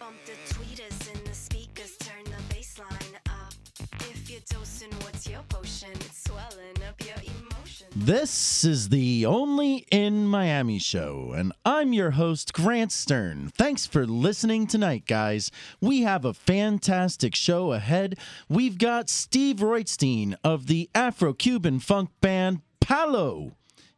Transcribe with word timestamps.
Bump 0.00 0.16
the 0.24 0.32
tweeters 0.54 1.24
the 1.24 1.34
speakers, 1.34 1.96
turn 1.98 2.24
the 2.24 2.54
baseline 2.54 3.14
up. 3.28 3.52
If 4.00 4.30
you're 4.30 4.40
dosing, 4.48 4.90
what's 5.02 5.28
your 5.28 5.42
potion? 5.48 5.90
It's 5.92 6.24
swelling 6.24 6.82
up 6.88 7.00
your 7.04 7.16
emotions. 7.16 7.90
This 7.94 8.64
is 8.64 8.88
the 8.88 9.26
Only 9.26 9.86
in 9.90 10.26
Miami 10.26 10.78
show, 10.78 11.32
and 11.36 11.52
I'm 11.64 11.92
your 11.92 12.12
host, 12.12 12.52
Grant 12.52 12.92
Stern. 12.92 13.52
Thanks 13.56 13.86
for 13.86 14.06
listening 14.06 14.66
tonight, 14.66 15.04
guys. 15.06 15.50
We 15.80 16.02
have 16.02 16.24
a 16.24 16.34
fantastic 16.34 17.34
show 17.34 17.72
ahead. 17.72 18.18
We've 18.48 18.78
got 18.78 19.08
Steve 19.10 19.56
Roitstein 19.56 20.34
of 20.42 20.66
the 20.66 20.88
Afro 20.94 21.34
Cuban 21.34 21.78
funk 21.78 22.10
band 22.20 22.62
Palo 22.80 23.52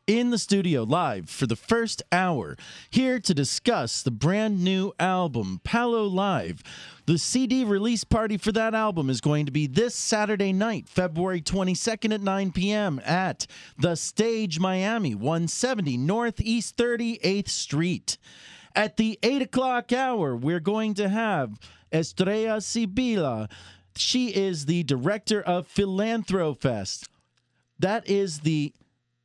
in 0.07 0.31
the 0.31 0.39
studio 0.39 0.83
live 0.83 1.29
for 1.31 1.47
the 1.47 1.57
first 1.57 2.03
hour, 2.11 2.57
here 2.91 3.21
to 3.21 3.35
discuss 3.35 4.03
the 4.03 4.11
brand 4.11 4.63
new 4.63 4.93
album, 4.99 5.61
Palo 5.63 6.05
Live. 6.05 6.63
The 7.07 7.19
CD 7.19 7.65
release 7.65 8.05
party 8.05 8.37
for 8.37 8.53
that 8.53 8.75
album 8.75 9.09
is 9.09 9.21
going 9.21 9.47
to 9.47 9.53
be 9.53 9.67
this 9.67 9.95
Saturday 9.95 10.53
night, 10.53 10.89
February 10.89 11.41
22nd 11.41 12.15
at 12.15 12.21
9 12.21 12.53
p.m. 12.53 13.01
at 13.05 13.47
The 13.79 13.95
Stage 13.95 14.59
Miami, 14.59 15.15
170 15.15 15.97
Northeast 15.97 16.77
38th 16.77 17.49
Street. 17.49 18.19
At 18.75 18.97
the 18.97 19.19
8 19.23 19.43
o'clock 19.43 19.93
hour, 19.93 20.35
we're 20.35 20.61
going 20.61 20.95
to 20.95 21.09
have 21.09 21.59
Estrella 21.93 22.59
Sibila. 22.59 23.51
She 23.97 24.29
is 24.29 24.67
the 24.67 24.83
director 24.83 25.43
of 25.43 25.69
Philanthrofest. 25.69 27.09
That 27.79 28.09
is 28.09 28.41
the 28.41 28.73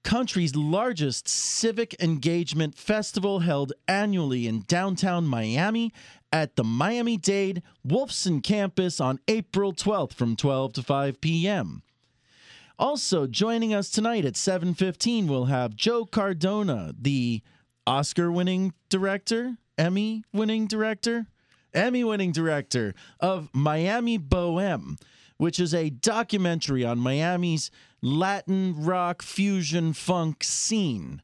country's 0.08 0.56
largest 0.56 1.28
civic 1.28 1.94
engagement 2.02 2.74
festival 2.74 3.40
held 3.40 3.74
annually 3.90 4.48
in 4.48 4.62
downtown 4.62 5.28
Miami 5.28 5.92
at 6.32 6.56
the 6.56 6.64
Miami 6.64 7.18
Dade 7.18 7.62
Wolfson 7.86 8.42
campus 8.42 9.02
on 9.02 9.20
April 9.28 9.74
12th 9.74 10.14
from 10.14 10.38
12 10.38 10.72
to 10.72 10.82
5 10.82 11.20
p.m. 11.20 11.82
Also 12.80 13.28
joining 13.28 13.74
us 13.74 13.90
tonight 13.90 14.24
at 14.24 14.36
7:15 14.36 15.28
we'll 15.28 15.46
have 15.46 15.76
Joe 15.76 16.06
Cardona, 16.06 16.96
the 16.98 17.42
Oscar-winning 17.86 18.72
director, 18.88 19.58
Emmy-winning 19.78 20.68
director, 20.68 21.26
Emmy-winning 21.74 22.32
director 22.32 22.96
of 23.20 23.50
Miami 23.52 24.18
Bohème, 24.18 24.96
which 25.38 25.60
is 25.60 25.74
a 25.74 25.90
documentary 25.90 26.84
on 26.84 27.00
Miami's 27.00 27.72
Latin 28.02 28.76
rock 28.78 29.22
fusion 29.22 29.94
funk 29.94 30.44
scene. 30.44 31.22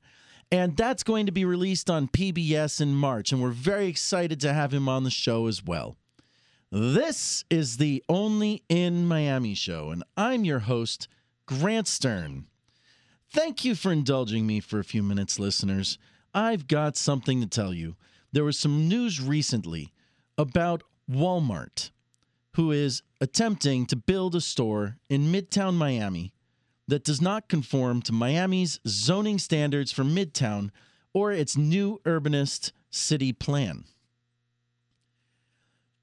And 0.51 0.77
that's 0.77 1.03
going 1.03 1.25
to 1.25 1.31
be 1.31 1.45
released 1.45 1.89
on 1.89 2.07
PBS 2.07 2.79
in 2.79 2.93
March, 2.93 3.31
and 3.31 3.41
we're 3.41 3.49
very 3.49 3.87
excited 3.87 4.39
to 4.41 4.53
have 4.53 4.73
him 4.73 4.87
on 4.87 5.03
the 5.03 5.09
show 5.09 5.47
as 5.47 5.63
well. 5.63 5.97
This 6.71 7.43
is 7.49 7.77
the 7.77 8.03
Only 8.07 8.63
in 8.69 9.05
Miami 9.07 9.53
show, 9.53 9.89
and 9.89 10.03
I'm 10.17 10.45
your 10.45 10.59
host, 10.59 11.07
Grant 11.45 11.87
Stern. 11.87 12.45
Thank 13.31 13.65
you 13.65 13.73
for 13.73 13.91
indulging 13.91 14.45
me 14.45 14.59
for 14.59 14.79
a 14.79 14.83
few 14.83 15.01
minutes, 15.01 15.39
listeners. 15.39 15.97
I've 16.33 16.67
got 16.67 16.97
something 16.97 17.41
to 17.41 17.47
tell 17.47 17.73
you. 17.73 17.95
There 18.31 18.43
was 18.43 18.57
some 18.57 18.87
news 18.87 19.21
recently 19.21 19.91
about 20.37 20.83
Walmart, 21.09 21.91
who 22.55 22.71
is 22.71 23.01
attempting 23.19 23.85
to 23.87 23.95
build 23.95 24.35
a 24.35 24.41
store 24.41 24.97
in 25.09 25.31
Midtown 25.31 25.75
Miami 25.75 26.33
that 26.87 27.03
does 27.03 27.21
not 27.21 27.47
conform 27.47 28.01
to 28.01 28.11
Miami's 28.11 28.79
zoning 28.87 29.39
standards 29.39 29.91
for 29.91 30.03
Midtown 30.03 30.69
or 31.13 31.31
its 31.31 31.57
new 31.57 31.99
urbanist 32.05 32.71
city 32.89 33.31
plan. 33.31 33.85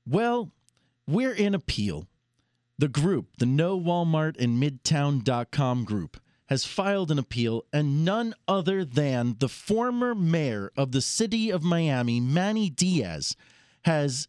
Well, 0.06 0.50
we're 1.06 1.32
in 1.32 1.54
appeal. 1.54 2.06
The 2.78 2.88
group, 2.88 3.36
the 3.38 3.46
No 3.46 3.78
Walmart 3.78 4.36
in 4.36 4.58
Midtown.com 4.58 5.84
group, 5.84 6.18
has 6.46 6.64
filed 6.64 7.12
an 7.12 7.18
appeal, 7.18 7.64
and 7.72 8.04
none 8.04 8.34
other 8.48 8.84
than 8.84 9.36
the 9.38 9.48
former 9.48 10.16
mayor 10.16 10.72
of 10.76 10.90
the 10.90 11.00
city 11.00 11.50
of 11.50 11.62
Miami, 11.62 12.18
Manny 12.18 12.68
Diaz, 12.68 13.36
has 13.84 14.26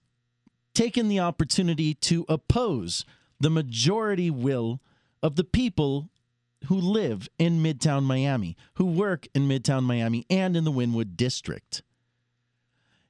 taken 0.74 1.08
the 1.08 1.20
opportunity 1.20 1.94
to 1.94 2.26
oppose 2.30 3.06
the 3.40 3.50
majority 3.50 4.30
will 4.30 4.80
of 5.24 5.36
the 5.36 5.44
people 5.44 6.10
who 6.68 6.76
live 6.76 7.28
in 7.40 7.64
Midtown 7.64 8.04
Miami, 8.04 8.56
who 8.76 8.86
work 8.86 9.28
in 9.34 9.48
Midtown 9.48 9.84
Miami 9.84 10.26
and 10.30 10.56
in 10.56 10.64
the 10.64 10.72
Wynwood 10.72 11.18
district. 11.18 11.82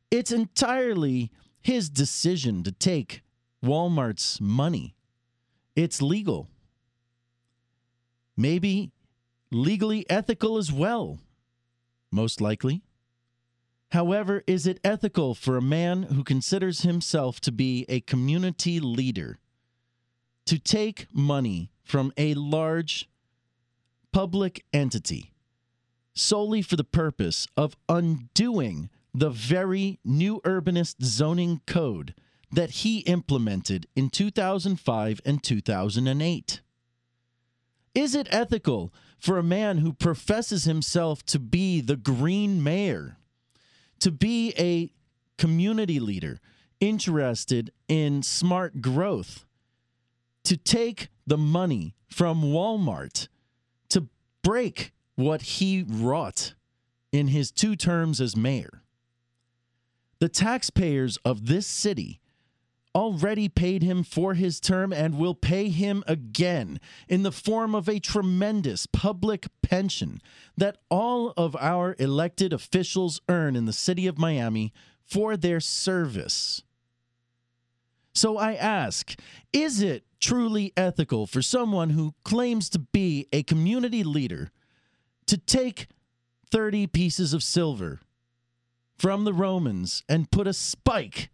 It's 0.10 0.32
entirely 0.32 1.32
his 1.62 1.90
decision 1.90 2.64
to 2.64 2.72
take 2.72 3.22
Walmart's 3.64 4.42
money. 4.42 4.96
It's 5.76 6.02
legal. 6.02 6.50
Maybe 8.36 8.92
legally 9.52 10.10
ethical 10.10 10.58
as 10.58 10.72
well, 10.72 11.20
most 12.12 12.42
likely. 12.42 12.82
However, 13.92 14.44
is 14.48 14.66
it 14.66 14.80
ethical 14.84 15.36
for 15.36 15.58
a 15.58 15.62
man 15.62 16.04
who 16.04 16.24
considers 16.24 16.82
himself 16.82 17.42
to 17.42 17.52
be 17.52 17.86
a 17.90 18.00
community 18.00 18.80
leader 18.80 19.40
to 20.46 20.58
take 20.58 21.08
money 21.14 21.72
from 21.84 22.14
a 22.16 22.34
large 22.34 23.10
public 24.14 24.66
entity 24.74 25.34
solely 26.14 26.62
for 26.62 26.76
the 26.76 26.84
purpose 26.84 27.48
of 27.58 27.76
undoing 27.90 28.90
the 29.14 29.30
very 29.30 30.00
new 30.06 30.40
urbanist 30.46 31.04
zoning 31.04 31.62
code 31.68 32.14
that 32.52 32.72
he 32.72 33.00
implemented 33.00 33.88
in 33.96 34.10
2005 34.10 35.22
and 35.26 35.44
2008? 35.44 36.62
Is 37.94 38.16
it 38.16 38.28
ethical 38.32 38.94
for 39.20 39.38
a 39.38 39.44
man 39.44 39.80
who 39.80 39.92
professes 39.92 40.64
himself 40.64 41.26
to 41.26 41.40
be 41.40 41.82
the 41.82 41.98
green 41.98 42.64
mayor, 42.64 43.18
to 44.02 44.12
be 44.12 44.54
a 44.58 44.92
community 45.38 46.00
leader 46.00 46.40
interested 46.80 47.72
in 47.88 48.22
smart 48.22 48.82
growth, 48.82 49.46
to 50.44 50.58
take 50.58 51.10
the 51.26 51.38
money 51.38 51.96
from 52.08 52.44
Walmart 52.44 53.28
to 53.90 54.08
break 54.44 54.92
what 55.16 55.42
he 55.42 55.86
wrought 55.88 56.54
in 57.12 57.28
his 57.28 57.52
two 57.52 57.76
terms 57.76 58.20
as 58.20 58.36
mayor? 58.36 58.84
The 60.20 60.30
taxpayers 60.30 61.18
of 61.26 61.48
this 61.48 61.68
city 61.68 62.21
already 62.94 63.48
paid 63.48 63.84
him 63.84 64.04
for 64.04 64.34
his 64.34 64.60
term 64.60 64.92
and 64.92 65.18
will 65.18 65.36
pay 65.36 65.70
him 65.70 66.04
again 66.08 66.80
in 67.08 67.24
the 67.24 67.32
form 67.32 67.74
of 67.74 67.88
a 67.88 68.00
tremendous 68.00 68.86
public 68.86 69.48
pension 69.62 70.22
that 70.58 70.78
all 70.90 71.34
of 71.38 71.56
our 71.56 71.96
elected 72.00 72.54
officials 72.54 73.22
earn 73.30 73.56
in 73.56 73.66
the 73.66 73.74
city 73.74 74.08
of 74.08 74.18
Miami 74.18 74.74
for 75.06 75.38
their 75.38 75.60
service. 75.60 76.64
So 78.14 78.38
I 78.38 78.54
ask 78.54 79.18
is 79.54 79.82
it 79.82 80.04
truly 80.20 80.74
ethical 80.78 81.26
for 81.26 81.42
someone 81.42 81.92
who 81.92 82.14
claims 82.24 82.70
to 82.70 82.80
be 82.80 83.28
a 83.32 83.44
community 83.44 84.04
leader 84.04 84.52
to 85.28 85.38
take 85.38 85.88
30 86.52 86.88
pieces 86.88 87.34
of 87.34 87.42
silver 87.42 88.02
from 88.98 89.24
the 89.24 89.34
Romans 89.34 90.04
and 90.08 90.30
put 90.30 90.46
a 90.46 90.54
spike 90.54 91.30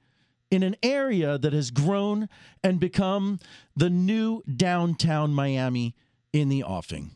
in 0.50 0.64
an 0.64 0.76
area 0.82 1.38
that 1.38 1.54
has 1.54 1.72
grown 1.72 2.30
and 2.64 2.80
become 2.80 3.40
the 3.76 3.90
new 3.90 4.42
downtown 4.44 5.34
Miami 5.34 5.96
in 6.34 6.50
the 6.50 6.64
offing? 6.64 7.12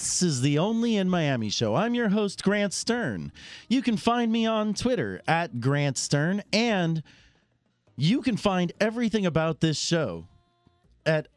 This 0.00 0.22
is 0.22 0.40
the 0.40 0.58
Only 0.58 0.96
in 0.96 1.10
Miami 1.10 1.50
show. 1.50 1.74
I'm 1.74 1.92
your 1.92 2.08
host, 2.08 2.42
Grant 2.42 2.72
Stern. 2.72 3.32
You 3.68 3.82
can 3.82 3.98
find 3.98 4.32
me 4.32 4.46
on 4.46 4.72
Twitter 4.72 5.20
at 5.28 5.60
Grant 5.60 5.98
Stern, 5.98 6.42
and 6.54 7.02
you 7.96 8.22
can 8.22 8.38
find 8.38 8.72
everything 8.80 9.26
about 9.26 9.60
this 9.60 9.78
show 9.78 10.26
at 11.04 11.28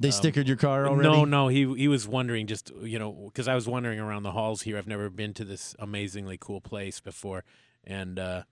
they 0.00 0.08
um, 0.08 0.12
stickered 0.12 0.46
your 0.46 0.56
car 0.56 0.86
already? 0.86 1.08
No, 1.08 1.24
no, 1.24 1.48
he 1.48 1.72
he 1.74 1.88
was 1.88 2.08
wondering 2.08 2.46
just 2.46 2.72
you 2.80 2.98
know 2.98 3.12
because 3.26 3.48
I 3.48 3.54
was 3.54 3.68
wandering 3.68 4.00
around 4.00 4.22
the 4.22 4.32
halls 4.32 4.62
here. 4.62 4.78
I've 4.78 4.86
never 4.86 5.10
been 5.10 5.34
to 5.34 5.44
this 5.44 5.74
amazingly 5.78 6.38
cool 6.40 6.62
place 6.62 7.00
before, 7.00 7.44
and 7.84 8.18
uh, 8.18 8.42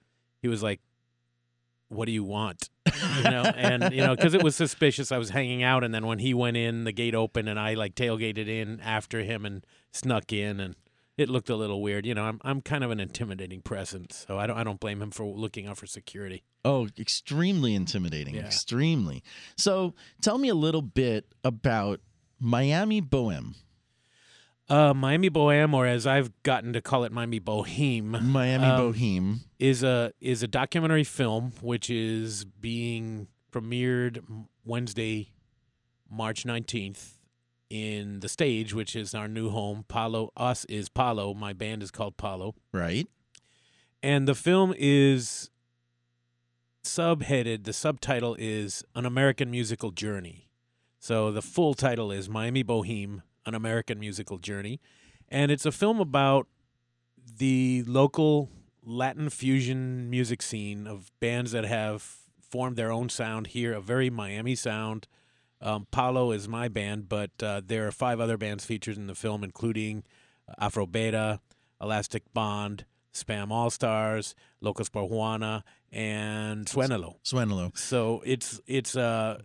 he 0.42 0.48
was 0.48 0.62
like, 0.62 0.80
"What 1.88 2.04
do 2.04 2.12
you 2.12 2.24
want?" 2.24 2.68
you 3.16 3.22
know, 3.24 3.44
and 3.56 3.94
you 3.94 4.02
know 4.02 4.14
because 4.14 4.34
it 4.34 4.42
was 4.42 4.56
suspicious. 4.56 5.10
I 5.10 5.16
was 5.16 5.30
hanging 5.30 5.62
out, 5.62 5.84
and 5.84 5.94
then 5.94 6.06
when 6.06 6.18
he 6.18 6.34
went 6.34 6.58
in, 6.58 6.84
the 6.84 6.92
gate 6.92 7.14
opened, 7.14 7.48
and 7.48 7.58
I 7.58 7.72
like 7.74 7.94
tailgated 7.94 8.46
in 8.46 8.78
after 8.80 9.22
him 9.22 9.46
and 9.46 9.64
snuck 9.90 10.34
in, 10.34 10.60
and 10.60 10.76
it 11.16 11.28
looked 11.28 11.48
a 11.50 11.56
little 11.56 11.80
weird. 11.82 12.04
You 12.06 12.14
know, 12.14 12.24
I'm 12.24 12.40
I'm 12.44 12.60
kind 12.60 12.84
of 12.84 12.90
an 12.90 13.00
intimidating 13.00 13.62
presence, 13.62 14.24
so 14.28 14.38
I 14.38 14.46
don't 14.46 14.56
I 14.58 14.64
don't 14.64 14.80
blame 14.80 15.00
him 15.02 15.10
for 15.10 15.24
looking 15.24 15.66
out 15.66 15.78
for 15.78 15.86
security. 15.86 16.42
Oh, 16.64 16.88
extremely 16.98 17.74
intimidating. 17.74 18.34
Yeah. 18.34 18.42
Extremely. 18.46 19.22
So 19.56 19.94
tell 20.20 20.38
me 20.38 20.48
a 20.48 20.54
little 20.54 20.82
bit 20.82 21.26
about 21.44 22.00
Miami 22.40 23.00
Bohem. 23.00 23.54
Uh, 24.68 24.92
Miami 24.92 25.30
Bohem, 25.30 25.72
or 25.74 25.86
as 25.86 26.08
I've 26.08 26.32
gotten 26.42 26.72
to 26.72 26.80
call 26.80 27.04
it, 27.04 27.12
Miami 27.12 27.38
Bohem. 27.38 28.20
Miami 28.20 28.64
Um, 28.66 28.92
Boheme. 28.92 29.38
is 29.60 29.84
a 29.84 30.12
is 30.20 30.42
a 30.42 30.48
documentary 30.48 31.04
film 31.04 31.52
which 31.60 31.88
is 31.88 32.44
being 32.44 33.28
premiered 33.52 34.24
Wednesday, 34.64 35.30
March 36.10 36.44
nineteenth, 36.44 37.15
in 37.70 38.20
the 38.20 38.28
stage, 38.28 38.72
which 38.74 38.94
is 38.94 39.14
our 39.14 39.28
new 39.28 39.50
home. 39.50 39.84
Palo, 39.88 40.32
us 40.36 40.64
is 40.66 40.88
Palo. 40.88 41.34
My 41.34 41.52
band 41.52 41.82
is 41.82 41.90
called 41.90 42.16
Palo, 42.16 42.54
Right? 42.72 43.08
and 44.02 44.28
the 44.28 44.34
film 44.34 44.74
is 44.76 45.50
subheaded. 46.84 47.64
The 47.64 47.72
subtitle 47.72 48.36
is 48.38 48.84
"An 48.94 49.04
American 49.06 49.50
Musical 49.50 49.90
Journey." 49.90 50.48
So 50.98 51.30
the 51.30 51.42
full 51.42 51.74
title 51.74 52.10
is 52.12 52.28
Miami 52.28 52.62
Boheme: 52.62 53.22
An 53.44 53.54
American 53.54 53.98
Musical 53.98 54.38
Journey, 54.38 54.80
and 55.28 55.50
it's 55.50 55.66
a 55.66 55.72
film 55.72 56.00
about 56.00 56.48
the 57.38 57.82
local 57.86 58.50
Latin 58.84 59.28
fusion 59.30 60.08
music 60.08 60.42
scene 60.42 60.86
of 60.86 61.10
bands 61.18 61.50
that 61.52 61.64
have 61.64 62.02
formed 62.40 62.76
their 62.76 62.92
own 62.92 63.08
sound 63.08 63.48
here, 63.48 63.72
a 63.72 63.80
very 63.80 64.08
Miami 64.10 64.54
sound. 64.54 65.08
Um, 65.60 65.86
Palo 65.90 66.32
is 66.32 66.48
my 66.48 66.68
band, 66.68 67.08
but 67.08 67.30
uh, 67.42 67.62
there 67.64 67.86
are 67.86 67.92
five 67.92 68.20
other 68.20 68.36
bands 68.36 68.64
featured 68.64 68.96
in 68.96 69.06
the 69.06 69.14
film, 69.14 69.42
including 69.42 70.04
Afro 70.58 70.86
Beta, 70.86 71.40
Elastic 71.80 72.22
Bond, 72.34 72.84
Spam 73.14 73.50
All 73.50 73.70
Stars, 73.70 74.34
Locos 74.60 74.88
por 74.88 75.08
Juana, 75.08 75.64
and 75.90 76.66
Suenalo. 76.66 77.16
Swenelo. 77.24 77.76
So 77.76 78.22
it's 78.24 78.60
it's 78.66 78.96
uh, 78.96 79.42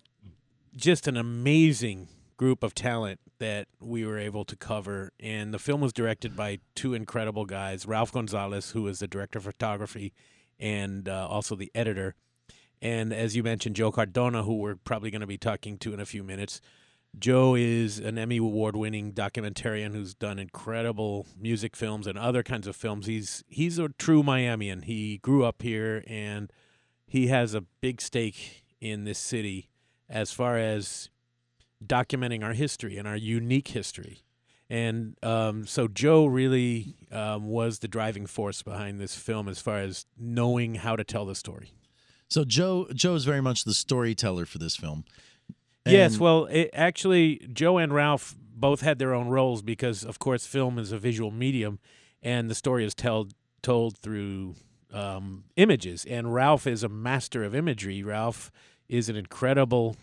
just 0.75 1.07
an 1.07 1.17
amazing 1.17 2.09
group 2.37 2.63
of 2.63 2.73
talent 2.73 3.19
that 3.39 3.67
we 3.79 4.05
were 4.05 4.17
able 4.17 4.43
to 4.45 4.55
cover. 4.55 5.11
And 5.19 5.53
the 5.53 5.59
film 5.59 5.81
was 5.81 5.93
directed 5.93 6.35
by 6.35 6.59
two 6.75 6.93
incredible 6.93 7.45
guys, 7.45 7.85
Ralph 7.85 8.11
Gonzalez, 8.11 8.71
who 8.71 8.87
is 8.87 8.99
the 8.99 9.07
director 9.07 9.39
of 9.39 9.45
photography 9.45 10.13
and 10.59 11.07
uh, 11.07 11.27
also 11.27 11.55
the 11.55 11.71
editor. 11.73 12.15
And 12.81 13.13
as 13.13 13.35
you 13.35 13.43
mentioned, 13.43 13.75
Joe 13.75 13.91
Cardona, 13.91 14.43
who 14.43 14.57
we're 14.57 14.75
probably 14.75 15.11
going 15.11 15.21
to 15.21 15.27
be 15.27 15.37
talking 15.37 15.77
to 15.79 15.93
in 15.93 15.99
a 15.99 16.05
few 16.05 16.23
minutes. 16.23 16.61
Joe 17.19 17.55
is 17.55 17.99
an 17.99 18.17
Emmy 18.17 18.37
Award 18.37 18.75
winning 18.75 19.11
documentarian 19.11 19.93
who's 19.93 20.13
done 20.13 20.39
incredible 20.39 21.27
music 21.37 21.75
films 21.75 22.07
and 22.07 22.17
other 22.17 22.41
kinds 22.41 22.67
of 22.67 22.75
films. 22.75 23.05
He's 23.05 23.43
he's 23.47 23.77
a 23.77 23.89
true 23.89 24.23
Miamian. 24.23 24.85
He 24.85 25.17
grew 25.17 25.43
up 25.43 25.61
here 25.61 26.03
and 26.07 26.51
he 27.05 27.27
has 27.27 27.53
a 27.53 27.61
big 27.81 27.99
stake 28.01 28.63
in 28.79 29.03
this 29.03 29.19
city 29.19 29.69
as 30.09 30.31
far 30.31 30.57
as 30.57 31.09
documenting 31.85 32.43
our 32.43 32.53
history 32.53 32.97
and 32.97 33.07
our 33.07 33.17
unique 33.17 33.69
history. 33.69 34.23
And 34.69 35.17
um, 35.21 35.65
so 35.65 35.89
Joe 35.89 36.25
really 36.25 36.95
um, 37.11 37.47
was 37.47 37.79
the 37.79 37.89
driving 37.89 38.25
force 38.25 38.61
behind 38.61 39.01
this 39.01 39.15
film 39.15 39.49
as 39.49 39.59
far 39.59 39.79
as 39.79 40.05
knowing 40.17 40.75
how 40.75 40.95
to 40.95 41.03
tell 41.03 41.25
the 41.25 41.35
story. 41.35 41.73
So 42.31 42.45
Joe 42.45 42.87
Joe 42.93 43.15
is 43.15 43.25
very 43.25 43.41
much 43.41 43.65
the 43.65 43.73
storyteller 43.73 44.45
for 44.45 44.57
this 44.57 44.77
film. 44.77 45.03
yes, 45.85 46.17
well, 46.17 46.45
it, 46.45 46.69
actually, 46.71 47.45
Joe 47.51 47.77
and 47.77 47.93
Ralph 47.93 48.37
both 48.55 48.79
had 48.79 48.99
their 48.99 49.13
own 49.13 49.27
roles 49.27 49.61
because, 49.61 50.05
of 50.05 50.17
course, 50.17 50.45
film 50.45 50.79
is 50.79 50.93
a 50.93 50.97
visual 50.97 51.29
medium, 51.29 51.79
and 52.23 52.49
the 52.49 52.55
story 52.55 52.85
is 52.85 52.95
told 52.95 53.33
told 53.61 53.97
through 53.97 54.55
um, 54.93 55.43
images. 55.57 56.05
And 56.05 56.33
Ralph 56.33 56.65
is 56.65 56.83
a 56.83 56.89
master 56.89 57.43
of 57.43 57.53
imagery. 57.53 58.01
Ralph 58.01 58.49
is 58.87 59.09
an 59.09 59.17
incredible 59.17 59.97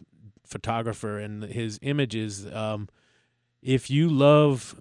photographer, 0.45 1.19
and 1.19 1.45
his 1.45 1.79
images. 1.81 2.47
Um, 2.53 2.91
if 3.63 3.89
you 3.89 4.07
love 4.11 4.79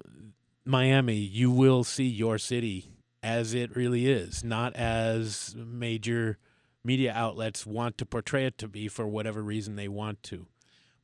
Miami, 0.66 1.16
you 1.16 1.50
will 1.50 1.82
see 1.82 2.08
your 2.08 2.36
city 2.36 2.90
as 3.22 3.54
it 3.54 3.74
really 3.74 4.06
is, 4.06 4.44
not 4.44 4.76
as 4.76 5.54
major 5.56 6.36
media 6.84 7.12
outlets 7.14 7.66
want 7.66 7.98
to 7.98 8.06
portray 8.06 8.46
it 8.46 8.58
to 8.58 8.68
be 8.68 8.88
for 8.88 9.06
whatever 9.06 9.42
reason 9.42 9.76
they 9.76 9.88
want 9.88 10.22
to. 10.24 10.46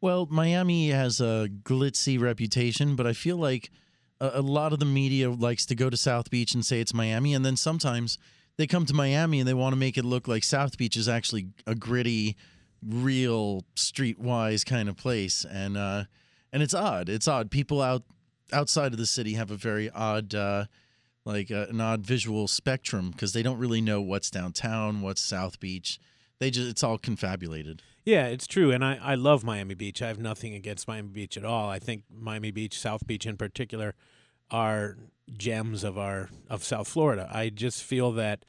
Well, 0.00 0.26
Miami 0.30 0.90
has 0.90 1.20
a 1.20 1.48
glitzy 1.62 2.20
reputation, 2.20 2.94
but 2.94 3.06
I 3.06 3.12
feel 3.12 3.36
like 3.36 3.70
a, 4.20 4.32
a 4.34 4.42
lot 4.42 4.72
of 4.72 4.78
the 4.78 4.84
media 4.84 5.30
likes 5.30 5.64
to 5.66 5.74
go 5.74 5.88
to 5.88 5.96
South 5.96 6.30
Beach 6.30 6.54
and 6.54 6.64
say 6.64 6.80
it's 6.80 6.92
Miami, 6.94 7.34
and 7.34 7.44
then 7.44 7.56
sometimes 7.56 8.18
they 8.56 8.66
come 8.66 8.86
to 8.86 8.94
Miami 8.94 9.40
and 9.40 9.48
they 9.48 9.54
want 9.54 9.72
to 9.72 9.78
make 9.78 9.96
it 9.96 10.04
look 10.04 10.28
like 10.28 10.44
South 10.44 10.76
Beach 10.76 10.96
is 10.96 11.08
actually 11.08 11.48
a 11.66 11.74
gritty, 11.74 12.36
real 12.86 13.64
streetwise 13.74 14.64
kind 14.64 14.88
of 14.88 14.96
place, 14.96 15.44
and 15.50 15.76
uh, 15.76 16.04
and 16.52 16.62
it's 16.62 16.74
odd. 16.74 17.08
It's 17.08 17.26
odd. 17.26 17.50
People 17.50 17.80
out 17.80 18.02
outside 18.52 18.92
of 18.92 18.98
the 18.98 19.06
city 19.06 19.34
have 19.34 19.50
a 19.50 19.56
very 19.56 19.90
odd. 19.90 20.34
Uh, 20.34 20.66
like 21.24 21.50
an 21.50 21.80
odd 21.80 22.04
visual 22.04 22.48
spectrum 22.48 23.10
because 23.10 23.32
they 23.32 23.42
don't 23.42 23.58
really 23.58 23.80
know 23.80 24.00
what's 24.00 24.30
downtown, 24.30 25.00
what's 25.00 25.22
South 25.22 25.58
Beach. 25.58 25.98
They 26.38 26.50
just 26.50 26.68
it's 26.68 26.82
all 26.82 26.98
confabulated. 26.98 27.82
Yeah, 28.04 28.26
it's 28.26 28.46
true, 28.46 28.70
and 28.70 28.84
I, 28.84 28.98
I 29.02 29.14
love 29.14 29.44
Miami 29.44 29.74
Beach. 29.74 30.02
I 30.02 30.08
have 30.08 30.18
nothing 30.18 30.54
against 30.54 30.86
Miami 30.86 31.08
Beach 31.08 31.38
at 31.38 31.44
all. 31.44 31.70
I 31.70 31.78
think 31.78 32.02
Miami 32.10 32.50
Beach, 32.50 32.78
South 32.78 33.06
Beach 33.06 33.24
in 33.24 33.38
particular, 33.38 33.94
are 34.50 34.98
gems 35.38 35.84
of 35.84 35.96
our 35.96 36.28
of 36.50 36.62
South 36.62 36.88
Florida. 36.88 37.30
I 37.32 37.48
just 37.48 37.82
feel 37.82 38.12
that 38.12 38.44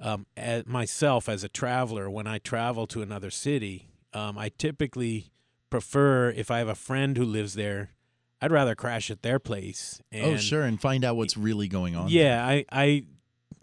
um, 0.00 0.26
as 0.36 0.66
myself 0.66 1.28
as 1.28 1.42
a 1.44 1.48
traveler, 1.48 2.10
when 2.10 2.26
I 2.26 2.38
travel 2.38 2.86
to 2.88 3.00
another 3.00 3.30
city, 3.30 3.88
um, 4.12 4.36
I 4.36 4.50
typically 4.50 5.30
prefer 5.70 6.30
if 6.30 6.50
I 6.50 6.58
have 6.58 6.68
a 6.68 6.74
friend 6.74 7.16
who 7.16 7.24
lives 7.24 7.54
there, 7.54 7.92
I'd 8.40 8.52
rather 8.52 8.74
crash 8.74 9.10
at 9.10 9.22
their 9.22 9.38
place. 9.38 10.00
Oh, 10.14 10.16
and 10.16 10.34
oh, 10.34 10.36
sure, 10.38 10.62
and 10.62 10.80
find 10.80 11.04
out 11.04 11.16
what's 11.16 11.36
really 11.36 11.68
going 11.68 11.94
on. 11.94 12.08
Yeah, 12.08 12.44
I, 12.46 12.64
I, 12.72 13.04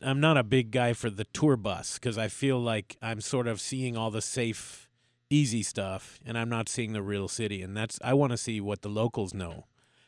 I'm 0.01 0.19
not 0.19 0.37
a 0.37 0.43
big 0.43 0.71
guy 0.71 0.93
for 0.93 1.09
the 1.09 1.23
tour 1.25 1.57
bus 1.57 1.95
because 1.95 2.17
I 2.17 2.27
feel 2.27 2.59
like 2.59 2.97
I'm 3.01 3.21
sort 3.21 3.47
of 3.47 3.59
seeing 3.59 3.97
all 3.97 4.11
the 4.11 4.21
safe, 4.21 4.87
easy 5.29 5.63
stuff, 5.63 6.19
and 6.25 6.37
I'm 6.37 6.49
not 6.49 6.69
seeing 6.69 6.93
the 6.93 7.01
real 7.01 7.27
city. 7.27 7.61
And 7.61 7.75
that's 7.75 7.99
I 8.03 8.13
want 8.13 8.31
to 8.31 8.37
see 8.37 8.61
what 8.61 8.81
the 8.83 8.89
locals 8.89 9.33
know. 9.33 9.65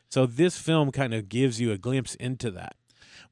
So 0.08 0.26
this 0.26 0.58
film 0.58 0.90
kind 0.90 1.14
of 1.14 1.28
gives 1.28 1.60
you 1.60 1.72
a 1.72 1.78
glimpse 1.78 2.14
into 2.16 2.50
that. 2.52 2.74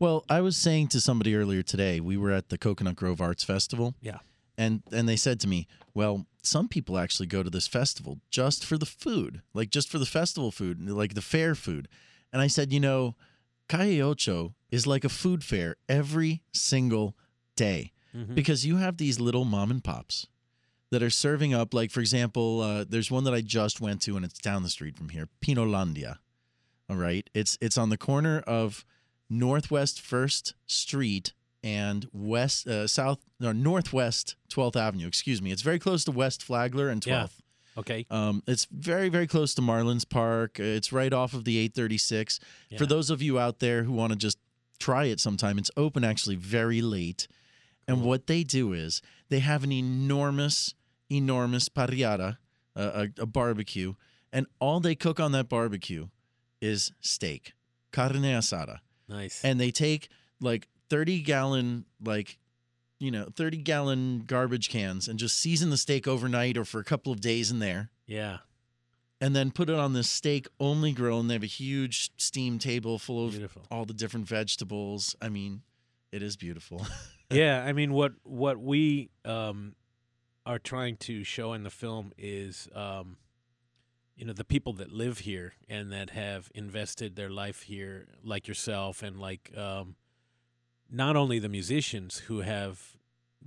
Well, 0.01 0.25
I 0.29 0.41
was 0.41 0.57
saying 0.57 0.89
to 0.89 1.01
somebody 1.01 1.35
earlier 1.35 1.63
today, 1.63 1.99
we 1.99 2.17
were 2.17 2.31
at 2.31 2.51
the 2.51 2.59
Coconut 2.59 2.95
Grove 2.95 3.21
Arts 3.21 3.43
Festival. 3.43 3.95
Yeah. 4.01 4.19
And 4.57 4.83
and 4.93 5.09
they 5.09 5.17
said 5.17 5.39
to 5.41 5.49
me, 5.49 5.69
"Well, 5.95 6.27
some 6.43 6.69
people 6.69 6.99
actually 6.99 7.27
go 7.27 7.43
to 7.43 7.51
this 7.51 7.67
festival 7.67 8.19
just 8.31 8.65
for 8.65 8.79
the 8.79 8.87
food, 8.87 9.43
like 9.55 9.71
just 9.71 9.89
for 9.91 9.99
the 9.99 10.07
festival 10.07 10.51
food, 10.51 10.81
like 10.89 11.15
the 11.15 11.23
fair 11.23 11.55
food." 11.55 11.89
And 12.33 12.41
I 12.43 12.47
said, 12.47 12.73
"You 12.73 12.81
know, 12.81 13.17
Calle 13.69 14.01
Ocho 14.03 14.55
is 14.71 14.87
like 14.87 15.05
a 15.05 15.09
food 15.09 15.43
fair 15.45 15.77
every 15.89 16.43
single 16.53 17.17
day 17.57 17.93
Mhm. 18.15 18.35
because 18.35 18.65
you 18.65 18.77
have 18.77 18.97
these 18.97 19.19
little 19.21 19.45
mom 19.45 19.71
and 19.71 19.83
pops 19.85 20.27
that 20.91 21.03
are 21.03 21.11
serving 21.11 21.53
up 21.53 21.75
like 21.75 21.91
for 21.91 22.01
example 22.01 22.61
uh, 22.63 22.85
there's 22.89 23.11
one 23.11 23.25
that 23.25 23.35
i 23.35 23.43
just 23.43 23.81
went 23.81 24.01
to 24.01 24.17
and 24.17 24.25
it's 24.25 24.39
down 24.39 24.63
the 24.63 24.71
street 24.71 24.97
from 24.97 25.11
here 25.11 25.29
pinolandia 25.43 26.17
all 26.89 26.97
right 26.97 27.29
it's 27.35 27.59
it's 27.61 27.77
on 27.77 27.91
the 27.91 27.99
corner 27.99 28.39
of 28.47 28.87
northwest 29.29 30.01
first 30.01 30.55
street 30.67 31.33
and 31.63 32.07
west 32.13 32.67
uh, 32.69 32.87
south 32.87 33.19
no, 33.41 33.51
northwest 33.53 34.37
12th 34.51 34.77
avenue 34.77 35.07
excuse 35.07 35.43
me 35.43 35.51
it's 35.51 35.63
very 35.63 35.79
close 35.79 36.05
to 36.05 36.13
west 36.13 36.43
flagler 36.43 36.89
and 36.89 37.03
12th 37.03 37.09
Yeah. 37.09 37.27
Okay. 37.77 38.07
um, 38.11 38.43
it's 38.49 38.67
very, 38.73 39.09
very 39.09 39.29
close 39.29 39.55
to 39.55 39.63
Marlins 39.63 40.09
Park. 40.09 40.59
It's 40.59 40.93
right 40.93 41.13
off 41.13 41.33
of 41.33 41.45
the 41.45 41.59
836. 41.59 42.41
For 42.77 42.87
those 42.87 43.09
of 43.09 43.23
you 43.23 43.39
out 43.39 43.61
there 43.61 43.85
who 43.85 43.93
want 43.93 44.11
to 44.13 44.19
just 44.19 44.37
try 44.81 45.05
it 45.05 45.21
sometime, 45.21 45.59
it's 45.59 45.71
open 45.77 46.03
actually 46.03 46.35
very 46.35 46.83
late. 46.83 47.29
And 47.87 48.03
what 48.03 48.27
they 48.27 48.43
do 48.43 48.73
is 48.73 49.01
they 49.29 49.39
have 49.39 49.63
an 49.63 49.71
enormous, 49.71 50.75
enormous 51.09 51.69
parrillada, 51.69 52.39
uh, 52.75 53.07
a, 53.19 53.23
a 53.23 53.27
barbecue, 53.27 53.95
and 54.33 54.49
all 54.59 54.81
they 54.81 54.97
cook 54.97 55.21
on 55.21 55.31
that 55.33 55.49
barbecue 55.49 56.09
is 56.61 56.91
steak, 57.01 57.53
carne 57.93 58.23
asada 58.25 58.79
Nice. 59.09 59.45
and 59.45 59.61
they 59.61 59.71
take 59.71 60.09
like 60.41 60.67
30 60.91 61.21
gallon 61.21 61.85
like 62.03 62.39
you 62.99 63.11
know 63.11 63.29
30 63.35 63.59
gallon 63.59 64.25
garbage 64.27 64.69
cans 64.69 65.09
and 65.09 65.19
just 65.19 65.39
season 65.39 65.71
the 65.71 65.77
steak 65.77 66.09
overnight 66.09 66.57
or 66.57 66.65
for 66.65 66.81
a 66.81 66.85
couple 66.85 67.13
of 67.13 67.21
days 67.21 67.51
in 67.51 67.59
there 67.59 67.91
yeah. 68.07 68.39
and 69.21 69.37
then 69.37 69.51
put 69.51 69.71
it 69.71 69.77
on 69.77 69.93
this 69.93 70.11
steak 70.11 70.49
only 70.59 70.93
grill 70.93 71.21
and 71.21 71.31
they 71.31 71.35
have 71.35 71.43
a 71.43 71.47
huge 71.47 72.11
steam 72.17 72.59
table 72.59 72.99
full 72.99 73.27
of 73.27 73.33
Beautiful. 73.33 73.63
all 73.71 73.85
the 73.85 73.95
different 73.95 74.27
vegetables 74.27 75.15
i 75.23 75.29
mean 75.29 75.63
it 76.11 76.23
is 76.23 76.37
beautiful 76.37 76.87
yeah, 77.31 77.65
I 77.65 77.73
mean 77.73 77.93
what 77.93 78.13
what 78.23 78.59
we 78.59 79.11
um, 79.25 79.75
are 80.47 80.59
trying 80.59 80.97
to 80.97 81.25
show 81.25 81.53
in 81.53 81.63
the 81.63 81.71
film 81.71 82.13
is 82.17 82.69
um, 82.75 83.17
you 84.17 84.25
know 84.25 84.33
the 84.33 84.45
people 84.45 84.73
that 84.75 84.93
live 84.93 85.21
here 85.21 85.55
and 85.69 85.93
that 85.93 86.11
have 86.11 86.51
invested 86.55 87.17
their 87.17 87.31
life 87.31 87.63
here, 87.63 88.07
like 88.23 88.49
yourself, 88.49 89.03
and 89.03 89.21
like 89.21 89.51
um, 89.57 89.97
not 90.91 91.17
only 91.17 91.39
the 91.39 91.49
musicians 91.49 92.19
who 92.19 92.41
have 92.41 92.97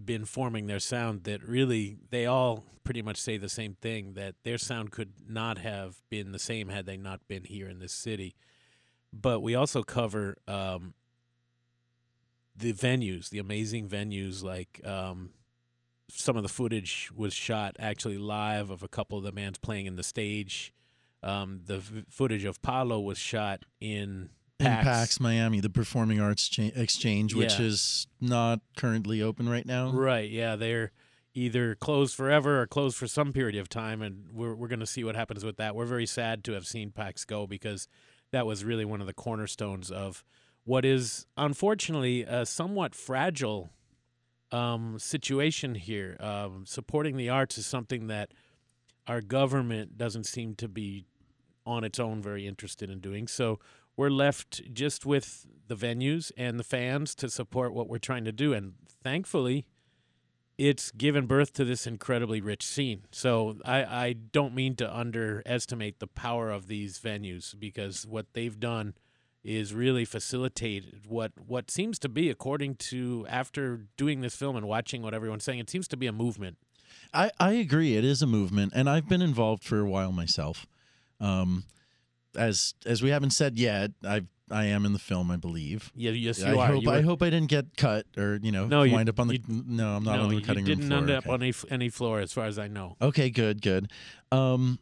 been 0.03 0.25
forming 0.25 0.67
their 0.67 0.79
sound 0.79 1.23
that 1.25 1.43
really 1.43 1.97
they 2.09 2.25
all 2.25 2.63
pretty 2.83 3.01
much 3.01 3.17
say 3.17 3.37
the 3.37 3.49
same 3.49 3.75
thing 3.75 4.13
that 4.13 4.35
their 4.43 4.57
sound 4.57 4.91
could 4.91 5.11
not 5.27 5.57
have 5.57 6.01
been 6.09 6.31
the 6.31 6.39
same 6.39 6.69
had 6.69 6.85
they 6.85 6.97
not 6.97 7.27
been 7.27 7.43
here 7.43 7.67
in 7.67 7.79
this 7.79 7.93
city 7.93 8.35
but 9.13 9.41
we 9.41 9.55
also 9.55 9.83
cover 9.83 10.37
um, 10.47 10.93
the 12.55 12.73
venues, 12.73 13.29
the 13.29 13.39
amazing 13.39 13.87
venues. 13.87 14.43
Like 14.43 14.81
um, 14.85 15.31
some 16.09 16.37
of 16.37 16.43
the 16.43 16.49
footage 16.49 17.09
was 17.15 17.33
shot 17.33 17.75
actually 17.79 18.17
live 18.17 18.69
of 18.69 18.83
a 18.83 18.87
couple 18.87 19.17
of 19.17 19.23
the 19.23 19.31
bands 19.31 19.57
playing 19.57 19.85
in 19.85 19.95
the 19.95 20.03
stage. 20.03 20.73
Um, 21.23 21.61
the 21.65 21.79
v- 21.79 22.03
footage 22.09 22.45
of 22.45 22.61
Palo 22.61 22.99
was 22.99 23.17
shot 23.17 23.65
in 23.79 24.29
in 24.29 24.29
PAX. 24.63 24.83
pax 24.85 25.19
miami 25.19 25.59
the 25.59 25.69
performing 25.69 26.19
arts 26.19 26.47
Cha- 26.49 26.71
exchange 26.75 27.33
which 27.35 27.59
Yeah. 27.59 27.65
is 27.65 28.07
not 28.19 28.59
currently 28.77 29.21
open 29.21 29.47
right 29.49 29.65
now 29.65 29.91
Right. 29.91 30.29
Yeah, 30.29 30.55
they're 30.55 30.91
either 31.33 31.75
closed 31.75 32.13
forever 32.15 32.61
or 32.61 32.67
closed 32.67 32.97
for 32.97 33.07
some 33.07 33.31
period 33.31 33.55
of 33.55 33.69
time, 33.69 34.01
and 34.01 34.25
we're 34.33 34.53
we're 34.53 34.67
going 34.67 34.81
to 34.81 34.85
see 34.85 35.03
what 35.05 35.15
happens 35.15 35.45
with 35.45 35.55
that. 35.57 35.75
We're 35.75 35.85
very 35.85 36.05
sad 36.05 36.43
to 36.43 36.51
have 36.53 36.65
seen 36.67 36.91
PAX 36.91 37.23
go 37.23 37.47
because 37.47 37.87
that 38.31 38.45
was 38.45 38.65
really 38.65 38.83
one 38.83 38.99
of 38.99 39.07
the 39.07 39.13
cornerstones 39.13 39.89
of 39.91 40.25
what 40.65 40.83
is 40.85 41.25
unfortunately 41.37 42.23
a 42.23 42.45
somewhat 42.45 42.93
fragile 42.95 43.71
um, 44.51 44.99
situation 44.99 45.75
here. 45.75 46.17
Um, 46.19 46.65
supporting 46.65 47.15
the 47.15 47.29
arts 47.29 47.57
is 47.57 47.65
something 47.65 48.07
that 48.07 48.33
our 49.07 49.21
government 49.21 49.97
doesn't 49.97 50.25
seem 50.25 50.55
to 50.55 50.67
be 50.67 51.05
on 51.65 51.83
its 51.83 51.99
own 51.99 52.21
very 52.21 52.45
interested 52.47 52.89
in 52.89 52.99
doing. 52.99 53.27
So 53.27 53.59
we're 53.95 54.09
left 54.09 54.73
just 54.73 55.05
with 55.05 55.45
the 55.67 55.75
venues 55.75 56.31
and 56.37 56.59
the 56.59 56.63
fans 56.63 57.15
to 57.15 57.29
support 57.29 57.73
what 57.73 57.87
we're 57.87 57.97
trying 57.97 58.25
to 58.25 58.31
do. 58.31 58.53
And 58.53 58.73
thankfully, 59.03 59.65
it's 60.57 60.91
given 60.91 61.25
birth 61.25 61.53
to 61.53 61.65
this 61.65 61.87
incredibly 61.87 62.41
rich 62.41 62.65
scene. 62.65 63.03
So 63.11 63.57
I, 63.65 63.83
I 63.83 64.13
don't 64.13 64.53
mean 64.53 64.75
to 64.77 64.95
underestimate 64.97 65.99
the 65.99 66.07
power 66.07 66.49
of 66.51 66.67
these 66.67 66.99
venues 66.99 67.57
because 67.57 68.05
what 68.05 68.27
they've 68.33 68.59
done 68.59 68.93
is 69.43 69.73
really 69.73 70.05
facilitated 70.05 71.07
what 71.07 71.31
what 71.47 71.71
seems 71.71 71.97
to 71.97 72.07
be 72.07 72.29
according 72.29 72.75
to 72.75 73.25
after 73.27 73.87
doing 73.97 74.21
this 74.21 74.35
film 74.35 74.55
and 74.55 74.67
watching 74.67 75.01
what 75.01 75.15
everyone's 75.15 75.43
saying 75.43 75.57
it 75.57 75.67
seems 75.67 75.87
to 75.87 75.97
be 75.97 76.05
a 76.05 76.11
movement 76.11 76.57
I, 77.13 77.31
I 77.39 77.53
agree. 77.53 77.95
It 77.97 78.05
is 78.05 78.21
a 78.21 78.27
movement, 78.27 78.73
and 78.75 78.89
I've 78.89 79.07
been 79.07 79.21
involved 79.21 79.63
for 79.63 79.79
a 79.79 79.85
while 79.85 80.11
myself. 80.11 80.65
Um, 81.19 81.65
as 82.35 82.73
as 82.85 83.01
we 83.01 83.09
haven't 83.09 83.31
said 83.31 83.57
yet, 83.59 83.91
I 84.03 84.23
I 84.49 84.65
am 84.65 84.85
in 84.85 84.91
the 84.93 84.99
film, 84.99 85.31
I 85.31 85.37
believe. 85.37 85.91
yeah 85.95 86.11
yes 86.11 86.43
I 86.43 86.51
you 86.53 86.59
are 86.59 86.67
hope 86.67 86.83
You 86.83 86.89
I 86.91 86.97
were- 86.97 87.03
hope 87.03 87.21
I 87.23 87.29
didn't 87.29 87.49
get 87.49 87.77
cut 87.77 88.05
or 88.17 88.39
you 88.41 88.51
know 88.51 88.67
No, 88.67 88.83
you- 88.83 88.93
wind 88.93 89.07
up 89.09 89.19
on 89.19 89.27
the. 89.29 89.35
you- 89.35 89.63
no, 89.67 89.95
I'm 89.95 90.03
not 90.03 90.17
no, 90.17 90.23
on 90.23 90.29
the 90.29 90.41
cutting. 90.41 90.65
you 90.65 90.75
cutting 90.75 90.89
didn't 90.89 90.91
end 90.91 91.09
up 91.09 91.23
okay. 91.25 91.33
on 91.33 91.41
any, 91.43 91.53
any 91.69 91.89
floor 91.89 92.19
as 92.19 92.33
far 92.33 92.45
as 92.45 92.59
i 92.59 92.67
know 92.67 92.95
Okay, 93.01 93.29
good, 93.29 93.61
good. 93.61 93.91
Um, 94.31 94.79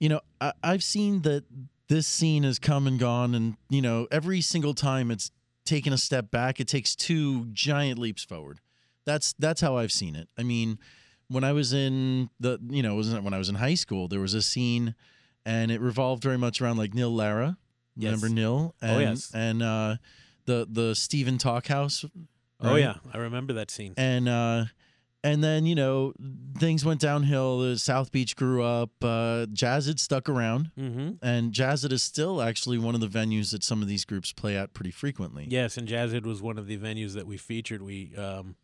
you 0.00 0.08
know, 0.08 0.20
I, 0.40 0.52
I've 0.64 0.82
seen 0.82 1.22
that 1.22 1.44
this 1.88 2.06
scene 2.08 2.42
has 2.42 2.58
come 2.58 2.86
and 2.88 2.98
gone, 2.98 3.34
and 3.34 3.56
you 3.68 3.80
know, 3.82 4.08
every 4.10 4.40
single 4.40 4.74
time 4.74 5.10
it's 5.12 5.30
taken 5.64 5.92
a 5.92 5.98
step 5.98 6.30
back, 6.32 6.58
it 6.58 6.66
takes 6.66 6.96
two 6.96 7.46
giant 7.52 7.98
leaps 8.00 8.24
forward. 8.24 8.58
That's 9.04 9.32
that's 9.38 9.60
how 9.60 9.76
I've 9.76 9.92
seen 9.92 10.16
it. 10.16 10.28
I 10.36 10.42
mean, 10.42 10.78
when 11.28 11.44
I 11.44 11.52
was 11.52 11.72
in 11.72 12.30
the, 12.40 12.58
you 12.68 12.82
know, 12.82 12.94
wasn't 12.96 13.22
when 13.22 13.34
I 13.34 13.38
was 13.38 13.48
in 13.48 13.56
high 13.56 13.74
school, 13.74 14.08
there 14.08 14.20
was 14.20 14.34
a 14.34 14.42
scene, 14.42 14.94
and 15.44 15.70
it 15.70 15.80
revolved 15.80 16.22
very 16.22 16.38
much 16.38 16.60
around 16.60 16.76
like 16.76 16.94
Nil 16.94 17.14
Lara. 17.14 17.56
Remember 17.96 18.26
Yes. 18.26 18.34
Nil? 18.34 18.74
Oh, 18.82 18.86
And, 18.86 19.00
yes. 19.00 19.30
And 19.34 19.62
uh, 19.62 19.96
the 20.46 20.66
the 20.70 20.94
Stephen 20.94 21.38
Talkhouse. 21.38 22.08
oh 22.60 22.76
yeah 22.76 22.94
i 23.12 23.18
remember 23.18 23.52
that 23.54 23.70
scene 23.72 23.92
and 23.96 24.28
uh 24.28 24.64
and 25.24 25.42
then 25.42 25.66
you 25.66 25.74
know 25.74 26.12
things 26.58 26.84
went 26.84 27.00
downhill 27.00 27.60
Uh, 27.60 27.76
south 27.76 28.12
beach 28.12 28.36
grew 28.36 28.62
up 28.62 28.90
uh 29.02 29.46
jazz 29.52 29.86
had 29.86 29.98
stuck 29.98 30.28
around 30.28 30.70
mm-hmm. 30.78 31.12
and 31.22 31.52
jazz 31.52 31.84
is 31.84 32.02
still 32.04 32.40
actually 32.40 32.78
one 32.78 32.94
of 32.94 33.00
the 33.00 33.08
venues 33.08 33.50
that 33.50 33.64
some 33.64 33.82
of 33.82 33.88
these 33.88 34.04
groups 34.04 34.32
play 34.32 34.56
at 34.56 34.74
pretty 34.74 34.92
frequently 34.92 35.44
yes 35.50 35.76
and 35.76 35.88
Jazid 35.88 36.24
was 36.24 36.40
one 36.40 36.56
of 36.56 36.66
the 36.68 36.78
venues 36.78 37.14
that 37.14 37.26
we 37.26 37.36
featured 37.36 37.82
we 37.82 38.14
um 38.16 38.54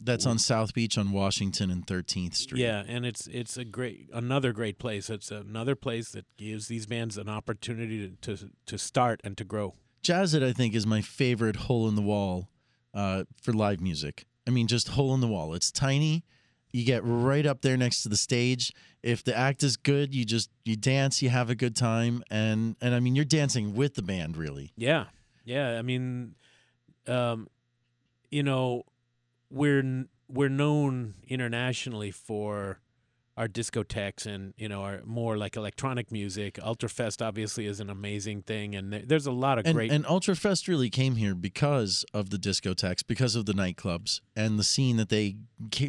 that's 0.00 0.26
on 0.26 0.38
south 0.38 0.74
beach 0.74 0.96
on 0.96 1.12
washington 1.12 1.70
and 1.70 1.86
13th 1.86 2.34
street. 2.34 2.60
Yeah, 2.60 2.84
and 2.86 3.04
it's 3.04 3.26
it's 3.26 3.56
a 3.56 3.64
great 3.64 4.08
another 4.12 4.52
great 4.52 4.78
place. 4.78 5.10
It's 5.10 5.30
another 5.30 5.74
place 5.74 6.10
that 6.10 6.26
gives 6.36 6.68
these 6.68 6.86
bands 6.86 7.18
an 7.18 7.28
opportunity 7.28 8.08
to 8.22 8.36
to, 8.36 8.50
to 8.66 8.78
start 8.78 9.20
and 9.24 9.36
to 9.36 9.44
grow. 9.44 9.74
jazz 10.02 10.34
It 10.34 10.42
i 10.42 10.52
think 10.52 10.74
is 10.74 10.86
my 10.86 11.00
favorite 11.00 11.56
hole 11.56 11.88
in 11.88 11.94
the 11.94 12.02
wall 12.02 12.48
uh 12.94 13.24
for 13.42 13.52
live 13.52 13.80
music. 13.80 14.24
I 14.46 14.50
mean 14.50 14.66
just 14.66 14.88
hole 14.88 15.14
in 15.14 15.20
the 15.20 15.28
wall. 15.28 15.54
It's 15.54 15.70
tiny. 15.70 16.24
You 16.70 16.84
get 16.84 17.02
right 17.02 17.46
up 17.46 17.62
there 17.62 17.76
next 17.78 18.02
to 18.02 18.08
the 18.10 18.16
stage. 18.16 18.72
If 19.02 19.24
the 19.24 19.36
act 19.36 19.62
is 19.62 19.76
good 19.76 20.14
you 20.14 20.24
just 20.24 20.50
you 20.64 20.76
dance 20.76 21.22
you 21.22 21.30
have 21.30 21.50
a 21.50 21.54
good 21.54 21.74
time 21.74 22.22
and 22.30 22.76
and 22.80 22.94
i 22.94 23.00
mean 23.00 23.16
you're 23.16 23.24
dancing 23.24 23.74
with 23.74 23.94
the 23.94 24.02
band 24.02 24.36
really. 24.36 24.72
Yeah, 24.76 25.06
yeah. 25.44 25.78
I 25.78 25.82
mean, 25.82 26.34
um, 27.06 27.48
you 28.30 28.42
know, 28.42 28.84
we're 29.50 30.06
we're 30.28 30.48
known 30.48 31.14
internationally 31.26 32.10
for 32.10 32.80
our 33.38 33.46
discotheques 33.46 34.26
and 34.26 34.52
you 34.56 34.68
know 34.68 34.82
our 34.82 35.00
more 35.04 35.36
like 35.36 35.56
electronic 35.56 36.10
music. 36.10 36.54
Ultrafest 36.54 37.24
obviously 37.24 37.66
is 37.66 37.78
an 37.78 37.88
amazing 37.88 38.42
thing, 38.42 38.74
and 38.74 38.92
there's 38.92 39.26
a 39.26 39.32
lot 39.32 39.58
of 39.58 39.64
and, 39.64 39.74
great. 39.74 39.92
and 39.92 40.04
Ultrafest 40.04 40.66
really 40.66 40.90
came 40.90 41.14
here 41.14 41.36
because 41.36 42.04
of 42.12 42.30
the 42.30 42.36
discotheques, 42.36 43.06
because 43.06 43.36
of 43.36 43.46
the 43.46 43.52
nightclubs, 43.52 44.20
and 44.34 44.58
the 44.58 44.64
scene 44.64 44.96
that 44.96 45.08
they 45.08 45.36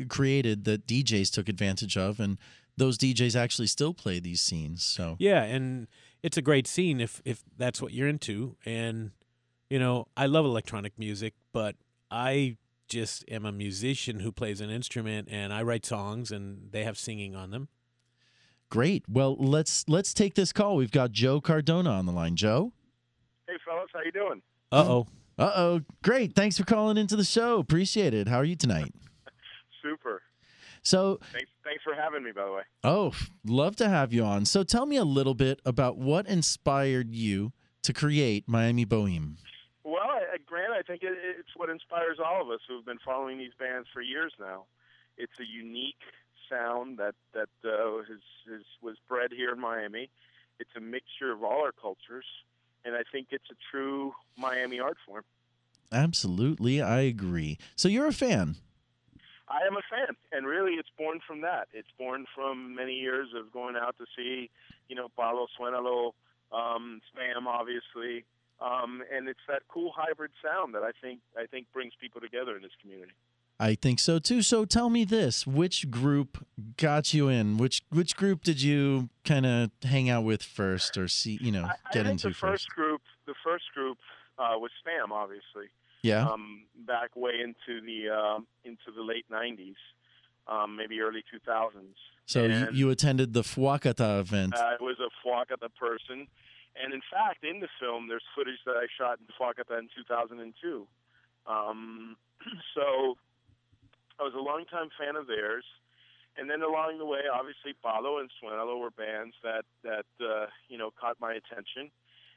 created 0.07 0.63
that 0.65 0.85
DJs 0.85 1.31
took 1.31 1.49
advantage 1.49 1.97
of, 1.97 2.19
and 2.19 2.37
those 2.77 2.99
DJs 2.99 3.35
actually 3.35 3.67
still 3.67 3.95
play 3.95 4.19
these 4.19 4.41
scenes. 4.41 4.85
So 4.85 5.15
Yeah, 5.17 5.43
and 5.43 5.87
it's 6.21 6.37
a 6.37 6.43
great 6.43 6.67
scene 6.67 7.01
if 7.01 7.19
if 7.25 7.43
that's 7.57 7.81
what 7.81 7.93
you're 7.93 8.07
into. 8.07 8.57
And 8.63 9.11
you 9.71 9.79
know, 9.79 10.07
I 10.15 10.27
love 10.27 10.45
electronic 10.45 10.99
music, 10.99 11.33
but 11.51 11.75
I 12.11 12.57
just 12.89 13.23
am 13.29 13.45
a 13.45 13.51
musician 13.51 14.19
who 14.19 14.31
plays 14.31 14.59
an 14.61 14.69
instrument 14.69 15.27
and 15.31 15.53
I 15.53 15.61
write 15.63 15.85
songs 15.85 16.31
and 16.31 16.71
they 16.71 16.83
have 16.83 16.97
singing 16.97 17.35
on 17.35 17.51
them. 17.51 17.67
great. 18.69 19.03
Well, 19.07 19.35
let's 19.39 19.85
let's 19.87 20.13
take 20.13 20.33
this 20.35 20.51
call. 20.51 20.75
We've 20.75 20.91
got 20.91 21.11
Joe 21.11 21.39
Cardona 21.41 21.91
on 21.91 22.05
the 22.05 22.11
line. 22.11 22.35
Joe, 22.35 22.73
Hey 23.47 23.55
fellas, 23.65 23.89
how 23.93 24.01
you 24.01 24.11
doing? 24.11 24.41
Uh 24.71 24.85
oh. 24.87 25.07
Uh 25.37 25.51
oh. 25.55 25.81
Great. 26.03 26.35
Thanks 26.35 26.57
for 26.57 26.65
calling 26.65 26.97
into 26.97 27.15
the 27.15 27.23
show. 27.23 27.59
Appreciate 27.59 28.13
it. 28.13 28.27
How 28.27 28.37
are 28.37 28.43
you 28.43 28.55
tonight? 28.55 28.93
Super. 29.83 30.21
So, 30.81 31.19
Thanks, 31.33 31.49
thanks 31.65 31.83
for 31.83 31.93
having 31.93 32.23
me, 32.23 32.31
by 32.31 32.45
the 32.45 32.51
way. 32.53 32.61
oh, 32.85 33.11
love 33.45 33.75
to 33.77 33.89
have 33.89 34.13
you 34.13 34.23
on. 34.23 34.45
So, 34.45 34.63
tell 34.63 34.85
me 34.85 34.95
a 34.95 35.03
little 35.03 35.33
bit 35.33 35.59
about 35.65 35.97
what 35.97 36.25
inspired 36.27 37.13
you 37.13 37.51
to 37.83 37.91
create 37.93 38.45
Miami 38.47 38.85
Boheme. 38.85 39.35
Well, 40.59 40.77
I, 40.77 40.81
think 40.81 41.03
it, 41.03 41.17
it's 41.39 41.55
what 41.55 41.69
inspires 41.69 42.17
all 42.23 42.41
of 42.41 42.49
us 42.49 42.59
who've 42.67 42.85
been 42.85 42.99
following 43.03 43.37
these 43.37 43.53
bands 43.57 43.87
for 43.93 44.01
years 44.01 44.33
now. 44.39 44.65
It's 45.17 45.39
a 45.39 45.45
unique 45.45 46.01
sound 46.49 46.97
that 46.97 47.15
that 47.33 47.49
uh, 47.63 47.97
has, 47.99 48.19
has 48.51 48.61
was 48.81 48.97
bred 49.07 49.31
here 49.31 49.51
in 49.51 49.59
Miami. 49.59 50.09
It's 50.59 50.69
a 50.75 50.81
mixture 50.81 51.31
of 51.31 51.43
all 51.43 51.63
our 51.63 51.71
cultures, 51.71 52.25
and 52.83 52.95
I 52.95 53.03
think 53.09 53.27
it's 53.31 53.49
a 53.51 53.55
true 53.71 54.13
Miami 54.37 54.79
art 54.79 54.97
form. 55.05 55.23
Absolutely. 55.91 56.81
I 56.81 57.01
agree. 57.01 57.57
So, 57.75 57.87
you're 57.87 58.07
a 58.07 58.13
fan. 58.13 58.57
I 59.47 59.65
am 59.65 59.75
a 59.77 59.81
fan, 59.89 60.15
and 60.31 60.45
really, 60.45 60.73
it's 60.73 60.89
born 60.97 61.19
from 61.25 61.41
that. 61.41 61.69
It's 61.73 61.89
born 61.97 62.25
from 62.35 62.75
many 62.75 62.93
years 62.93 63.29
of 63.35 63.51
going 63.51 63.75
out 63.75 63.95
to 63.97 64.05
see, 64.15 64.51
you 64.87 64.95
know, 64.95 65.07
Palo 65.15 65.47
Suenalo, 65.59 66.11
um, 66.51 67.01
Spam, 67.09 67.47
obviously, 67.47 68.25
um, 68.61 69.01
and 69.13 69.27
it's 69.29 69.39
that 69.47 69.61
cool 69.67 69.91
hybrid 69.95 70.31
sound 70.43 70.73
that 70.75 70.83
I 70.83 70.91
think 71.01 71.19
I 71.37 71.45
think 71.45 71.67
brings 71.73 71.93
people 71.99 72.21
together 72.21 72.55
in 72.55 72.61
this 72.61 72.71
community. 72.81 73.13
I 73.61 73.75
think 73.75 73.99
so 73.99 74.19
too. 74.19 74.41
So 74.41 74.63
tell 74.65 74.89
me 74.89 75.03
this: 75.03 75.45
which 75.45 75.91
group 75.91 76.45
got 76.77 77.13
you 77.13 77.27
in? 77.27 77.57
Which 77.57 77.81
which 77.89 78.15
group 78.15 78.43
did 78.43 78.61
you 78.61 79.09
kind 79.25 79.45
of 79.45 79.71
hang 79.83 80.09
out 80.09 80.23
with 80.23 80.41
first, 80.43 80.97
or 80.97 81.07
see, 81.07 81.37
you 81.41 81.51
know, 81.51 81.63
I, 81.63 81.71
I 81.71 81.93
get 81.93 82.03
think 82.05 82.11
into 82.11 82.29
the 82.29 82.33
first 82.33 82.69
group, 82.69 83.01
the 83.25 83.35
first 83.43 83.65
group 83.73 83.97
uh, 84.37 84.55
was 84.57 84.71
Spam, 84.85 85.11
obviously. 85.11 85.67
Yeah. 86.01 86.25
um, 86.29 86.63
back 86.87 87.13
way 87.17 87.33
into 87.43 87.81
the 87.85 88.09
um 88.09 88.47
into 88.63 88.91
the 88.95 89.03
late 89.03 89.25
'90s, 89.29 89.75
um, 90.47 90.77
maybe 90.77 91.01
early 91.01 91.23
2000s. 91.33 91.73
so 92.25 92.45
you, 92.45 92.49
and- 92.49 92.77
you 92.77 92.89
attended 92.89 93.33
the 93.33 93.41
Fuacata 93.41 94.21
event. 94.21 94.55
I 94.55 94.77
was 94.79 94.95
a 94.99 95.09
Fuacata 95.27 95.67
person, 95.77 96.27
and 96.75 96.93
in 96.93 97.01
fact, 97.11 97.43
in 97.43 97.59
the 97.59 97.67
film, 97.79 98.07
there's 98.07 98.23
footage 98.35 98.59
that 98.65 98.75
I 98.77 98.87
shot 98.97 99.19
in 99.19 99.27
Fuacata 99.33 99.79
in 99.79 99.89
2002. 99.95 100.87
Um, 101.47 102.15
so 102.75 103.17
I 104.19 104.23
was 104.23 104.33
a 104.35 104.41
longtime 104.41 104.89
fan 104.99 105.15
of 105.15 105.27
theirs, 105.27 105.63
and 106.37 106.49
then 106.49 106.61
along 106.61 106.97
the 106.99 107.05
way, 107.05 107.21
obviously, 107.31 107.73
Palo 107.81 108.19
and 108.19 108.29
Suenalo 108.41 108.79
were 108.79 108.91
bands 108.91 109.35
that 109.43 109.65
that 109.83 110.05
uh, 110.23 110.47
you 110.69 110.77
know 110.77 110.91
caught 110.99 111.17
my 111.19 111.33
attention, 111.33 111.91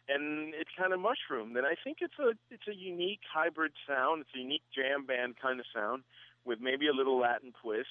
and 0.09 0.55
it 0.55 0.67
kind 0.79 0.93
of 0.93 1.01
mushroomed. 1.01 1.57
And 1.57 1.67
I 1.67 1.75
think 1.83 1.99
it's 2.01 2.19
a 2.19 2.33
it's 2.51 2.67
a 2.69 2.75
unique 2.75 3.21
hybrid 3.33 3.73
sound. 3.87 4.23
It's 4.23 4.35
a 4.35 4.39
unique 4.39 4.63
jam 4.75 5.07
band 5.07 5.35
kind 5.41 5.61
of 5.61 5.67
sound 5.75 6.03
with 6.45 6.61
maybe 6.61 6.89
a 6.89 6.93
little 6.93 7.19
Latin 7.19 7.53
twist. 7.63 7.89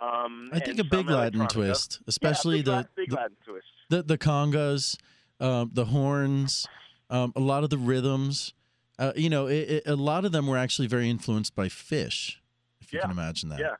Um, 0.00 0.50
I 0.52 0.60
think 0.60 0.78
a 0.78 0.84
big 0.84 1.10
Latin 1.10 1.46
twist, 1.48 1.98
Yeah, 2.00 2.04
especially 2.08 2.58
big, 2.58 2.64
the, 2.66 2.88
big 2.96 3.10
the 3.10 3.16
Latin 3.16 3.36
twist. 3.44 3.66
the 3.90 4.02
the 4.02 4.18
congas, 4.18 4.96
um, 5.40 5.70
the 5.72 5.86
horns, 5.86 6.66
um, 7.08 7.32
a 7.36 7.40
lot 7.40 7.64
of 7.64 7.70
the 7.70 7.78
rhythms. 7.78 8.54
Uh, 8.98 9.12
you 9.16 9.30
know, 9.30 9.46
it, 9.46 9.70
it, 9.70 9.82
a 9.86 9.96
lot 9.96 10.24
of 10.24 10.32
them 10.32 10.46
were 10.46 10.58
actually 10.58 10.86
very 10.88 11.08
influenced 11.08 11.54
by 11.54 11.68
Phish, 11.68 12.36
if 12.80 12.92
you 12.92 12.98
Yeah. 12.98 13.02
can 13.02 13.10
imagine 13.12 13.48
that. 13.48 13.60
Yeah. 13.60 13.76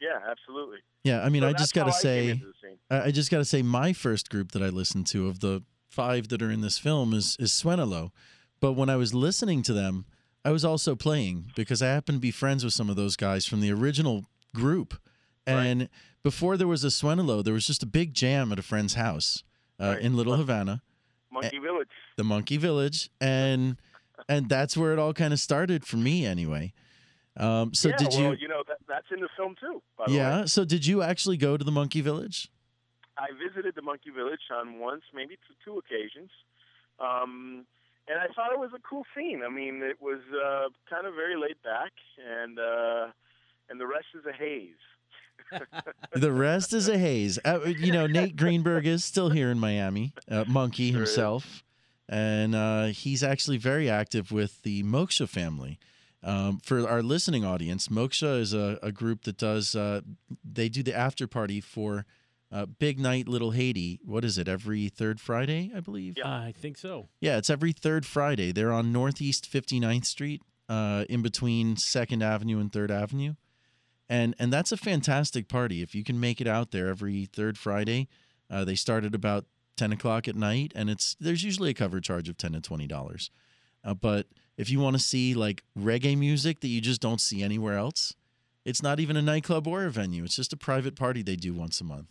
Yeah, 0.00 0.18
absolutely. 0.30 0.78
Yeah, 1.04 1.22
I 1.24 1.28
mean, 1.28 1.42
So 1.42 1.48
I 1.48 1.52
just 1.52 1.74
got 1.74 1.84
to 1.84 1.90
how 1.90 1.96
I 1.98 2.00
came 2.00 2.02
say, 2.02 2.28
into 2.30 2.46
the 2.46 2.52
scene. 2.62 2.78
I 2.90 3.00
I 3.06 3.10
just 3.10 3.30
got 3.30 3.38
to 3.38 3.44
say, 3.44 3.62
my 3.62 3.92
first 3.92 4.30
group 4.30 4.52
that 4.52 4.62
I 4.62 4.68
listened 4.68 5.06
to 5.08 5.26
of 5.26 5.40
the 5.40 5.62
five 5.88 6.28
that 6.28 6.40
are 6.42 6.50
in 6.50 6.60
this 6.60 6.78
film 6.78 7.12
is 7.14 7.36
is 7.40 7.50
Suenalo. 7.50 8.10
But 8.60 8.72
when 8.72 8.88
I 8.88 8.96
was 8.96 9.12
listening 9.14 9.62
to 9.64 9.72
them, 9.72 10.04
I 10.44 10.50
was 10.50 10.64
also 10.64 10.94
playing 10.96 11.52
because 11.56 11.82
I 11.82 11.88
happened 11.88 12.16
to 12.16 12.20
be 12.20 12.30
friends 12.30 12.64
with 12.64 12.74
some 12.74 12.88
of 12.88 12.96
those 12.96 13.16
guys 13.16 13.44
from 13.46 13.60
the 13.60 13.72
original 13.72 14.24
group. 14.54 14.94
Right. 15.46 15.64
And 15.64 15.88
before 16.22 16.56
there 16.56 16.68
was 16.68 16.84
a 16.84 16.88
Suenalo, 16.88 17.42
there 17.42 17.54
was 17.54 17.66
just 17.66 17.82
a 17.82 17.86
big 17.86 18.14
jam 18.14 18.52
at 18.52 18.58
a 18.58 18.62
friend's 18.62 18.94
house 18.94 19.42
uh, 19.80 19.86
Right. 19.94 20.00
in 20.00 20.16
Little 20.16 20.36
Havana, 20.36 20.82
Monkey 21.30 21.58
Village. 21.58 21.88
the 22.16 22.24
Monkey 22.24 22.56
Village, 22.56 23.10
and 23.20 23.76
and 24.28 24.48
that's 24.48 24.76
where 24.76 24.92
it 24.92 24.98
all 24.98 25.12
kind 25.14 25.32
of 25.32 25.40
started 25.40 25.84
for 25.86 25.96
me, 25.96 26.26
anyway. 26.26 26.72
Um, 27.36 27.72
so 27.72 27.88
yeah, 27.90 27.96
did 27.96 28.08
well, 28.10 28.20
you? 28.20 28.36
you 28.40 28.48
know 28.48 28.62
that 28.66 28.78
that's 28.88 29.06
in 29.12 29.20
the 29.20 29.28
film 29.36 29.54
too. 29.60 29.80
By 29.96 30.06
the 30.08 30.12
Yeah. 30.14 30.44
So 30.46 30.64
did 30.64 30.86
you 30.86 31.02
actually 31.02 31.36
go 31.36 31.56
to 31.56 31.64
the 31.64 31.70
Monkey 31.70 32.00
Village? 32.00 32.50
I 33.16 33.28
visited 33.32 33.74
the 33.74 33.82
Monkey 33.82 34.10
Village 34.10 34.40
on 34.52 34.78
once, 34.78 35.02
maybe 35.14 35.36
two, 35.46 35.54
two 35.64 35.78
occasions, 35.78 36.30
um, 37.00 37.66
and 38.08 38.18
I 38.18 38.26
thought 38.34 38.52
it 38.52 38.58
was 38.58 38.70
a 38.74 38.80
cool 38.88 39.04
scene. 39.14 39.42
I 39.44 39.48
mean, 39.50 39.82
it 39.82 40.00
was 40.00 40.20
uh, 40.32 40.68
kind 40.88 41.06
of 41.06 41.14
very 41.14 41.36
laid 41.36 41.60
back, 41.62 41.92
and 42.18 42.58
uh, 42.58 43.06
and 43.68 43.80
the 43.80 43.86
rest 43.86 44.06
is 44.18 44.24
a 44.26 44.32
haze. 44.32 44.74
The 46.12 46.32
rest 46.32 46.72
is 46.72 46.88
a 46.88 46.98
haze. 46.98 47.38
Uh, 47.44 47.60
you 47.66 47.92
know, 47.92 48.06
Nate 48.06 48.34
Greenberg 48.36 48.86
is 48.86 49.04
still 49.04 49.28
here 49.30 49.50
in 49.50 49.58
Miami, 49.58 50.14
uh, 50.30 50.44
Monkey 50.48 50.90
Sure 50.92 51.02
is. 51.02 51.10
himself, 51.10 51.62
and 52.08 52.54
uh, 52.54 52.86
he's 52.86 53.22
actually 53.22 53.58
very 53.58 53.88
active 53.90 54.32
with 54.32 54.62
the 54.62 54.82
Moksha 54.82 55.28
family. 55.28 55.78
Um, 56.22 56.58
for 56.64 56.88
our 56.88 57.02
listening 57.02 57.44
audience, 57.44 57.88
Moksha 57.88 58.40
is 58.40 58.52
a, 58.54 58.78
a 58.82 58.90
group 58.90 59.24
that 59.24 59.36
does. 59.36 59.76
Uh, 59.76 60.00
they 60.44 60.68
do 60.68 60.82
the 60.82 60.94
after 60.94 61.26
party 61.26 61.60
for 61.60 62.06
uh, 62.50 62.66
Big 62.66 62.98
Night 62.98 63.28
Little 63.28 63.52
Haiti. 63.52 64.00
What 64.04 64.24
is 64.24 64.38
it? 64.38 64.48
Every 64.48 64.88
third 64.88 65.20
Friday, 65.20 65.70
I 65.76 65.80
believe. 65.80 66.14
Yeah. 66.16 66.26
I 66.28 66.52
think 66.56 66.78
so. 66.78 67.08
Yeah, 67.20 67.36
it's 67.36 67.50
every 67.50 67.72
third 67.72 68.04
Friday. 68.06 68.50
They're 68.52 68.72
on 68.72 68.92
Northeast 68.92 69.50
59th 69.50 70.06
Street, 70.06 70.42
uh, 70.68 71.04
in 71.08 71.22
between 71.22 71.76
Second 71.76 72.22
Avenue 72.22 72.58
and 72.58 72.72
Third 72.72 72.90
Avenue, 72.90 73.34
and 74.08 74.34
and 74.38 74.52
that's 74.52 74.72
a 74.72 74.76
fantastic 74.76 75.48
party. 75.48 75.82
If 75.82 75.94
you 75.94 76.04
can 76.04 76.18
make 76.18 76.40
it 76.40 76.46
out 76.46 76.70
there 76.70 76.88
every 76.88 77.26
third 77.26 77.58
Friday, 77.58 78.08
uh, 78.50 78.64
they 78.64 78.74
start 78.74 79.04
at 79.04 79.14
about 79.14 79.44
10 79.76 79.92
o'clock 79.92 80.28
at 80.28 80.36
night, 80.36 80.72
and 80.74 80.90
it's 80.90 81.16
there's 81.20 81.44
usually 81.44 81.70
a 81.70 81.74
cover 81.74 82.00
charge 82.00 82.28
of 82.28 82.36
10 82.36 82.52
to 82.52 82.60
20 82.60 82.86
dollars. 82.86 83.30
Uh, 83.84 83.94
but 83.94 84.26
if 84.56 84.68
you 84.70 84.80
want 84.80 84.96
to 84.96 85.02
see 85.02 85.34
like 85.34 85.62
reggae 85.78 86.18
music 86.18 86.60
that 86.60 86.68
you 86.68 86.80
just 86.80 87.00
don't 87.00 87.20
see 87.20 87.42
anywhere 87.42 87.78
else, 87.78 88.14
it's 88.64 88.82
not 88.82 89.00
even 89.00 89.16
a 89.16 89.22
nightclub 89.22 89.66
or 89.66 89.84
a 89.84 89.90
venue. 89.90 90.24
It's 90.24 90.36
just 90.36 90.52
a 90.52 90.56
private 90.56 90.96
party 90.96 91.22
they 91.22 91.36
do 91.36 91.54
once 91.54 91.80
a 91.80 91.84
month, 91.84 92.08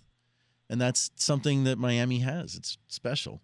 and 0.70 0.80
that's 0.80 1.12
something 1.16 1.66
that 1.66 1.78
Miami 1.78 2.20
has. 2.20 2.56
It's 2.56 2.78
special. 2.88 3.42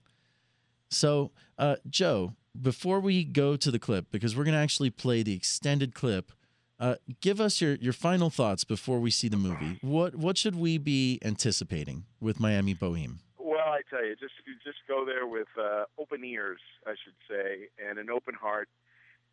So, 0.90 1.32
uh, 1.58 1.78
Joe, 1.90 2.36
before 2.60 3.00
we 3.00 3.24
go 3.24 3.56
to 3.56 3.72
the 3.72 3.80
clip, 3.80 4.12
because 4.12 4.36
we're 4.36 4.44
going 4.44 4.54
to 4.54 4.60
actually 4.60 4.92
play 4.92 5.24
the 5.24 5.34
extended 5.34 5.96
clip, 5.96 6.32
uh, 6.80 6.96
give 7.22 7.40
us 7.40 7.62
your, 7.62 7.76
your 7.76 7.94
final 7.94 8.30
thoughts 8.30 8.64
before 8.64 9.00
we 9.00 9.12
see 9.12 9.28
the 9.28 9.38
movie. 9.38 9.80
What 9.82 10.16
what 10.16 10.38
should 10.38 10.56
we 10.56 10.78
be 10.78 11.20
anticipating 11.24 12.06
with 12.20 12.40
Miami 12.40 12.74
Boheme? 12.74 13.20
Well, 13.38 13.70
I 13.70 13.82
tell 13.90 14.04
you, 14.04 14.16
just 14.16 14.34
just 14.64 14.80
go 14.88 15.06
there 15.06 15.28
with 15.28 15.48
uh, 15.60 15.86
open 15.98 16.24
ears, 16.24 16.60
I 16.86 16.96
should 17.04 17.16
say, 17.30 17.70
and 17.78 18.00
an 18.00 18.10
open 18.10 18.34
heart. 18.34 18.70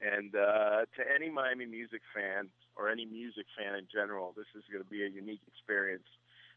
And 0.01 0.35
uh, 0.35 0.89
to 0.97 1.03
any 1.15 1.29
Miami 1.31 1.67
music 1.67 2.01
fan 2.15 2.49
or 2.75 2.89
any 2.89 3.05
music 3.05 3.45
fan 3.57 3.75
in 3.75 3.87
general, 3.93 4.33
this 4.35 4.47
is 4.57 4.65
going 4.73 4.83
to 4.83 4.89
be 4.89 5.05
a 5.05 5.09
unique 5.09 5.43
experience. 5.47 6.09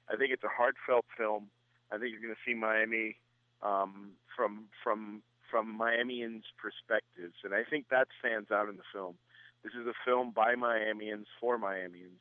I 0.09 0.15
think 0.15 0.31
it's 0.31 0.43
a 0.43 0.49
heartfelt 0.49 1.05
film. 1.17 1.47
I 1.91 1.97
think 1.97 2.11
you're 2.11 2.21
going 2.21 2.33
to 2.33 2.45
see 2.45 2.55
Miami 2.55 3.17
um, 3.61 4.11
from 4.35 4.65
from 4.83 5.23
from 5.49 5.77
Miamians' 5.77 6.49
perspectives, 6.57 7.35
and 7.43 7.53
I 7.53 7.63
think 7.69 7.89
that 7.91 8.07
stands 8.19 8.49
out 8.49 8.69
in 8.69 8.77
the 8.77 8.87
film. 8.91 9.15
This 9.63 9.73
is 9.79 9.87
a 9.87 9.93
film 10.05 10.31
by 10.35 10.55
Miamians 10.55 11.25
for 11.39 11.57
Miamians. 11.57 12.19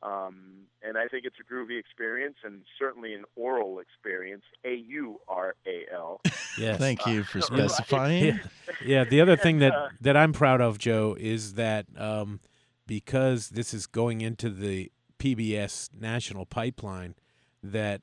Um, 0.00 0.66
and 0.82 0.96
I 0.96 1.08
think 1.08 1.24
it's 1.24 1.36
a 1.40 1.52
groovy 1.52 1.76
experience 1.78 2.36
and 2.44 2.62
certainly 2.78 3.14
an 3.14 3.24
oral 3.34 3.80
experience. 3.80 4.44
A 4.64 4.74
U 4.74 5.18
R 5.28 5.54
A 5.66 5.92
L. 5.92 6.20
Yes. 6.58 6.78
Thank 6.78 7.06
you 7.06 7.22
for 7.22 7.38
Right. 7.52 7.70
specifying. 7.70 8.24
Yeah. 8.24 8.38
Yeah, 8.84 9.04
the 9.04 9.20
other 9.20 9.36
thing 9.36 9.60
that, 9.60 9.72
uh, 9.72 9.88
that 10.00 10.16
I'm 10.16 10.32
proud 10.32 10.60
of, 10.60 10.78
Joe, 10.78 11.16
is 11.18 11.54
that 11.54 11.86
um, 11.96 12.40
because 12.86 13.50
this 13.50 13.72
is 13.72 13.86
going 13.86 14.22
into 14.22 14.50
the 14.50 14.90
PBS 15.20 15.90
national 15.94 16.46
pipeline, 16.46 17.14
that 17.62 18.02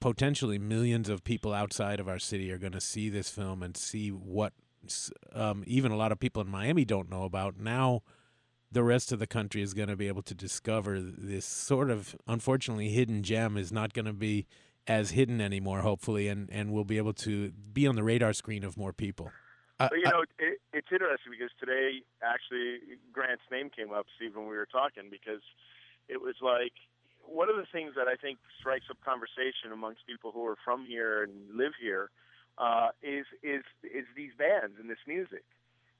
potentially 0.00 0.58
millions 0.58 1.08
of 1.08 1.22
people 1.24 1.52
outside 1.52 2.00
of 2.00 2.08
our 2.08 2.18
city 2.18 2.50
are 2.50 2.58
going 2.58 2.72
to 2.72 2.80
see 2.80 3.08
this 3.08 3.30
film 3.30 3.62
and 3.62 3.76
see 3.76 4.08
what 4.10 4.52
s- 4.52 4.63
um, 5.32 5.64
even 5.66 5.92
a 5.92 5.96
lot 5.96 6.12
of 6.12 6.18
people 6.18 6.42
in 6.42 6.48
Miami 6.48 6.84
don't 6.84 7.10
know 7.10 7.24
about. 7.24 7.58
Now, 7.58 8.02
the 8.70 8.82
rest 8.82 9.12
of 9.12 9.18
the 9.18 9.26
country 9.26 9.62
is 9.62 9.72
going 9.74 9.88
to 9.88 9.96
be 9.96 10.08
able 10.08 10.22
to 10.22 10.34
discover 10.34 11.00
this 11.00 11.46
sort 11.46 11.90
of 11.90 12.16
unfortunately 12.26 12.88
hidden 12.88 13.22
gem 13.22 13.56
is 13.56 13.70
not 13.72 13.92
going 13.92 14.06
to 14.06 14.12
be 14.12 14.46
as 14.86 15.10
hidden 15.12 15.40
anymore, 15.40 15.80
hopefully, 15.80 16.28
and, 16.28 16.50
and 16.50 16.70
we'll 16.72 16.84
be 16.84 16.98
able 16.98 17.14
to 17.14 17.50
be 17.72 17.86
on 17.86 17.94
the 17.96 18.02
radar 18.02 18.32
screen 18.32 18.64
of 18.64 18.76
more 18.76 18.92
people. 18.92 19.30
I- 19.80 19.88
But 19.88 19.98
you 19.98 20.04
I- 20.06 20.10
know, 20.10 20.22
it, 20.38 20.58
it's 20.72 20.88
interesting 20.92 21.32
because 21.32 21.50
today 21.58 22.02
actually 22.22 22.98
Grant's 23.12 23.44
name 23.50 23.70
came 23.70 23.92
up, 23.92 24.06
Steve, 24.16 24.36
when 24.36 24.46
we 24.46 24.56
were 24.56 24.66
talking 24.70 25.04
because 25.10 25.40
it 26.08 26.20
was 26.20 26.34
like 26.42 26.72
one 27.26 27.48
of 27.48 27.56
the 27.56 27.64
things 27.72 27.92
that 27.96 28.06
I 28.06 28.16
think 28.16 28.38
strikes 28.60 28.84
up 28.90 28.98
conversation 29.04 29.72
amongst 29.72 30.06
people 30.06 30.30
who 30.32 30.44
are 30.44 30.56
from 30.64 30.84
here 30.84 31.22
and 31.22 31.32
live 31.56 31.72
here 31.80 32.10
uh, 32.58 32.88
is 33.02 33.26
is 33.42 33.62
is 33.82 34.06
these 34.16 34.32
bands 34.38 34.76
and 34.80 34.88
this 34.88 35.02
music. 35.06 35.44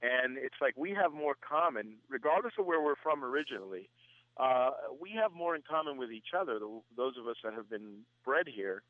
and 0.02 0.36
it's 0.36 0.60
like 0.60 0.74
we 0.76 0.90
have 0.90 1.12
more 1.12 1.34
common, 1.40 1.96
regardless 2.08 2.54
of 2.58 2.66
where 2.66 2.82
we're 2.82 3.00
from 3.02 3.24
originally. 3.24 3.88
Uh, 4.36 4.70
we 5.00 5.10
have 5.12 5.32
more 5.32 5.54
in 5.54 5.62
common 5.62 5.96
with 5.96 6.10
each 6.10 6.34
other, 6.36 6.58
the, 6.58 6.80
those 6.96 7.14
of 7.16 7.28
us 7.28 7.36
that 7.44 7.54
have 7.54 7.70
been 7.70 8.02
bred 8.24 8.46
here, 8.48 8.82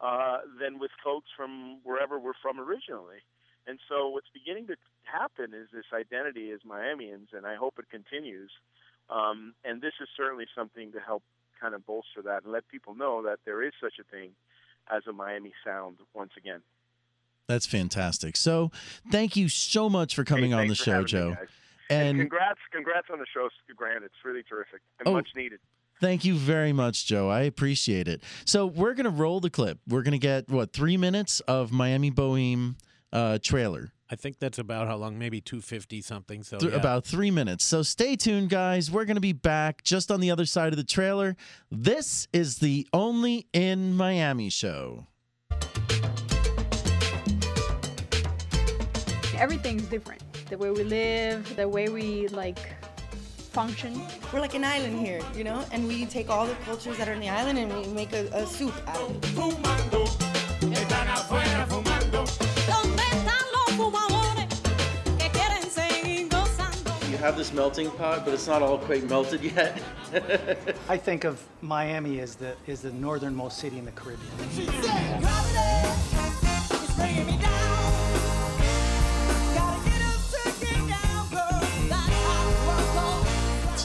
uh, 0.00 0.38
than 0.60 0.78
with 0.78 0.90
folks 1.02 1.28
from 1.36 1.80
wherever 1.82 2.18
we're 2.18 2.38
from 2.40 2.60
originally. 2.60 3.18
And 3.66 3.78
so 3.88 4.08
what's 4.08 4.30
beginning 4.32 4.66
to 4.68 4.76
happen 5.04 5.54
is 5.54 5.68
this 5.72 5.86
identity 5.92 6.50
as 6.50 6.60
Miamians, 6.66 7.32
and 7.32 7.46
I 7.46 7.54
hope 7.54 7.74
it 7.78 7.90
continues. 7.90 8.50
Um, 9.10 9.54
and 9.64 9.82
this 9.82 9.94
is 10.00 10.08
certainly 10.16 10.46
something 10.54 10.92
to 10.92 11.00
help 11.00 11.22
kind 11.60 11.74
of 11.74 11.86
bolster 11.86 12.22
that 12.24 12.42
and 12.44 12.52
let 12.52 12.66
people 12.68 12.94
know 12.94 13.22
that 13.22 13.38
there 13.44 13.62
is 13.62 13.72
such 13.80 13.94
a 14.00 14.04
thing 14.04 14.30
as 14.90 15.02
a 15.08 15.12
Miami 15.12 15.52
sound 15.64 15.98
once 16.14 16.32
again. 16.36 16.62
That's 17.48 17.66
fantastic. 17.66 18.36
So, 18.36 18.70
thank 19.10 19.36
you 19.36 19.48
so 19.48 19.88
much 19.90 20.14
for 20.14 20.24
coming 20.24 20.52
Hey, 20.52 20.58
on 20.58 20.68
the 20.68 20.74
show, 20.74 20.92
having 20.92 21.04
me, 21.04 21.08
Joe. 21.10 21.36
And, 21.90 22.08
And 22.08 22.18
congrats, 22.20 22.60
congrats 22.72 23.08
on 23.12 23.18
the 23.18 23.26
show, 23.34 23.48
Grant. 23.76 24.04
It's 24.04 24.14
really 24.24 24.42
terrific 24.48 24.80
and 24.98 25.08
Oh. 25.08 25.12
much 25.12 25.28
needed. 25.36 25.60
thank 26.00 26.24
you 26.24 26.34
very 26.34 26.72
much, 26.72 27.06
Joe. 27.06 27.28
I 27.28 27.42
appreciate 27.42 28.08
it. 28.08 28.22
So, 28.44 28.66
we're 28.66 28.94
going 28.94 29.04
to 29.04 29.10
roll 29.10 29.40
the 29.40 29.50
clip. 29.50 29.78
We're 29.86 30.02
going 30.02 30.12
to 30.12 30.18
get, 30.18 30.48
what, 30.48 30.72
three 30.72 30.96
minutes 30.96 31.40
of 31.40 31.70
Miami 31.72 32.10
Boheme 32.10 32.76
uh, 33.12 33.38
trailer. 33.42 33.92
I 34.10 34.14
think 34.14 34.38
that's 34.38 34.58
about 34.58 34.88
how 34.88 34.96
long, 34.96 35.18
maybe 35.18 35.40
250 35.40 36.02
something. 36.02 36.42
So 36.42 36.58
Th- 36.58 36.72
yeah. 36.72 36.78
About 36.78 37.06
three 37.06 37.30
minutes. 37.30 37.64
So 37.64 37.82
stay 37.82 38.14
tuned, 38.14 38.50
guys. 38.50 38.90
We're 38.90 39.06
going 39.06 39.14
to 39.16 39.22
be 39.22 39.32
back 39.32 39.82
just 39.84 40.10
on 40.10 40.20
the 40.20 40.30
other 40.30 40.44
side 40.44 40.72
of 40.72 40.76
the 40.76 40.84
trailer. 40.84 41.34
This 41.70 42.28
is 42.32 42.58
the 42.58 42.86
Only 42.92 43.46
in 43.54 43.94
Miami 43.96 44.50
show. 44.50 45.06
Everything's 49.42 49.82
different. 49.86 50.22
The 50.50 50.56
way 50.56 50.70
we 50.70 50.84
live, 50.84 51.56
the 51.56 51.68
way 51.68 51.88
we 51.88 52.28
like 52.28 52.76
function. 53.50 54.00
We're 54.32 54.38
like 54.38 54.54
an 54.54 54.62
island 54.62 55.04
here, 55.04 55.20
you 55.34 55.42
know, 55.42 55.64
and 55.72 55.88
we 55.88 56.06
take 56.06 56.30
all 56.30 56.46
the 56.46 56.54
cultures 56.64 56.96
that 56.98 57.08
are 57.08 57.12
in 57.12 57.18
the 57.18 57.28
island 57.28 57.58
and 57.58 57.74
we 57.74 57.92
make 57.92 58.12
a, 58.12 58.28
a 58.28 58.46
soup 58.46 58.72
out 58.86 59.00
of 59.00 59.16
it. 59.16 59.22
¿Dónde 62.70 63.02
están 63.02 63.42
los 63.52 63.74
fumadores 63.76 64.46
que 65.18 65.28
quieren 65.30 65.68
seguir 65.68 66.28
gozando? 66.28 67.10
You 67.10 67.16
have 67.16 67.36
this 67.36 67.52
melting 67.52 67.90
pot, 67.90 68.24
but 68.24 68.34
it's 68.34 68.46
not 68.46 68.62
all 68.62 68.78
quite 68.78 69.10
melted 69.10 69.42
yet. 69.42 69.82
I 70.88 70.96
think 70.96 71.24
of 71.24 71.42
Miami 71.62 72.20
as 72.20 72.36
the 72.36 72.54
is 72.68 72.82
the 72.82 72.92
northernmost 72.92 73.58
city 73.58 73.76
in 73.76 73.86
the 73.86 73.90
Caribbean. 73.90 74.30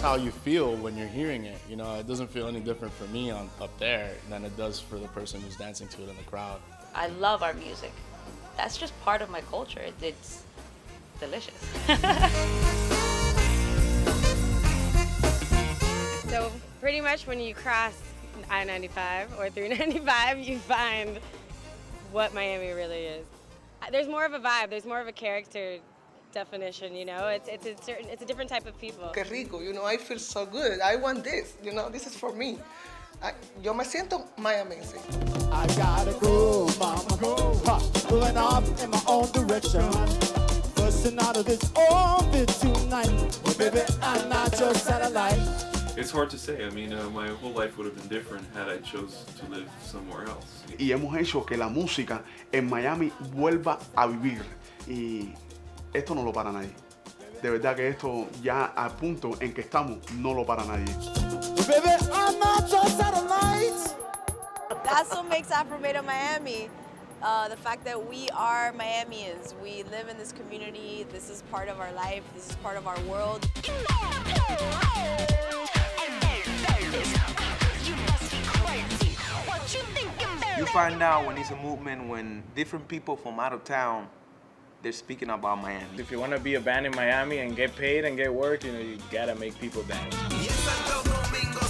How 0.08 0.16
you 0.16 0.32
feel 0.32 0.74
when 0.78 0.96
you're 0.96 1.06
hearing 1.06 1.44
it. 1.44 1.58
You 1.70 1.76
know, 1.76 1.96
it 1.96 2.08
doesn't 2.08 2.30
feel 2.30 2.48
any 2.48 2.62
different 2.62 2.94
for 2.94 3.04
me 3.08 3.30
on 3.30 3.50
up 3.60 3.78
there 3.78 4.14
than 4.30 4.46
it 4.46 4.56
does 4.56 4.80
for 4.80 4.98
the 4.98 5.08
person 5.10 5.42
who's 5.42 5.58
dancing 5.58 5.90
to 5.90 6.04
it 6.04 6.08
in 6.10 6.16
the 6.16 6.24
crowd. 6.24 6.62
I 6.96 7.08
love 7.08 7.44
our 7.44 7.54
music. 7.54 7.92
That's 8.56 8.78
just 8.78 8.98
part 9.02 9.22
of 9.22 9.30
my 9.30 9.42
culture. 9.42 9.82
It, 9.82 9.96
it's 10.02 10.44
delicious. 11.20 11.54
So 16.30 16.52
pretty 16.82 17.00
much 17.00 17.26
when 17.26 17.40
you 17.40 17.56
cross 17.56 17.98
I-95 18.50 19.40
or 19.40 19.50
395, 19.50 20.40
you 20.40 20.60
find 20.60 21.20
what 22.12 22.34
Miami 22.34 22.72
really 22.74 23.06
is. 23.06 23.26
There's 23.92 24.10
more 24.10 24.26
of 24.26 24.34
a 24.34 24.40
vibe. 24.40 24.70
There's 24.70 24.86
more 24.86 25.00
of 25.00 25.08
a 25.08 25.14
character 25.14 25.78
definition. 26.42 26.96
You 26.96 27.06
know, 27.06 27.24
it's 27.28 27.50
it's 27.50 27.66
a 27.66 27.74
certain 27.84 28.08
it's 28.14 28.22
a 28.22 28.28
different 28.30 28.50
type 28.56 28.66
of 28.72 28.76
people. 28.86 29.12
Qué 29.18 29.24
rico, 29.30 29.62
you 29.62 29.74
know, 29.74 29.86
I 29.94 29.98
feel 29.98 30.20
so 30.20 30.46
good. 30.46 30.80
I 30.82 30.96
want 30.96 31.24
this, 31.24 31.58
you 31.64 31.74
know, 31.74 31.90
this 31.90 32.06
is 32.10 32.16
for 32.16 32.32
me. 32.34 32.58
I, 33.24 33.32
yo 33.64 33.74
me 33.74 33.84
siento 33.84 34.18
miamense. 34.38 34.96
I 35.52 35.66
gotta 35.76 36.14
go, 36.22 36.70
mama, 36.80 37.18
go. 37.20 37.36
Pulling 38.10 38.38
off 38.38 38.66
in 38.84 38.90
my 38.92 39.02
own 39.08 39.28
direction. 39.32 39.90
Busting 40.76 41.20
out 41.20 41.38
of 41.38 41.46
this 41.46 41.64
orbit 41.92 42.50
tonight. 42.62 43.40
Baby, 43.58 43.82
I'm 44.02 44.30
not 44.30 44.60
your 44.60 44.74
satellite. 44.76 45.40
It's 45.98 46.12
hard 46.12 46.30
to 46.30 46.38
say. 46.38 46.64
I 46.64 46.70
mean, 46.70 46.94
uh, 46.94 47.10
my 47.10 47.28
whole 47.40 47.54
life 47.62 47.76
would 47.78 47.88
have 47.90 47.98
been 48.00 48.08
different 48.18 48.46
had 48.54 48.70
I 48.70 48.78
chose 48.92 49.26
to 49.40 49.44
live 49.50 49.68
somewhere 49.82 50.26
else. 50.28 50.48
y 50.78 50.92
hemos 50.92 51.18
hecho 51.18 51.44
que 51.44 51.58
la 51.58 51.70
música 51.70 52.22
en 52.52 52.70
Miami 52.70 53.12
vuelva 53.34 53.80
a 53.96 54.06
vivir 54.06 54.44
y 54.88 55.34
esto 55.98 56.14
no 56.16 56.24
lo 56.24 56.32
para 56.32 56.52
nadie. 56.52 56.74
De 57.42 57.50
verdad 57.50 57.76
que 57.76 57.88
esto 57.88 58.28
ya 58.42 58.66
al 58.66 58.92
punto 58.96 59.32
en 59.40 59.54
que 59.54 59.62
estamos 59.62 60.00
no 60.14 60.34
lo 60.34 60.46
para 60.46 60.64
nadie. 60.64 60.86
Baby, 61.68 61.90
I'm 62.12 62.40
not 62.40 62.70
your 62.72 62.86
satellite. 62.86 63.96
That's 64.84 65.10
what 65.12 65.28
makes 65.30 65.52
Afro 65.52 65.78
Miami. 65.80 66.70
Uh, 67.22 67.48
the 67.50 67.58
fact 67.58 67.84
that 67.84 68.08
we 68.10 68.30
are 68.30 68.72
Miamians. 68.74 69.54
We 69.62 69.84
live 69.84 70.08
in 70.08 70.18
this 70.18 70.32
community. 70.32 71.06
This 71.12 71.30
is 71.30 71.44
part 71.52 71.68
of 71.68 71.80
our 71.80 71.92
life. 71.94 72.24
This 72.34 72.50
is 72.50 72.56
part 72.58 72.78
of 72.78 72.88
our 72.88 73.00
world. 73.02 73.46
You 80.58 80.66
find 80.68 81.04
out 81.04 81.26
when 81.26 81.38
it's 81.38 81.52
a 81.52 81.56
movement 81.56 82.08
when 82.08 82.44
different 82.56 82.88
people 82.88 83.16
from 83.16 83.40
out 83.40 83.54
of 83.54 83.64
town 83.64 84.08
they're 84.82 84.92
speaking 84.92 85.30
about 85.30 85.62
Miami. 85.62 85.86
If 85.98 86.12
you 86.12 86.20
want 86.20 86.34
to 86.34 86.40
be 86.40 86.56
a 86.56 86.62
band 86.62 86.86
in 86.86 86.96
Miami 86.96 87.40
and 87.40 87.56
get 87.56 87.76
paid 87.76 88.06
and 88.06 88.18
get 88.18 88.34
work, 88.34 88.64
you 88.64 88.72
know, 88.72 88.80
you 88.80 88.98
gotta 89.12 89.36
make 89.36 89.60
people 89.60 89.84
dance. 89.84 90.16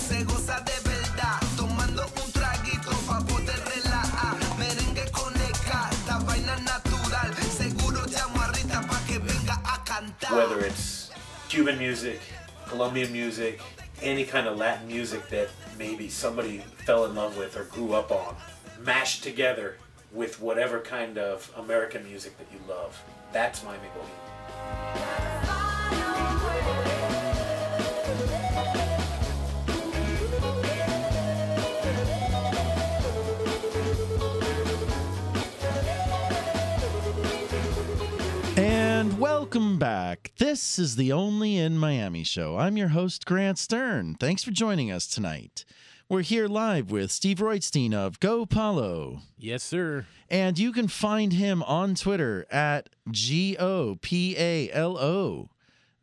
se 0.07 0.23
goza 0.23 0.63
de 0.63 0.89
verdad, 0.89 1.39
tomando 1.57 2.03
un 2.23 2.31
traguito 2.31 2.91
pa' 3.07 3.19
poder 3.25 3.59
relajar. 3.65 4.37
Merengue 4.57 5.11
con 5.11 5.33
esta 5.35 6.19
vaina 6.25 6.55
natural. 6.57 7.33
Seguro 7.51 8.05
llamo 8.05 8.41
a 8.41 8.47
Rita 8.53 8.81
pa' 8.87 8.99
que 9.05 9.19
venga 9.19 9.59
a 9.65 9.83
cantar. 9.83 10.31
whether 10.33 10.65
it's 10.65 11.11
Cuban 11.49 11.77
music, 11.77 12.21
Colombian 12.67 13.11
music, 13.11 13.59
any 14.01 14.23
kind 14.23 14.47
of 14.47 14.57
Latin 14.57 14.87
music 14.87 15.27
that 15.29 15.49
maybe 15.77 16.07
somebody 16.09 16.59
fell 16.85 17.05
in 17.05 17.15
love 17.15 17.35
with 17.37 17.57
or 17.57 17.65
grew 17.65 17.93
up 17.93 18.11
on, 18.11 18.35
mashed 18.85 19.23
together 19.23 19.75
with 20.11 20.39
whatever 20.41 20.79
kind 20.79 21.17
of 21.17 21.51
American 21.57 22.03
music 22.03 22.37
that 22.37 22.47
you 22.51 22.59
love. 22.67 23.01
That's 23.31 23.63
Miami 23.63 23.87
Bohemian. 23.93 24.27
And 38.57 39.19
welcome 39.19 39.77
back. 39.77 40.31
This 40.37 40.79
is 40.79 40.95
the 40.95 41.11
Only 41.11 41.57
in 41.57 41.77
Miami 41.77 42.23
show. 42.23 42.57
I'm 42.57 42.75
your 42.75 42.87
host, 42.87 43.25
Grant 43.25 43.59
Stern. 43.59 44.15
Thanks 44.15 44.43
for 44.43 44.49
joining 44.49 44.91
us 44.91 45.05
tonight. 45.05 45.63
We're 46.09 46.21
here 46.21 46.47
live 46.47 46.89
with 46.89 47.11
Steve 47.11 47.39
Roitstein 47.39 47.93
of 47.93 48.21
Go 48.21 48.45
Palo. 48.45 49.23
Yes, 49.37 49.61
sir. 49.61 50.05
And 50.29 50.57
you 50.57 50.71
can 50.71 50.87
find 50.87 51.33
him 51.33 51.61
on 51.63 51.95
Twitter 51.95 52.45
at 52.49 52.87
G 53.11 53.57
O 53.59 53.97
P 54.01 54.33
A 54.37 54.71
L 54.71 54.97
O. 54.97 55.49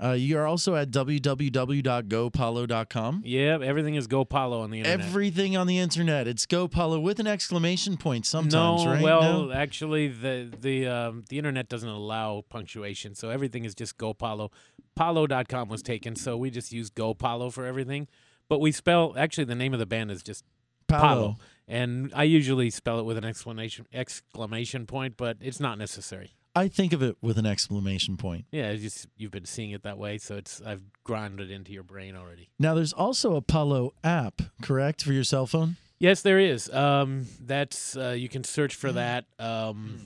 Uh, 0.02 0.10
you 0.12 0.36
are 0.36 0.44
also 0.46 0.74
at 0.74 0.90
www.gopalo.com. 0.90 3.22
Yeah, 3.24 3.58
everything 3.62 3.94
is 3.94 4.06
Go 4.06 4.26
Palo 4.26 4.60
on 4.60 4.70
the 4.70 4.80
internet. 4.80 5.00
Everything 5.06 5.56
on 5.56 5.66
the 5.66 5.78
internet. 5.78 6.28
It's 6.28 6.44
Go 6.44 6.68
Palo 6.68 7.00
with 7.00 7.18
an 7.18 7.26
exclamation 7.26 7.96
point 7.96 8.26
sometimes, 8.26 8.84
no, 8.84 8.90
right? 8.90 9.02
well, 9.02 9.44
No? 9.46 9.52
actually, 9.52 10.08
the 10.08 10.50
the 10.60 10.86
um, 10.86 11.24
the 11.30 11.38
internet 11.38 11.70
doesn't 11.70 11.88
allow 11.88 12.44
punctuation, 12.50 13.14
so 13.14 13.30
everything 13.30 13.64
is 13.64 13.74
just 13.74 13.96
Go 13.96 14.12
Palo. 14.12 14.50
Palo.com 14.96 15.70
was 15.70 15.82
taken, 15.82 16.14
so 16.14 16.36
we 16.36 16.50
just 16.50 16.72
use 16.72 16.90
Go 16.90 17.14
Palo 17.14 17.48
for 17.48 17.64
everything. 17.64 18.06
But 18.48 18.60
we 18.60 18.72
spell 18.72 19.14
actually 19.16 19.44
the 19.44 19.54
name 19.54 19.72
of 19.72 19.78
the 19.78 19.86
band 19.86 20.10
is 20.10 20.22
just 20.22 20.44
Palo. 20.86 21.36
and 21.66 22.12
I 22.14 22.24
usually 22.24 22.70
spell 22.70 22.98
it 22.98 23.04
with 23.04 23.16
an 23.16 23.24
exclamation 23.24 23.86
exclamation 23.92 24.86
point, 24.86 25.16
but 25.16 25.38
it's 25.40 25.60
not 25.60 25.78
necessary. 25.78 26.34
I 26.56 26.68
think 26.68 26.92
of 26.92 27.02
it 27.02 27.16
with 27.20 27.36
an 27.36 27.46
exclamation 27.46 28.16
point. 28.16 28.44
Yeah, 28.52 28.68
it's 28.68 28.82
just 28.82 29.08
you've 29.16 29.32
been 29.32 29.44
seeing 29.44 29.72
it 29.72 29.82
that 29.82 29.98
way, 29.98 30.18
so 30.18 30.36
it's 30.36 30.62
I've 30.64 30.82
grounded 31.02 31.50
it 31.50 31.54
into 31.54 31.72
your 31.72 31.82
brain 31.82 32.14
already. 32.14 32.50
Now, 32.58 32.74
there's 32.74 32.92
also 32.92 33.34
a 33.34 33.42
Palo 33.42 33.92
app, 34.04 34.40
correct, 34.62 35.02
for 35.02 35.12
your 35.12 35.24
cell 35.24 35.46
phone? 35.46 35.76
Yes, 35.98 36.22
there 36.22 36.38
is. 36.38 36.72
Um, 36.72 37.26
that's 37.40 37.96
uh, 37.96 38.10
you 38.10 38.28
can 38.28 38.44
search 38.44 38.74
for 38.76 38.92
that 38.92 39.24
um, 39.38 40.00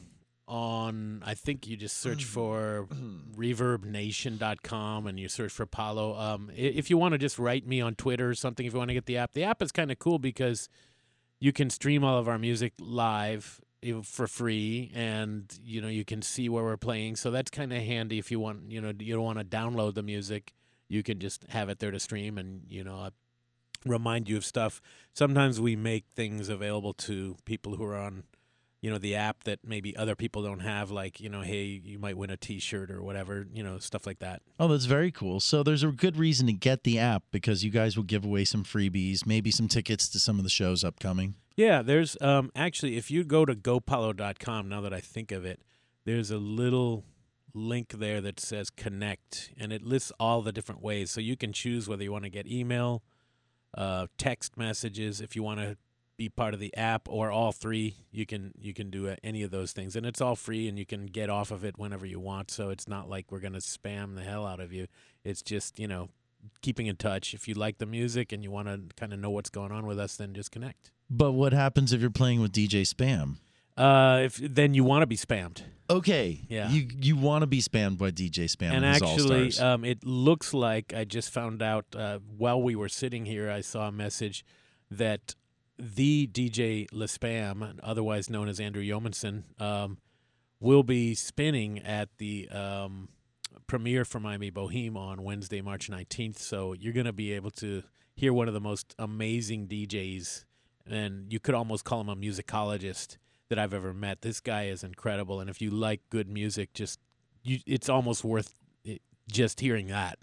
on. 0.49 1.23
I 1.25 1.35
think 1.35 1.67
you 1.67 1.77
just 1.77 1.99
search 1.99 2.25
for 2.25 2.89
ReverbNation.com 3.37 5.07
and 5.07 5.21
you 5.21 5.29
search 5.29 5.53
for 5.53 5.67
Palo. 5.67 6.19
Um, 6.19 6.51
if 6.57 6.91
you 6.91 6.99
want 6.99 7.13
to 7.13 7.19
just 7.19 7.39
write 7.39 7.67
me 7.67 7.81
on 7.81 7.95
Twitter 7.95 8.29
or 8.31 8.35
something, 8.35 8.67
if 8.67 8.73
you 8.73 8.79
want 8.79 8.89
to 8.89 8.95
get 8.95 9.07
the 9.07 9.19
app, 9.19 9.35
the 9.35 9.45
app 9.45 9.63
is 9.63 9.71
kind 9.71 9.93
of 9.93 9.99
cool 9.99 10.19
because 10.19 10.69
you 11.39 11.53
can 11.53 11.71
stream 11.71 12.03
all 12.03 12.19
of 12.19 12.29
our 12.29 12.39
music 12.39 12.73
live 12.81 13.61
for 14.03 14.27
free, 14.27 14.91
and 14.95 15.57
you 15.63 15.81
know 15.81 15.89
you 15.89 16.05
can 16.05 16.21
see 16.21 16.49
where 16.49 16.65
we're 16.65 16.77
playing. 16.77 17.17
So 17.17 17.31
that's 17.31 17.51
kind 17.51 17.73
of 17.73 17.81
handy 17.83 18.19
if 18.19 18.31
you 18.31 18.41
want. 18.41 18.71
You 18.71 18.81
know, 18.81 18.93
you 18.99 19.15
don't 19.15 19.25
want 19.25 19.39
to 19.39 19.45
download 19.45 19.95
the 19.95 20.03
music. 20.03 20.53
You 20.89 21.03
can 21.03 21.21
just 21.21 21.45
have 21.51 21.69
it 21.69 21.79
there 21.79 21.91
to 21.91 22.01
stream, 22.01 22.39
and 22.39 22.63
you 22.69 22.83
know, 22.83 22.99
uh, 22.99 23.11
remind 23.87 24.29
you 24.29 24.37
of 24.37 24.45
stuff. 24.45 24.81
Sometimes 25.13 25.61
we 25.61 25.77
make 25.77 26.07
things 26.15 26.49
available 26.49 26.93
to 26.95 27.37
people 27.45 27.77
who 27.77 27.85
are 27.85 27.97
on, 27.97 28.25
you 28.81 28.91
know, 28.91 28.99
the 28.99 29.15
app 29.17 29.45
that 29.45 29.61
maybe 29.65 29.97
other 29.97 30.15
people 30.15 30.43
don't 30.43 30.61
have. 30.61 30.91
Like, 30.91 31.21
you 31.21 31.29
know, 31.29 31.41
hey, 31.43 31.65
you 31.65 31.99
might 31.99 32.17
win 32.17 32.31
a 32.31 32.37
T-shirt 32.37 32.91
or 32.91 33.03
whatever. 33.03 33.47
You 33.53 33.63
know, 33.63 33.79
stuff 33.79 34.07
like 34.07 34.21
that. 34.21 34.43
Oh, 34.59 34.69
that's 34.69 34.85
very 34.85 35.11
cool. 35.11 35.41
So 35.41 35.63
there's 35.63 35.83
a 35.83 35.89
good 35.89 36.17
reason 36.17 36.47
to 36.47 36.53
get 36.53 36.85
the 36.85 36.99
app 36.99 37.25
because 37.33 37.65
you 37.65 37.71
guys 37.71 37.97
will 37.97 38.05
give 38.05 38.25
away 38.25 38.45
some 38.45 38.63
freebies, 38.65 39.27
maybe 39.27 39.51
some 39.51 39.69
tickets 39.69 40.09
to 40.11 40.21
some 40.21 40.39
of 40.39 40.45
the 40.45 40.51
shows 40.51 40.85
upcoming. 40.85 41.35
Yeah, 41.57 41.83
there's 41.83 42.17
um 42.21 42.53
actually 42.55 42.97
if 42.97 43.11
you 43.11 43.25
go 43.25 43.45
to 43.45 43.55
gopalo.com 43.55 44.69
now 44.69 44.81
that 44.81 44.95
I 44.95 45.01
think 45.01 45.33
of 45.33 45.45
it, 45.45 45.61
there's 46.05 46.31
a 46.31 46.39
little 46.39 47.05
link 47.53 47.95
there 47.99 48.21
that 48.21 48.39
says 48.39 48.71
connect 48.71 49.51
and 49.59 49.73
it 49.73 49.83
lists 49.83 50.13
all 50.21 50.43
the 50.43 50.53
different 50.53 50.83
ways 50.83 51.11
so 51.11 51.21
you 51.21 51.37
can 51.37 51.53
choose 51.53 51.89
whether 51.89 52.05
you 52.05 52.13
want 52.13 52.23
to 52.25 52.31
get 52.31 52.47
email, 52.47 53.03
uh 53.77 54.07
text 54.17 54.57
messages 54.57 55.21
if 55.21 55.35
you 55.35 55.43
want 55.43 55.59
to 55.59 55.77
be 56.19 56.29
part 56.29 56.53
of 56.53 56.61
the 56.61 56.77
app 56.77 57.09
or 57.09 57.31
all 57.31 57.53
three, 57.53 57.95
you 58.11 58.27
can 58.27 58.53
you 58.61 58.75
can 58.75 58.91
do 58.91 59.15
any 59.23 59.43
of 59.43 59.51
those 59.51 59.73
things 59.73 59.97
and 59.97 60.05
it's 60.05 60.21
all 60.21 60.37
free 60.37 60.69
and 60.69 60.79
you 60.79 60.85
can 60.85 61.07
get 61.07 61.31
off 61.31 61.51
of 61.51 61.65
it 61.65 61.79
whenever 61.79 62.05
you 62.05 62.21
want 62.21 62.51
so 62.51 62.69
it's 62.69 62.87
not 62.89 63.09
like 63.09 63.31
we're 63.31 63.39
going 63.39 63.55
to 63.55 63.61
spam 63.61 64.17
the 64.17 64.23
hell 64.23 64.45
out 64.45 64.61
of 64.61 64.73
you. 64.73 64.89
It's 65.25 65.41
just, 65.41 65.79
you 65.79 65.89
know, 65.89 66.11
keeping 66.61 66.87
in 66.87 66.97
touch. 66.97 67.33
If 67.33 67.49
you 67.49 67.55
like 67.55 67.79
the 67.79 67.87
music 67.87 68.33
and 68.33 68.43
you 68.43 68.51
want 68.51 68.69
to 68.69 68.81
kind 68.97 69.13
of 69.13 69.21
know 69.21 69.31
what's 69.31 69.49
going 69.49 69.73
on 69.73 69.87
with 69.87 69.99
us 69.99 70.17
then 70.17 70.35
just 70.35 70.51
connect. 70.51 70.91
But 71.09 71.33
what 71.33 71.53
happens 71.53 71.93
if 71.93 72.01
you're 72.01 72.11
playing 72.11 72.41
with 72.41 72.53
DJ 72.53 72.83
Spam? 72.83 73.37
Uh, 73.77 74.23
if 74.25 74.37
then 74.37 74.75
you 74.75 74.83
want 74.83 75.03
to 75.03 75.07
be 75.07 75.17
spammed. 75.17 75.63
Okay. 75.89 76.45
Yeah. 76.49 76.69
You 76.69 76.89
you 77.01 77.17
want 77.17 77.43
to 77.43 77.47
be 77.47 77.61
spammed 77.61 77.97
by 77.97 78.11
DJ 78.11 78.45
Spam 78.51 78.73
and 78.73 78.85
actually, 78.85 79.57
um, 79.59 79.85
it 79.85 80.05
looks 80.05 80.53
like 80.53 80.93
I 80.93 81.05
just 81.05 81.31
found 81.31 81.63
out 81.63 81.87
uh, 81.97 82.19
while 82.37 82.61
we 82.61 82.75
were 82.75 82.89
sitting 82.89 83.25
here. 83.25 83.49
I 83.49 83.61
saw 83.61 83.87
a 83.87 83.93
message 83.93 84.45
that 84.91 85.37
the 85.79 86.27
DJ 86.27 86.89
LeSpam, 86.91 87.79
otherwise 87.83 88.29
known 88.29 88.49
as 88.49 88.61
Andrew 88.61 88.83
Yeomans, 88.83 89.43
um, 89.61 89.99
will 90.61 90.83
be 90.83 91.15
spinning 91.15 91.79
at 91.81 92.09
the 92.19 92.49
um, 92.49 93.09
premiere 93.67 94.05
for 94.05 94.21
Miami 94.21 94.51
Boheme 94.51 94.97
on 94.97 95.23
Wednesday, 95.23 95.61
March 95.61 95.91
19th. 95.91 96.39
So 96.39 96.73
you're 96.73 96.93
going 96.93 97.07
to 97.07 97.13
be 97.13 97.33
able 97.33 97.51
to 97.53 97.83
hear 98.15 98.33
one 98.33 98.49
of 98.49 98.55
the 98.55 98.61
most 98.61 98.95
amazing 98.99 99.69
DJs, 99.69 100.45
and 100.87 101.33
you 101.33 101.39
could 101.39 101.55
almost 101.55 101.85
call 101.85 102.01
him 102.01 102.09
a 102.09 102.17
musicologist 102.17 103.17
that 103.49 103.59
I've 103.59 103.75
ever 103.75 103.95
met. 103.95 104.23
This 104.23 104.41
guy 104.41 104.65
is 104.65 104.83
incredible, 104.83 105.41
and 105.41 105.49
if 105.49 105.63
you 105.63 105.71
like 105.71 106.01
good 106.11 106.29
music, 106.29 106.75
just 106.75 106.99
you, 107.43 107.61
it's 107.67 107.89
almost 107.89 108.25
worth 108.25 108.55
it, 108.85 109.01
just 109.31 109.61
hearing 109.61 109.87
that. 109.89 110.19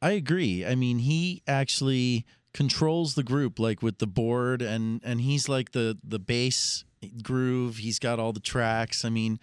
I 0.00 0.12
agree. 0.12 0.64
I 0.64 0.74
mean, 0.74 0.98
he 0.98 1.42
actually 1.46 2.24
controls 2.54 3.16
the 3.16 3.24
group 3.24 3.58
like 3.58 3.82
with 3.82 3.98
the 3.98 4.06
board 4.06 4.62
and 4.62 5.00
and 5.04 5.20
he's 5.20 5.48
like 5.48 5.72
the 5.72 5.98
the 6.02 6.18
bass 6.20 6.84
groove. 7.22 7.78
He's 7.78 7.98
got 7.98 8.18
all 8.18 8.32
the 8.32 8.40
tracks. 8.40 9.04
I 9.04 9.10
mean, 9.10 9.38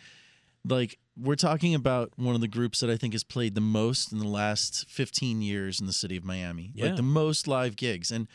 like 0.65 0.97
we're 1.17 1.35
talking 1.35 1.75
about 1.75 2.13
one 2.15 2.35
of 2.35 2.41
the 2.41 2.47
groups 2.47 2.79
that 2.79 2.89
I 2.89 2.97
think 2.97 3.13
has 3.13 3.23
played 3.23 3.53
the 3.53 3.61
most 3.61 4.11
in 4.11 4.19
the 4.19 4.27
last 4.27 4.89
15 4.89 5.41
years 5.41 5.79
in 5.79 5.85
the 5.85 5.93
city 5.93 6.17
of 6.17 6.23
Miami. 6.23 6.71
Yeah. 6.73 6.87
Like 6.87 6.95
the 6.95 7.03
most 7.03 7.47
live 7.47 7.75
gigs. 7.75 8.11
And 8.11 8.27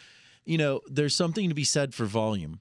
you 0.45 0.59
know, 0.59 0.81
there's 0.87 1.15
something 1.15 1.49
to 1.49 1.55
be 1.55 1.65
said 1.65 1.95
for 1.95 2.05
volume. 2.05 2.61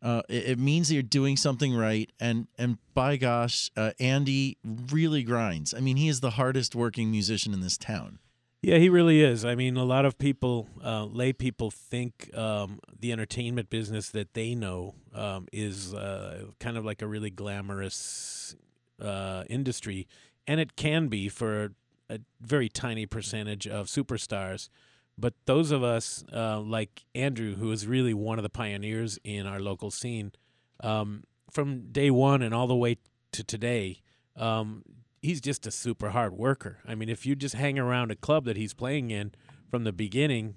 Uh, 0.00 0.22
it, 0.28 0.50
it 0.50 0.58
means 0.58 0.88
that 0.88 0.94
you're 0.94 1.02
doing 1.02 1.36
something 1.36 1.74
right, 1.74 2.08
and 2.20 2.46
and 2.56 2.78
by 2.94 3.16
gosh, 3.16 3.68
uh, 3.76 3.90
Andy 3.98 4.56
really 4.64 5.24
grinds. 5.24 5.74
I 5.74 5.80
mean, 5.80 5.96
he 5.96 6.08
is 6.08 6.20
the 6.20 6.30
hardest 6.30 6.76
working 6.76 7.10
musician 7.10 7.52
in 7.52 7.60
this 7.60 7.76
town. 7.76 8.20
Yeah, 8.60 8.78
he 8.78 8.88
really 8.88 9.22
is. 9.22 9.44
I 9.44 9.54
mean, 9.54 9.76
a 9.76 9.84
lot 9.84 10.04
of 10.04 10.18
people, 10.18 10.66
uh, 10.84 11.04
lay 11.04 11.32
people, 11.32 11.70
think 11.70 12.30
um, 12.36 12.80
the 12.98 13.12
entertainment 13.12 13.70
business 13.70 14.10
that 14.10 14.34
they 14.34 14.54
know 14.56 14.96
um, 15.14 15.46
is 15.52 15.94
uh, 15.94 16.46
kind 16.58 16.76
of 16.76 16.84
like 16.84 17.00
a 17.00 17.06
really 17.06 17.30
glamorous 17.30 18.56
uh, 19.00 19.44
industry, 19.48 20.08
and 20.46 20.58
it 20.58 20.74
can 20.74 21.06
be 21.06 21.28
for 21.28 21.72
a 22.10 22.18
very 22.40 22.68
tiny 22.68 23.06
percentage 23.06 23.68
of 23.68 23.86
superstars. 23.86 24.68
But 25.16 25.34
those 25.46 25.70
of 25.70 25.84
us, 25.84 26.24
uh, 26.32 26.58
like 26.60 27.04
Andrew, 27.14 27.54
who 27.56 27.70
is 27.70 27.86
really 27.86 28.14
one 28.14 28.40
of 28.40 28.42
the 28.42 28.48
pioneers 28.50 29.20
in 29.22 29.46
our 29.46 29.60
local 29.60 29.92
scene, 29.92 30.32
um, 30.80 31.22
from 31.50 31.92
day 31.92 32.10
one 32.10 32.42
and 32.42 32.52
all 32.52 32.66
the 32.66 32.74
way 32.76 32.98
to 33.32 33.44
today, 33.44 34.00
um, 34.36 34.82
he's 35.22 35.40
just 35.40 35.66
a 35.66 35.70
super 35.70 36.10
hard 36.10 36.32
worker. 36.34 36.78
I 36.86 36.94
mean, 36.94 37.08
if 37.08 37.26
you 37.26 37.34
just 37.36 37.54
hang 37.54 37.78
around 37.78 38.10
a 38.10 38.16
club 38.16 38.44
that 38.46 38.56
he's 38.56 38.74
playing 38.74 39.10
in 39.10 39.32
from 39.70 39.84
the 39.84 39.92
beginning, 39.92 40.54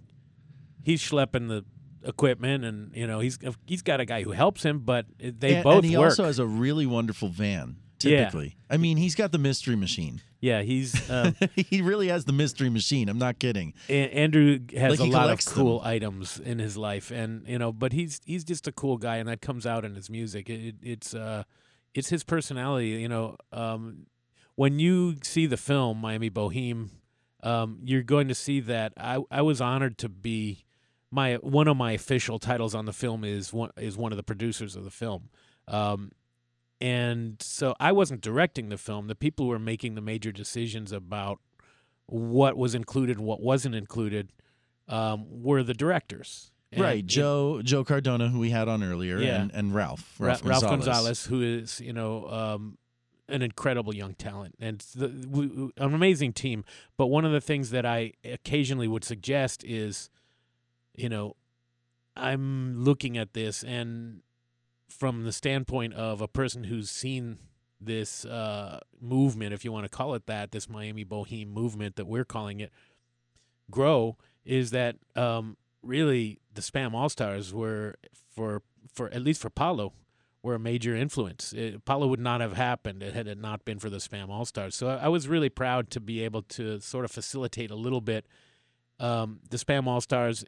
he's 0.83 1.01
schlepping 1.01 1.47
the 1.47 1.65
equipment, 2.07 2.63
and 2.65 2.95
you 2.95 3.05
know 3.07 3.19
he's 3.19 3.37
he's 3.65 3.81
got 3.81 3.99
a 3.99 4.05
guy 4.05 4.23
who 4.23 4.31
helps 4.31 4.63
him, 4.63 4.79
but 4.79 5.05
they 5.19 5.55
and, 5.55 5.63
both 5.63 5.75
and 5.77 5.85
he 5.85 5.97
work. 5.97 6.09
also 6.09 6.25
has 6.25 6.39
a 6.39 6.45
really 6.45 6.85
wonderful 6.85 7.27
van. 7.29 7.77
Yeah. 8.03 8.17
Typically, 8.21 8.57
I 8.67 8.77
mean, 8.77 8.97
he's 8.97 9.13
got 9.13 9.31
the 9.31 9.37
mystery 9.37 9.75
machine. 9.75 10.21
yeah, 10.39 10.63
he's 10.63 11.07
um, 11.11 11.35
he 11.55 11.83
really 11.83 12.07
has 12.07 12.25
the 12.25 12.33
mystery 12.33 12.69
machine. 12.71 13.07
I'm 13.09 13.19
not 13.19 13.37
kidding. 13.37 13.75
Andrew 13.87 14.57
has 14.75 14.99
Like 14.99 15.07
a 15.07 15.11
lot 15.11 15.19
of 15.19 15.25
collects 15.25 15.45
them. 15.45 15.53
cool 15.53 15.81
items 15.83 16.39
in 16.39 16.57
his 16.57 16.75
life, 16.75 17.11
and 17.11 17.47
you 17.47 17.59
know, 17.59 17.71
but 17.71 17.93
he's 17.93 18.19
he's 18.25 18.43
just 18.43 18.67
a 18.67 18.71
cool 18.71 18.97
guy, 18.97 19.17
and 19.17 19.29
that 19.29 19.39
comes 19.41 19.67
out 19.67 19.85
in 19.85 19.93
his 19.93 20.09
music. 20.09 20.49
It, 20.49 20.69
it, 20.69 20.75
it's 20.81 21.13
uh, 21.13 21.43
it's 21.93 22.09
his 22.09 22.23
personality. 22.23 22.87
You 22.87 23.07
know, 23.07 23.35
um, 23.51 24.07
when 24.61 24.77
you 24.77 25.15
see 25.23 25.47
the 25.47 25.57
film 25.57 25.97
Miami 25.97 26.29
Boheme, 26.29 26.89
um, 27.41 27.79
you're 27.83 28.03
going 28.03 28.27
to 28.27 28.35
see 28.35 28.59
that 28.59 28.93
I 28.95 29.17
I 29.31 29.41
was 29.41 29.59
honored 29.59 29.97
to 29.99 30.07
be 30.09 30.65
my 31.09 31.35
one 31.37 31.67
of 31.67 31.77
my 31.77 31.93
official 31.93 32.37
titles 32.37 32.75
on 32.75 32.85
the 32.85 32.93
film 32.93 33.23
is 33.23 33.51
one 33.51 33.71
is 33.75 33.97
one 33.97 34.11
of 34.13 34.17
the 34.17 34.23
producers 34.31 34.75
of 34.75 34.83
the 34.83 34.91
film. 34.91 35.29
Um, 35.67 36.11
and 36.79 37.41
so 37.41 37.73
I 37.79 37.91
wasn't 37.91 38.21
directing 38.21 38.69
the 38.69 38.77
film. 38.77 39.07
The 39.07 39.15
people 39.15 39.45
who 39.45 39.49
were 39.49 39.59
making 39.73 39.95
the 39.95 40.01
major 40.01 40.31
decisions 40.31 40.91
about 40.91 41.39
what 42.05 42.55
was 42.55 42.75
included 42.75 43.17
and 43.17 43.25
what 43.25 43.41
wasn't 43.41 43.73
included 43.73 44.31
um, 44.87 45.25
were 45.43 45.63
the 45.63 45.73
directors. 45.73 46.51
And 46.71 46.81
right, 46.81 46.99
it- 46.99 47.07
Joe 47.07 47.61
Joe 47.63 47.83
Cardona, 47.83 48.29
who 48.29 48.37
we 48.39 48.51
had 48.51 48.67
on 48.67 48.83
earlier, 48.83 49.17
Yeah. 49.17 49.41
and, 49.41 49.51
and 49.53 49.73
Ralph 49.73 50.15
Ra- 50.19 50.27
Ralph, 50.27 50.45
Ralph 50.45 50.61
Gonzalez. 50.63 50.85
Gonzalez, 50.85 51.25
who 51.25 51.41
is 51.41 51.81
you 51.81 51.93
know 51.93 52.27
um, 52.29 52.77
an 53.31 53.41
incredible 53.41 53.95
young 53.95 54.13
talent 54.13 54.55
and 54.59 54.79
the, 54.95 55.27
we, 55.29 55.47
we- 55.47 55.71
an 55.77 55.93
amazing 55.93 56.33
team. 56.33 56.63
But 56.97 57.07
one 57.07 57.25
of 57.25 57.31
the 57.31 57.41
things 57.41 57.71
that 57.71 57.85
I 57.85 58.13
occasionally 58.23 58.87
would 58.87 59.03
suggest 59.03 59.63
is, 59.63 60.09
you 60.95 61.09
know, 61.09 61.35
I'm 62.15 62.83
looking 62.83 63.17
at 63.17 63.33
this 63.33 63.63
and 63.63 64.21
from 64.89 65.23
the 65.23 65.31
standpoint 65.31 65.93
of 65.93 66.21
a 66.21 66.27
person 66.27 66.65
who's 66.65 66.91
seen 66.91 67.37
this 67.79 68.25
uh, 68.25 68.79
movement, 68.99 69.53
if 69.53 69.65
you 69.65 69.71
want 69.71 69.85
to 69.85 69.89
call 69.89 70.13
it 70.13 70.27
that, 70.27 70.51
this 70.51 70.69
Miami 70.69 71.03
Boheme 71.03 71.47
movement 71.47 71.95
that 71.95 72.05
we're 72.05 72.25
calling 72.25 72.59
it, 72.59 72.71
grow, 73.71 74.17
is 74.45 74.71
that 74.71 74.97
um, 75.15 75.57
really 75.81 76.39
the 76.53 76.61
Spam 76.61 76.93
All 76.93 77.09
Stars 77.09 77.53
were 77.53 77.95
for 78.35 78.61
for 78.93 79.07
at 79.13 79.21
least 79.21 79.41
for 79.41 79.49
Palo 79.49 79.93
were 80.43 80.55
a 80.55 80.59
major 80.59 80.95
influence. 80.95 81.53
It, 81.53 81.85
Palo 81.85 82.07
would 82.07 82.19
not 82.19 82.41
have 82.41 82.53
happened 82.53 83.01
had 83.01 83.27
it 83.27 83.37
not 83.37 83.63
been 83.63 83.79
for 83.79 83.89
the 83.89 83.97
Spam 83.97 84.29
All 84.29 84.45
Stars. 84.45 84.75
So 84.75 84.87
I, 84.87 84.95
I 84.95 85.07
was 85.07 85.27
really 85.27 85.49
proud 85.49 85.89
to 85.91 85.99
be 85.99 86.23
able 86.23 86.41
to 86.43 86.79
sort 86.79 87.05
of 87.05 87.11
facilitate 87.11 87.71
a 87.71 87.75
little 87.75 88.01
bit 88.01 88.25
um, 88.99 89.39
the 89.49 89.57
Spam 89.57 89.87
All 89.87 90.01
Stars, 90.01 90.45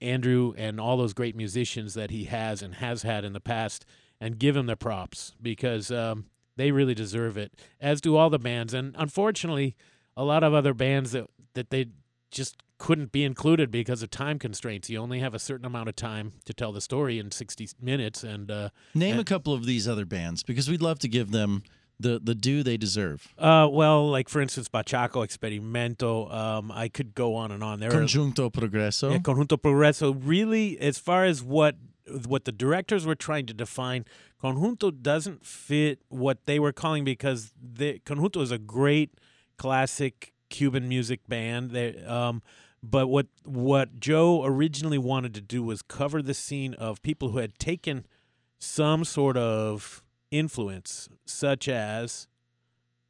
Andrew, 0.00 0.54
and 0.56 0.80
all 0.80 0.96
those 0.96 1.12
great 1.12 1.36
musicians 1.36 1.94
that 1.94 2.10
he 2.10 2.24
has 2.24 2.62
and 2.62 2.76
has 2.76 3.02
had 3.02 3.24
in 3.24 3.32
the 3.32 3.40
past, 3.40 3.84
and 4.20 4.38
give 4.38 4.56
him 4.56 4.66
the 4.66 4.76
props 4.76 5.34
because 5.40 5.90
um, 5.90 6.26
they 6.56 6.70
really 6.70 6.94
deserve 6.94 7.36
it, 7.36 7.52
as 7.80 8.00
do 8.00 8.16
all 8.16 8.30
the 8.30 8.38
bands. 8.38 8.74
And 8.74 8.94
unfortunately, 8.98 9.76
a 10.16 10.24
lot 10.24 10.44
of 10.44 10.54
other 10.54 10.74
bands 10.74 11.12
that 11.12 11.26
that 11.54 11.70
they 11.70 11.86
just 12.30 12.56
couldn't 12.82 13.12
be 13.12 13.22
included 13.22 13.70
because 13.70 14.02
of 14.02 14.10
time 14.10 14.40
constraints. 14.40 14.90
You 14.90 14.98
only 14.98 15.20
have 15.20 15.34
a 15.34 15.38
certain 15.38 15.64
amount 15.64 15.88
of 15.88 15.94
time 15.94 16.32
to 16.46 16.52
tell 16.52 16.72
the 16.72 16.80
story 16.80 17.20
in 17.20 17.30
60 17.30 17.68
minutes, 17.80 18.24
and 18.24 18.50
uh, 18.50 18.70
Name 18.92 19.12
and- 19.12 19.20
a 19.20 19.24
couple 19.24 19.54
of 19.54 19.64
these 19.66 19.86
other 19.86 20.04
bands 20.04 20.42
because 20.42 20.68
we'd 20.68 20.82
love 20.82 20.98
to 20.98 21.08
give 21.08 21.30
them 21.30 21.62
the 22.00 22.18
the 22.20 22.34
due 22.34 22.64
they 22.64 22.76
deserve. 22.76 23.28
Uh, 23.38 23.68
well, 23.70 24.10
like 24.10 24.28
for 24.28 24.40
instance, 24.40 24.68
Bachaco 24.68 25.24
Experimento. 25.24 26.34
Um, 26.34 26.72
I 26.72 26.88
could 26.88 27.14
go 27.14 27.36
on 27.36 27.52
and 27.52 27.62
on. 27.62 27.78
There 27.78 27.88
are- 27.90 28.00
Conjunto 28.00 28.50
Progreso. 28.50 29.12
Yeah, 29.12 29.18
Conjunto 29.18 29.56
Progreso. 29.56 30.12
Really, 30.20 30.76
as 30.80 30.98
far 30.98 31.24
as 31.24 31.40
what 31.40 31.76
what 32.26 32.46
the 32.46 32.52
directors 32.52 33.06
were 33.06 33.14
trying 33.14 33.46
to 33.46 33.54
define, 33.54 34.04
Conjunto 34.42 34.90
doesn't 34.90 35.46
fit 35.46 36.00
what 36.08 36.46
they 36.46 36.58
were 36.58 36.72
calling 36.72 37.04
because 37.04 37.52
the 37.62 38.00
Conjunto 38.04 38.42
is 38.42 38.50
a 38.50 38.58
great 38.58 39.10
classic 39.56 40.32
Cuban 40.48 40.88
music 40.88 41.20
band. 41.28 41.70
They, 41.70 42.02
um, 42.04 42.42
but 42.82 43.08
what 43.08 43.26
what 43.44 44.00
Joe 44.00 44.44
originally 44.44 44.98
wanted 44.98 45.34
to 45.34 45.40
do 45.40 45.62
was 45.62 45.82
cover 45.82 46.20
the 46.20 46.34
scene 46.34 46.74
of 46.74 47.02
people 47.02 47.30
who 47.30 47.38
had 47.38 47.58
taken 47.58 48.06
some 48.58 49.04
sort 49.04 49.36
of 49.36 50.02
influence, 50.30 51.08
such 51.24 51.68
as 51.68 52.26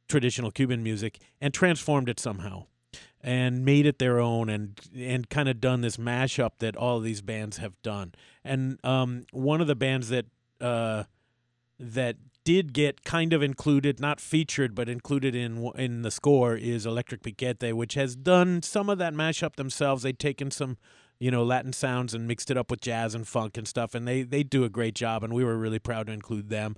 traditional 0.07 0.51
Cuban 0.51 0.83
music, 0.83 1.19
and 1.41 1.53
transformed 1.53 2.09
it 2.09 2.19
somehow 2.19 2.65
and 3.21 3.63
made 3.63 3.85
it 3.85 3.99
their 3.99 4.19
own 4.19 4.49
and 4.49 4.79
and 4.95 5.29
kind 5.29 5.47
of 5.49 5.59
done 5.59 5.81
this 5.81 5.97
mashup 5.97 6.51
that 6.59 6.75
all 6.75 6.99
these 6.99 7.21
bands 7.21 7.57
have 7.57 7.81
done. 7.81 8.13
And 8.43 8.77
um, 8.83 9.25
one 9.31 9.61
of 9.61 9.67
the 9.67 9.75
bands 9.75 10.09
that 10.09 10.25
uh, 10.61 11.03
that 11.79 12.17
did 12.43 12.73
get 12.73 13.03
kind 13.03 13.33
of 13.33 13.41
included, 13.41 13.99
not 13.99 14.19
featured, 14.19 14.75
but 14.75 14.89
included 14.89 15.35
in 15.35 15.71
in 15.75 16.01
the 16.01 16.11
score 16.11 16.55
is 16.55 16.85
Electric 16.85 17.23
Piquete, 17.23 17.73
which 17.73 17.93
has 17.93 18.15
done 18.15 18.61
some 18.61 18.89
of 18.89 18.97
that 18.97 19.13
mashup 19.13 19.55
themselves. 19.55 20.03
They've 20.03 20.17
taken 20.17 20.51
some, 20.51 20.77
you 21.19 21.31
know, 21.31 21.43
Latin 21.43 21.73
sounds 21.73 22.13
and 22.13 22.27
mixed 22.27 22.51
it 22.51 22.57
up 22.57 22.69
with 22.69 22.81
jazz 22.81 23.15
and 23.15 23.27
funk 23.27 23.57
and 23.57 23.67
stuff, 23.67 23.95
and 23.95 24.07
they 24.07 24.23
they 24.23 24.43
do 24.43 24.63
a 24.63 24.69
great 24.69 24.95
job, 24.95 25.23
and 25.23 25.33
we 25.33 25.43
were 25.43 25.57
really 25.57 25.79
proud 25.79 26.07
to 26.07 26.13
include 26.13 26.49
them. 26.49 26.75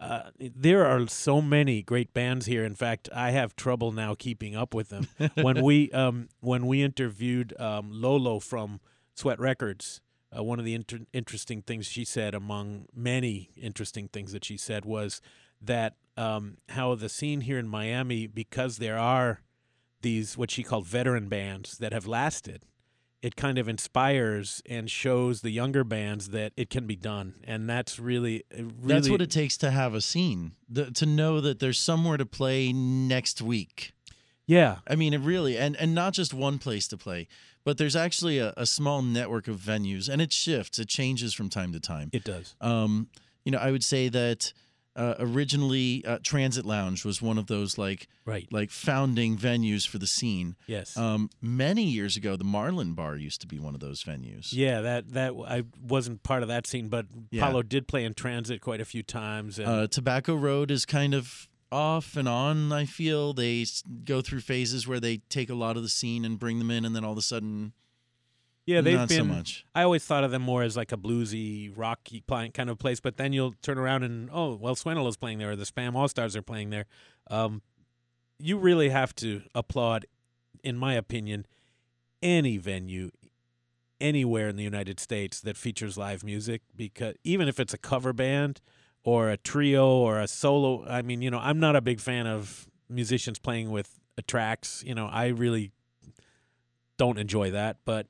Uh, 0.00 0.30
there 0.38 0.86
are 0.86 1.08
so 1.08 1.42
many 1.42 1.82
great 1.82 2.14
bands 2.14 2.46
here. 2.46 2.64
In 2.64 2.76
fact, 2.76 3.08
I 3.12 3.32
have 3.32 3.56
trouble 3.56 3.90
now 3.90 4.14
keeping 4.14 4.54
up 4.54 4.72
with 4.72 4.90
them. 4.90 5.08
when 5.34 5.62
we 5.62 5.90
um, 5.92 6.28
when 6.40 6.66
we 6.66 6.82
interviewed 6.82 7.58
um, 7.60 7.90
Lolo 7.90 8.38
from 8.38 8.80
Sweat 9.14 9.40
Records, 9.40 10.00
uh, 10.36 10.42
one 10.42 10.58
of 10.58 10.64
the 10.64 10.74
inter- 10.74 11.06
interesting 11.12 11.62
things 11.62 11.86
she 11.86 12.04
said, 12.04 12.34
among 12.34 12.86
many 12.94 13.50
interesting 13.56 14.08
things 14.08 14.32
that 14.32 14.44
she 14.44 14.56
said, 14.56 14.84
was 14.84 15.20
that 15.60 15.96
um, 16.16 16.58
how 16.70 16.94
the 16.94 17.08
scene 17.08 17.42
here 17.42 17.58
in 17.58 17.68
Miami, 17.68 18.26
because 18.26 18.78
there 18.78 18.98
are 18.98 19.40
these 20.02 20.36
what 20.36 20.50
she 20.50 20.62
called 20.62 20.86
veteran 20.86 21.28
bands 21.28 21.78
that 21.78 21.92
have 21.92 22.06
lasted, 22.06 22.64
it 23.20 23.34
kind 23.34 23.58
of 23.58 23.68
inspires 23.68 24.62
and 24.68 24.88
shows 24.88 25.40
the 25.40 25.50
younger 25.50 25.82
bands 25.82 26.28
that 26.28 26.52
it 26.56 26.70
can 26.70 26.86
be 26.86 26.94
done, 26.94 27.34
and 27.44 27.68
that's 27.68 27.98
really, 27.98 28.44
really 28.52 28.70
That's 28.82 29.10
what 29.10 29.22
it 29.22 29.30
takes 29.30 29.56
to 29.58 29.70
have 29.72 29.94
a 29.94 30.00
scene. 30.00 30.52
The, 30.68 30.90
to 30.92 31.06
know 31.06 31.40
that 31.40 31.58
there's 31.58 31.80
somewhere 31.80 32.16
to 32.16 32.26
play 32.26 32.72
next 32.72 33.42
week. 33.42 33.92
Yeah. 34.46 34.78
I 34.86 34.94
mean, 34.94 35.12
it 35.12 35.20
really, 35.20 35.58
and, 35.58 35.76
and 35.76 35.94
not 35.94 36.14
just 36.14 36.32
one 36.32 36.58
place 36.58 36.88
to 36.88 36.96
play, 36.96 37.28
but 37.64 37.78
there's 37.78 37.96
actually 37.96 38.38
a, 38.38 38.52
a 38.56 38.66
small 38.66 39.02
network 39.02 39.48
of 39.48 39.56
venues, 39.56 40.08
and 40.08 40.20
it 40.22 40.32
shifts, 40.32 40.78
it 40.78 40.88
changes 40.88 41.34
from 41.34 41.48
time 41.48 41.72
to 41.72 41.80
time. 41.80 42.10
It 42.12 42.24
does. 42.24 42.54
Um, 42.60 43.08
you 43.44 43.52
know, 43.52 43.58
I 43.58 43.70
would 43.70 43.84
say 43.84 44.08
that 44.08 44.52
uh, 44.96 45.14
originally 45.20 46.04
uh, 46.04 46.18
Transit 46.22 46.66
Lounge 46.66 47.04
was 47.04 47.22
one 47.22 47.38
of 47.38 47.46
those 47.46 47.78
like 47.78 48.08
right. 48.24 48.48
like 48.50 48.70
founding 48.70 49.38
venues 49.38 49.86
for 49.86 49.98
the 49.98 50.08
scene. 50.08 50.56
Yes. 50.66 50.96
Um, 50.96 51.30
many 51.40 51.84
years 51.84 52.16
ago, 52.16 52.34
the 52.36 52.44
Marlin 52.44 52.94
Bar 52.94 53.16
used 53.16 53.40
to 53.42 53.46
be 53.46 53.60
one 53.60 53.74
of 53.74 53.80
those 53.80 54.02
venues. 54.02 54.48
Yeah, 54.52 54.80
that 54.80 55.12
that 55.12 55.34
I 55.46 55.62
wasn't 55.80 56.24
part 56.24 56.42
of 56.42 56.48
that 56.48 56.66
scene, 56.66 56.88
but 56.88 57.06
Yeah. 57.30 57.44
Palo 57.44 57.62
did 57.62 57.86
play 57.86 58.04
in 58.04 58.14
transit 58.14 58.60
quite 58.60 58.80
a 58.80 58.84
few 58.84 59.04
times. 59.04 59.58
And 59.58 59.68
Uh, 59.68 59.86
Tobacco 59.86 60.34
Road 60.34 60.70
is 60.70 60.84
kind 60.84 61.14
of 61.14 61.47
off 61.70 62.16
and 62.16 62.28
on. 62.28 62.72
I 62.72 62.84
feel 62.84 63.32
they 63.32 63.64
go 64.04 64.20
through 64.20 64.40
phases 64.40 64.86
where 64.86 65.00
they 65.00 65.18
take 65.28 65.50
a 65.50 65.54
lot 65.54 65.76
of 65.76 65.82
the 65.82 65.88
scene 65.88 66.24
and 66.24 66.38
bring 66.38 66.58
them 66.58 66.70
in, 66.70 66.84
and 66.84 66.94
then 66.94 67.04
all 67.04 67.12
of 67.12 67.18
a 67.18 67.22
sudden, 67.22 67.72
yeah, 68.66 68.80
they've 68.80 68.96
not 68.96 69.08
been. 69.08 69.18
so 69.18 69.24
much. 69.24 69.64
I 69.74 69.82
always 69.82 70.04
thought 70.04 70.24
of 70.24 70.30
them 70.30 70.42
more 70.42 70.62
as 70.62 70.76
like 70.76 70.92
a 70.92 70.96
bluesy, 70.96 71.72
rocky 71.74 72.22
kind 72.26 72.70
of 72.70 72.78
place. 72.78 73.00
But 73.00 73.16
then 73.16 73.32
you'll 73.32 73.54
turn 73.62 73.78
around 73.78 74.02
and 74.02 74.28
oh, 74.32 74.54
well, 74.54 74.74
Swindle 74.74 75.08
is 75.08 75.16
playing 75.16 75.38
there, 75.38 75.52
or 75.52 75.56
the 75.56 75.64
Spam 75.64 75.94
All 75.94 76.08
Stars 76.08 76.36
are 76.36 76.42
playing 76.42 76.70
there. 76.70 76.86
Um, 77.30 77.62
you 78.38 78.58
really 78.58 78.90
have 78.90 79.14
to 79.16 79.42
applaud, 79.54 80.06
in 80.62 80.76
my 80.76 80.94
opinion, 80.94 81.46
any 82.22 82.56
venue 82.56 83.10
anywhere 84.00 84.48
in 84.48 84.56
the 84.56 84.62
United 84.62 85.00
States 85.00 85.40
that 85.40 85.56
features 85.56 85.98
live 85.98 86.22
music 86.22 86.62
because 86.76 87.14
even 87.24 87.48
if 87.48 87.58
it's 87.58 87.74
a 87.74 87.78
cover 87.78 88.12
band 88.12 88.60
or 89.08 89.30
a 89.30 89.38
trio 89.38 89.88
or 89.88 90.20
a 90.20 90.28
solo 90.28 90.84
I 90.86 91.00
mean, 91.00 91.22
you 91.22 91.30
know, 91.30 91.38
I'm 91.38 91.58
not 91.58 91.74
a 91.76 91.80
big 91.80 91.98
fan 91.98 92.26
of 92.26 92.68
musicians 92.90 93.38
playing 93.38 93.70
with 93.70 93.98
uh, 94.18 94.22
tracks, 94.26 94.84
you 94.86 94.94
know, 94.94 95.06
I 95.06 95.28
really 95.28 95.72
don't 96.98 97.18
enjoy 97.18 97.50
that, 97.52 97.78
but 97.86 98.06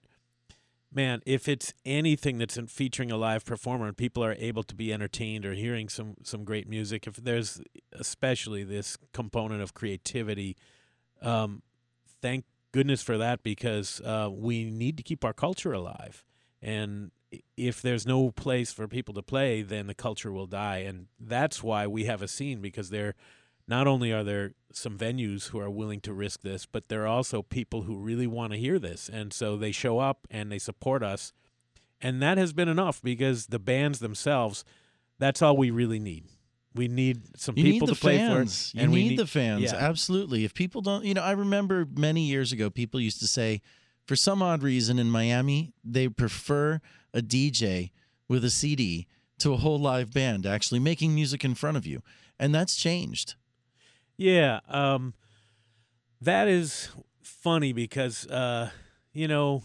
man, 0.92 1.20
if 1.24 1.46
it's 1.46 1.72
anything 1.84 2.38
that's 2.38 2.58
featuring 2.66 3.12
a 3.12 3.16
live 3.16 3.44
performer 3.44 3.86
and 3.86 3.96
people 3.96 4.24
are 4.24 4.34
able 4.38 4.64
to 4.64 4.74
be 4.74 4.92
entertained 4.92 5.46
or 5.46 5.54
hearing 5.54 5.88
some 5.88 6.14
some 6.24 6.42
great 6.42 6.68
music, 6.68 7.06
if 7.06 7.14
there's 7.16 7.60
especially 7.92 8.64
this 8.64 8.96
component 9.12 9.62
of 9.62 9.74
creativity, 9.74 10.56
um, 11.22 11.62
thank 12.20 12.44
goodness 12.72 13.02
for 13.02 13.16
that 13.18 13.44
because 13.44 14.00
uh, 14.00 14.28
we 14.32 14.64
need 14.64 14.96
to 14.96 15.04
keep 15.04 15.24
our 15.24 15.32
culture 15.32 15.72
alive. 15.72 16.24
And 16.60 17.12
if 17.56 17.82
there's 17.82 18.06
no 18.06 18.30
place 18.30 18.72
for 18.72 18.88
people 18.88 19.14
to 19.14 19.22
play, 19.22 19.62
then 19.62 19.86
the 19.86 19.94
culture 19.94 20.32
will 20.32 20.46
die. 20.46 20.78
And 20.78 21.06
that's 21.18 21.62
why 21.62 21.86
we 21.86 22.04
have 22.04 22.22
a 22.22 22.28
scene 22.28 22.60
because 22.60 22.90
there, 22.90 23.14
not 23.66 23.86
only 23.86 24.12
are 24.12 24.24
there 24.24 24.54
some 24.72 24.96
venues 24.96 25.48
who 25.48 25.58
are 25.58 25.70
willing 25.70 26.00
to 26.00 26.12
risk 26.12 26.42
this, 26.42 26.66
but 26.66 26.88
there 26.88 27.02
are 27.02 27.08
also 27.08 27.42
people 27.42 27.82
who 27.82 27.98
really 27.98 28.26
want 28.26 28.52
to 28.52 28.58
hear 28.58 28.78
this. 28.78 29.10
And 29.12 29.32
so 29.32 29.56
they 29.56 29.72
show 29.72 29.98
up 29.98 30.26
and 30.30 30.50
they 30.50 30.58
support 30.58 31.02
us. 31.02 31.32
And 32.00 32.22
that 32.22 32.38
has 32.38 32.52
been 32.52 32.68
enough 32.68 33.02
because 33.02 33.46
the 33.46 33.58
bands 33.58 33.98
themselves, 33.98 34.64
that's 35.18 35.42
all 35.42 35.56
we 35.56 35.70
really 35.70 35.98
need. 35.98 36.24
We 36.74 36.86
need 36.86 37.36
some 37.36 37.56
you 37.58 37.64
people 37.64 37.88
need 37.88 37.90
the 37.90 37.94
to 37.94 38.00
play 38.00 38.18
fans. 38.18 38.70
for 38.70 38.76
it. 38.76 38.80
You 38.80 38.84
and 38.84 38.92
we 38.92 39.08
need, 39.08 39.18
the 39.18 39.26
fans. 39.26 39.62
Yeah. 39.62 39.74
Absolutely. 39.74 40.44
If 40.44 40.54
people 40.54 40.80
don't, 40.80 41.04
you 41.04 41.14
know, 41.14 41.22
I 41.22 41.32
remember 41.32 41.86
many 41.96 42.22
years 42.22 42.52
ago, 42.52 42.70
people 42.70 43.00
used 43.00 43.18
to 43.20 43.26
say, 43.26 43.62
for 44.08 44.16
some 44.16 44.42
odd 44.42 44.62
reason 44.62 44.98
in 44.98 45.10
Miami, 45.10 45.74
they 45.84 46.08
prefer 46.08 46.80
a 47.12 47.20
DJ 47.20 47.90
with 48.26 48.42
a 48.42 48.48
CD 48.48 49.06
to 49.38 49.52
a 49.52 49.58
whole 49.58 49.78
live 49.78 50.14
band 50.14 50.46
actually 50.46 50.80
making 50.80 51.14
music 51.14 51.44
in 51.44 51.54
front 51.54 51.76
of 51.76 51.86
you, 51.86 52.02
and 52.38 52.54
that's 52.54 52.74
changed. 52.74 53.34
Yeah, 54.16 54.60
um, 54.66 55.12
that 56.22 56.48
is 56.48 56.88
funny 57.22 57.74
because 57.74 58.26
uh, 58.28 58.70
you 59.12 59.28
know 59.28 59.64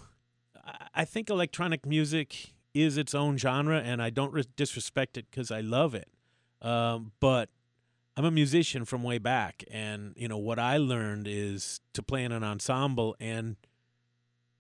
I- 0.93 1.06
think 1.06 1.29
electronic 1.29 1.86
music 1.86 2.53
is 2.73 2.97
its 2.97 3.15
own 3.15 3.38
genre, 3.38 3.79
and 3.79 4.01
I 4.01 4.10
don't 4.10 4.34
re- 4.34 4.43
disrespect 4.58 5.17
it 5.17 5.25
because 5.32 5.51
I 5.51 5.62
love 5.62 5.95
it. 5.95 6.10
Um, 6.62 7.13
but 7.21 7.49
I'm 8.17 8.25
a 8.25 8.32
musician 8.32 8.84
from 8.84 9.03
way 9.03 9.19
back, 9.19 9.63
and 9.71 10.13
you 10.17 10.27
know 10.27 10.38
what 10.38 10.60
I 10.60 10.75
learned 10.77 11.27
is 11.29 11.79
to 11.93 12.03
play 12.03 12.25
in 12.25 12.34
an 12.34 12.43
ensemble, 12.43 13.15
and 13.21 13.56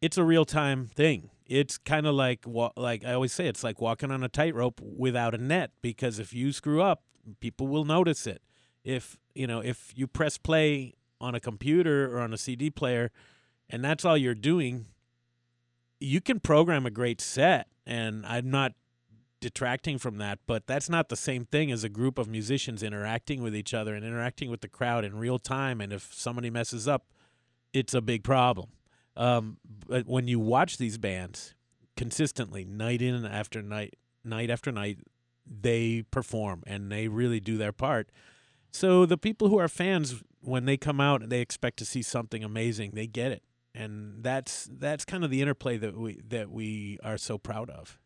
it's 0.03 0.17
a 0.17 0.23
real 0.23 0.43
time 0.43 0.87
thing. 0.87 1.29
It's 1.47 1.77
kind 1.77 2.05
of 2.05 2.13
like 2.13 2.45
like 2.75 3.05
I 3.05 3.13
always 3.13 3.31
say, 3.31 3.47
it's 3.47 3.63
like 3.63 3.79
walking 3.79 4.11
on 4.11 4.21
a 4.21 4.27
tightrope 4.27 4.81
without 4.81 5.33
a 5.33 5.37
net 5.37 5.71
because 5.81 6.19
if 6.19 6.33
you 6.33 6.51
screw 6.51 6.81
up, 6.81 7.03
people 7.39 7.67
will 7.67 7.85
notice 7.85 8.27
it. 8.27 8.41
If 8.83 9.17
you 9.33 9.47
know 9.47 9.61
if 9.61 9.93
you 9.95 10.07
press 10.07 10.37
play 10.37 10.93
on 11.21 11.35
a 11.35 11.39
computer 11.39 12.13
or 12.13 12.19
on 12.19 12.33
a 12.33 12.37
CD 12.37 12.69
player, 12.69 13.11
and 13.69 13.81
that's 13.83 14.03
all 14.03 14.17
you're 14.17 14.35
doing, 14.35 14.87
you 16.01 16.19
can 16.19 16.41
program 16.41 16.85
a 16.85 16.91
great 16.91 17.21
set, 17.21 17.67
and 17.85 18.25
I'm 18.25 18.51
not 18.51 18.73
detracting 19.39 19.97
from 19.97 20.17
that, 20.17 20.39
but 20.47 20.67
that's 20.67 20.89
not 20.89 21.07
the 21.07 21.15
same 21.15 21.45
thing 21.45 21.71
as 21.71 21.85
a 21.85 21.89
group 21.89 22.17
of 22.17 22.27
musicians 22.27 22.83
interacting 22.83 23.41
with 23.41 23.55
each 23.55 23.73
other 23.73 23.95
and 23.95 24.05
interacting 24.05 24.49
with 24.49 24.59
the 24.59 24.69
crowd 24.69 25.05
in 25.05 25.17
real 25.17 25.39
time. 25.39 25.79
And 25.79 25.93
if 25.93 26.13
somebody 26.13 26.49
messes 26.49 26.89
up, 26.89 27.05
it's 27.73 27.93
a 27.93 28.01
big 28.01 28.23
problem. 28.25 28.69
Um, 29.15 29.57
but 29.87 30.07
when 30.07 30.27
you 30.27 30.39
watch 30.39 30.77
these 30.77 30.97
bands 30.97 31.53
consistently, 31.95 32.65
night 32.65 33.01
in 33.01 33.13
and 33.13 33.27
after 33.27 33.61
night, 33.61 33.95
night 34.23 34.49
after 34.49 34.71
night, 34.71 34.99
they 35.45 36.03
perform 36.09 36.63
and 36.65 36.91
they 36.91 37.07
really 37.07 37.39
do 37.39 37.57
their 37.57 37.71
part. 37.71 38.09
So 38.71 39.05
the 39.05 39.17
people 39.17 39.49
who 39.49 39.59
are 39.59 39.67
fans, 39.67 40.23
when 40.41 40.65
they 40.65 40.77
come 40.77 40.99
out 40.99 41.21
and 41.21 41.31
they 41.31 41.41
expect 41.41 41.77
to 41.77 41.85
see 41.85 42.01
something 42.01 42.43
amazing, 42.43 42.91
they 42.93 43.05
get 43.05 43.31
it, 43.31 43.43
and 43.75 44.23
that's 44.23 44.67
that's 44.71 45.05
kind 45.05 45.23
of 45.23 45.29
the 45.29 45.41
interplay 45.41 45.77
that 45.77 45.95
we 45.95 46.19
that 46.27 46.49
we 46.49 46.97
are 47.03 47.17
so 47.17 47.37
proud 47.37 47.69
of. 47.69 47.99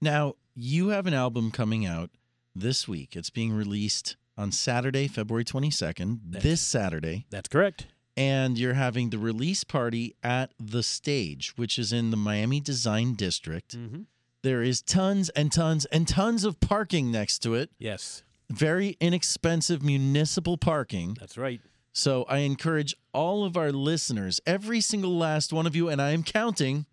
Now, 0.00 0.34
you 0.54 0.88
have 0.88 1.06
an 1.06 1.14
album 1.14 1.50
coming 1.50 1.84
out 1.84 2.10
this 2.54 2.86
week. 2.86 3.16
It's 3.16 3.30
being 3.30 3.52
released 3.52 4.16
on 4.38 4.52
Saturday, 4.52 5.08
February 5.08 5.44
22nd, 5.44 6.20
this 6.24 6.60
Saturday. 6.60 7.26
That's 7.30 7.48
correct. 7.48 7.86
And 8.16 8.58
you're 8.58 8.74
having 8.74 9.10
the 9.10 9.18
release 9.18 9.62
party 9.62 10.16
at 10.22 10.52
The 10.58 10.82
Stage, 10.82 11.52
which 11.56 11.78
is 11.78 11.92
in 11.92 12.10
the 12.10 12.16
Miami 12.16 12.60
Design 12.60 13.14
District. 13.14 13.76
Mm-hmm. 13.76 14.02
There 14.42 14.62
is 14.62 14.80
tons 14.80 15.28
and 15.30 15.52
tons 15.52 15.84
and 15.86 16.06
tons 16.08 16.44
of 16.44 16.60
parking 16.60 17.10
next 17.10 17.40
to 17.40 17.54
it. 17.54 17.70
Yes. 17.78 18.22
Very 18.48 18.96
inexpensive 19.00 19.82
municipal 19.82 20.56
parking. 20.56 21.16
That's 21.18 21.36
right. 21.36 21.60
So 21.92 22.24
I 22.28 22.38
encourage 22.38 22.94
all 23.12 23.44
of 23.44 23.56
our 23.56 23.72
listeners, 23.72 24.40
every 24.46 24.80
single 24.80 25.16
last 25.16 25.52
one 25.52 25.66
of 25.66 25.74
you, 25.74 25.88
and 25.88 26.00
I 26.00 26.10
am 26.10 26.22
counting, 26.22 26.86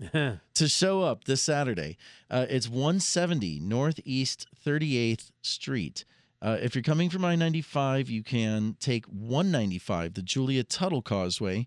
to 0.12 0.68
show 0.68 1.02
up 1.02 1.24
this 1.24 1.42
Saturday. 1.42 1.96
Uh, 2.30 2.46
it's 2.48 2.68
170 2.68 3.60
Northeast 3.60 4.46
38th 4.64 5.30
Street. 5.42 6.04
Uh, 6.44 6.58
if 6.60 6.74
you're 6.74 6.82
coming 6.82 7.08
from 7.08 7.24
I 7.24 7.36
95, 7.36 8.10
you 8.10 8.22
can 8.22 8.76
take 8.78 9.06
195, 9.06 10.12
the 10.14 10.22
Julia 10.22 10.62
Tuttle 10.62 11.00
Causeway, 11.00 11.66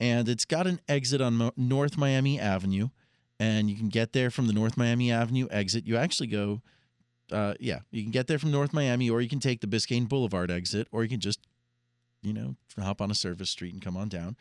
and 0.00 0.28
it's 0.28 0.46
got 0.46 0.66
an 0.66 0.80
exit 0.88 1.20
on 1.20 1.34
Mo- 1.34 1.52
North 1.56 1.98
Miami 1.98 2.40
Avenue. 2.40 2.88
And 3.38 3.68
you 3.68 3.76
can 3.76 3.88
get 3.88 4.12
there 4.12 4.30
from 4.30 4.46
the 4.46 4.52
North 4.52 4.76
Miami 4.76 5.10
Avenue 5.12 5.48
exit. 5.50 5.86
You 5.86 5.96
actually 5.96 6.28
go 6.28 6.62
uh, 7.32 7.54
yeah, 7.58 7.80
you 7.90 8.02
can 8.02 8.10
get 8.10 8.26
there 8.26 8.38
from 8.38 8.50
North 8.50 8.72
Miami, 8.72 9.08
or 9.08 9.20
you 9.20 9.28
can 9.28 9.40
take 9.40 9.60
the 9.60 9.66
Biscayne 9.66 10.08
Boulevard 10.08 10.50
exit, 10.50 10.88
or 10.92 11.02
you 11.02 11.08
can 11.08 11.20
just, 11.20 11.40
you 12.22 12.32
know, 12.32 12.56
hop 12.78 13.00
on 13.00 13.10
a 13.10 13.14
service 13.14 13.50
street 13.50 13.72
and 13.72 13.82
come 13.82 13.96
on 13.96 14.08
down. 14.08 14.36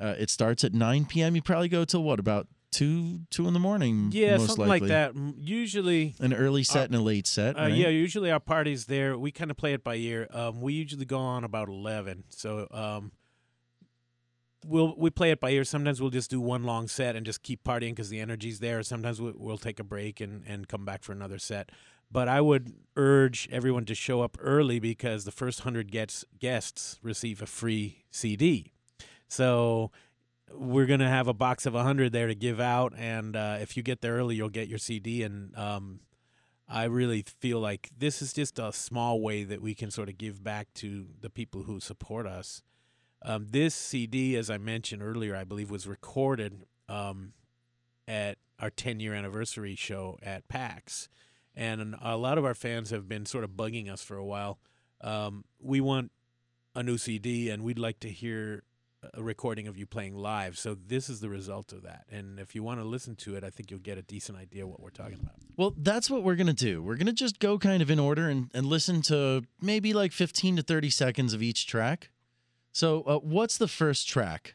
Uh, 0.00 0.14
it 0.18 0.30
starts 0.30 0.62
at 0.62 0.72
9 0.72 1.06
p.m. 1.06 1.34
You 1.34 1.42
probably 1.42 1.68
go 1.68 1.84
till 1.84 2.02
what 2.02 2.20
about 2.20 2.46
two 2.70 3.20
two 3.30 3.46
in 3.48 3.54
the 3.54 3.60
morning? 3.60 4.10
Yeah, 4.12 4.38
something 4.38 4.66
likely. 4.66 4.88
like 4.88 5.14
that. 5.14 5.34
Usually 5.38 6.14
An 6.20 6.32
early 6.32 6.62
set 6.62 6.78
our- 6.78 6.84
and 6.86 6.94
a 6.94 7.00
late 7.00 7.26
set. 7.26 7.56
Uh, 7.58 7.62
right? 7.62 7.72
Yeah, 7.74 7.88
usually 7.88 8.30
our 8.30 8.40
parties 8.40 8.86
there. 8.86 9.18
We 9.18 9.30
kind 9.32 9.50
of 9.50 9.56
play 9.56 9.72
it 9.72 9.82
by 9.84 9.96
ear. 9.96 10.26
Um, 10.32 10.60
we 10.60 10.74
usually 10.74 11.04
go 11.04 11.18
on 11.18 11.44
about 11.44 11.68
eleven. 11.68 12.24
So 12.30 12.66
um, 12.70 13.12
we'll 14.64 14.94
we 14.96 15.10
play 15.10 15.30
it 15.30 15.40
by 15.40 15.50
ear. 15.50 15.64
Sometimes 15.64 16.00
we'll 16.00 16.10
just 16.10 16.30
do 16.30 16.40
one 16.40 16.64
long 16.64 16.88
set 16.88 17.16
and 17.16 17.24
just 17.24 17.42
keep 17.42 17.64
partying 17.64 17.90
because 17.90 18.08
the 18.08 18.20
energy's 18.20 18.60
there. 18.60 18.82
Sometimes 18.82 19.20
we, 19.20 19.32
we'll 19.34 19.58
take 19.58 19.80
a 19.80 19.84
break 19.84 20.20
and 20.20 20.42
and 20.46 20.68
come 20.68 20.84
back 20.84 21.02
for 21.02 21.12
another 21.12 21.38
set. 21.38 21.70
But 22.10 22.26
I 22.26 22.40
would 22.40 22.72
urge 22.96 23.48
everyone 23.52 23.84
to 23.84 23.94
show 23.94 24.22
up 24.22 24.38
early 24.40 24.78
because 24.80 25.24
the 25.24 25.30
first 25.30 25.60
hundred 25.60 25.90
guests 25.92 26.98
receive 27.02 27.42
a 27.42 27.46
free 27.46 28.04
CD. 28.10 28.72
So 29.28 29.90
we're 30.52 30.86
gonna 30.86 31.08
have 31.08 31.28
a 31.28 31.34
box 31.34 31.66
of 31.66 31.74
hundred 31.74 32.12
there 32.12 32.26
to 32.26 32.34
give 32.34 32.60
out, 32.60 32.92
and 32.96 33.36
uh, 33.36 33.58
if 33.60 33.76
you 33.76 33.82
get 33.82 34.00
there 34.00 34.14
early, 34.14 34.36
you'll 34.36 34.48
get 34.48 34.68
your 34.68 34.78
CD. 34.78 35.22
And 35.22 35.56
um, 35.56 36.00
I 36.68 36.84
really 36.84 37.24
feel 37.40 37.60
like 37.60 37.90
this 37.96 38.20
is 38.20 38.32
just 38.32 38.58
a 38.58 38.72
small 38.72 39.20
way 39.20 39.44
that 39.44 39.62
we 39.62 39.74
can 39.74 39.90
sort 39.90 40.08
of 40.08 40.18
give 40.18 40.44
back 40.44 40.68
to 40.74 41.06
the 41.20 41.30
people 41.30 41.62
who 41.62 41.80
support 41.80 42.26
us. 42.26 42.62
Um, 43.22 43.46
this 43.50 43.74
CD, 43.74 44.36
as 44.36 44.50
I 44.50 44.58
mentioned 44.58 45.02
earlier, 45.02 45.34
I 45.34 45.44
believe 45.44 45.70
was 45.70 45.86
recorded 45.86 46.66
um, 46.88 47.32
at 48.06 48.38
our 48.60 48.70
10 48.70 49.00
year 49.00 49.14
anniversary 49.14 49.74
show 49.74 50.18
at 50.22 50.48
PAX. 50.48 51.08
And 51.54 51.96
a 52.00 52.16
lot 52.16 52.38
of 52.38 52.44
our 52.44 52.54
fans 52.54 52.90
have 52.90 53.08
been 53.08 53.26
sort 53.26 53.44
of 53.44 53.50
bugging 53.50 53.90
us 53.90 54.02
for 54.02 54.16
a 54.16 54.24
while. 54.24 54.58
Um, 55.00 55.44
we 55.60 55.80
want 55.80 56.12
a 56.74 56.82
new 56.82 56.98
CD, 56.98 57.50
and 57.50 57.64
we'd 57.64 57.78
like 57.78 57.98
to 58.00 58.08
hear 58.08 58.62
a 59.14 59.22
recording 59.22 59.68
of 59.68 59.76
you 59.76 59.86
playing 59.86 60.16
live. 60.16 60.58
So 60.58 60.74
this 60.74 61.08
is 61.08 61.20
the 61.20 61.28
result 61.28 61.72
of 61.72 61.82
that. 61.82 62.04
And 62.10 62.40
if 62.40 62.54
you 62.54 62.62
want 62.62 62.80
to 62.80 62.84
listen 62.84 63.14
to 63.16 63.36
it, 63.36 63.44
I 63.44 63.50
think 63.50 63.70
you'll 63.70 63.80
get 63.80 63.98
a 63.98 64.02
decent 64.02 64.38
idea 64.38 64.66
what 64.66 64.80
we're 64.80 64.90
talking 64.90 65.18
about. 65.22 65.34
Well, 65.56 65.74
that's 65.76 66.10
what 66.10 66.24
we're 66.24 66.34
going 66.34 66.48
to 66.48 66.52
do. 66.52 66.82
We're 66.82 66.96
going 66.96 67.06
to 67.06 67.12
just 67.12 67.38
go 67.38 67.58
kind 67.58 67.80
of 67.80 67.90
in 67.90 67.98
order 67.98 68.28
and, 68.28 68.50
and 68.54 68.66
listen 68.66 69.02
to 69.02 69.44
maybe 69.60 69.92
like 69.92 70.12
15 70.12 70.56
to 70.56 70.62
30 70.62 70.90
seconds 70.90 71.32
of 71.32 71.42
each 71.42 71.66
track. 71.66 72.10
So, 72.72 73.02
uh, 73.02 73.18
what's 73.18 73.56
the 73.56 73.68
first 73.68 74.08
track? 74.08 74.54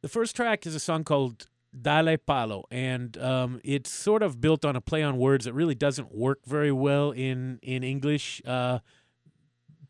The 0.00 0.08
first 0.08 0.34
track 0.34 0.66
is 0.66 0.74
a 0.74 0.80
song 0.80 1.04
called 1.04 1.48
Dale 1.78 2.16
Palo, 2.16 2.64
and 2.70 3.16
um, 3.18 3.60
it's 3.62 3.90
sort 3.90 4.22
of 4.22 4.40
built 4.40 4.64
on 4.64 4.76
a 4.76 4.80
play 4.80 5.02
on 5.02 5.18
words 5.18 5.44
that 5.44 5.52
really 5.52 5.74
doesn't 5.74 6.14
work 6.14 6.40
very 6.46 6.72
well 6.72 7.10
in 7.10 7.58
in 7.62 7.82
English. 7.82 8.40
Uh, 8.46 8.78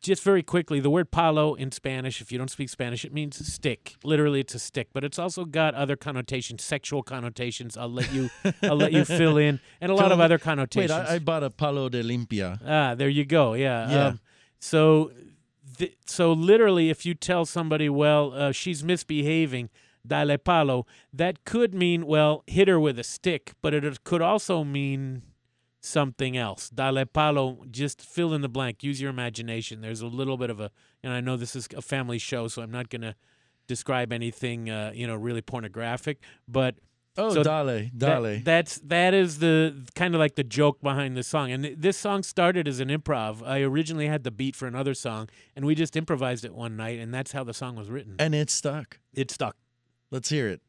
just 0.00 0.22
very 0.22 0.42
quickly, 0.42 0.80
the 0.80 0.90
word 0.90 1.10
palo 1.10 1.54
in 1.54 1.72
Spanish, 1.72 2.20
if 2.20 2.30
you 2.30 2.38
don't 2.38 2.50
speak 2.50 2.68
Spanish, 2.68 3.04
it 3.04 3.12
means 3.12 3.36
stick. 3.52 3.96
Literally, 4.04 4.40
it's 4.40 4.54
a 4.54 4.58
stick, 4.58 4.88
but 4.92 5.04
it's 5.04 5.18
also 5.18 5.44
got 5.44 5.74
other 5.74 5.96
connotations, 5.96 6.62
sexual 6.62 7.02
connotations. 7.02 7.76
I'll 7.76 7.90
let 7.90 8.12
you, 8.12 8.30
I'll 8.62 8.76
let 8.76 8.92
you 8.92 9.04
fill 9.20 9.36
in, 9.36 9.60
and 9.80 9.90
a 9.90 9.94
lot 9.94 10.12
of 10.12 10.20
other 10.20 10.38
connotations. 10.38 10.90
Wait, 10.90 11.08
I, 11.08 11.16
I 11.16 11.18
bought 11.18 11.42
a 11.42 11.50
palo 11.50 11.88
de 11.88 12.02
limpia. 12.02 12.60
Ah, 12.66 12.94
there 12.94 13.08
you 13.08 13.24
go. 13.24 13.54
Yeah. 13.54 13.90
Yeah. 13.90 14.06
Um, 14.06 14.20
so, 14.60 15.12
th- 15.76 15.96
so 16.06 16.32
literally, 16.32 16.90
if 16.90 17.04
you 17.04 17.14
tell 17.14 17.44
somebody, 17.44 17.88
well, 17.88 18.32
uh, 18.34 18.52
she's 18.52 18.84
misbehaving, 18.84 19.70
dale 20.06 20.38
palo, 20.38 20.86
that 21.12 21.44
could 21.44 21.74
mean, 21.74 22.06
well, 22.06 22.44
hit 22.46 22.68
her 22.68 22.78
with 22.80 22.98
a 22.98 23.04
stick, 23.04 23.52
but 23.62 23.74
it 23.74 24.04
could 24.04 24.22
also 24.22 24.64
mean 24.64 25.22
something 25.80 26.36
else. 26.36 26.68
Dale 26.70 27.04
palo, 27.06 27.64
just 27.70 28.00
fill 28.00 28.34
in 28.34 28.40
the 28.40 28.48
blank. 28.48 28.82
Use 28.82 29.00
your 29.00 29.10
imagination. 29.10 29.80
There's 29.80 30.00
a 30.00 30.06
little 30.06 30.36
bit 30.36 30.50
of 30.50 30.60
a, 30.60 30.70
and 31.02 31.12
I 31.12 31.20
know 31.20 31.36
this 31.36 31.54
is 31.54 31.68
a 31.76 31.82
family 31.82 32.18
show, 32.18 32.48
so 32.48 32.62
I'm 32.62 32.70
not 32.70 32.88
going 32.88 33.02
to 33.02 33.14
describe 33.66 34.12
anything, 34.12 34.70
uh, 34.70 34.92
you 34.94 35.06
know, 35.06 35.14
really 35.14 35.42
pornographic, 35.42 36.18
but. 36.46 36.76
Oh, 37.20 37.34
so 37.34 37.42
dale, 37.42 37.64
that- 37.66 37.98
dale. 37.98 38.40
that's 38.44 38.78
that 38.84 39.12
is 39.12 39.40
the 39.40 39.84
kind 39.96 40.14
of 40.14 40.20
like 40.20 40.36
the 40.36 40.44
joke 40.44 40.80
behind 40.80 41.16
the 41.16 41.24
song. 41.24 41.50
And 41.50 41.64
th- 41.64 41.76
this 41.76 41.96
song 41.96 42.22
started 42.22 42.68
as 42.68 42.78
an 42.78 42.90
improv. 42.90 43.44
I 43.44 43.62
originally 43.62 44.06
had 44.06 44.22
the 44.22 44.30
beat 44.30 44.54
for 44.54 44.68
another 44.68 44.94
song, 44.94 45.28
and 45.56 45.64
we 45.64 45.74
just 45.74 45.96
improvised 45.96 46.44
it 46.44 46.54
one 46.54 46.76
night, 46.76 47.00
and 47.00 47.12
that's 47.12 47.32
how 47.32 47.42
the 47.42 47.52
song 47.54 47.74
was 47.74 47.90
written. 47.90 48.14
And 48.20 48.36
it 48.36 48.50
stuck. 48.50 49.00
It 49.14 49.32
stuck. 49.32 49.56
Let's 50.12 50.28
hear 50.28 50.46
it. 50.48 50.60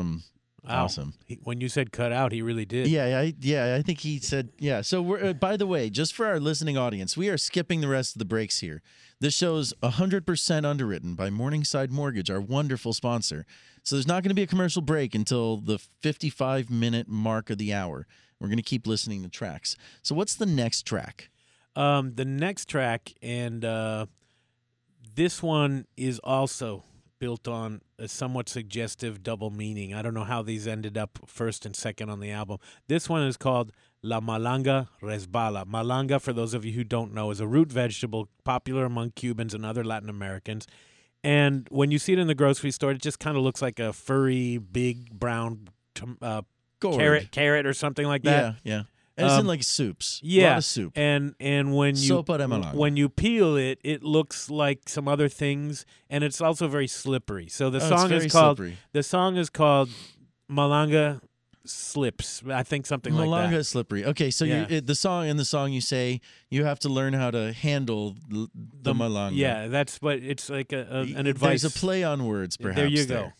Awesome. 0.00 0.22
Wow. 0.68 0.84
Awesome. 0.84 1.14
He- 1.26 1.38
when 1.42 1.60
you 1.60 1.68
said 1.68 1.90
cut 1.90 2.12
out, 2.12 2.32
he 2.32 2.42
really 2.42 2.66
did. 2.66 2.86
Yeah, 2.86 3.18
I, 3.18 3.34
yeah, 3.40 3.76
I 3.78 3.82
think 3.82 4.00
he 4.00 4.18
said 4.18 4.50
yeah. 4.58 4.82
So 4.82 5.00
we're 5.00 5.30
uh, 5.30 5.32
by 5.32 5.56
the 5.56 5.66
way, 5.66 5.88
just 5.88 6.14
for 6.14 6.26
our 6.26 6.38
listening 6.38 6.76
audience, 6.76 7.16
we 7.16 7.28
are 7.30 7.38
skipping 7.38 7.80
the 7.80 7.88
rest 7.88 8.14
of 8.14 8.18
the 8.18 8.24
breaks 8.26 8.58
here. 8.58 8.82
This 9.20 9.34
show 9.34 9.56
is 9.56 9.72
100% 9.82 10.64
underwritten 10.64 11.14
by 11.14 11.28
Morningside 11.30 11.90
Mortgage, 11.92 12.30
our 12.30 12.40
wonderful 12.40 12.92
sponsor. 12.92 13.44
So 13.82 13.96
there's 13.96 14.06
not 14.06 14.22
going 14.22 14.30
to 14.30 14.34
be 14.34 14.42
a 14.42 14.46
commercial 14.46 14.82
break 14.82 15.14
until 15.14 15.58
the 15.58 15.78
55 15.78 16.70
minute 16.70 17.08
mark 17.08 17.50
of 17.50 17.58
the 17.58 17.72
hour. 17.72 18.06
We're 18.38 18.48
going 18.48 18.56
to 18.56 18.62
keep 18.62 18.86
listening 18.86 19.22
to 19.22 19.28
tracks. 19.28 19.76
So 20.02 20.14
what's 20.14 20.34
the 20.34 20.46
next 20.46 20.82
track? 20.82 21.30
Um, 21.76 22.14
the 22.14 22.24
next 22.24 22.68
track, 22.68 23.12
and 23.22 23.64
uh, 23.64 24.06
this 25.14 25.42
one 25.42 25.86
is 25.96 26.18
also 26.20 26.84
built 27.20 27.46
on 27.46 27.82
a 27.98 28.08
somewhat 28.08 28.48
suggestive 28.48 29.22
double 29.22 29.50
meaning. 29.50 29.94
I 29.94 30.02
don't 30.02 30.14
know 30.14 30.24
how 30.24 30.42
these 30.42 30.66
ended 30.66 30.98
up 30.98 31.20
first 31.26 31.64
and 31.64 31.76
second 31.76 32.10
on 32.10 32.18
the 32.18 32.30
album. 32.32 32.58
This 32.88 33.08
one 33.08 33.22
is 33.22 33.36
called 33.36 33.70
La 34.02 34.20
Malanga 34.20 34.88
Resbala. 35.00 35.64
Malanga, 35.66 36.20
for 36.20 36.32
those 36.32 36.54
of 36.54 36.64
you 36.64 36.72
who 36.72 36.82
don't 36.82 37.14
know, 37.14 37.30
is 37.30 37.38
a 37.38 37.46
root 37.46 37.70
vegetable 37.70 38.28
popular 38.42 38.86
among 38.86 39.10
Cubans 39.10 39.54
and 39.54 39.64
other 39.64 39.84
Latin 39.84 40.08
Americans. 40.08 40.66
And 41.22 41.68
when 41.70 41.90
you 41.90 41.98
see 41.98 42.14
it 42.14 42.18
in 42.18 42.26
the 42.26 42.34
grocery 42.34 42.70
store, 42.70 42.92
it 42.92 43.02
just 43.02 43.20
kind 43.20 43.36
of 43.36 43.42
looks 43.42 43.60
like 43.60 43.78
a 43.78 43.92
furry, 43.92 44.56
big 44.56 45.10
brown 45.10 45.68
uh, 46.22 46.42
carrot, 46.80 47.30
carrot 47.30 47.66
or 47.66 47.74
something 47.74 48.06
like 48.06 48.22
that. 48.22 48.56
Yeah, 48.64 48.76
yeah. 48.76 48.82
And 49.20 49.26
it's 49.26 49.34
in 49.34 49.40
Um, 49.40 49.46
like 49.46 49.62
soups. 49.62 50.20
Yeah, 50.22 50.42
a 50.42 50.48
lot 50.50 50.58
of 50.58 50.64
soup. 50.64 50.92
And 50.96 51.34
and 51.40 51.74
when 51.76 51.96
you 51.96 52.22
when 52.74 52.96
you 52.96 53.08
peel 53.08 53.56
it, 53.56 53.78
it 53.84 54.02
looks 54.02 54.50
like 54.50 54.88
some 54.88 55.06
other 55.08 55.28
things, 55.28 55.84
and 56.08 56.24
it's 56.24 56.40
also 56.40 56.68
very 56.68 56.86
slippery. 56.88 57.48
So 57.48 57.70
the 57.70 57.78
Oh, 57.84 57.88
song 57.88 58.12
is 58.12 58.30
called 58.32 58.56
slippery. 58.58 58.76
the 58.92 59.02
song 59.02 59.36
is 59.36 59.50
called 59.50 59.88
Malanga 60.50 61.20
Slips. 61.66 62.42
I 62.48 62.62
think 62.62 62.86
something 62.86 63.12
like 63.14 63.24
that. 63.26 63.30
Malanga 63.30 63.42
like 63.44 63.50
that. 63.58 63.64
slippery. 63.64 64.04
Okay, 64.06 64.30
so 64.30 64.44
Yeah. 64.46 64.66
you 64.68 64.76
it, 64.78 64.86
the 64.86 64.94
song 64.94 65.26
in 65.28 65.36
the 65.36 65.44
song 65.44 65.72
you 65.72 65.82
say 65.82 66.20
you 66.48 66.64
have 66.64 66.78
to 66.80 66.88
learn 66.88 67.12
how 67.12 67.30
to 67.30 67.52
handle 67.52 68.16
the, 68.28 68.48
the, 68.82 68.94
malanga. 68.94 69.36
Yeah, 69.36 69.68
that's 69.68 69.98
what 70.00 70.16
it's 70.20 70.48
like 70.48 70.72
a, 70.72 70.86
a, 70.90 71.00
an 71.02 71.12
There's 71.12 71.26
advice. 71.26 71.64
a 71.64 71.70
play 71.70 72.02
on 72.02 72.24
words, 72.24 72.56
perhaps. 72.56 72.76
There 72.76 72.88
you 72.88 73.04
there. 73.04 73.22
go. 73.24 73.32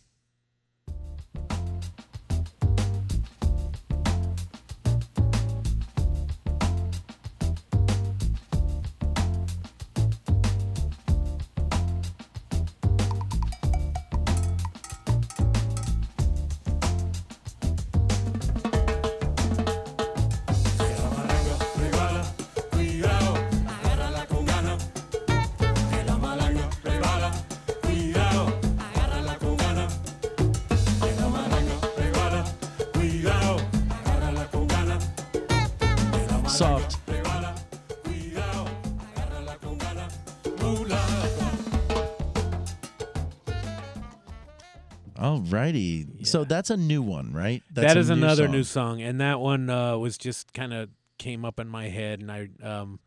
Alrighty. 45.74 46.26
So 46.26 46.44
that's 46.44 46.70
a 46.70 46.76
new 46.76 47.02
one, 47.02 47.32
right? 47.32 47.62
That's 47.72 47.94
that 47.94 47.96
is 47.98 48.10
another 48.10 48.44
song. 48.44 48.52
new 48.52 48.64
song, 48.64 49.02
and 49.02 49.20
that 49.20 49.40
one 49.40 49.70
uh, 49.70 49.96
was 49.96 50.18
just 50.18 50.52
kind 50.52 50.72
of 50.72 50.90
came 51.18 51.44
up 51.44 51.60
in 51.60 51.68
my 51.68 51.88
head, 51.88 52.20
and 52.20 52.30
I 52.30 52.48
um, 52.62 53.00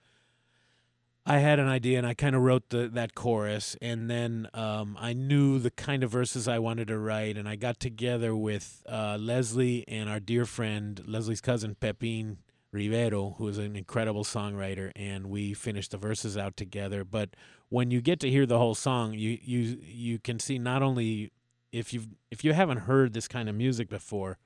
I 1.25 1.39
had 1.39 1.59
an 1.59 1.67
idea, 1.67 1.97
and 1.97 2.05
I 2.05 2.13
kind 2.13 2.35
of 2.35 2.41
wrote 2.41 2.69
the 2.69 2.89
that 2.93 3.15
chorus, 3.15 3.77
and 3.81 4.09
then 4.09 4.47
um, 4.53 4.97
I 4.99 5.13
knew 5.13 5.59
the 5.59 5.71
kind 5.71 6.03
of 6.03 6.11
verses 6.11 6.47
I 6.47 6.59
wanted 6.59 6.87
to 6.89 6.97
write, 6.97 7.37
and 7.37 7.47
I 7.47 7.55
got 7.55 7.79
together 7.79 8.35
with 8.35 8.83
uh, 8.89 9.17
Leslie 9.19 9.85
and 9.87 10.09
our 10.09 10.19
dear 10.19 10.45
friend 10.45 11.01
Leslie's 11.07 11.41
cousin 11.41 11.75
Pepin 11.75 12.37
Rivero, 12.73 13.35
who 13.37 13.47
is 13.47 13.57
an 13.57 13.75
incredible 13.75 14.23
songwriter, 14.23 14.91
and 14.95 15.27
we 15.27 15.53
finished 15.53 15.91
the 15.91 15.97
verses 15.97 16.37
out 16.37 16.57
together. 16.57 17.03
But 17.03 17.35
when 17.69 17.91
you 17.91 18.01
get 18.01 18.19
to 18.21 18.29
hear 18.29 18.45
the 18.45 18.57
whole 18.57 18.75
song, 18.75 19.13
you 19.13 19.37
you 19.41 19.77
you 19.81 20.19
can 20.19 20.39
see 20.39 20.59
not 20.59 20.81
only 20.81 21.31
if 21.73 21.91
you 21.91 22.03
if 22.31 22.45
you 22.45 22.53
haven't 22.53 22.79
heard 22.79 23.13
this 23.13 23.27
kind 23.27 23.49
of 23.49 23.55
music 23.55 23.89
before, 23.89 24.37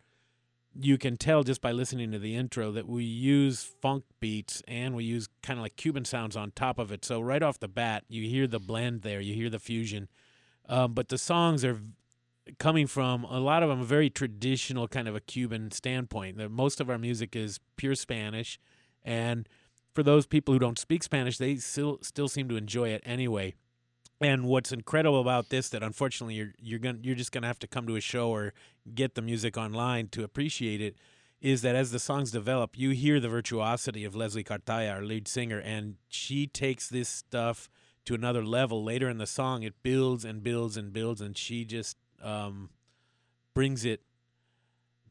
you 0.73 0.97
can 0.97 1.17
tell 1.17 1.43
just 1.43 1.61
by 1.61 1.71
listening 1.71 2.11
to 2.13 2.19
the 2.19 2.36
intro 2.36 2.71
that 2.71 2.88
we 2.88 3.03
use 3.03 3.63
funk 3.82 4.05
beats 4.19 4.63
and 4.67 4.95
we 4.95 5.03
use 5.03 5.28
kind 5.43 5.59
of 5.59 5.63
like 5.63 5.75
Cuban 5.75 6.05
sounds 6.05 6.38
on 6.38 6.51
top 6.51 6.80
of 6.80 6.91
it. 6.91 7.03
So 7.03 7.19
right 7.19 7.43
off 7.43 7.59
the 7.59 7.67
bat, 7.67 8.05
you 8.07 8.28
hear 8.28 8.47
the 8.47 8.59
blend 8.59 9.01
there, 9.01 9.19
you 9.19 9.36
hear 9.36 9.49
the 9.49 9.59
fusion. 9.59 10.07
Um, 10.69 10.93
but 10.93 11.09
the 11.09 11.17
songs 11.17 11.65
are 11.65 11.82
coming 12.59 12.88
from 12.88 13.25
a 13.25 13.39
lot 13.39 13.61
of 13.61 13.69
them 13.69 13.82
a 13.82 13.86
very 13.86 14.09
traditional 14.09 14.88
kind 14.88 15.07
of 15.07 15.15
a 15.15 15.19
Cuban 15.19 15.71
standpoint. 15.71 16.38
That 16.38 16.49
most 16.49 16.80
of 16.80 16.89
our 16.89 16.97
music 16.97 17.36
is 17.36 17.59
pure 17.75 17.95
Spanish, 17.95 18.57
and 19.03 19.49
for 19.93 20.01
those 20.01 20.25
people 20.25 20.53
who 20.53 20.59
don't 20.59 20.80
speak 20.80 21.03
Spanish, 21.03 21.38
they 21.38 21.57
still 21.57 21.99
still 22.01 22.30
seem 22.30 22.47
to 22.47 22.55
enjoy 22.55 22.89
it 22.89 23.01
anyway. 23.05 23.55
And 24.20 24.45
what's 24.45 24.72
incredible 24.72 25.22
about 25.22 25.49
this 25.49 25.70
that 25.70 25.84
unfortunately 25.84 26.36
you're 26.36 26.53
you're 26.59 26.80
going 26.80 26.99
you're 27.03 27.15
just 27.15 27.32
going 27.32 27.43
to 27.43 27.47
have 27.47 27.59
to 27.59 27.68
come 27.68 27.86
to 27.88 27.95
a 27.95 28.01
show 28.01 28.30
or 28.30 28.53
get 28.95 29.15
the 29.15 29.22
music 29.22 29.57
online 29.57 30.07
to 30.09 30.24
appreciate 30.24 30.82
it 30.82 30.95
is 31.39 31.61
that 31.61 31.76
as 31.76 31.91
the 31.91 31.99
songs 31.99 32.32
develop, 32.32 32.78
you 32.78 32.89
hear 32.91 33.20
the 33.20 33.30
virtuosity 33.30 34.03
of 34.03 34.15
Leslie 34.15 34.43
Cartaya, 34.43 34.91
our 34.91 35.01
lead 35.03 35.28
singer, 35.28 35.59
and 35.59 35.95
she 36.07 36.47
takes 36.47 36.89
this 36.89 37.07
stuff 37.07 37.70
to 38.05 38.15
another 38.15 38.43
level. 38.43 38.84
Later 38.84 39.07
in 39.07 39.20
the 39.20 39.28
song, 39.28 39.61
it 39.61 39.76
builds 39.84 40.26
and 40.26 40.41
builds 40.41 40.78
and 40.78 40.91
builds, 40.91 41.22
and 41.22 41.38
she 41.38 41.63
just 41.63 41.97
um, 42.24 42.72
brings 43.53 43.86
it 43.86 44.01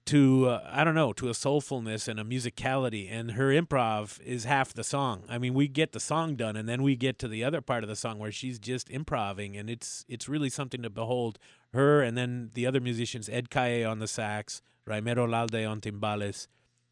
to 0.07 0.49
uh, 0.49 0.71
I 0.71 0.85
don't 0.85 0.95
know 0.95 1.13
to 1.15 1.29
a 1.29 1.33
soulfulness 1.33 2.09
and 2.09 2.19
a 2.19 2.25
musicality 2.25 3.11
and 3.11 3.33
her 3.33 3.49
improv 3.49 4.21
is 4.23 4.45
half 4.45 4.73
the 4.73 4.85
song. 4.85 5.25
I 5.29 5.39
mean, 5.39 5.53
we 5.55 5.69
get 5.69 5.93
the 5.93 6.01
song 6.01 6.37
done 6.37 6.57
and 6.57 6.69
then 6.69 6.83
we 6.83 6.97
get 6.97 7.19
to 7.21 7.29
the 7.29 7.45
other 7.45 7.61
part 7.61 7.83
of 7.85 7.89
the 7.89 7.97
song 7.97 8.19
where 8.19 8.33
she's 8.33 8.59
just 8.59 8.91
improvising, 8.91 9.57
and 9.57 9.69
it's 9.69 10.05
it's 10.09 10.29
really 10.29 10.51
something 10.51 10.83
to 10.83 10.91
behold. 10.91 11.39
Her 11.73 12.01
and 12.03 12.17
then 12.17 12.51
the 12.55 12.67
other 12.67 12.81
musicians 12.81 13.29
Ed 13.29 13.51
Calle 13.51 13.85
on 13.85 13.99
the 13.99 14.09
sax, 14.09 14.63
Raymer 14.87 15.17
Olalde 15.17 15.69
on 15.69 15.81
timbales, 15.81 16.47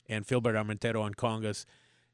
and 0.08 0.26
Philbert 0.26 0.54
Armentero 0.54 1.02
on 1.02 1.14
congas. 1.14 1.64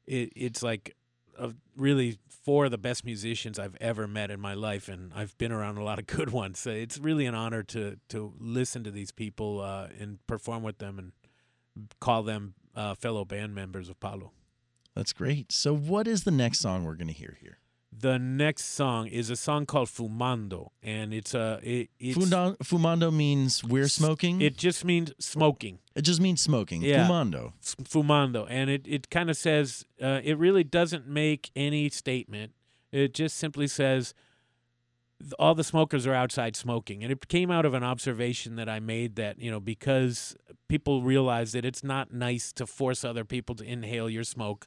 It, 0.05 0.31
it's 0.35 0.63
like 0.63 0.95
of 1.41 1.55
really 1.75 2.19
four 2.45 2.65
of 2.65 2.71
the 2.71 2.77
best 2.77 3.03
musicians 3.03 3.57
I've 3.57 3.75
ever 3.81 4.07
met 4.07 4.29
in 4.29 4.39
my 4.39 4.53
life, 4.53 4.87
and 4.87 5.11
I've 5.13 5.35
been 5.37 5.51
around 5.51 5.77
a 5.77 5.83
lot 5.83 5.99
of 5.99 6.07
good 6.17 6.29
ones. 6.29 6.59
So 6.59 6.69
it's 6.69 6.97
really 6.97 7.25
an 7.25 7.35
honor 7.35 7.63
to 7.63 7.97
to 8.09 8.33
listen 8.39 8.83
to 8.83 8.91
these 8.91 9.11
people 9.11 9.59
uh, 9.59 9.87
and 9.99 10.25
perform 10.27 10.63
with 10.63 10.77
them 10.77 10.99
and 10.99 11.11
call 11.99 12.23
them 12.23 12.53
uh, 12.75 12.93
fellow 12.95 13.25
band 13.25 13.55
members 13.55 13.89
of 13.89 13.99
Palo. 13.99 14.31
That's 14.95 15.13
great. 15.13 15.51
So 15.51 15.75
what 15.75 16.07
is 16.07 16.23
the 16.23 16.31
next 16.31 16.59
song 16.59 16.83
we're 16.83 16.95
going 16.95 17.07
to 17.07 17.13
hear 17.13 17.37
here? 17.41 17.57
The 17.93 18.17
next 18.17 18.65
song 18.73 19.07
is 19.07 19.29
a 19.29 19.35
song 19.35 19.65
called 19.65 19.89
Fumando, 19.89 20.69
and 20.81 21.13
it's 21.13 21.33
a 21.33 21.59
it, 21.61 21.89
it's, 21.99 22.17
Funda- 22.17 22.55
fumando 22.63 23.13
means 23.13 23.63
we're 23.63 23.89
smoking. 23.89 24.41
It 24.41 24.57
just 24.57 24.85
means 24.85 25.11
smoking. 25.19 25.79
It 25.93 26.03
just 26.03 26.21
means 26.21 26.39
smoking. 26.41 26.81
Yeah. 26.81 27.05
Fumando. 27.05 27.51
S- 27.61 27.75
Fumando, 27.83 28.47
and 28.49 28.69
it 28.69 28.85
it 28.87 29.09
kind 29.09 29.29
of 29.29 29.35
says 29.35 29.85
uh, 30.01 30.21
it 30.23 30.37
really 30.37 30.63
doesn't 30.63 31.05
make 31.05 31.51
any 31.55 31.89
statement. 31.89 32.53
It 32.93 33.13
just 33.13 33.35
simply 33.37 33.67
says 33.67 34.13
all 35.37 35.53
the 35.53 35.63
smokers 35.63 36.07
are 36.07 36.13
outside 36.13 36.55
smoking, 36.55 37.03
and 37.03 37.11
it 37.11 37.27
came 37.27 37.51
out 37.51 37.65
of 37.65 37.73
an 37.73 37.83
observation 37.83 38.55
that 38.55 38.69
I 38.69 38.79
made 38.79 39.15
that 39.17 39.37
you 39.39 39.51
know 39.51 39.59
because 39.59 40.35
people 40.69 41.01
realize 41.03 41.51
that 41.51 41.65
it's 41.65 41.83
not 41.83 42.13
nice 42.13 42.53
to 42.53 42.65
force 42.65 43.03
other 43.03 43.25
people 43.25 43.53
to 43.55 43.65
inhale 43.65 44.09
your 44.09 44.23
smoke, 44.23 44.65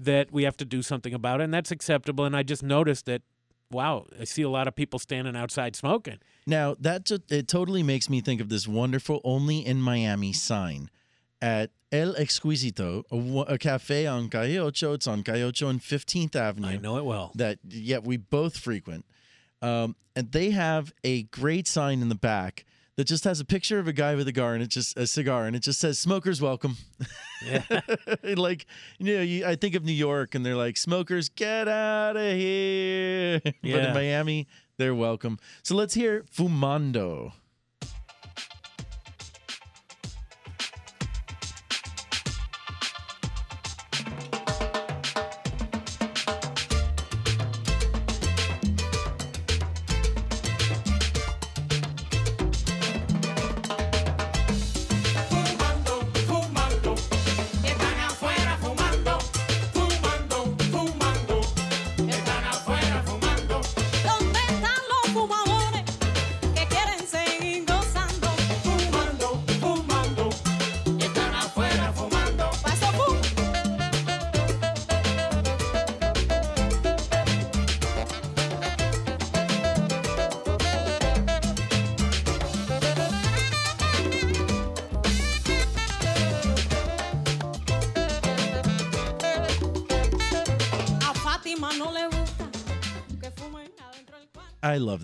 that 0.00 0.32
we 0.32 0.44
have 0.44 0.56
to 0.58 0.64
do 0.64 0.82
something 0.82 1.14
about 1.14 1.40
it, 1.40 1.44
and 1.44 1.54
that's 1.54 1.70
acceptable. 1.70 2.24
And 2.24 2.36
I 2.36 2.42
just 2.42 2.62
noticed 2.62 3.06
that. 3.06 3.22
Wow, 3.70 4.06
I 4.20 4.24
see 4.24 4.42
a 4.42 4.48
lot 4.48 4.68
of 4.68 4.76
people 4.76 4.98
standing 5.00 5.34
outside 5.34 5.74
smoking. 5.74 6.18
Now 6.46 6.76
that 6.78 7.06
ju- 7.06 7.18
it 7.28 7.48
totally 7.48 7.82
makes 7.82 8.08
me 8.08 8.20
think 8.20 8.40
of 8.40 8.48
this 8.48 8.68
wonderful 8.68 9.20
"Only 9.24 9.66
in 9.66 9.80
Miami" 9.80 10.32
sign 10.32 10.90
at 11.40 11.70
El 11.90 12.14
Exquisito, 12.14 13.02
a, 13.10 13.54
a 13.54 13.58
cafe 13.58 14.06
on 14.06 14.28
Calle 14.28 14.58
Ocho. 14.58 14.92
It's 14.92 15.06
on 15.08 15.22
Calle 15.22 15.42
Ocho 15.44 15.68
and 15.68 15.82
Fifteenth 15.82 16.36
Avenue. 16.36 16.68
I 16.68 16.76
know 16.76 16.98
it 16.98 17.04
well. 17.04 17.32
That 17.34 17.58
yeah, 17.68 17.98
we 17.98 18.16
both 18.16 18.58
frequent, 18.58 19.06
um, 19.62 19.96
and 20.14 20.30
they 20.30 20.50
have 20.50 20.92
a 21.02 21.22
great 21.24 21.66
sign 21.66 22.02
in 22.02 22.10
the 22.10 22.14
back 22.14 22.64
that 22.96 23.04
just 23.04 23.24
has 23.24 23.40
a 23.40 23.44
picture 23.44 23.78
of 23.78 23.88
a 23.88 23.92
guy 23.92 24.14
with 24.14 24.28
a 24.28 24.32
cigar 24.32 24.54
and 24.54 24.62
it 24.62 24.68
just 24.68 24.96
a 24.96 25.06
cigar 25.06 25.46
and 25.46 25.56
it 25.56 25.60
just 25.60 25.80
says 25.80 25.98
"Smokers 25.98 26.40
welcome." 26.40 26.76
Yeah. 27.44 27.62
like 28.36 28.66
you 28.98 29.16
know, 29.16 29.22
you, 29.22 29.44
I 29.44 29.56
think 29.56 29.74
of 29.74 29.84
New 29.84 29.92
York 29.92 30.34
and 30.34 30.44
they're 30.46 30.56
like, 30.56 30.76
"Smokers, 30.76 31.28
get 31.28 31.68
out 31.68 32.16
of 32.16 32.32
here!" 32.36 33.40
but 33.44 33.54
in 33.64 33.94
Miami, 33.94 34.46
they're 34.78 34.94
welcome. 34.94 35.38
So 35.62 35.74
let's 35.74 35.94
hear 35.94 36.24
fumando, 36.30 37.32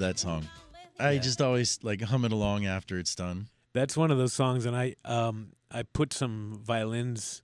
that 0.01 0.19
song. 0.19 0.49
I 0.99 1.19
just 1.19 1.41
always 1.41 1.79
like 1.83 2.03
hum 2.03 2.25
it 2.25 2.33
along 2.33 2.67
after 2.67 2.99
it's 2.99 3.15
done. 3.15 3.49
That's 3.73 3.97
one 3.97 4.11
of 4.11 4.19
those 4.19 4.33
songs, 4.33 4.67
and 4.67 4.77
I 4.77 4.97
um 5.05 5.53
I 5.71 5.85
put 5.85 6.13
some 6.13 6.61
violins 6.63 7.43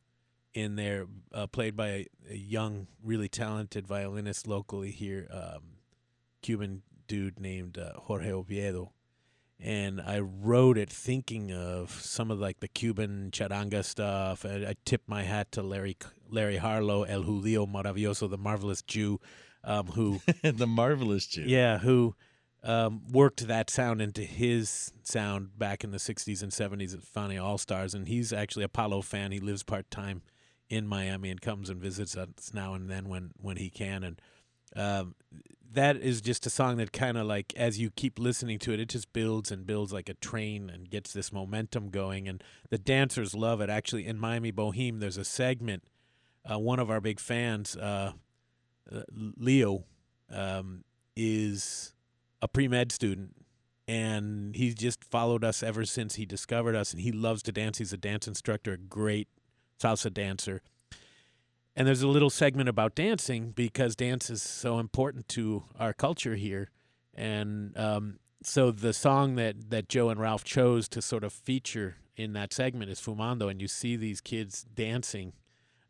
in 0.52 0.76
there, 0.76 1.06
uh, 1.34 1.46
played 1.46 1.76
by 1.76 1.88
a, 1.88 2.06
a 2.30 2.34
young, 2.34 2.86
really 3.04 3.28
talented 3.28 3.86
violinist 3.86 4.46
locally 4.46 4.90
here, 4.90 5.28
um, 5.30 5.62
Cuban 6.42 6.82
dude 7.06 7.38
named 7.38 7.76
uh, 7.78 7.92
Jorge 7.94 8.32
Oviedo, 8.32 8.92
and 9.60 10.00
I 10.00 10.20
wrote 10.20 10.78
it 10.78 10.90
thinking 10.90 11.52
of 11.52 11.90
some 11.90 12.30
of 12.30 12.40
like 12.40 12.60
the 12.60 12.68
Cuban 12.68 13.30
charanga 13.32 13.84
stuff. 13.84 14.44
I, 14.44 14.66
I 14.68 14.74
tipped 14.84 15.08
my 15.08 15.22
hat 15.22 15.52
to 15.52 15.62
Larry 15.62 15.96
Larry 16.28 16.56
Harlow, 16.56 17.04
El 17.04 17.22
Judío 17.22 17.70
Maravilloso, 17.70 18.28
the 18.28 18.38
marvelous 18.38 18.82
Jew, 18.82 19.20
um, 19.62 19.86
who 19.88 20.20
the 20.42 20.66
marvelous 20.66 21.26
Jew. 21.26 21.44
yeah, 21.46 21.78
who 21.78 22.14
um, 22.62 23.02
worked 23.10 23.46
that 23.46 23.70
sound 23.70 24.00
into 24.00 24.22
his 24.22 24.92
sound 25.02 25.58
back 25.58 25.84
in 25.84 25.92
the 25.92 25.98
60s 25.98 26.42
and 26.42 26.52
70s 26.52 26.94
at 26.94 27.00
Fania 27.00 27.42
All 27.42 27.58
Stars. 27.58 27.94
And 27.94 28.08
he's 28.08 28.32
actually 28.32 28.64
a 28.64 28.68
Palo 28.68 29.02
fan. 29.02 29.32
He 29.32 29.40
lives 29.40 29.62
part 29.62 29.90
time 29.90 30.22
in 30.68 30.86
Miami 30.86 31.30
and 31.30 31.40
comes 31.40 31.70
and 31.70 31.80
visits 31.80 32.16
us 32.16 32.52
now 32.52 32.74
and 32.74 32.90
then 32.90 33.08
when, 33.08 33.30
when 33.40 33.56
he 33.56 33.70
can. 33.70 34.02
And 34.02 34.20
um, 34.74 35.14
that 35.72 35.96
is 35.96 36.20
just 36.20 36.46
a 36.46 36.50
song 36.50 36.76
that 36.78 36.92
kind 36.92 37.16
of 37.16 37.26
like, 37.26 37.52
as 37.56 37.78
you 37.78 37.90
keep 37.90 38.18
listening 38.18 38.58
to 38.60 38.72
it, 38.72 38.80
it 38.80 38.88
just 38.88 39.12
builds 39.12 39.52
and 39.52 39.66
builds 39.66 39.92
like 39.92 40.08
a 40.08 40.14
train 40.14 40.68
and 40.68 40.90
gets 40.90 41.12
this 41.12 41.32
momentum 41.32 41.90
going. 41.90 42.26
And 42.26 42.42
the 42.70 42.78
dancers 42.78 43.34
love 43.34 43.60
it. 43.60 43.70
Actually, 43.70 44.06
in 44.06 44.18
Miami 44.18 44.50
Boheme, 44.50 44.98
there's 44.98 45.18
a 45.18 45.24
segment. 45.24 45.84
Uh, 46.44 46.58
one 46.58 46.78
of 46.78 46.90
our 46.90 47.00
big 47.00 47.20
fans, 47.20 47.76
uh, 47.76 48.12
uh, 48.92 49.02
Leo, 49.12 49.84
um, 50.30 50.84
is 51.14 51.94
a 52.42 52.48
pre 52.48 52.68
med 52.68 52.92
student 52.92 53.34
and 53.88 54.54
he's 54.56 54.74
just 54.74 55.04
followed 55.04 55.44
us 55.44 55.62
ever 55.62 55.84
since 55.84 56.16
he 56.16 56.26
discovered 56.26 56.74
us. 56.74 56.92
And 56.92 57.00
he 57.00 57.12
loves 57.12 57.42
to 57.44 57.52
dance. 57.52 57.78
He's 57.78 57.92
a 57.92 57.96
dance 57.96 58.26
instructor, 58.26 58.72
a 58.72 58.78
great 58.78 59.28
salsa 59.80 60.12
dancer. 60.12 60.62
And 61.76 61.86
there's 61.86 62.02
a 62.02 62.08
little 62.08 62.30
segment 62.30 62.68
about 62.68 62.94
dancing 62.94 63.50
because 63.50 63.94
dance 63.94 64.30
is 64.30 64.42
so 64.42 64.78
important 64.78 65.28
to 65.30 65.64
our 65.78 65.92
culture 65.92 66.34
here. 66.34 66.70
And 67.14 67.76
um, 67.78 68.18
so 68.42 68.70
the 68.70 68.92
song 68.92 69.36
that, 69.36 69.70
that 69.70 69.88
Joe 69.88 70.08
and 70.08 70.18
Ralph 70.18 70.42
chose 70.42 70.88
to 70.88 71.02
sort 71.02 71.22
of 71.22 71.32
feature 71.32 71.96
in 72.16 72.32
that 72.32 72.52
segment 72.52 72.90
is 72.90 72.98
Fumando. 72.98 73.50
And 73.50 73.60
you 73.60 73.68
see 73.68 73.94
these 73.94 74.20
kids 74.20 74.64
dancing 74.74 75.34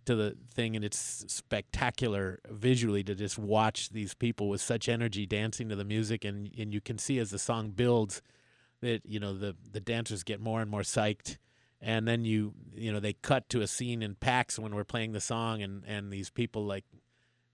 to 0.07 0.15
the 0.15 0.37
thing, 0.53 0.75
and 0.77 0.85
it's 0.85 1.25
spectacular 1.29 2.41
visually 2.51 3.05
to 3.05 3.15
just 3.15 3.39
watch 3.39 3.91
these 3.91 4.15
people 4.15 4.49
with 4.49 4.61
such 4.61 4.89
energy 4.89 5.27
dancing 5.27 5.69
to 5.69 5.77
the 5.77 5.85
music. 5.85 6.25
And, 6.25 6.51
and 6.59 6.73
you 6.73 6.81
can 6.81 6.99
see 6.99 7.19
as 7.19 7.31
the 7.31 7.39
song 7.39 7.71
builds 7.71 8.23
that, 8.81 9.03
you 9.05 9.21
know, 9.21 9.37
the, 9.37 9.55
the 9.71 9.81
dancers 9.81 10.23
get 10.23 10.41
more 10.41 10.61
and 10.61 10.71
more 10.71 10.83
psyched 10.83 11.37
and 11.81 12.07
then 12.07 12.25
you 12.25 12.55
you 12.75 12.93
know 12.93 13.01
they 13.01 13.13
cut 13.13 13.49
to 13.49 13.61
a 13.61 13.67
scene 13.67 14.03
in 14.03 14.15
PAX 14.15 14.59
when 14.59 14.75
we're 14.75 14.85
playing 14.85 15.13
the 15.13 15.21
song 15.21 15.63
and 15.63 15.85
and 15.87 16.13
these 16.13 16.31
people 16.31 16.65
like 16.65 16.85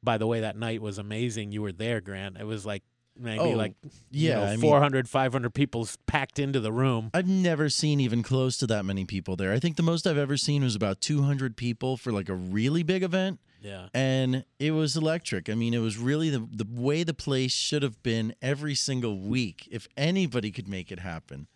by 0.03 0.18
the 0.18 0.26
way 0.26 0.40
that 0.40 0.57
night 0.57 0.80
was 0.80 0.98
amazing 0.98 1.53
you 1.53 1.62
were 1.62 1.72
there 1.72 2.00
Grant 2.00 2.36
it 2.38 2.46
was 2.46 2.64
like 2.64 2.82
maybe 3.19 3.39
Oh, 3.41 3.51
like 3.51 3.75
yeah, 4.11 4.31
you 4.31 4.35
know, 4.37 4.43
I 4.45 4.51
mean- 4.53 4.61
400 4.61 5.09
500 5.09 5.51
people 5.55 5.89
packed 6.07 6.39
into 6.39 6.61
the 6.61 6.73
room 6.73 7.11
I've 7.15 7.29
never 7.29 7.69
seen 7.69 8.01
even 8.01 8.23
close 8.23 8.57
to 8.59 8.67
that 8.69 8.85
many 8.85 9.05
people 9.05 9.37
there. 9.37 9.53
I 9.53 9.59
think 9.59 9.77
the 9.77 9.83
most 9.83 10.07
I've 10.07 10.19
ever 10.19 10.37
seen 10.37 10.63
was 10.63 10.75
about 10.75 11.01
200 11.01 11.57
people 11.57 11.97
for 11.97 12.13
like 12.13 12.29
a 12.29 12.35
really 12.35 12.83
big 12.83 13.03
event. 13.03 13.41
Yeah. 13.61 13.89
And 13.95 14.45
it 14.59 14.73
was 14.73 14.97
electric. 14.97 15.49
I 15.49 15.55
mean, 15.55 15.73
it 15.73 15.79
was 15.79 15.97
really 15.97 16.31
the 16.31 16.49
the 16.51 16.67
way 16.69 17.05
the 17.05 17.15
place 17.15 17.53
should 17.53 17.83
have 17.83 18.03
been 18.03 18.35
every 18.43 18.75
single 18.75 19.19
week 19.21 19.69
if 19.71 19.87
anybody 19.97 20.51
could 20.51 20.67
make 20.69 20.91
it 20.91 20.99
happen. 20.99 21.47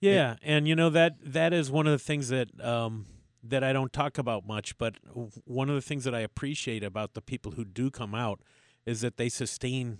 Yeah, 0.00 0.36
and 0.42 0.68
you 0.68 0.74
know 0.76 0.90
that 0.90 1.16
that 1.24 1.52
is 1.54 1.70
one 1.70 1.86
of 1.86 1.92
the 1.92 1.98
things 1.98 2.28
that 2.28 2.48
um, 2.62 3.06
that 3.42 3.62
I 3.64 3.72
don't 3.72 3.92
talk 3.92 4.18
about 4.18 4.46
much, 4.46 4.76
but 4.76 4.96
one 5.44 5.68
of 5.70 5.76
the 5.76 5.80
things 5.80 6.04
that 6.04 6.14
I 6.14 6.20
appreciate 6.20 6.82
about 6.84 7.14
the 7.14 7.22
people 7.22 7.52
who 7.52 7.64
do 7.64 7.90
come 7.90 8.14
out 8.14 8.40
is 8.84 9.00
that 9.00 9.16
they 9.16 9.28
sustain 9.30 9.98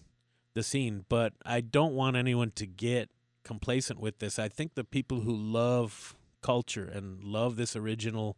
the 0.55 0.63
scene. 0.63 1.05
But 1.09 1.35
I 1.45 1.61
don't 1.61 1.95
want 1.95 2.17
anyone 2.17 2.53
to 2.53 2.67
get 2.67 3.11
complacent 3.45 4.01
with 4.01 4.19
this. 4.19 4.39
I 4.39 4.49
think 4.49 4.75
the 4.75 4.85
people 4.85 5.21
who 5.21 5.35
love 5.35 6.17
culture 6.43 6.85
and 6.85 7.23
love 7.23 7.57
this 7.57 7.77
original 7.77 8.37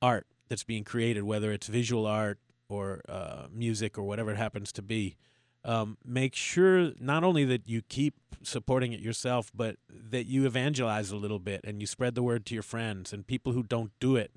art 0.00 0.26
that's 0.48 0.64
being 0.64 0.84
created, 0.84 1.24
whether 1.24 1.52
it's 1.52 1.66
visual 1.66 2.06
art 2.06 2.38
or 2.68 3.02
uh, 3.08 3.46
music 3.52 3.98
or 3.98 4.04
whatever 4.04 4.32
it 4.32 4.36
happens 4.36 4.72
to 4.72 4.82
be, 4.82 5.16
um, 5.64 5.96
make 6.04 6.34
sure 6.34 6.92
not 7.00 7.24
only 7.24 7.44
that 7.44 7.68
you 7.68 7.82
keep 7.82 8.14
supporting 8.42 8.92
it 8.92 9.00
yourself, 9.00 9.50
but 9.54 9.76
that 9.88 10.26
you 10.26 10.44
evangelize 10.44 11.10
a 11.10 11.16
little 11.16 11.38
bit 11.38 11.62
and 11.64 11.80
you 11.80 11.86
spread 11.86 12.14
the 12.14 12.22
word 12.22 12.44
to 12.46 12.54
your 12.54 12.62
friends 12.62 13.12
and 13.12 13.26
people 13.26 13.52
who 13.52 13.62
don't 13.62 13.92
do 13.98 14.16
it. 14.16 14.30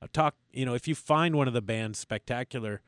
Uh, 0.00 0.08
talk, 0.12 0.34
you 0.52 0.66
know, 0.66 0.74
if 0.74 0.88
you 0.88 0.94
find 0.94 1.36
one 1.36 1.46
of 1.46 1.54
the 1.54 1.62
bands 1.62 1.98
spectacular, 1.98 2.80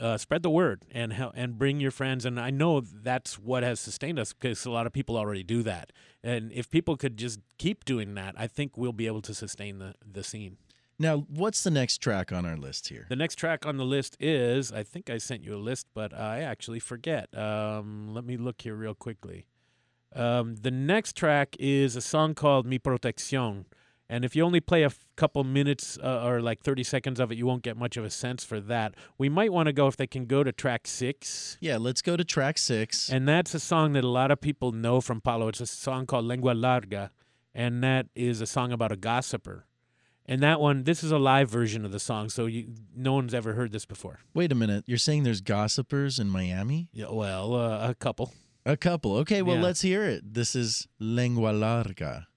uh, 0.00 0.16
spread 0.16 0.42
the 0.42 0.50
word 0.50 0.84
and 0.90 1.12
hel- 1.12 1.32
and 1.34 1.58
bring 1.58 1.80
your 1.80 1.90
friends. 1.90 2.24
And 2.24 2.38
I 2.40 2.50
know 2.50 2.80
that's 2.80 3.38
what 3.38 3.62
has 3.62 3.80
sustained 3.80 4.18
us 4.18 4.32
because 4.32 4.64
a 4.64 4.70
lot 4.70 4.86
of 4.86 4.92
people 4.92 5.16
already 5.16 5.42
do 5.42 5.62
that. 5.62 5.92
And 6.22 6.52
if 6.52 6.70
people 6.70 6.96
could 6.96 7.16
just 7.16 7.40
keep 7.58 7.84
doing 7.84 8.14
that, 8.14 8.34
I 8.36 8.46
think 8.46 8.76
we'll 8.76 8.92
be 8.92 9.06
able 9.06 9.22
to 9.22 9.34
sustain 9.34 9.78
the 9.78 9.94
the 10.10 10.22
scene. 10.22 10.58
Now, 10.98 11.26
what's 11.28 11.64
the 11.64 11.70
next 11.70 11.98
track 11.98 12.30
on 12.30 12.46
our 12.46 12.56
list 12.56 12.88
here? 12.88 13.06
The 13.08 13.16
next 13.16 13.34
track 13.34 13.66
on 13.66 13.76
the 13.76 13.84
list 13.84 14.16
is 14.20 14.70
I 14.70 14.82
think 14.84 15.10
I 15.10 15.18
sent 15.18 15.42
you 15.42 15.54
a 15.54 15.58
list, 15.58 15.88
but 15.94 16.14
I 16.14 16.40
actually 16.40 16.78
forget. 16.78 17.36
Um, 17.36 18.14
let 18.14 18.24
me 18.24 18.36
look 18.36 18.62
here 18.62 18.76
real 18.76 18.94
quickly. 18.94 19.46
Um, 20.14 20.56
the 20.56 20.70
next 20.70 21.16
track 21.16 21.56
is 21.58 21.96
a 21.96 22.00
song 22.00 22.34
called 22.34 22.66
Mi 22.66 22.78
Protección. 22.78 23.64
And 24.12 24.26
if 24.26 24.36
you 24.36 24.44
only 24.44 24.60
play 24.60 24.82
a 24.82 24.86
f- 24.86 25.06
couple 25.16 25.42
minutes 25.42 25.98
uh, 26.02 26.22
or 26.26 26.42
like 26.42 26.60
30 26.60 26.82
seconds 26.84 27.18
of 27.18 27.32
it, 27.32 27.38
you 27.38 27.46
won't 27.46 27.62
get 27.62 27.78
much 27.78 27.96
of 27.96 28.04
a 28.04 28.10
sense 28.10 28.44
for 28.44 28.60
that. 28.60 28.94
We 29.16 29.30
might 29.30 29.50
want 29.52 29.68
to 29.68 29.72
go, 29.72 29.86
if 29.86 29.96
they 29.96 30.06
can 30.06 30.26
go 30.26 30.44
to 30.44 30.52
track 30.52 30.86
six. 30.86 31.56
Yeah, 31.60 31.78
let's 31.78 32.02
go 32.02 32.16
to 32.16 32.24
track 32.24 32.58
six. 32.58 33.08
And 33.08 33.26
that's 33.26 33.54
a 33.54 33.58
song 33.60 33.94
that 33.94 34.04
a 34.04 34.08
lot 34.08 34.30
of 34.30 34.40
people 34.40 34.70
know 34.72 35.00
from 35.00 35.22
Palo. 35.22 35.48
It's 35.48 35.60
a 35.60 35.66
song 35.66 36.04
called 36.04 36.26
Lengua 36.26 36.52
Larga. 36.52 37.10
And 37.54 37.82
that 37.82 38.08
is 38.14 38.42
a 38.42 38.46
song 38.46 38.70
about 38.70 38.92
a 38.92 38.96
gossiper. 38.96 39.64
And 40.26 40.42
that 40.42 40.60
one, 40.60 40.84
this 40.84 41.02
is 41.02 41.10
a 41.10 41.18
live 41.18 41.48
version 41.50 41.84
of 41.84 41.90
the 41.90 41.98
song, 41.98 42.28
so 42.28 42.46
you, 42.46 42.68
no 42.94 43.14
one's 43.14 43.34
ever 43.34 43.54
heard 43.54 43.72
this 43.72 43.84
before. 43.86 44.20
Wait 44.34 44.52
a 44.52 44.54
minute. 44.54 44.84
You're 44.86 44.98
saying 44.98 45.24
there's 45.24 45.40
gossipers 45.40 46.18
in 46.20 46.28
Miami? 46.28 46.88
Yeah, 46.92 47.10
well, 47.10 47.54
uh, 47.54 47.88
a 47.88 47.94
couple. 47.94 48.32
A 48.64 48.76
couple. 48.76 49.16
Okay, 49.16 49.42
well, 49.42 49.56
Yeah. 49.56 49.62
let's 49.62 49.80
hear 49.80 50.04
it. 50.04 50.34
This 50.34 50.54
is 50.54 50.86
Lengua 51.00 51.50
Larga. 51.50 52.28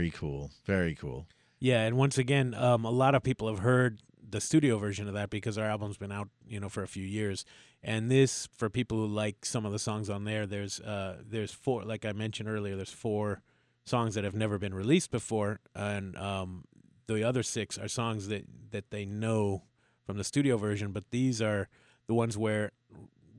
Very 0.00 0.10
cool. 0.12 0.50
Very 0.64 0.94
cool. 0.94 1.26
Yeah, 1.58 1.82
and 1.82 1.98
once 1.98 2.16
again, 2.16 2.54
um, 2.54 2.86
a 2.86 2.90
lot 2.90 3.14
of 3.14 3.22
people 3.22 3.48
have 3.48 3.58
heard 3.58 4.00
the 4.26 4.40
studio 4.40 4.78
version 4.78 5.06
of 5.08 5.14
that 5.14 5.28
because 5.28 5.58
our 5.58 5.66
album's 5.66 5.98
been 5.98 6.10
out, 6.10 6.28
you 6.48 6.58
know, 6.58 6.70
for 6.70 6.82
a 6.82 6.88
few 6.88 7.04
years. 7.04 7.44
And 7.82 8.10
this, 8.10 8.48
for 8.56 8.70
people 8.70 8.96
who 8.96 9.06
like 9.06 9.44
some 9.44 9.66
of 9.66 9.72
the 9.72 9.78
songs 9.78 10.08
on 10.08 10.24
there, 10.24 10.46
there's 10.46 10.80
uh, 10.80 11.18
there's 11.22 11.52
four, 11.52 11.84
like 11.84 12.06
I 12.06 12.12
mentioned 12.12 12.48
earlier, 12.48 12.76
there's 12.76 12.92
four 12.92 13.42
songs 13.84 14.14
that 14.14 14.24
have 14.24 14.34
never 14.34 14.58
been 14.58 14.72
released 14.72 15.10
before, 15.10 15.60
and 15.74 16.16
um, 16.16 16.64
the 17.06 17.22
other 17.22 17.42
six 17.42 17.76
are 17.76 17.88
songs 17.88 18.28
that 18.28 18.44
that 18.70 18.90
they 18.90 19.04
know 19.04 19.64
from 20.06 20.16
the 20.16 20.24
studio 20.24 20.56
version. 20.56 20.92
But 20.92 21.10
these 21.10 21.42
are 21.42 21.68
the 22.06 22.14
ones 22.14 22.38
where 22.38 22.72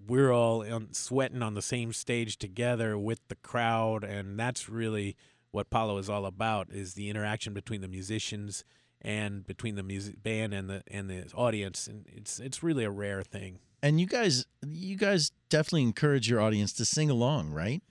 we're 0.07 0.31
all 0.31 0.63
sweating 0.91 1.41
on 1.41 1.55
the 1.55 1.61
same 1.63 1.91
stage 1.91 2.37
together 2.37 2.99
with 2.99 3.19
the 3.29 3.35
crowd, 3.35 4.03
and 4.03 4.37
that's 4.37 4.69
really 4.69 5.15
what 5.51 5.69
Palo 5.69 5.97
is 5.97 6.09
all 6.09 6.25
about: 6.25 6.67
is 6.71 6.93
the 6.93 7.09
interaction 7.09 7.53
between 7.53 7.81
the 7.81 7.87
musicians 7.87 8.63
and 9.01 9.45
between 9.45 9.75
the 9.75 9.83
music 9.83 10.21
band 10.21 10.53
and 10.53 10.69
the 10.69 10.83
and 10.87 11.09
the 11.09 11.31
audience, 11.35 11.87
and 11.87 12.05
it's 12.07 12.39
it's 12.39 12.63
really 12.63 12.83
a 12.83 12.91
rare 12.91 13.23
thing. 13.23 13.59
And 13.83 13.99
you 13.99 14.05
guys 14.05 14.45
you 14.65 14.95
guys 14.95 15.31
definitely 15.49 15.83
encourage 15.83 16.29
your 16.29 16.39
audience 16.39 16.73
to 16.73 16.85
sing 16.85 17.09
along, 17.09 17.51
right? 17.51 17.81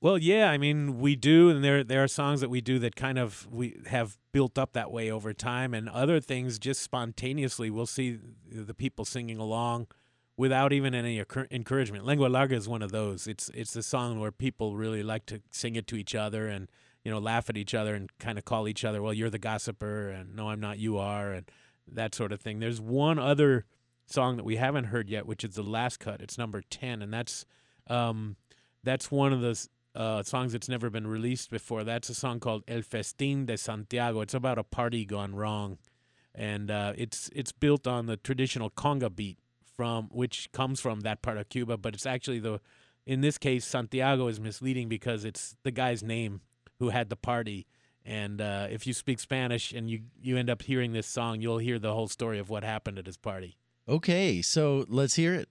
Well, 0.00 0.18
yeah, 0.18 0.50
I 0.50 0.58
mean, 0.58 0.98
we 0.98 1.16
do, 1.16 1.48
and 1.48 1.64
there 1.64 1.82
there 1.82 2.02
are 2.02 2.08
songs 2.08 2.40
that 2.40 2.50
we 2.50 2.60
do 2.60 2.78
that 2.80 2.96
kind 2.96 3.18
of 3.18 3.46
we 3.50 3.80
have 3.86 4.18
built 4.32 4.58
up 4.58 4.72
that 4.74 4.90
way 4.90 5.10
over 5.10 5.32
time, 5.32 5.74
and 5.74 5.88
other 5.88 6.20
things 6.20 6.58
just 6.58 6.82
spontaneously. 6.82 7.70
We'll 7.70 7.86
see 7.86 8.18
the 8.50 8.74
people 8.74 9.04
singing 9.04 9.38
along 9.38 9.88
without 10.36 10.72
even 10.72 10.94
any 10.94 11.22
encouragement. 11.50 12.04
Lengua 12.04 12.28
Larga 12.28 12.54
is 12.54 12.68
one 12.68 12.82
of 12.82 12.92
those. 12.92 13.26
It's 13.26 13.50
it's 13.54 13.74
a 13.74 13.82
song 13.82 14.20
where 14.20 14.32
people 14.32 14.76
really 14.76 15.02
like 15.02 15.26
to 15.26 15.40
sing 15.50 15.76
it 15.76 15.86
to 15.88 15.96
each 15.96 16.14
other 16.14 16.46
and 16.46 16.68
you 17.06 17.12
know 17.12 17.20
laugh 17.20 17.48
at 17.48 17.56
each 17.56 17.72
other 17.72 17.94
and 17.94 18.10
kind 18.18 18.36
of 18.36 18.44
call 18.44 18.66
each 18.66 18.84
other, 18.84 19.00
well, 19.00 19.12
you're 19.12 19.30
the 19.30 19.38
gossiper, 19.38 20.08
and 20.08 20.34
no, 20.34 20.48
I'm 20.48 20.58
not, 20.58 20.80
you 20.80 20.98
are, 20.98 21.30
and 21.30 21.48
that 21.86 22.16
sort 22.16 22.32
of 22.32 22.40
thing. 22.40 22.58
There's 22.58 22.80
one 22.80 23.16
other 23.16 23.64
song 24.06 24.36
that 24.38 24.44
we 24.44 24.56
haven't 24.56 24.86
heard 24.86 25.08
yet, 25.08 25.24
which 25.24 25.44
is 25.44 25.54
the 25.54 25.62
last 25.62 26.00
cut. 26.00 26.20
It's 26.20 26.36
number 26.36 26.62
ten, 26.68 27.02
and 27.02 27.14
that's 27.14 27.46
um, 27.86 28.34
that's 28.82 29.08
one 29.08 29.32
of 29.32 29.40
those 29.40 29.68
uh, 29.94 30.24
songs 30.24 30.50
that's 30.50 30.68
never 30.68 30.90
been 30.90 31.06
released 31.06 31.48
before. 31.48 31.84
That's 31.84 32.08
a 32.08 32.14
song 32.14 32.40
called 32.40 32.64
El 32.66 32.80
Festín 32.80 33.46
de 33.46 33.56
Santiago. 33.56 34.20
It's 34.20 34.34
about 34.34 34.58
a 34.58 34.64
party 34.64 35.04
gone 35.04 35.36
wrong, 35.36 35.78
and 36.34 36.72
uh, 36.72 36.92
it's 36.98 37.30
it's 37.32 37.52
built 37.52 37.86
on 37.86 38.06
the 38.06 38.16
traditional 38.16 38.68
conga 38.68 39.14
beat 39.14 39.38
from 39.76 40.08
which 40.10 40.50
comes 40.50 40.80
from 40.80 41.02
that 41.02 41.22
part 41.22 41.38
of 41.38 41.48
Cuba, 41.50 41.76
but 41.76 41.94
it's 41.94 42.04
actually 42.04 42.40
the 42.40 42.58
in 43.06 43.20
this 43.20 43.38
case 43.38 43.64
Santiago 43.64 44.26
is 44.26 44.40
misleading 44.40 44.88
because 44.88 45.24
it's 45.24 45.54
the 45.62 45.70
guy's 45.70 46.02
name 46.02 46.40
who 46.78 46.90
had 46.90 47.08
the 47.08 47.16
party. 47.16 47.66
And 48.04 48.40
uh, 48.40 48.68
if 48.70 48.86
you 48.86 48.92
speak 48.92 49.18
Spanish 49.18 49.72
and 49.72 49.90
you, 49.90 50.02
you 50.20 50.36
end 50.36 50.48
up 50.48 50.62
hearing 50.62 50.92
this 50.92 51.06
song, 51.06 51.40
you'll 51.40 51.58
hear 51.58 51.78
the 51.78 51.92
whole 51.92 52.08
story 52.08 52.38
of 52.38 52.48
what 52.48 52.62
happened 52.62 52.98
at 52.98 53.06
his 53.06 53.16
party. 53.16 53.58
Okay, 53.88 54.42
so 54.42 54.84
let's 54.88 55.14
hear 55.14 55.34
it. 55.34 55.48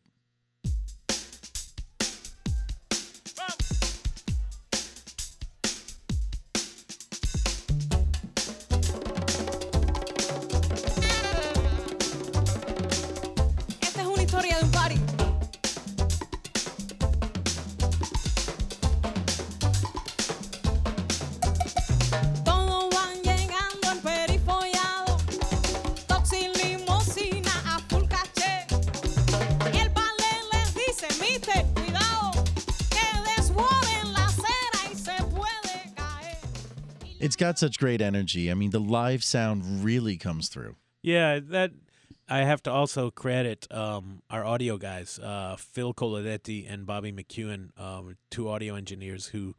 Got 37.46 37.60
such 37.60 37.78
great 37.78 38.02
energy. 38.02 38.50
I 38.50 38.56
mean, 38.56 38.72
the 38.72 38.80
live 38.80 39.24
sound 39.24 39.84
really 39.84 40.18
comes 40.18 40.50
through. 40.50 40.76
Yeah, 41.04 41.40
that 41.40 41.72
I 42.28 42.40
have 42.40 42.64
to 42.64 42.72
also 42.72 43.12
credit 43.12 43.68
um, 43.72 44.24
our 44.32 44.44
audio 44.44 44.78
guys, 44.78 45.20
uh, 45.20 45.56
Phil 45.58 45.94
Coladetti 45.94 46.66
and 46.68 46.88
Bobby 46.88 47.12
McEwen, 47.12 47.70
um, 47.80 48.18
two 48.32 48.50
audio 48.50 48.74
engineers 48.76 49.28
who 49.28 49.56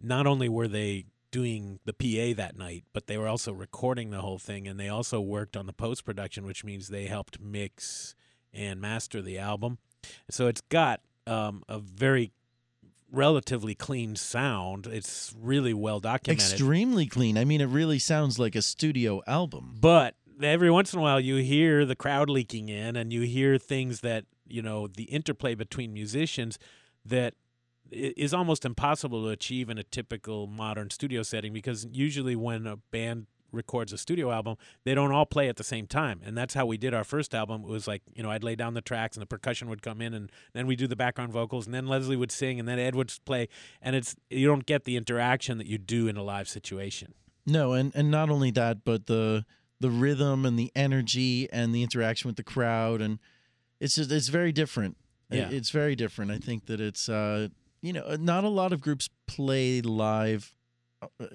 not 0.00 0.28
only 0.28 0.48
were 0.48 0.68
they 0.68 1.06
doing 1.32 1.80
the 1.84 1.92
PA 1.92 2.36
that 2.40 2.56
night, 2.56 2.84
but 2.92 3.08
they 3.08 3.18
were 3.18 3.26
also 3.26 3.52
recording 3.52 4.10
the 4.10 4.20
whole 4.20 4.38
thing, 4.38 4.68
and 4.68 4.78
they 4.78 4.88
also 4.88 5.20
worked 5.20 5.56
on 5.56 5.66
the 5.66 5.72
post 5.72 6.04
production, 6.04 6.46
which 6.46 6.64
means 6.64 6.88
they 6.88 7.06
helped 7.06 7.40
mix 7.40 8.14
and 8.54 8.80
master 8.80 9.20
the 9.20 9.38
album. 9.38 9.78
So 10.30 10.46
it's 10.46 10.60
got 10.60 11.00
um, 11.26 11.64
a 11.68 11.80
very 11.80 12.30
relatively 13.10 13.74
clean 13.74 14.16
sound. 14.16 14.86
It's 14.86 15.34
really 15.38 15.74
well 15.74 16.00
documented. 16.00 16.52
Extremely 16.52 17.06
clean. 17.06 17.38
I 17.38 17.44
mean, 17.44 17.60
it 17.60 17.66
really 17.66 17.98
sounds 17.98 18.38
like 18.38 18.54
a 18.54 18.62
studio 18.62 19.22
album. 19.26 19.76
But 19.80 20.14
every 20.42 20.70
once 20.70 20.92
in 20.92 20.98
a 20.98 21.02
while, 21.02 21.20
you 21.20 21.36
hear 21.36 21.84
the 21.84 21.96
crowd 21.96 22.30
leaking 22.30 22.68
in, 22.68 22.96
and 22.96 23.12
you 23.12 23.22
hear 23.22 23.58
things 23.58 24.00
that 24.00 24.24
you 24.46 24.62
know 24.62 24.86
the 24.86 25.04
interplay 25.04 25.54
between 25.54 25.92
musicians 25.92 26.58
that 27.04 27.34
is 27.90 28.34
almost 28.34 28.64
impossible 28.64 29.24
to 29.24 29.30
achieve 29.30 29.70
in 29.70 29.78
a 29.78 29.82
typical 29.82 30.46
modern 30.46 30.90
studio 30.90 31.22
setting 31.22 31.52
because 31.52 31.86
usually 31.90 32.36
when 32.36 32.66
a 32.66 32.76
band 32.76 33.26
records 33.52 33.92
a 33.92 33.98
studio 33.98 34.30
album 34.30 34.56
they 34.84 34.94
don't 34.94 35.12
all 35.12 35.26
play 35.26 35.48
at 35.48 35.56
the 35.56 35.64
same 35.64 35.86
time 35.86 36.20
and 36.24 36.36
that's 36.36 36.54
how 36.54 36.66
we 36.66 36.76
did 36.76 36.92
our 36.92 37.04
first 37.04 37.34
album 37.34 37.62
it 37.62 37.68
was 37.68 37.86
like 37.88 38.02
you 38.14 38.22
know 38.22 38.30
i'd 38.30 38.44
lay 38.44 38.54
down 38.54 38.74
the 38.74 38.80
tracks 38.80 39.16
and 39.16 39.22
the 39.22 39.26
percussion 39.26 39.68
would 39.68 39.82
come 39.82 40.00
in 40.02 40.12
and 40.14 40.30
then 40.52 40.66
we 40.66 40.76
do 40.76 40.86
the 40.86 40.96
background 40.96 41.32
vocals 41.32 41.66
and 41.66 41.74
then 41.74 41.86
leslie 41.86 42.16
would 42.16 42.30
sing 42.32 42.58
and 42.60 42.68
then 42.68 42.78
ed 42.78 42.94
would 42.94 43.12
play 43.24 43.48
and 43.80 43.96
it's 43.96 44.14
you 44.30 44.46
don't 44.46 44.66
get 44.66 44.84
the 44.84 44.96
interaction 44.96 45.58
that 45.58 45.66
you 45.66 45.78
do 45.78 46.08
in 46.08 46.16
a 46.16 46.22
live 46.22 46.48
situation 46.48 47.14
No, 47.46 47.72
and 47.72 47.92
and 47.94 48.10
not 48.10 48.28
only 48.28 48.50
that, 48.52 48.84
but 48.84 49.06
the 49.06 49.44
the 49.80 49.88
rhythm 49.90 50.44
and 50.44 50.58
the 50.58 50.70
energy 50.76 51.48
and 51.50 51.74
the 51.74 51.82
interaction 51.82 52.28
with 52.28 52.36
the 52.36 52.42
crowd 52.42 53.00
and 53.00 53.18
it's 53.80 53.94
just 53.94 54.12
it's 54.12 54.28
very 54.28 54.52
different. 54.52 54.96
Yeah. 55.30 55.48
It's 55.50 55.70
very 55.70 55.94
different. 55.96 56.30
I 56.30 56.38
think 56.38 56.66
that 56.66 56.80
it's 56.80 57.08
uh 57.08 57.48
you 57.80 57.92
know, 57.92 58.16
not 58.18 58.44
a 58.44 58.48
lot 58.48 58.72
of 58.72 58.80
groups 58.80 59.08
play 59.26 59.80
live 59.80 60.52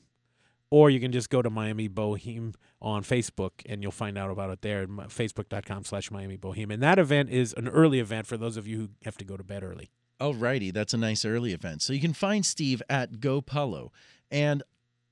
Or 0.73 0.89
you 0.89 1.01
can 1.01 1.11
just 1.11 1.29
go 1.29 1.41
to 1.41 1.49
Miami 1.49 1.89
Boheme 1.89 2.53
on 2.81 3.03
Facebook 3.03 3.51
and 3.67 3.83
you'll 3.83 3.91
find 3.91 4.17
out 4.17 4.31
about 4.31 4.49
it 4.49 4.61
there. 4.61 4.87
Facebook.com 4.87 5.83
slash 5.83 6.09
Miami 6.09 6.37
Bohemian. 6.37 6.79
That 6.79 6.99
event 6.99 7.29
is 7.29 7.53
an 7.53 7.67
early 7.67 7.99
event 7.99 8.27
for 8.27 8.37
those 8.37 8.57
of 8.57 8.67
you 8.67 8.77
who 8.77 8.89
have 9.03 9.17
to 9.17 9.25
go 9.25 9.37
to 9.37 9.43
bed 9.43 9.63
early. 9.63 9.91
Alrighty, 10.19 10.73
that's 10.73 10.93
a 10.93 10.97
nice 10.97 11.25
early 11.25 11.53
event. 11.53 11.81
So 11.81 11.93
you 11.93 12.01
can 12.01 12.13
find 12.13 12.45
Steve 12.45 12.81
at 12.89 13.19
Go 13.19 13.41
Palo. 13.41 13.91
And 14.29 14.63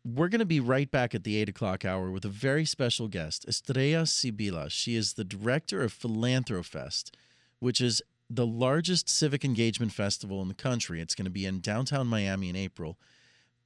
we're 0.05 0.29
going 0.29 0.39
to 0.39 0.45
be 0.45 0.59
right 0.59 0.89
back 0.89 1.13
at 1.13 1.23
the 1.23 1.37
8 1.37 1.49
o'clock 1.49 1.85
hour 1.85 2.09
with 2.09 2.25
a 2.25 2.29
very 2.29 2.65
special 2.65 3.07
guest, 3.07 3.45
Estrella 3.47 4.03
Sibila. 4.03 4.69
She 4.69 4.95
is 4.95 5.13
the 5.13 5.23
director 5.23 5.81
of 5.81 5.93
Philanthrofest, 5.93 7.11
which 7.59 7.81
is 7.81 8.01
the 8.29 8.45
largest 8.45 9.09
civic 9.09 9.43
engagement 9.43 9.91
festival 9.91 10.41
in 10.41 10.47
the 10.47 10.53
country. 10.53 11.01
It's 11.01 11.15
going 11.15 11.25
to 11.25 11.31
be 11.31 11.45
in 11.45 11.59
downtown 11.59 12.07
Miami 12.07 12.49
in 12.49 12.55
April. 12.55 12.97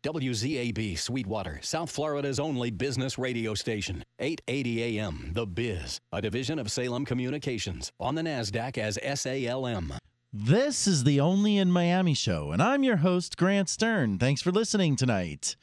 WZAB 0.07 0.97
Sweetwater, 0.97 1.59
South 1.61 1.91
Florida's 1.91 2.39
only 2.39 2.71
business 2.71 3.17
radio 3.17 3.53
station. 3.53 4.05
880 4.19 4.99
AM, 4.99 5.31
The 5.33 5.45
Biz, 5.45 5.99
a 6.13 6.21
division 6.21 6.59
of 6.59 6.71
Salem 6.71 7.03
Communications, 7.03 7.91
on 7.99 8.15
the 8.15 8.21
NASDAQ 8.21 8.77
as 8.77 8.97
SALM. 9.03 9.93
This 10.31 10.87
is 10.87 11.03
the 11.03 11.19
Only 11.19 11.57
in 11.57 11.73
Miami 11.73 12.13
show, 12.13 12.51
and 12.53 12.63
I'm 12.63 12.83
your 12.83 12.95
host, 12.97 13.35
Grant 13.35 13.67
Stern. 13.67 14.17
Thanks 14.17 14.41
for 14.41 14.53
listening 14.53 14.95
tonight. 14.95 15.57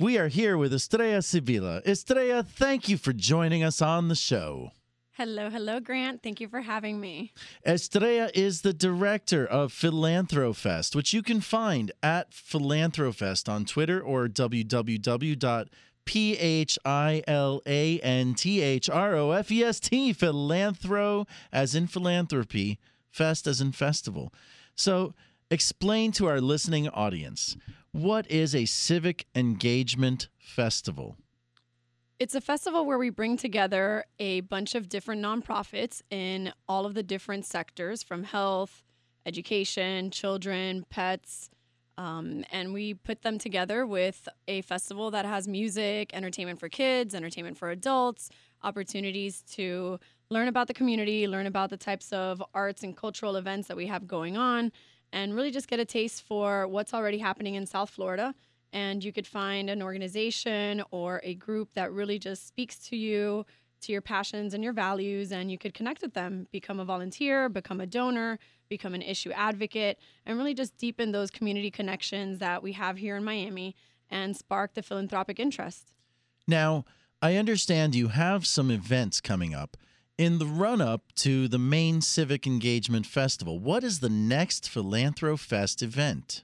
We 0.00 0.18
are 0.18 0.26
here 0.26 0.58
with 0.58 0.74
Estrella 0.74 1.18
Sibila. 1.18 1.86
Estrella, 1.86 2.42
thank 2.42 2.88
you 2.88 2.96
for 2.96 3.12
joining 3.12 3.62
us 3.62 3.80
on 3.80 4.08
the 4.08 4.16
show. 4.16 4.72
Hello, 5.18 5.50
hello, 5.50 5.80
Grant. 5.80 6.22
Thank 6.22 6.40
you 6.40 6.46
for 6.46 6.60
having 6.60 7.00
me. 7.00 7.32
Estrella 7.66 8.30
is 8.34 8.60
the 8.60 8.72
director 8.72 9.44
of 9.44 9.72
Philanthrofest, 9.72 10.94
which 10.94 11.12
you 11.12 11.24
can 11.24 11.40
find 11.40 11.90
at 12.04 12.30
Philanthrofest 12.30 13.48
on 13.48 13.64
Twitter 13.64 14.00
or 14.00 14.28
www.philanthrofest, 14.28 15.68
Philanthro 20.14 21.26
as 21.52 21.74
in 21.74 21.88
philanthropy, 21.88 22.78
fest 23.10 23.48
as 23.48 23.60
in 23.60 23.72
festival. 23.72 24.32
So 24.76 25.14
explain 25.50 26.12
to 26.12 26.26
our 26.26 26.40
listening 26.40 26.88
audience 26.90 27.56
what 27.90 28.30
is 28.30 28.54
a 28.54 28.66
civic 28.66 29.26
engagement 29.34 30.28
festival? 30.38 31.16
It's 32.18 32.34
a 32.34 32.40
festival 32.40 32.84
where 32.84 32.98
we 32.98 33.10
bring 33.10 33.36
together 33.36 34.04
a 34.18 34.40
bunch 34.40 34.74
of 34.74 34.88
different 34.88 35.22
nonprofits 35.22 36.02
in 36.10 36.52
all 36.68 36.84
of 36.84 36.94
the 36.94 37.04
different 37.04 37.46
sectors 37.46 38.02
from 38.02 38.24
health, 38.24 38.82
education, 39.24 40.10
children, 40.10 40.84
pets, 40.90 41.50
Um, 41.98 42.44
and 42.52 42.72
we 42.72 42.94
put 42.94 43.22
them 43.22 43.38
together 43.38 43.84
with 43.84 44.28
a 44.46 44.62
festival 44.62 45.10
that 45.10 45.24
has 45.24 45.48
music, 45.48 46.14
entertainment 46.14 46.60
for 46.60 46.68
kids, 46.68 47.12
entertainment 47.12 47.58
for 47.58 47.70
adults, 47.70 48.30
opportunities 48.62 49.42
to 49.56 49.98
learn 50.30 50.46
about 50.46 50.68
the 50.68 50.74
community, 50.74 51.26
learn 51.26 51.46
about 51.46 51.70
the 51.70 51.76
types 51.76 52.12
of 52.12 52.40
arts 52.54 52.84
and 52.84 52.96
cultural 52.96 53.34
events 53.34 53.66
that 53.66 53.76
we 53.76 53.88
have 53.88 54.06
going 54.06 54.36
on, 54.36 54.70
and 55.12 55.34
really 55.34 55.50
just 55.50 55.66
get 55.66 55.80
a 55.80 55.84
taste 55.84 56.22
for 56.22 56.68
what's 56.68 56.94
already 56.94 57.18
happening 57.18 57.56
in 57.56 57.66
South 57.66 57.90
Florida. 57.90 58.32
And 58.72 59.02
you 59.02 59.12
could 59.12 59.26
find 59.26 59.70
an 59.70 59.82
organization 59.82 60.82
or 60.90 61.20
a 61.24 61.34
group 61.34 61.72
that 61.74 61.92
really 61.92 62.18
just 62.18 62.46
speaks 62.46 62.78
to 62.88 62.96
you, 62.96 63.46
to 63.80 63.92
your 63.92 64.02
passions 64.02 64.54
and 64.54 64.62
your 64.62 64.72
values, 64.72 65.32
and 65.32 65.50
you 65.50 65.58
could 65.58 65.74
connect 65.74 66.02
with 66.02 66.14
them, 66.14 66.46
become 66.52 66.80
a 66.80 66.84
volunteer, 66.84 67.48
become 67.48 67.80
a 67.80 67.86
donor, 67.86 68.38
become 68.68 68.94
an 68.94 69.02
issue 69.02 69.30
advocate, 69.32 69.98
and 70.26 70.36
really 70.36 70.54
just 70.54 70.76
deepen 70.76 71.12
those 71.12 71.30
community 71.30 71.70
connections 71.70 72.38
that 72.38 72.62
we 72.62 72.72
have 72.72 72.98
here 72.98 73.16
in 73.16 73.24
Miami 73.24 73.74
and 74.10 74.36
spark 74.36 74.74
the 74.74 74.82
philanthropic 74.82 75.38
interest. 75.38 75.92
Now, 76.46 76.84
I 77.20 77.36
understand 77.36 77.94
you 77.94 78.08
have 78.08 78.46
some 78.46 78.70
events 78.70 79.20
coming 79.20 79.54
up. 79.54 79.76
In 80.16 80.38
the 80.38 80.46
run 80.46 80.80
up 80.80 81.12
to 81.16 81.46
the 81.46 81.58
main 81.58 82.00
Civic 82.00 82.46
Engagement 82.46 83.06
Festival, 83.06 83.60
what 83.60 83.84
is 83.84 84.00
the 84.00 84.08
next 84.08 84.64
Philanthro 84.64 85.38
Fest 85.38 85.82
event? 85.82 86.42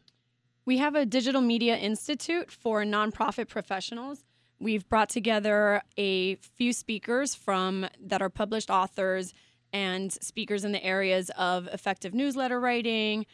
We 0.67 0.79
have 0.79 0.95
a 0.95 1.05
digital 1.05 1.43
media 1.43 1.77
institute 1.77 2.51
for 2.51 2.85
nonprofit 2.85 3.49
professionals. 3.49 4.25
We've 4.59 4.89
brought 4.89 5.11
together 5.11 5.83
a 5.99 6.37
few 6.37 6.73
speakers 6.73 7.35
from 7.35 7.87
that 8.01 8.23
are 8.23 8.31
published 8.31 8.71
authors 8.71 9.35
and 9.75 10.11
speakers 10.11 10.65
in 10.65 10.73
the 10.73 10.83
areas 10.83 11.31
of 11.37 11.69
effective 11.69 12.15
newsletter 12.15 12.59
writing, 12.59 13.27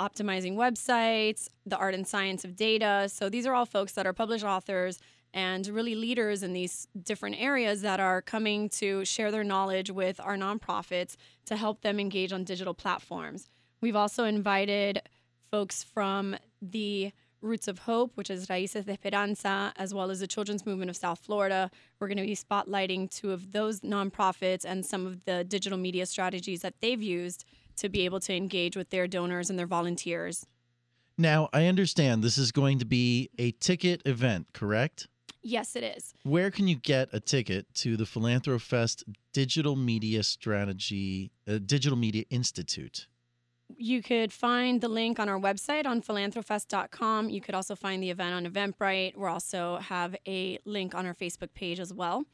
optimizing 0.00 0.56
websites, 0.56 1.48
the 1.64 1.76
art 1.76 1.94
and 1.94 2.04
science 2.04 2.44
of 2.44 2.56
data. 2.56 3.08
So 3.08 3.28
these 3.28 3.46
are 3.46 3.54
all 3.54 3.66
folks 3.66 3.92
that 3.92 4.04
are 4.04 4.12
published 4.12 4.44
authors 4.44 4.98
and 5.32 5.64
really 5.68 5.94
leaders 5.94 6.42
in 6.42 6.52
these 6.52 6.88
different 7.00 7.36
areas 7.38 7.82
that 7.82 8.00
are 8.00 8.20
coming 8.20 8.68
to 8.70 9.04
share 9.04 9.30
their 9.30 9.44
knowledge 9.44 9.92
with 9.92 10.18
our 10.18 10.36
nonprofits 10.36 11.14
to 11.46 11.54
help 11.54 11.82
them 11.82 12.00
engage 12.00 12.32
on 12.32 12.42
digital 12.42 12.74
platforms. 12.74 13.50
We've 13.80 13.96
also 13.96 14.24
invited 14.24 15.00
folks 15.52 15.82
from 15.82 16.34
the 16.62 17.12
Roots 17.42 17.68
of 17.68 17.80
Hope, 17.80 18.12
which 18.14 18.30
is 18.30 18.46
Raíces 18.46 18.86
de 18.86 18.92
Esperanza, 18.92 19.74
as 19.76 19.92
well 19.92 20.10
as 20.10 20.20
the 20.20 20.26
Children's 20.26 20.64
Movement 20.64 20.88
of 20.88 20.96
South 20.96 21.18
Florida. 21.18 21.70
We're 22.00 22.08
going 22.08 22.16
to 22.16 22.24
be 22.24 22.34
spotlighting 22.34 23.10
two 23.10 23.32
of 23.32 23.52
those 23.52 23.80
nonprofits 23.80 24.64
and 24.64 24.86
some 24.86 25.06
of 25.06 25.24
the 25.26 25.44
digital 25.44 25.76
media 25.76 26.06
strategies 26.06 26.62
that 26.62 26.74
they've 26.80 27.02
used 27.02 27.44
to 27.76 27.90
be 27.90 28.06
able 28.06 28.20
to 28.20 28.34
engage 28.34 28.76
with 28.78 28.88
their 28.88 29.06
donors 29.06 29.50
and 29.50 29.58
their 29.58 29.66
volunteers. 29.66 30.46
Now, 31.18 31.50
I 31.52 31.66
understand 31.66 32.24
this 32.24 32.38
is 32.38 32.50
going 32.50 32.78
to 32.78 32.86
be 32.86 33.28
a 33.38 33.50
ticket 33.50 34.00
event, 34.06 34.46
correct? 34.54 35.06
Yes, 35.42 35.76
it 35.76 35.84
is. 35.84 36.14
Where 36.22 36.50
can 36.50 36.66
you 36.66 36.76
get 36.76 37.10
a 37.12 37.20
ticket 37.20 37.66
to 37.74 37.98
the 37.98 38.04
PhilanthroFest 38.04 39.02
Digital 39.34 39.76
Media 39.76 40.22
Strategy, 40.22 41.30
uh, 41.46 41.58
Digital 41.58 41.98
Media 41.98 42.24
Institute? 42.30 43.08
You 43.78 44.02
could 44.02 44.32
find 44.32 44.80
the 44.80 44.88
link 44.88 45.18
on 45.18 45.28
our 45.28 45.38
website 45.38 45.86
on 45.86 46.02
philanthrofest.com. 46.02 47.30
You 47.30 47.40
could 47.40 47.54
also 47.54 47.74
find 47.74 48.02
the 48.02 48.10
event 48.10 48.34
on 48.34 48.46
Eventbrite. 48.46 49.16
We 49.16 49.26
also 49.26 49.78
have 49.78 50.16
a 50.26 50.58
link 50.64 50.94
on 50.94 51.06
our 51.06 51.14
Facebook 51.14 51.54
page 51.54 51.80
as 51.80 51.92
well. 51.92 52.24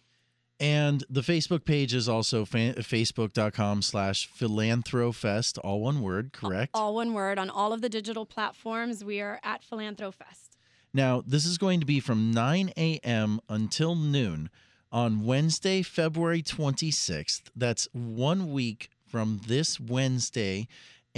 And 0.61 1.05
the 1.09 1.20
Facebook 1.20 1.64
page 1.64 1.95
is 1.95 2.09
also 2.09 2.45
fa- 2.45 2.74
facebook.com 2.78 3.82
slash 3.82 4.28
philanthrofest, 4.28 5.59
all 5.62 5.80
one 5.80 6.01
word, 6.01 6.32
correct? 6.32 6.70
All 6.74 6.97
one 6.97 7.14
word 7.14 7.39
on 7.39 7.49
all 7.49 7.72
of 7.72 7.80
the 7.80 7.89
digital 7.89 8.26
platforms. 8.26 9.05
We 9.05 9.20
are 9.20 9.39
at 9.45 9.62
Philanthrofest. 9.62 10.57
Now, 10.93 11.22
this 11.24 11.45
is 11.45 11.59
going 11.59 11.80
to 11.80 11.86
be 11.86 12.01
from 12.01 12.32
9 12.32 12.72
a.m. 12.76 13.41
until 13.49 13.95
noon 13.95 14.51
on 14.91 15.24
Wednesday, 15.24 15.82
February 15.82 16.43
26th. 16.43 17.43
That's 17.55 17.86
one 17.93 18.51
week 18.51 18.91
from 19.07 19.41
this 19.47 19.78
Wednesday, 19.78 20.66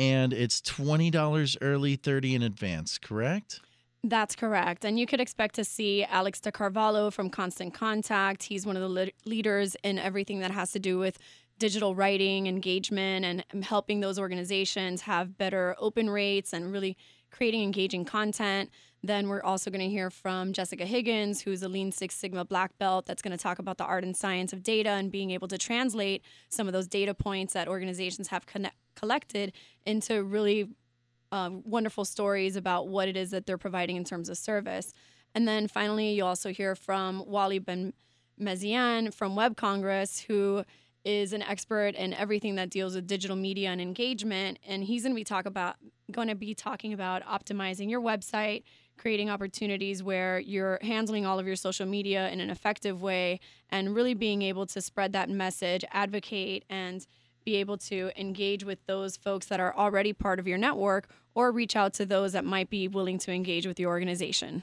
and 0.00 0.32
it's 0.32 0.62
$20 0.62 1.58
early, 1.60 1.94
30 1.94 2.34
in 2.36 2.42
advance, 2.42 2.96
correct? 2.96 3.60
That's 4.02 4.34
correct. 4.34 4.86
And 4.86 4.98
you 4.98 5.06
could 5.06 5.20
expect 5.20 5.56
to 5.56 5.64
see 5.64 6.04
Alex 6.04 6.40
de 6.40 6.50
Carvalho 6.50 7.10
from 7.10 7.28
Constant 7.28 7.74
Contact. 7.74 8.44
He's 8.44 8.64
one 8.64 8.76
of 8.76 8.82
the 8.82 8.88
le- 8.88 9.10
leaders 9.26 9.76
in 9.84 9.98
everything 9.98 10.40
that 10.40 10.52
has 10.52 10.72
to 10.72 10.78
do 10.78 10.98
with 10.98 11.18
digital 11.58 11.94
writing, 11.94 12.46
engagement, 12.46 13.26
and 13.26 13.62
helping 13.62 14.00
those 14.00 14.18
organizations 14.18 15.02
have 15.02 15.36
better 15.36 15.76
open 15.78 16.08
rates 16.08 16.54
and 16.54 16.72
really 16.72 16.96
creating 17.30 17.62
engaging 17.62 18.06
content. 18.06 18.70
Then 19.02 19.28
we're 19.28 19.42
also 19.42 19.70
going 19.70 19.80
to 19.80 19.88
hear 19.88 20.10
from 20.10 20.52
Jessica 20.52 20.84
Higgins, 20.84 21.40
who's 21.40 21.62
a 21.62 21.68
Lean 21.68 21.90
Six 21.90 22.14
Sigma 22.14 22.44
black 22.44 22.76
belt, 22.78 23.06
that's 23.06 23.22
going 23.22 23.36
to 23.36 23.42
talk 23.42 23.58
about 23.58 23.78
the 23.78 23.84
art 23.84 24.04
and 24.04 24.14
science 24.14 24.52
of 24.52 24.62
data 24.62 24.90
and 24.90 25.10
being 25.10 25.30
able 25.30 25.48
to 25.48 25.56
translate 25.56 26.22
some 26.50 26.66
of 26.66 26.72
those 26.72 26.86
data 26.86 27.14
points 27.14 27.54
that 27.54 27.66
organizations 27.66 28.28
have 28.28 28.44
connect- 28.44 28.76
collected 28.96 29.52
into 29.86 30.22
really 30.22 30.68
um, 31.32 31.62
wonderful 31.64 32.04
stories 32.04 32.56
about 32.56 32.88
what 32.88 33.08
it 33.08 33.16
is 33.16 33.30
that 33.30 33.46
they're 33.46 33.56
providing 33.58 33.96
in 33.96 34.04
terms 34.04 34.28
of 34.28 34.36
service. 34.36 34.92
And 35.34 35.46
then 35.46 35.68
finally, 35.68 36.12
you'll 36.12 36.26
also 36.26 36.52
hear 36.52 36.74
from 36.74 37.24
Wally 37.26 37.58
Ben 37.58 37.94
Mezian 38.40 39.14
from 39.14 39.36
Web 39.36 39.56
Congress, 39.56 40.20
who 40.20 40.64
is 41.04 41.32
an 41.32 41.42
expert 41.42 41.94
in 41.94 42.12
everything 42.12 42.56
that 42.56 42.68
deals 42.68 42.94
with 42.94 43.06
digital 43.06 43.36
media 43.36 43.70
and 43.70 43.80
engagement. 43.80 44.58
And 44.66 44.84
he's 44.84 45.02
going 45.02 45.12
to 45.12 45.16
be 45.16 45.24
talk 45.24 45.46
about 45.46 45.76
going 46.10 46.28
to 46.28 46.34
be 46.34 46.54
talking 46.54 46.92
about 46.92 47.22
optimizing 47.24 47.88
your 47.88 48.00
website, 48.00 48.64
creating 49.00 49.30
opportunities 49.30 50.02
where 50.02 50.38
you're 50.40 50.78
handling 50.82 51.24
all 51.24 51.38
of 51.38 51.46
your 51.46 51.56
social 51.56 51.86
media 51.86 52.28
in 52.28 52.38
an 52.38 52.50
effective 52.50 53.00
way, 53.00 53.40
and 53.70 53.94
really 53.94 54.12
being 54.12 54.42
able 54.42 54.66
to 54.66 54.80
spread 54.82 55.14
that 55.14 55.30
message, 55.30 55.82
advocate, 55.90 56.64
and 56.68 57.06
be 57.42 57.56
able 57.56 57.78
to 57.78 58.10
engage 58.14 58.62
with 58.62 58.78
those 58.86 59.16
folks 59.16 59.46
that 59.46 59.58
are 59.58 59.74
already 59.74 60.12
part 60.12 60.38
of 60.38 60.46
your 60.46 60.58
network 60.58 61.08
or 61.34 61.50
reach 61.50 61.74
out 61.74 61.94
to 61.94 62.04
those 62.04 62.32
that 62.32 62.44
might 62.44 62.68
be 62.68 62.88
willing 62.88 63.16
to 63.16 63.32
engage 63.32 63.66
with 63.66 63.80
your 63.80 63.88
organization. 63.88 64.62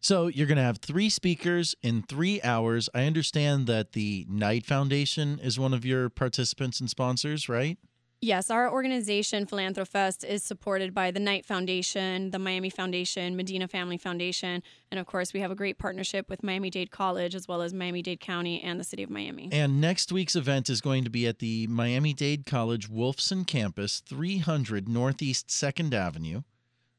So 0.00 0.28
you're 0.28 0.46
going 0.46 0.56
to 0.56 0.62
have 0.62 0.78
three 0.78 1.10
speakers 1.10 1.74
in 1.82 2.02
three 2.02 2.40
hours. 2.42 2.88
I 2.94 3.04
understand 3.04 3.66
that 3.66 3.92
the 3.92 4.24
Knight 4.30 4.64
Foundation 4.64 5.38
is 5.38 5.58
one 5.58 5.74
of 5.74 5.84
your 5.84 6.08
participants 6.08 6.80
and 6.80 6.88
sponsors, 6.88 7.50
right? 7.50 7.76
Yes, 8.24 8.48
our 8.48 8.72
organization, 8.72 9.44
Philanthrofest, 9.44 10.24
is 10.24 10.42
supported 10.42 10.94
by 10.94 11.10
the 11.10 11.20
Knight 11.20 11.44
Foundation, 11.44 12.30
the 12.30 12.38
Miami 12.38 12.70
Foundation, 12.70 13.36
Medina 13.36 13.68
Family 13.68 13.98
Foundation, 13.98 14.62
and 14.90 14.98
of 14.98 15.04
course, 15.04 15.34
we 15.34 15.40
have 15.40 15.50
a 15.50 15.54
great 15.54 15.76
partnership 15.76 16.30
with 16.30 16.42
Miami 16.42 16.70
Dade 16.70 16.90
College 16.90 17.34
as 17.34 17.46
well 17.46 17.60
as 17.60 17.74
Miami 17.74 18.00
Dade 18.00 18.20
County 18.20 18.62
and 18.62 18.80
the 18.80 18.84
City 18.84 19.02
of 19.02 19.10
Miami. 19.10 19.50
And 19.52 19.78
next 19.78 20.10
week's 20.10 20.36
event 20.36 20.70
is 20.70 20.80
going 20.80 21.04
to 21.04 21.10
be 21.10 21.26
at 21.26 21.38
the 21.38 21.66
Miami 21.66 22.14
Dade 22.14 22.46
College 22.46 22.90
Wolfson 22.90 23.46
campus, 23.46 24.00
300 24.00 24.88
Northeast 24.88 25.48
2nd 25.48 25.92
Avenue. 25.92 26.44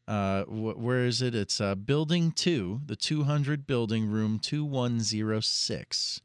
Uh, 0.07 0.43
wh- 0.43 0.79
where 0.79 1.07
is 1.07 1.23
it? 1.23 1.33
It's 1.33 1.59
uh, 1.59 1.73
Building 1.73 2.33
2, 2.33 2.81
the 2.85 2.95
200 2.95 3.65
building, 3.65 4.05
room 4.05 4.37
2106. 4.37 6.21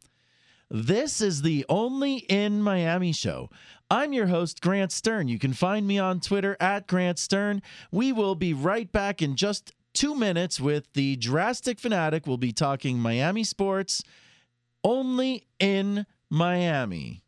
This 0.74 1.20
is 1.20 1.42
the 1.42 1.66
Only 1.68 2.20
in 2.30 2.62
Miami 2.62 3.12
show. 3.12 3.50
I'm 3.90 4.14
your 4.14 4.28
host, 4.28 4.62
Grant 4.62 4.94
Stern. 4.94 5.28
You 5.28 5.38
can 5.38 5.52
find 5.52 5.86
me 5.86 6.00
on 6.00 6.22
Twitter 6.22 6.56
at 6.62 6.88
Grant 6.88 7.20
Stern. 7.20 7.62
We 7.92 8.14
will 8.14 8.36
be 8.36 8.54
right 8.54 8.90
back 8.90 9.22
in 9.22 9.36
just 9.36 9.74
two 9.94 10.16
minutes 10.16 10.62
with 10.62 10.88
the 10.94 11.18
Drastic 11.18 11.78
Fanatic. 11.78 12.26
We'll 12.26 12.38
be 12.38 12.54
talking 12.54 13.00
Miami 13.00 13.44
sports 13.44 14.02
only 14.84 15.48
in 15.60 16.06
Miami. 16.30 17.24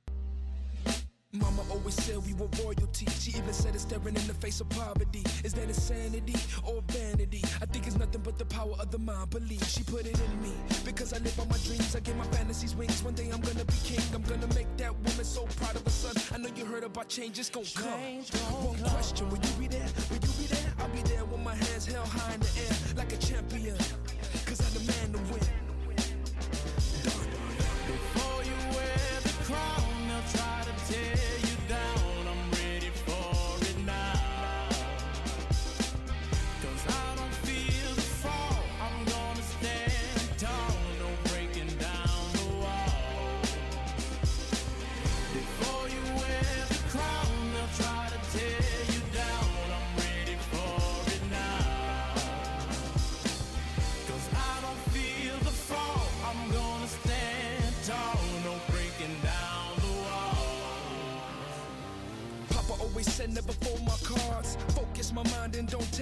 Mama 1.35 1.63
always 1.71 1.95
said 1.95 2.17
we 2.27 2.33
were 2.35 2.47
royalty. 2.63 3.07
She 3.09 3.31
even 3.31 3.53
said 3.53 3.73
it 3.73 3.79
staring 3.79 4.15
in 4.15 4.27
the 4.27 4.35
face 4.35 4.61
of 4.61 4.69
poverty. 4.69 5.23
Is 5.43 5.53
that 5.53 5.67
insanity 5.67 6.35
or 6.63 6.83
vanity? 6.89 7.41
I 7.59 7.65
think 7.65 7.87
it's 7.87 7.97
nothing 7.97 8.21
but 8.21 8.37
the 8.37 8.45
power 8.45 8.75
of 8.79 8.91
the 8.91 8.99
mind. 8.99 9.31
Believe 9.31 9.63
she 9.63 9.81
put 9.81 10.05
it 10.05 10.19
in 10.19 10.41
me 10.43 10.53
because 10.85 11.11
I 11.11 11.17
live 11.17 11.35
by 11.35 11.45
my 11.45 11.57
dreams. 11.65 11.95
I 11.95 12.01
give 12.01 12.15
my 12.17 12.25
fantasies 12.25 12.75
wings. 12.75 13.01
One 13.01 13.15
day 13.15 13.31
I'm 13.33 13.41
gonna 13.41 13.65
be 13.65 13.73
king. 13.83 14.03
I'm 14.13 14.21
gonna 14.21 14.45
make 14.53 14.67
that 14.77 14.93
woman 14.93 15.25
so 15.25 15.45
proud 15.57 15.75
of 15.75 15.83
her 15.83 15.89
son. 15.89 16.13
I 16.31 16.37
know 16.37 16.49
you 16.55 16.65
heard 16.65 16.83
about 16.83 17.09
change. 17.09 17.39
It's 17.39 17.49
gonna 17.49 17.65
come. 17.73 17.99
One 18.61 18.77
question: 18.91 19.27
Will 19.29 19.39
you 19.39 19.53
be 19.59 19.67
there? 19.67 19.89
Will 20.11 20.21
you 20.21 20.33
be 20.37 20.45
there? 20.53 20.73
I'll 20.77 20.89
be 20.89 21.01
there 21.01 21.25
with 21.25 21.41
my 21.41 21.55
hands 21.55 21.87
held 21.87 22.09
high 22.09 22.35
in 22.35 22.41
the 22.41 22.51
air 22.61 22.75
like 22.95 23.11
a 23.11 23.17
champion. 23.17 23.75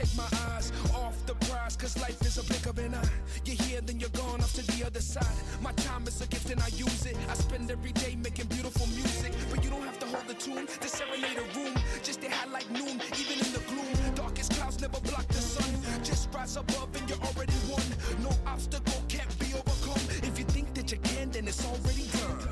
Take 0.01 0.17
my 0.17 0.29
eyes 0.49 0.71
off 0.95 1.15
the 1.25 1.35
prize. 1.45 1.75
Cause 1.75 1.97
life 1.99 2.19
is 2.21 2.37
a 2.37 2.43
blink 2.43 2.65
of 2.65 2.77
an 2.77 2.95
eye. 2.95 3.09
You're 3.45 3.55
here, 3.55 3.81
then 3.81 3.99
you're 3.99 4.09
gone 4.09 4.41
off 4.41 4.53
to 4.53 4.63
the 4.71 4.85
other 4.85 5.01
side. 5.01 5.37
My 5.61 5.71
time 5.73 6.07
is 6.07 6.21
a 6.21 6.27
gift 6.27 6.49
and 6.49 6.61
I 6.61 6.67
use 6.67 7.05
it. 7.05 7.15
I 7.29 7.33
spend 7.33 7.69
every 7.69 7.91
day 7.91 8.15
making 8.15 8.47
beautiful 8.47 8.87
music. 8.87 9.33
But 9.49 9.63
you 9.63 9.69
don't 9.69 9.83
have 9.83 9.99
to 9.99 10.07
hold 10.07 10.27
the 10.27 10.33
tune 10.33 10.67
to 10.67 10.87
serenade 10.87 11.37
a 11.37 11.45
room. 11.57 11.75
Just 12.03 12.19
stay 12.19 12.29
high 12.29 12.49
like 12.51 12.69
noon, 12.71 13.01
even 13.21 13.37
in 13.45 13.51
the 13.53 13.63
gloom. 13.69 14.15
Darkest 14.15 14.53
clouds 14.53 14.81
never 14.81 14.99
block 15.01 15.27
the 15.27 15.41
sun. 15.55 15.69
Just 16.03 16.33
rise 16.33 16.55
above 16.57 16.89
and 16.95 17.09
you're 17.09 17.23
already 17.29 17.57
won. 17.69 17.85
No 18.21 18.31
obstacle 18.45 19.01
can't 19.07 19.33
be 19.39 19.47
overcome. 19.53 20.03
If 20.23 20.37
you 20.39 20.45
think 20.45 20.73
that 20.75 20.91
you 20.91 20.97
can, 20.97 21.31
then 21.31 21.47
it's 21.47 21.63
already 21.65 22.07
done. 22.17 22.50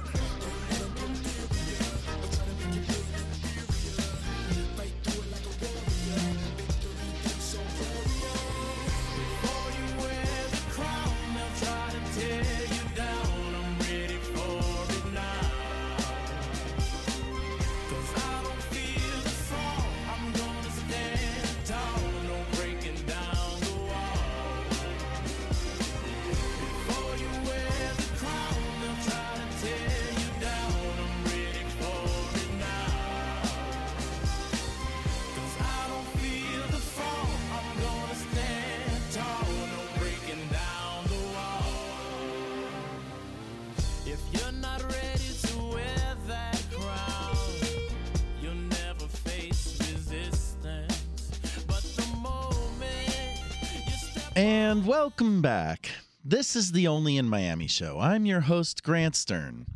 Welcome 54.90 55.40
back. 55.40 55.92
This 56.26 56.56
is 56.56 56.72
the 56.72 56.88
Only 56.88 57.18
in 57.18 57.30
Miami 57.30 57.68
show. 57.68 58.00
I'm 58.00 58.26
your 58.26 58.40
host, 58.40 58.82
Grant 58.82 59.16
Stern. 59.16 59.68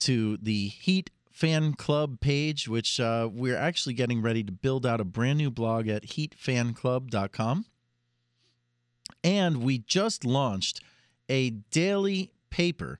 to 0.00 0.36
the 0.38 0.68
Heat 0.68 1.10
Fan 1.30 1.74
Club 1.74 2.20
page, 2.20 2.68
which 2.68 2.98
uh, 3.00 3.28
we're 3.30 3.56
actually 3.56 3.94
getting 3.94 4.22
ready 4.22 4.42
to 4.42 4.52
build 4.52 4.86
out 4.86 5.02
a 5.02 5.04
brand 5.04 5.36
new 5.38 5.50
blog 5.50 5.88
at 5.88 6.04
heatfanclub.com. 6.04 7.66
And 9.22 9.62
we 9.62 9.78
just 9.78 10.24
launched 10.24 10.80
a 11.28 11.50
daily 11.50 12.32
paper 12.50 12.98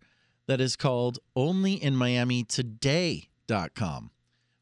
that 0.49 0.61
is 0.61 0.75
called 0.75 1.21
onlyinmiamitoday.com, 1.37 4.11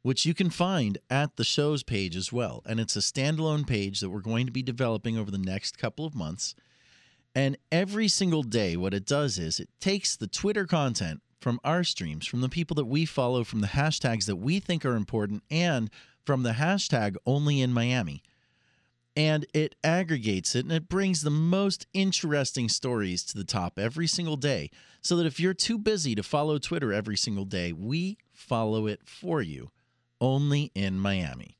which 0.02 0.26
you 0.26 0.34
can 0.34 0.50
find 0.50 0.98
at 1.08 1.36
the 1.36 1.44
show's 1.44 1.82
page 1.82 2.14
as 2.16 2.30
well. 2.32 2.62
And 2.66 2.78
it's 2.78 2.96
a 2.96 3.00
standalone 3.00 3.66
page 3.66 4.00
that 4.00 4.10
we're 4.10 4.20
going 4.20 4.44
to 4.44 4.52
be 4.52 4.62
developing 4.62 5.16
over 5.16 5.30
the 5.30 5.38
next 5.38 5.78
couple 5.78 6.04
of 6.04 6.14
months. 6.14 6.54
And 7.34 7.56
every 7.70 8.08
single 8.08 8.42
day, 8.42 8.76
what 8.76 8.92
it 8.92 9.06
does 9.06 9.38
is 9.38 9.60
it 9.60 9.70
takes 9.80 10.16
the 10.16 10.26
Twitter 10.26 10.66
content 10.66 11.22
from 11.40 11.60
our 11.62 11.84
streams, 11.84 12.26
from 12.26 12.40
the 12.40 12.48
people 12.48 12.74
that 12.74 12.86
we 12.86 13.04
follow, 13.04 13.44
from 13.44 13.60
the 13.60 13.68
hashtags 13.68 14.26
that 14.26 14.36
we 14.36 14.58
think 14.58 14.84
are 14.84 14.96
important, 14.96 15.44
and 15.50 15.90
from 16.24 16.42
the 16.42 16.52
hashtag 16.52 17.16
only 17.24 17.60
in 17.60 17.72
Miami 17.72 18.22
and 19.16 19.46
it 19.54 19.74
aggregates 19.82 20.54
it 20.54 20.64
and 20.64 20.72
it 20.72 20.88
brings 20.88 21.22
the 21.22 21.30
most 21.30 21.86
interesting 21.94 22.68
stories 22.68 23.24
to 23.24 23.38
the 23.38 23.44
top 23.44 23.78
every 23.78 24.06
single 24.06 24.36
day 24.36 24.70
so 25.00 25.16
that 25.16 25.26
if 25.26 25.40
you're 25.40 25.54
too 25.54 25.78
busy 25.78 26.14
to 26.14 26.22
follow 26.22 26.58
Twitter 26.58 26.92
every 26.92 27.16
single 27.16 27.46
day, 27.46 27.72
we 27.72 28.18
follow 28.32 28.86
it 28.86 29.00
for 29.04 29.40
you 29.40 29.70
only 30.20 30.70
in 30.74 30.98
Miami. 30.98 31.56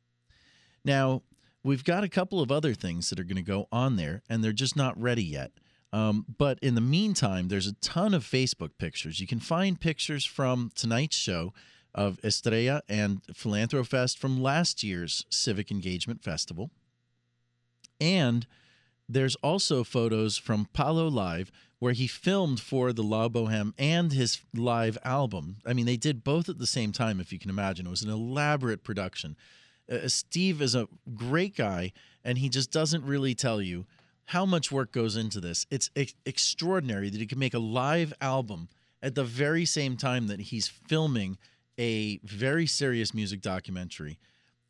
Now, 0.85 1.23
we've 1.63 1.85
got 1.85 2.05
a 2.05 2.09
couple 2.09 2.41
of 2.41 2.53
other 2.53 2.75
things 2.75 3.09
that 3.09 3.19
are 3.19 3.25
going 3.25 3.37
to 3.37 3.43
go 3.43 3.69
on 3.73 3.97
there 3.97 4.23
and 4.29 4.45
they're 4.45 4.53
just 4.53 4.77
not 4.77 5.01
ready 5.01 5.25
yet. 5.25 5.53
Um, 5.93 6.27
but 6.37 6.59
in 6.61 6.75
the 6.75 6.81
meantime, 6.81 7.49
there's 7.49 7.67
a 7.67 7.75
ton 7.75 8.13
of 8.13 8.23
Facebook 8.23 8.73
pictures. 8.79 9.21
You 9.21 9.27
can 9.27 9.41
find 9.41 9.81
pictures 9.81 10.27
from 10.27 10.71
tonight's 10.75 11.17
show 11.17 11.55
of 11.95 12.19
Estrella 12.23 12.83
and 12.89 13.23
Philanthrofest 13.33 14.19
from 14.19 14.43
last 14.43 14.83
year's 14.83 15.25
Civic 15.31 15.71
Engagement 15.71 16.23
Festival. 16.23 16.71
And 18.01 18.47
there's 19.09 19.37
also 19.37 19.85
photos 19.85 20.37
from 20.37 20.69
Palo 20.73 21.09
Live 21.09 21.51
where 21.79 21.93
he 21.93 22.07
filmed 22.07 22.59
for 22.59 22.93
the 22.93 23.03
La 23.03 23.29
Boheme 23.29 23.75
and 23.79 24.13
his 24.13 24.41
live 24.55 24.97
album. 25.05 25.57
I 25.67 25.75
mean, 25.75 25.87
they 25.87 25.99
did 25.99 26.25
both 26.25 26.49
at 26.49 26.59
the 26.59 26.67
same 26.67 26.91
time, 26.91 27.21
if 27.21 27.33
you 27.33 27.39
can 27.39 27.51
imagine. 27.51 27.87
It 27.87 27.91
was 27.91 28.03
an 28.03 28.11
elaborate 28.11 28.83
production. 28.83 29.37
Uh, 29.91 30.09
Steve 30.09 30.63
is 30.63 30.75
a 30.75 30.89
great 31.15 31.55
guy, 31.55 31.93
and 32.25 32.39
he 32.39 32.49
just 32.49 32.73
doesn't 32.73 33.05
really 33.05 33.35
tell 33.35 33.61
you 33.61 33.87
how 34.31 34.47
much 34.47 34.73
work 34.73 34.91
goes 34.91 35.17
into 35.17 35.39
this. 35.39 35.67
It's 35.71 35.91
ex- 35.95 36.15
extraordinary 36.25 37.11
that 37.11 37.21
he 37.21 37.27
can 37.27 37.39
make 37.39 37.55
a 37.55 37.61
live 37.61 38.13
album 38.21 38.69
at 39.03 39.15
the 39.15 39.23
very 39.23 39.65
same 39.65 39.97
time 39.97 40.27
that 40.29 40.41
he's 40.41 40.67
filming 40.67 41.37
a 41.79 42.19
very 42.25 42.67
serious 42.67 43.13
music 43.13 43.43
documentary. 43.43 44.19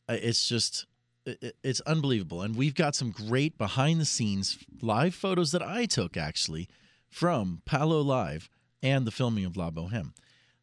Uh, 0.09 0.19
It's 0.21 0.49
just 0.49 0.87
it's 1.27 1.81
unbelievable 1.81 2.43
and 2.43 2.57
we've 2.57 2.75
got 2.75 2.95
some 2.95 3.11
great 3.11 3.59
behind 3.59 4.01
the 4.01 4.05
scenes 4.05 4.59
live 4.81 5.15
photos 5.15 5.53
that 5.53 5.63
i 5.63 5.85
took 5.85 6.17
actually 6.17 6.69
from 7.09 7.61
palo 7.65 8.01
live 8.01 8.49
and 8.83 9.07
the 9.07 9.11
filming 9.11 9.45
of 9.45 9.57
la 9.57 9.71
boheme 9.71 10.13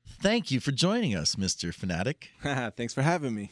thank 0.07 0.51
you 0.51 0.59
for 0.59 0.71
joining 0.71 1.15
us 1.15 1.35
mr 1.35 1.73
fanatic 1.73 2.29
Thanks 2.77 2.93
for 2.93 3.01
having 3.01 3.35
me. 3.35 3.51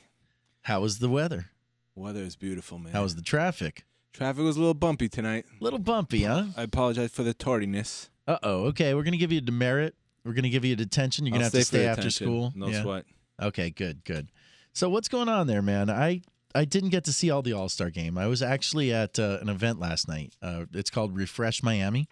how 0.64 0.82
was 0.82 1.00
the 1.00 1.10
weather 1.10 1.48
Weather 1.94 2.22
is 2.22 2.38
beautiful, 2.38 2.80
man. 2.80 2.94
how 2.94 3.04
was 3.04 3.16
the 3.16 3.22
traffic 3.22 3.84
Traffic 4.14 4.44
was 4.44 4.58
a 4.58 4.60
little 4.60 4.74
bumpy 4.74 5.08
tonight. 5.08 5.46
A 5.60 5.64
little 5.64 5.80
bumpy 5.80 6.24
huh 6.24 6.48
I 6.58 6.64
apologize 6.64 7.12
for 7.12 7.24
the 7.24 7.34
tardiness. 7.34 8.10
Uh 8.28 8.38
oh. 8.44 8.66
Okay, 8.66 8.94
we're 8.94 9.04
gonna 9.04 9.16
give 9.18 9.32
you 9.32 9.38
a 9.38 9.42
demerit. 9.42 9.96
We're 10.26 10.34
gonna 10.34 10.50
give 10.50 10.66
you 10.66 10.74
a 10.74 10.76
detention. 10.76 11.26
You're 11.26 11.32
gonna 11.32 11.46
I'll 11.46 11.52
have 11.52 11.54
to 11.54 11.64
stay 11.64 11.86
after 11.86 12.02
detention. 12.10 12.26
school. 12.28 12.54
No 12.56 12.72
sweat. 12.82 13.06
Okay, 13.42 13.70
good, 13.70 14.04
good. 14.04 14.28
So 14.74 14.90
what's 14.90 15.08
going 15.08 15.30
on 15.30 15.48
there, 15.48 15.62
man? 15.62 15.90
I 15.90 16.22
I 16.54 16.66
didn't 16.66 16.90
get 16.90 17.04
to 17.06 17.14
see 17.14 17.30
all 17.32 17.42
the 17.42 17.54
All 17.54 17.70
Star 17.70 17.90
game. 17.90 18.18
I 18.18 18.28
was 18.28 18.42
actually 18.42 18.94
at 18.94 19.18
uh, 19.20 19.38
an 19.42 19.50
event 19.50 19.80
last 19.80 20.08
night. 20.08 20.34
Uh, 20.42 20.66
it's 20.74 20.90
called 20.90 21.16
Refresh 21.16 21.64
Miami. 21.64 22.08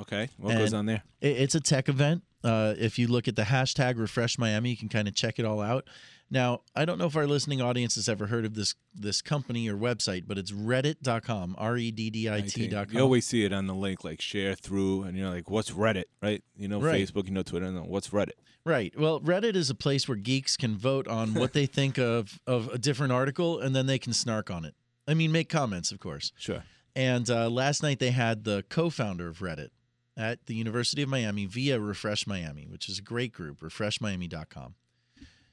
Okay. 0.00 0.28
What 0.38 0.54
goes 0.58 0.74
on 0.74 0.86
there? 0.86 1.02
it- 1.20 1.36
It's 1.38 1.54
a 1.54 1.60
tech 1.60 1.88
event. 1.88 2.22
Uh, 2.42 2.74
if 2.78 2.98
you 2.98 3.06
look 3.08 3.26
at 3.28 3.36
the 3.36 3.42
hashtag 3.42 3.98
Refresh 3.98 4.38
Miami, 4.38 4.70
you 4.70 4.76
can 4.76 4.88
kind 4.88 5.08
of 5.08 5.14
check 5.14 5.38
it 5.38 5.44
all 5.44 5.60
out. 5.60 5.88
Now, 6.30 6.60
I 6.74 6.84
don't 6.84 6.98
know 6.98 7.06
if 7.06 7.16
our 7.16 7.26
listening 7.26 7.62
audience 7.62 7.94
has 7.94 8.08
ever 8.08 8.26
heard 8.26 8.44
of 8.44 8.54
this 8.54 8.74
this 8.94 9.22
company 9.22 9.68
or 9.68 9.76
website, 9.76 10.24
but 10.26 10.36
it's 10.36 10.52
reddit.com, 10.52 11.54
R 11.58 11.76
E 11.76 11.90
D 11.90 12.10
D 12.10 12.30
I 12.30 12.42
T 12.42 12.68
dot 12.68 12.92
You 12.92 13.00
always 13.00 13.26
see 13.26 13.44
it 13.44 13.52
on 13.52 13.66
the 13.66 13.74
link, 13.74 14.04
like 14.04 14.20
share 14.20 14.54
through, 14.54 15.04
and 15.04 15.16
you're 15.16 15.30
like, 15.30 15.48
"What's 15.48 15.70
Reddit?" 15.70 16.04
Right? 16.22 16.42
You 16.56 16.68
know, 16.68 16.80
Right. 16.80 17.00
Facebook, 17.06 17.26
you 17.26 17.32
know, 17.32 17.42
Twitter. 17.42 17.70
No, 17.70 17.82
what's 17.82 18.10
Reddit? 18.10 18.32
Right. 18.66 18.92
Well, 18.98 19.20
Reddit 19.20 19.54
is 19.54 19.70
a 19.70 19.74
place 19.74 20.06
where 20.06 20.16
geeks 20.16 20.56
can 20.58 20.76
vote 20.76 21.08
on 21.08 21.32
what 21.32 21.54
they 21.54 21.64
think 21.80 21.98
of 21.98 22.38
of 22.46 22.68
a 22.68 22.78
different 22.78 23.12
article, 23.12 23.58
and 23.58 23.74
then 23.74 23.86
they 23.86 23.98
can 23.98 24.12
snark 24.12 24.50
on 24.50 24.66
it. 24.66 24.74
I 25.06 25.14
mean, 25.14 25.32
make 25.32 25.48
comments, 25.48 25.90
of 25.90 25.98
course. 26.00 26.32
Sure. 26.36 26.64
And 26.94 27.30
uh, 27.30 27.48
last 27.48 27.82
night 27.82 28.00
they 28.00 28.10
had 28.10 28.44
the 28.44 28.64
co-founder 28.68 29.28
of 29.28 29.38
Reddit 29.38 29.68
at 30.16 30.46
the 30.46 30.54
University 30.54 31.00
of 31.02 31.08
Miami 31.08 31.46
via 31.46 31.80
Refresh 31.80 32.26
Miami, 32.26 32.66
which 32.66 32.88
is 32.88 32.98
a 32.98 33.02
great 33.02 33.32
group, 33.32 33.60
refreshmiami.com. 33.60 34.74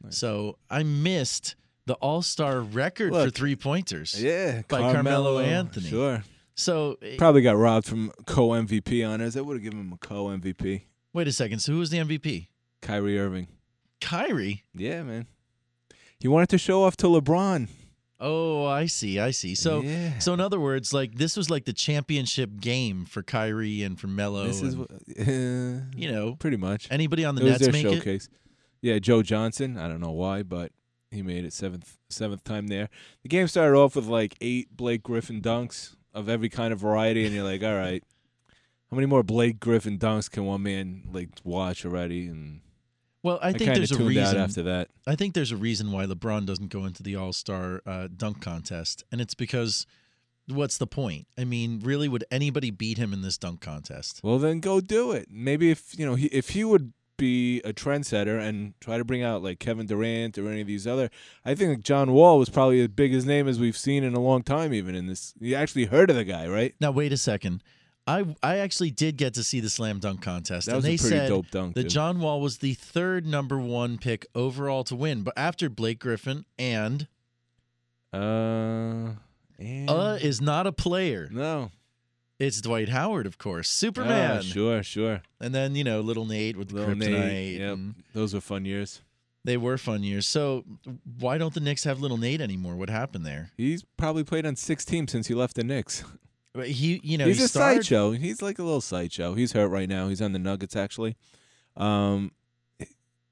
So 0.09 0.57
I 0.69 0.83
missed 0.83 1.55
the 1.85 1.93
All-Star 1.95 2.61
record 2.61 3.11
for 3.13 3.29
three 3.29 3.55
pointers. 3.55 4.21
Yeah, 4.21 4.61
by 4.67 4.79
Carmelo, 4.91 5.39
Anthony. 5.39 5.87
Sure. 5.87 6.23
So 6.55 6.97
Probably 7.17 7.41
got 7.41 7.57
robbed 7.57 7.85
from 7.85 8.11
co 8.25 8.49
MVP 8.49 9.07
honors. 9.07 9.33
They 9.33 9.41
would 9.41 9.55
have 9.57 9.63
given 9.63 9.79
him 9.81 9.93
a 9.93 9.97
co 9.97 10.25
MVP. 10.27 10.83
wait 11.13 11.27
a 11.27 11.31
second. 11.31 11.59
So 11.59 11.73
who 11.73 11.79
was 11.79 11.89
the 11.89 11.97
MVP? 11.97 12.47
Kyrie 12.81 13.19
Irving. 13.19 13.47
Kyrie. 14.01 14.63
Yeah, 14.73 15.03
man. 15.03 15.27
He 16.19 16.27
wanted 16.27 16.49
to 16.49 16.57
show 16.57 16.83
off 16.83 16.95
to 16.97 17.07
LeBron. 17.07 17.67
Oh, 18.19 18.65
I 18.65 18.85
see. 18.85 19.19
I 19.19 19.31
see. 19.31 19.55
So, 19.55 19.81
Yeah. 19.81 20.17
so 20.19 20.33
in 20.33 20.39
other 20.39 20.59
words, 20.59 20.93
like 20.93 21.15
this 21.15 21.35
was 21.35 21.49
like 21.49 21.65
the 21.65 21.73
championship 21.73 22.61
game 22.61 23.03
for 23.05 23.21
Kyrie 23.21 23.83
and 23.83 23.99
for 23.99 24.07
Melo. 24.07 24.47
This 24.47 24.61
is, 24.61 24.73
and, 24.73 24.79
what- 24.79 24.91
uh, 24.91 25.97
you 25.97 26.09
know, 26.11 26.35
pretty 26.35 26.55
much. 26.57 26.87
Anybody 26.89 27.25
on 27.25 27.35
the 27.35 27.41
it 27.41 27.45
was 27.45 27.51
Nets 27.59 27.63
their 27.65 27.73
make 27.73 28.05
it? 28.05 28.27
Yeah, 28.85 28.99
Joe 28.99 29.23
Johnson. 29.23 29.79
I 29.79 29.87
don't 29.87 29.99
know 29.99 30.11
why, 30.11 30.43
but 30.43 30.71
he 31.09 31.23
made 31.23 31.43
it 31.43 31.53
seventh 31.53 31.97
seventh 32.07 32.43
time 32.43 32.67
there. 32.67 32.87
The 33.23 33.29
game 33.29 33.47
started 33.47 33.75
off 33.75 33.95
with 33.95 34.05
like 34.05 34.35
eight 34.41 34.77
Blake 34.77 35.01
Griffin 35.01 35.41
dunks 35.41 35.95
of 36.13 36.29
every 36.29 36.49
kind 36.49 36.71
of 36.71 36.81
variety, 36.81 37.25
and 37.25 37.33
you're 37.33 37.43
like, 37.43 37.63
all 37.63 37.75
right, 37.75 38.03
how 38.91 38.95
many 38.95 39.07
more 39.07 39.23
Blake 39.23 39.59
Griffin 39.59 39.97
dunks 39.97 40.29
can 40.29 40.45
one 40.45 40.61
man 40.61 41.01
like 41.11 41.29
watch 41.43 41.83
already? 41.83 42.27
And 42.27 42.61
Well, 43.23 43.39
I 43.41 43.53
think 43.53 43.71
kinda 43.71 43.79
there's 43.79 43.91
a 43.91 44.03
reason 44.03 44.23
out 44.23 44.37
after 44.37 44.61
that. 44.61 44.89
I 45.07 45.15
think 45.15 45.33
there's 45.33 45.51
a 45.51 45.57
reason 45.57 45.91
why 45.91 46.05
LeBron 46.05 46.45
doesn't 46.45 46.69
go 46.69 46.85
into 46.85 47.01
the 47.01 47.15
All 47.15 47.33
Star 47.33 47.81
uh, 47.87 48.07
dunk 48.15 48.39
contest, 48.39 49.03
and 49.11 49.19
it's 49.19 49.33
because 49.33 49.87
what's 50.47 50.77
the 50.77 50.85
point? 50.85 51.25
I 51.39 51.43
mean, 51.43 51.79
really, 51.83 52.07
would 52.07 52.23
anybody 52.29 52.69
beat 52.69 52.99
him 52.99 53.13
in 53.13 53.23
this 53.23 53.39
dunk 53.39 53.61
contest? 53.61 54.21
Well, 54.23 54.37
then 54.37 54.59
go 54.59 54.79
do 54.79 55.11
it. 55.11 55.29
Maybe 55.31 55.71
if 55.71 55.97
you 55.97 56.05
know 56.05 56.13
he, 56.13 56.27
if 56.27 56.49
he 56.49 56.63
would 56.63 56.93
be 57.17 57.59
a 57.61 57.73
trendsetter 57.73 58.39
and 58.39 58.73
try 58.79 58.97
to 58.97 59.03
bring 59.03 59.23
out 59.23 59.43
like 59.43 59.59
Kevin 59.59 59.85
Durant 59.85 60.37
or 60.37 60.49
any 60.49 60.61
of 60.61 60.67
these 60.67 60.85
other, 60.87 61.09
I 61.43 61.55
think 61.55 61.83
John 61.83 62.11
Wall 62.13 62.37
was 62.37 62.49
probably 62.49 62.81
as 62.81 62.89
big 62.89 63.13
name 63.25 63.47
as 63.47 63.59
we've 63.59 63.77
seen 63.77 64.03
in 64.03 64.13
a 64.13 64.19
long 64.19 64.43
time. 64.43 64.73
Even 64.73 64.95
in 64.95 65.07
this, 65.07 65.33
you 65.39 65.55
actually 65.55 65.85
heard 65.85 66.09
of 66.09 66.15
the 66.15 66.23
guy, 66.23 66.47
right? 66.47 66.75
Now, 66.79 66.91
wait 66.91 67.13
a 67.13 67.17
second. 67.17 67.63
I 68.07 68.35
I 68.43 68.57
actually 68.57 68.91
did 68.91 69.17
get 69.17 69.33
to 69.33 69.43
see 69.43 69.59
the 69.59 69.69
slam 69.69 69.99
dunk 69.99 70.21
contest, 70.21 70.67
That 70.67 70.73
and 70.73 70.77
was 70.77 70.85
a 70.85 70.89
they 70.89 70.97
pretty 70.97 71.15
said 71.15 71.29
dope 71.29 71.49
dunk, 71.49 71.73
that 71.75 71.83
dude. 71.83 71.91
John 71.91 72.19
Wall 72.19 72.39
was 72.39 72.59
the 72.59 72.73
third 72.75 73.25
number 73.25 73.57
one 73.57 73.97
pick 73.97 74.27
overall 74.35 74.83
to 74.85 74.95
win, 74.95 75.23
but 75.23 75.33
after 75.35 75.69
Blake 75.69 75.99
Griffin 75.99 76.45
and 76.59 77.07
uh, 78.13 79.15
and 79.57 79.89
uh 79.89 80.17
is 80.21 80.39
not 80.39 80.67
a 80.67 80.71
player. 80.71 81.29
No, 81.31 81.71
it's 82.39 82.59
Dwight 82.61 82.89
Howard, 82.89 83.25
of 83.25 83.37
course, 83.37 83.67
Ah, 83.69 83.73
Superman. 83.79 84.41
sure, 84.41 84.83
sure. 84.83 85.21
And 85.39 85.53
then 85.55 85.75
you 85.75 85.83
know, 85.83 86.01
little 86.01 86.25
Nate 86.25 86.57
with 86.57 86.69
the 86.69 86.75
Little 86.75 86.95
kryptonite. 86.95 87.27
Nate, 87.27 87.59
yep. 87.61 87.77
Those 88.13 88.33
were 88.33 88.41
fun 88.41 88.65
years. 88.65 89.01
They 89.43 89.57
were 89.57 89.77
fun 89.77 90.01
years. 90.03 90.25
So 90.27 90.65
why 91.19 91.37
don't 91.37 91.53
the 91.53 91.59
Knicks 91.59 91.83
have 91.83 91.99
little 91.99 92.17
Nate 92.17 92.41
anymore? 92.41 92.75
What 92.75 92.89
happened 92.89 93.25
there? 93.25 93.51
He's 93.57 93.83
probably 93.95 94.23
played 94.23 94.45
on 94.45 94.55
six 94.55 94.83
teams 94.83 95.11
since 95.11 95.27
he 95.27 95.33
left 95.35 95.55
the 95.55 95.63
Knicks. 95.63 96.03
But 96.53 96.67
He, 96.69 96.99
you 97.03 97.17
know, 97.17 97.25
he's 97.27 97.37
he 97.37 97.43
a 97.43 97.47
starred- 97.47 97.75
sideshow. 97.77 98.11
He's 98.11 98.41
like 98.41 98.59
a 98.59 98.63
little 98.63 98.81
sideshow. 98.81 99.33
He's 99.35 99.51
hurt 99.51 99.67
right 99.67 99.87
now. 99.89 100.07
He's 100.07 100.21
on 100.21 100.31
the 100.31 100.39
Nuggets 100.39 100.75
actually. 100.75 101.15
Um, 101.77 102.31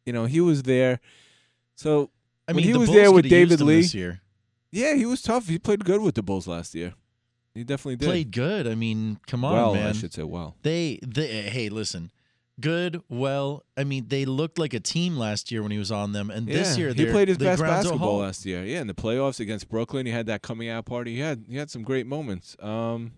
you 0.05 0.11
know, 0.13 0.25
he 0.25 0.39
was 0.41 0.63
there. 0.63 0.99
So 1.75 2.09
I 2.47 2.53
mean, 2.53 2.65
he 2.65 2.73
was 2.77 2.89
Bulls 2.89 2.97
there 2.97 3.11
with 3.11 3.27
David 3.29 3.61
Lee 3.61 3.81
this 3.81 3.93
year. 3.95 4.21
Yeah, 4.71 4.95
he 4.95 5.05
was 5.05 5.21
tough. 5.21 5.47
He 5.47 5.57
played 5.57 5.85
good 5.85 6.01
with 6.01 6.15
the 6.15 6.21
Bulls 6.23 6.47
last 6.47 6.75
year. 6.75 6.93
He 7.55 7.63
definitely 7.63 7.97
did. 7.97 8.05
Played 8.07 8.31
good. 8.31 8.67
I 8.67 8.75
mean, 8.75 9.19
come 9.27 9.45
on, 9.45 9.53
well, 9.53 9.87
I 9.87 9.91
should 9.91 10.13
say 10.13 10.23
well. 10.23 10.55
They, 10.63 10.99
they, 11.05 11.43
hey, 11.43 11.69
listen, 11.69 12.11
good. 12.59 13.01
Well, 13.09 13.63
I 13.77 13.83
mean, 13.83 14.07
they 14.07 14.25
looked 14.25 14.57
like 14.57 14.73
a 14.73 14.79
team 14.79 15.17
last 15.17 15.51
year 15.51 15.61
when 15.61 15.71
he 15.71 15.77
was 15.77 15.91
on 15.91 16.13
them, 16.13 16.31
and 16.31 16.47
this 16.47 16.77
Yeah, 16.77 16.85
year 16.85 16.93
he 16.93 17.05
played 17.05 17.27
his 17.27 17.37
best 17.37 17.61
basketball 17.61 18.19
last 18.19 18.45
year. 18.45 18.63
Yeah, 18.63 18.81
in 18.81 18.87
the 18.87 18.95
playoffs 18.95 19.39
against 19.39 19.69
Brooklyn, 19.69 20.05
he 20.05 20.11
had 20.11 20.25
that 20.25 20.41
coming 20.41 20.67
out 20.69 20.85
party. 20.85 21.13
He 21.13 21.19
had 21.19 21.45
he 21.47 21.57
had 21.57 21.69
some 21.69 21.83
great 21.83 22.07
moments. 22.07 22.55
Um, 22.59 23.13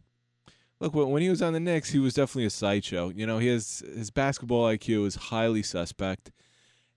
look, 0.82 0.94
when 0.94 1.10
when 1.12 1.22
he 1.22 1.30
was 1.30 1.42
on 1.42 1.54
the 1.54 1.60
Knicks, 1.62 1.92
he 1.92 2.00
was 2.00 2.14
definitely 2.14 2.46
a 2.46 2.50
sideshow. 2.50 3.10
You 3.16 3.26
know, 3.26 3.38
he 3.38 3.48
has 3.48 3.84
his 3.96 4.12
basketball 4.12 4.66
IQ 4.66 5.08
is 5.08 5.16
highly 5.16 5.64
suspect, 5.64 6.32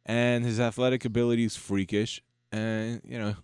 and 0.04 0.44
his 0.44 0.58
athletic 0.58 1.04
ability 1.04 1.44
is 1.44 1.56
freakish. 1.56 2.20
And 2.50 3.00
you 3.04 3.18
know, 3.18 3.36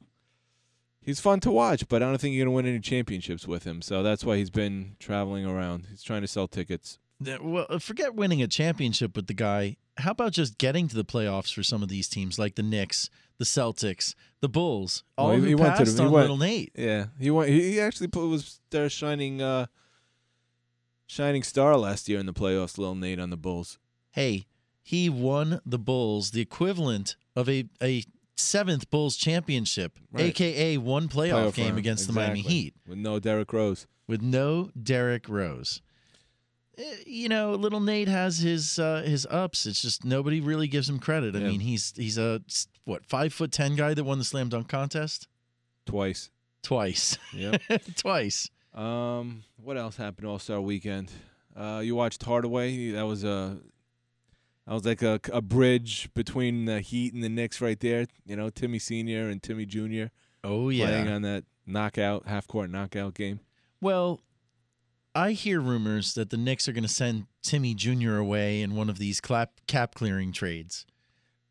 he's 1.05 1.21
fun 1.21 1.41
to 1.41 1.51
watch, 1.51 1.89
but 1.89 2.03
I 2.03 2.07
don't 2.07 2.19
think 2.21 2.35
you're 2.35 2.45
gonna 2.47 2.55
win 2.57 2.67
any 2.67 2.81
championships 2.81 3.47
with 3.47 3.65
him. 3.65 3.83
So 3.83 4.03
that's 4.03 4.25
why 4.25 4.37
he's 4.37 4.51
been 4.51 4.97
traveling 4.99 5.45
around. 5.47 5.87
He's 5.91 6.03
trying 6.03 6.23
to 6.23 6.29
sell 6.29 6.49
tickets. 6.49 6.99
Well, 7.41 7.67
uh, 7.71 7.79
forget 7.79 8.15
winning 8.15 8.43
a 8.43 8.49
championship 8.49 9.15
with 9.17 9.29
the 9.29 9.35
guy. 9.35 9.77
How 9.99 10.11
about 10.11 10.33
just 10.33 10.59
getting 10.59 10.89
to 10.89 10.97
the 10.97 11.05
playoffs 11.05 11.55
for 11.55 11.63
some 11.63 11.83
of 11.83 11.89
these 11.89 12.09
teams, 12.09 12.39
like 12.39 12.57
the 12.57 12.63
Knicks, 12.63 13.09
the 13.39 13.45
Celtics, 13.45 14.15
the 14.41 14.49
Bulls, 14.49 15.05
all 15.17 15.29
Well, 15.29 15.39
who 15.41 15.57
passed 15.57 15.97
he 15.97 16.05
on 16.05 16.11
went- 16.11 16.25
Little 16.25 16.37
Nate? 16.39 16.73
Yeah, 16.75 17.07
he 17.19 17.31
went. 17.31 17.51
He 17.51 17.73
he 17.73 17.81
actually 17.81 18.09
put, 18.09 18.27
was 18.29 18.61
their 18.71 18.89
shining, 18.91 19.41
uh, 19.41 19.67
shining 21.07 21.43
star 21.43 21.77
last 21.77 22.09
year 22.09 22.19
in 22.19 22.27
the 22.27 22.33
playoffs. 22.33 22.79
Little 22.79 22.95
Nate 22.95 23.21
on 23.21 23.31
the 23.31 23.37
Bulls. 23.37 23.79
Hey, 24.11 24.47
he 24.83 25.09
won 25.09 25.61
the 25.65 25.79
Bulls 25.79 26.33
the 26.33 26.41
equivalent 26.41 27.17
of 27.37 27.49
a 27.49 27.67
a 27.83 28.03
seventh 28.37 28.91
Bulls 28.91 29.17
championship, 29.17 29.99
Right. 30.13 30.27
aka 30.27 30.79
one 30.79 31.09
playoff, 31.09 31.51
Playoff 31.51 31.55
game 31.55 31.69
run, 31.71 31.79
against 31.79 32.07
the 32.07 32.13
Miami. 32.13 32.41
Heat 32.41 32.75
with 32.87 32.99
no 32.99 33.19
Derrick 33.19 33.53
Rose. 33.53 33.87
with 34.07 34.23
no 34.23 34.71
Derrick 34.81 35.29
Rose. 35.29 35.81
Eh, 36.77 36.83
You 37.07 37.29
know, 37.29 37.55
little 37.55 37.81
Nate 37.81 38.09
has 38.09 38.39
his 38.39 38.79
uh, 38.79 39.03
his 39.07 39.27
ups. 39.31 39.67
It's 39.67 39.81
just 39.83 40.05
nobody 40.05 40.41
really 40.41 40.67
gives 40.69 40.89
him 40.89 40.99
credit. 40.99 41.37
I 41.37 41.41
Yeah. 41.41 41.49
mean, 41.49 41.61
he's 41.61 41.93
he's 41.97 42.19
a 42.19 42.43
what 42.85 43.05
five 43.07 43.33
foot 43.33 43.53
ten 43.53 43.77
guy 43.77 43.95
that 43.95 44.05
won 44.05 44.19
the 44.19 44.25
slam 44.25 44.49
dunk 44.49 44.69
contest 44.69 45.29
Twice. 45.87 46.31
twice. 46.63 47.17
Yep. 47.33 47.61
twice. 47.97 48.51
Um, 48.75 49.45
what 49.63 49.77
else 49.77 49.97
happened 49.97 50.27
All 50.27 50.39
Star 50.41 50.61
Weekend? 50.61 51.13
Uh, 51.57 51.81
you 51.85 51.95
watched 51.95 52.23
Hardaway. 52.25 52.91
That 52.91 53.07
was 53.07 53.23
a 53.23 53.59
that 54.67 54.75
was 54.75 54.85
like 54.85 55.03
a, 55.03 55.21
a 55.33 55.43
bridge 55.43 56.09
between 56.15 56.65
the 56.65 56.81
Heat 56.81 57.13
and 57.15 57.23
the 57.23 57.29
Knicks 57.29 57.61
right 57.61 57.79
there. 57.79 58.07
You 58.27 58.37
know, 58.37 58.51
Timmy 58.51 58.79
Senior 58.79 59.29
and 59.29 59.43
Timmy 59.43 59.67
Junior. 59.67 60.11
Oh 60.43 60.69
yeah. 60.69 60.87
playing 60.87 61.09
on 61.09 61.23
that 61.23 61.45
knockout 61.67 62.27
half 62.27 62.47
court 62.47 62.71
knockout 62.71 63.15
game. 63.15 63.41
Well, 63.81 64.21
I 65.15 65.33
hear 65.33 65.61
rumors 65.61 66.15
that 66.15 66.31
the 66.31 66.37
Knicks 66.37 66.69
are 66.69 66.73
going 66.73 66.85
to 66.85 66.89
send 66.89 67.27
Timmy 67.43 67.75
Jr. 67.75 68.17
away 68.17 68.63
in 68.63 68.75
one 68.75 68.91
of 68.91 68.99
these 68.99 69.21
clap, 69.21 69.53
cap 69.67 69.95
clearing 69.95 70.33
trades. 70.33 70.87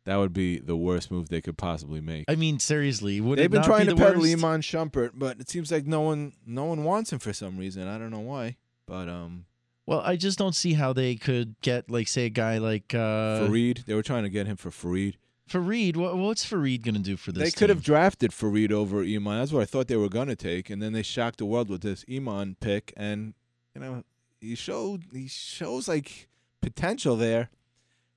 That 0.04 0.16
would 0.16 0.34
be 0.34 0.58
the 0.58 0.76
worst 0.76 1.10
move 1.10 1.30
they 1.30 1.40
could 1.40 1.56
possibly 1.56 2.02
make. 2.02 2.26
I 2.28 2.34
mean, 2.34 2.58
seriously, 2.58 3.22
would 3.22 3.38
They've 3.38 3.46
it 3.46 3.52
been 3.52 3.60
not 3.62 3.66
trying 3.66 3.86
be 3.86 3.92
to 3.92 3.94
the 3.94 4.02
peddle 4.02 4.20
worst? 4.20 4.34
Iman 4.34 4.60
Shumpert, 4.60 5.12
but 5.14 5.40
it 5.40 5.48
seems 5.48 5.72
like 5.72 5.86
no 5.86 6.02
one 6.02 6.34
no 6.46 6.64
one 6.66 6.84
wants 6.84 7.10
him 7.10 7.20
for 7.20 7.32
some 7.32 7.56
reason. 7.56 7.88
I 7.88 7.96
don't 7.96 8.10
know 8.10 8.20
why. 8.20 8.56
But 8.86 9.08
um 9.08 9.46
Well, 9.86 10.00
I 10.00 10.16
just 10.16 10.38
don't 10.38 10.54
see 10.54 10.72
how 10.74 10.92
they 10.92 11.14
could 11.16 11.56
get, 11.60 11.90
like, 11.90 12.08
say, 12.08 12.26
a 12.26 12.30
guy 12.30 12.58
like 12.58 12.94
uh, 12.94 13.40
Faried, 13.40 13.84
they 13.84 13.94
were 13.94 14.02
trying 14.02 14.22
to 14.22 14.30
get 14.30 14.46
him 14.46 14.56
for 14.56 14.70
Faried. 14.70 15.16
Faried, 15.48 15.96
What, 15.96 16.16
what's 16.16 16.44
Faried 16.44 16.82
going 16.82 16.94
to 16.94 17.00
do 17.00 17.16
for 17.18 17.30
this? 17.32 17.42
They 17.42 17.50
could 17.50 17.68
have 17.68 17.82
drafted 17.82 18.30
Faried 18.30 18.72
over 18.72 19.02
Iman. 19.02 19.40
That's 19.40 19.52
what 19.52 19.60
I 19.62 19.66
thought 19.66 19.88
they 19.88 19.96
were 19.96 20.08
going 20.08 20.28
to 20.28 20.36
take, 20.36 20.70
and 20.70 20.80
then 20.82 20.92
they 20.94 21.02
shocked 21.02 21.38
the 21.38 21.44
world 21.44 21.68
with 21.68 21.82
this 21.82 22.04
Iman 22.10 22.56
pick. 22.60 22.94
And 22.96 23.34
you 23.74 23.80
know, 23.82 24.04
he 24.40 24.54
showed 24.54 25.04
he 25.12 25.28
shows 25.28 25.86
like 25.86 26.28
potential 26.62 27.16
there. 27.16 27.50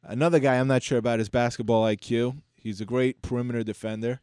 Another 0.03 0.39
guy, 0.39 0.55
I'm 0.55 0.67
not 0.67 0.83
sure 0.83 0.97
about 0.97 1.19
his 1.19 1.27
basketball 1.27 1.83
IQ. 1.83 2.37
He's 2.55 2.79
a 2.79 2.85
great 2.85 3.21
perimeter 3.21 3.63
defender. 3.63 4.21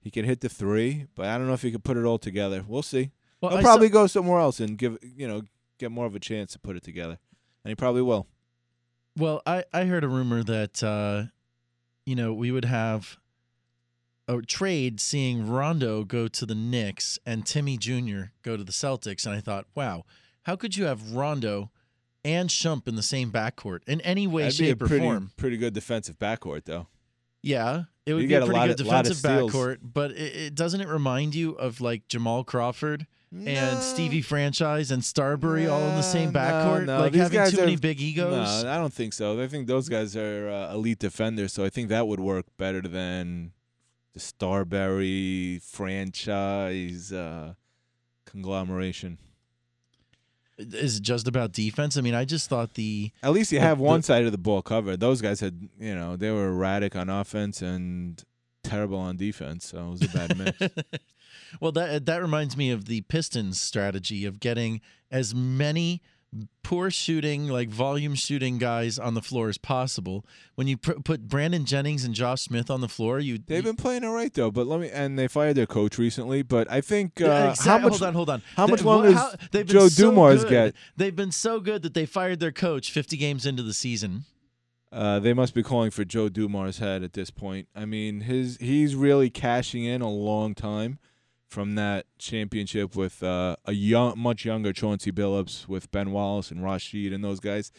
He 0.00 0.10
can 0.10 0.24
hit 0.24 0.40
the 0.40 0.48
three, 0.48 1.06
but 1.14 1.26
I 1.26 1.38
don't 1.38 1.46
know 1.46 1.52
if 1.52 1.62
he 1.62 1.70
could 1.70 1.84
put 1.84 1.96
it 1.96 2.04
all 2.04 2.18
together. 2.18 2.64
We'll 2.66 2.82
see. 2.82 3.10
Well, 3.40 3.50
He'll 3.50 3.60
I 3.60 3.62
probably 3.62 3.88
saw- 3.88 3.92
go 3.92 4.06
somewhere 4.08 4.40
else 4.40 4.58
and 4.58 4.76
give 4.76 4.98
you 5.02 5.28
know 5.28 5.42
get 5.80 5.90
more 5.90 6.06
of 6.06 6.14
a 6.14 6.20
chance 6.20 6.52
to 6.52 6.58
put 6.58 6.76
it 6.76 6.82
together, 6.84 7.18
and 7.64 7.70
he 7.70 7.74
probably 7.74 8.02
will. 8.02 8.26
Well, 9.16 9.42
I, 9.44 9.64
I 9.72 9.84
heard 9.84 10.04
a 10.04 10.08
rumor 10.08 10.42
that 10.44 10.82
uh, 10.82 11.24
you 12.06 12.14
know 12.14 12.32
we 12.32 12.50
would 12.52 12.64
have 12.66 13.18
a 14.28 14.40
trade 14.42 15.00
seeing 15.00 15.48
Rondo 15.48 16.04
go 16.04 16.28
to 16.28 16.46
the 16.46 16.54
Knicks 16.54 17.18
and 17.26 17.44
Timmy 17.44 17.76
Jr. 17.76 18.30
go 18.42 18.56
to 18.56 18.62
the 18.62 18.72
Celtics, 18.72 19.26
and 19.26 19.34
I 19.34 19.40
thought, 19.40 19.66
wow, 19.74 20.04
how 20.44 20.54
could 20.54 20.76
you 20.76 20.84
have 20.84 21.12
Rondo 21.12 21.70
and 22.24 22.48
Shump 22.48 22.86
in 22.86 22.94
the 22.94 23.02
same 23.02 23.32
backcourt 23.32 23.80
in 23.88 24.00
any 24.02 24.26
way, 24.26 24.42
That'd 24.44 24.58
be 24.58 24.64
a 24.66 24.68
shape, 24.68 24.82
or 24.82 24.86
pretty, 24.86 25.04
form? 25.04 25.32
pretty 25.36 25.56
good 25.56 25.74
defensive 25.74 26.18
backcourt, 26.18 26.64
though. 26.66 26.86
Yeah, 27.42 27.84
it 28.06 28.12
would 28.14 28.22
You 28.22 28.28
be 28.28 28.34
a 28.34 28.38
get 28.38 28.42
a 28.42 28.46
pretty 28.46 28.58
lot 28.60 28.66
good 28.68 28.80
of 28.80 28.86
defensive 28.86 29.16
backcourt, 29.16 29.78
but 29.82 30.12
it, 30.12 30.36
it 30.36 30.54
doesn't 30.54 30.80
it 30.80 30.88
remind 30.88 31.34
you 31.34 31.52
of 31.52 31.80
like 31.80 32.06
Jamal 32.06 32.44
Crawford 32.44 33.06
and 33.32 33.78
Stevie 33.80 34.22
Franchise 34.22 34.90
and 34.90 35.04
Starbury 35.04 35.66
all 35.66 35.80
in 35.80 35.94
the 35.96 36.02
same 36.02 36.32
backcourt, 36.32 36.86
No, 36.86 36.96
no, 36.98 37.00
like 37.04 37.14
having 37.14 37.50
too 37.50 37.58
many 37.58 37.76
big 37.76 38.00
egos? 38.00 38.64
No, 38.64 38.70
I 38.70 38.76
don't 38.76 38.92
think 38.92 39.12
so. 39.12 39.40
I 39.40 39.46
think 39.46 39.66
those 39.68 39.88
guys 39.88 40.16
are 40.16 40.48
uh, 40.50 40.74
elite 40.74 40.98
defenders, 40.98 41.52
so 41.52 41.64
I 41.64 41.68
think 41.70 41.88
that 41.90 42.08
would 42.08 42.18
work 42.20 42.46
better 42.56 42.80
than 42.80 43.52
the 44.14 44.20
Starbury 44.20 45.60
franchise 45.62 47.12
uh, 47.12 47.54
conglomeration. 48.26 49.18
Is 50.58 50.96
it 50.98 51.02
just 51.02 51.26
about 51.26 51.52
defense? 51.52 51.96
I 51.96 52.00
mean, 52.02 52.14
I 52.14 52.24
just 52.26 52.50
thought 52.50 52.74
the 52.74 53.12
At 53.22 53.32
least 53.32 53.50
you 53.52 53.58
the- 53.60 53.64
have 53.66 53.78
one 53.78 54.00
the- 54.00 54.04
side 54.06 54.24
of 54.26 54.32
the 54.32 54.38
ball 54.38 54.60
covered. 54.60 55.00
Those 55.00 55.22
guys 55.22 55.40
had, 55.40 55.68
you 55.78 55.94
know, 55.94 56.16
they 56.16 56.30
were 56.30 56.48
erratic 56.48 56.96
on 56.96 57.08
offense 57.08 57.62
and 57.62 58.22
terrible 58.62 58.98
on 58.98 59.16
defense, 59.16 59.66
so 59.66 59.78
it 59.86 59.90
was 59.90 60.02
a 60.02 60.08
bad 60.08 60.36
mix. 60.36 60.58
well, 61.60 61.72
that 61.72 62.06
that 62.06 62.22
reminds 62.22 62.56
me 62.56 62.70
of 62.70 62.84
the 62.86 63.00
Pistons 63.02 63.60
strategy 63.60 64.24
of 64.24 64.40
getting 64.40 64.80
as 65.10 65.34
many 65.34 66.02
poor 66.62 66.92
shooting, 66.92 67.48
like 67.48 67.68
volume 67.70 68.14
shooting 68.14 68.56
guys 68.58 69.00
on 69.00 69.14
the 69.14 69.20
floor 69.22 69.48
as 69.48 69.58
possible. 69.58 70.24
When 70.54 70.68
you 70.68 70.76
pr- 70.76 71.00
put 71.04 71.26
Brandon 71.26 71.64
Jennings 71.64 72.04
and 72.04 72.14
Josh 72.14 72.42
Smith 72.42 72.70
on 72.70 72.80
the 72.80 72.88
floor, 72.88 73.18
you 73.18 73.38
They've 73.44 73.64
been 73.64 73.74
playing 73.74 74.04
all 74.04 74.12
right 74.14 74.32
though, 74.32 74.52
but 74.52 74.68
let 74.68 74.78
me 74.80 74.88
and 74.90 75.18
they 75.18 75.26
fired 75.26 75.56
their 75.56 75.66
coach 75.66 75.98
recently. 75.98 76.42
But 76.42 76.70
I 76.70 76.80
think 76.82 77.20
uh, 77.20 77.24
Yeah, 77.24 77.54
how 77.58 77.78
much? 77.78 77.90
hold 77.94 78.02
on, 78.04 78.14
hold 78.14 78.30
on. 78.30 78.42
How 78.54 78.68
much 78.68 78.82
longer 78.84 79.12
how- 79.12 79.32
they've 79.50 79.66
been 79.66 79.74
Joe 79.74 79.88
so 79.88 80.04
Dumars 80.04 80.44
good. 80.44 80.50
get? 80.50 80.74
They've 80.96 81.16
been 81.16 81.32
so 81.32 81.58
good 81.58 81.82
that 81.82 81.94
they 81.94 82.06
fired 82.06 82.38
their 82.38 82.52
coach 82.52 82.92
50 82.92 83.16
games 83.16 83.44
into 83.44 83.64
the 83.64 83.74
season. 83.74 84.24
Uh, 84.92 85.18
they 85.20 85.32
must 85.32 85.54
be 85.54 85.62
calling 85.62 85.90
for 85.90 86.04
Joe 86.04 86.28
Dumars' 86.28 86.78
head 86.78 87.02
at 87.04 87.12
this 87.12 87.30
point. 87.30 87.68
I 87.76 87.84
mean, 87.84 88.20
his 88.22 88.56
he's 88.60 88.94
really 88.96 89.30
cashing 89.30 89.84
in 89.84 90.00
a 90.02 90.10
long 90.10 90.54
time 90.54 90.98
from 91.50 91.74
that 91.74 92.06
championship 92.16 92.94
with 92.94 93.22
uh, 93.24 93.56
a 93.64 93.72
young, 93.72 94.16
much 94.16 94.44
younger 94.44 94.72
Chauncey 94.72 95.10
Billups 95.10 95.66
with 95.66 95.90
Ben 95.90 96.12
Wallace 96.12 96.52
and 96.52 96.60
Rasheed 96.60 97.12
and 97.12 97.24
those 97.24 97.40
guys. 97.40 97.72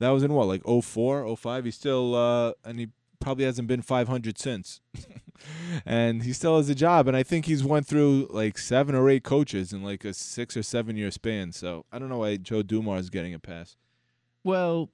That 0.00 0.10
was 0.10 0.24
in 0.24 0.32
what, 0.32 0.48
like 0.48 0.62
04, 0.64 1.36
05? 1.36 1.64
He's 1.64 1.76
still, 1.76 2.16
uh, 2.16 2.52
and 2.64 2.80
he 2.80 2.88
probably 3.20 3.44
hasn't 3.44 3.68
been 3.68 3.80
500 3.80 4.36
since. 4.36 4.80
and 5.86 6.24
he 6.24 6.32
still 6.32 6.56
has 6.56 6.68
a 6.68 6.74
job. 6.74 7.06
And 7.06 7.16
I 7.16 7.22
think 7.22 7.46
he's 7.46 7.62
went 7.62 7.86
through 7.86 8.26
like 8.30 8.58
seven 8.58 8.96
or 8.96 9.08
eight 9.08 9.22
coaches 9.22 9.72
in 9.72 9.84
like 9.84 10.04
a 10.04 10.12
six 10.12 10.56
or 10.56 10.64
seven 10.64 10.96
year 10.96 11.12
span. 11.12 11.52
So 11.52 11.86
I 11.92 12.00
don't 12.00 12.08
know 12.08 12.18
why 12.18 12.36
Joe 12.38 12.62
Dumars 12.62 13.04
is 13.04 13.10
getting 13.10 13.34
a 13.34 13.38
pass. 13.38 13.76
Well, 14.42 14.90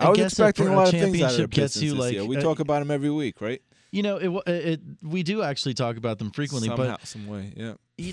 I, 0.00 0.06
I 0.06 0.10
was 0.10 0.18
expecting 0.18 0.66
a, 0.66 0.72
a 0.72 0.74
lot 0.74 0.92
of 0.92 1.00
things 1.00 1.04
out 1.04 1.06
of 1.06 1.12
the 1.12 1.18
championship 1.18 1.50
gets 1.50 1.80
you 1.80 1.94
like 1.94 2.14
year. 2.14 2.24
We 2.24 2.38
uh, 2.38 2.40
talk 2.40 2.58
about 2.58 2.82
him 2.82 2.90
every 2.90 3.10
week, 3.10 3.40
right? 3.40 3.62
You 3.90 4.02
know, 4.02 4.16
it, 4.18 4.48
it, 4.52 4.80
we 5.02 5.22
do 5.22 5.42
actually 5.42 5.72
talk 5.72 5.96
about 5.96 6.18
them 6.18 6.30
frequently, 6.30 6.68
Somehow, 6.68 6.96
but 6.98 7.06
some 7.06 7.26
way, 7.26 7.54
yeah. 7.56 7.72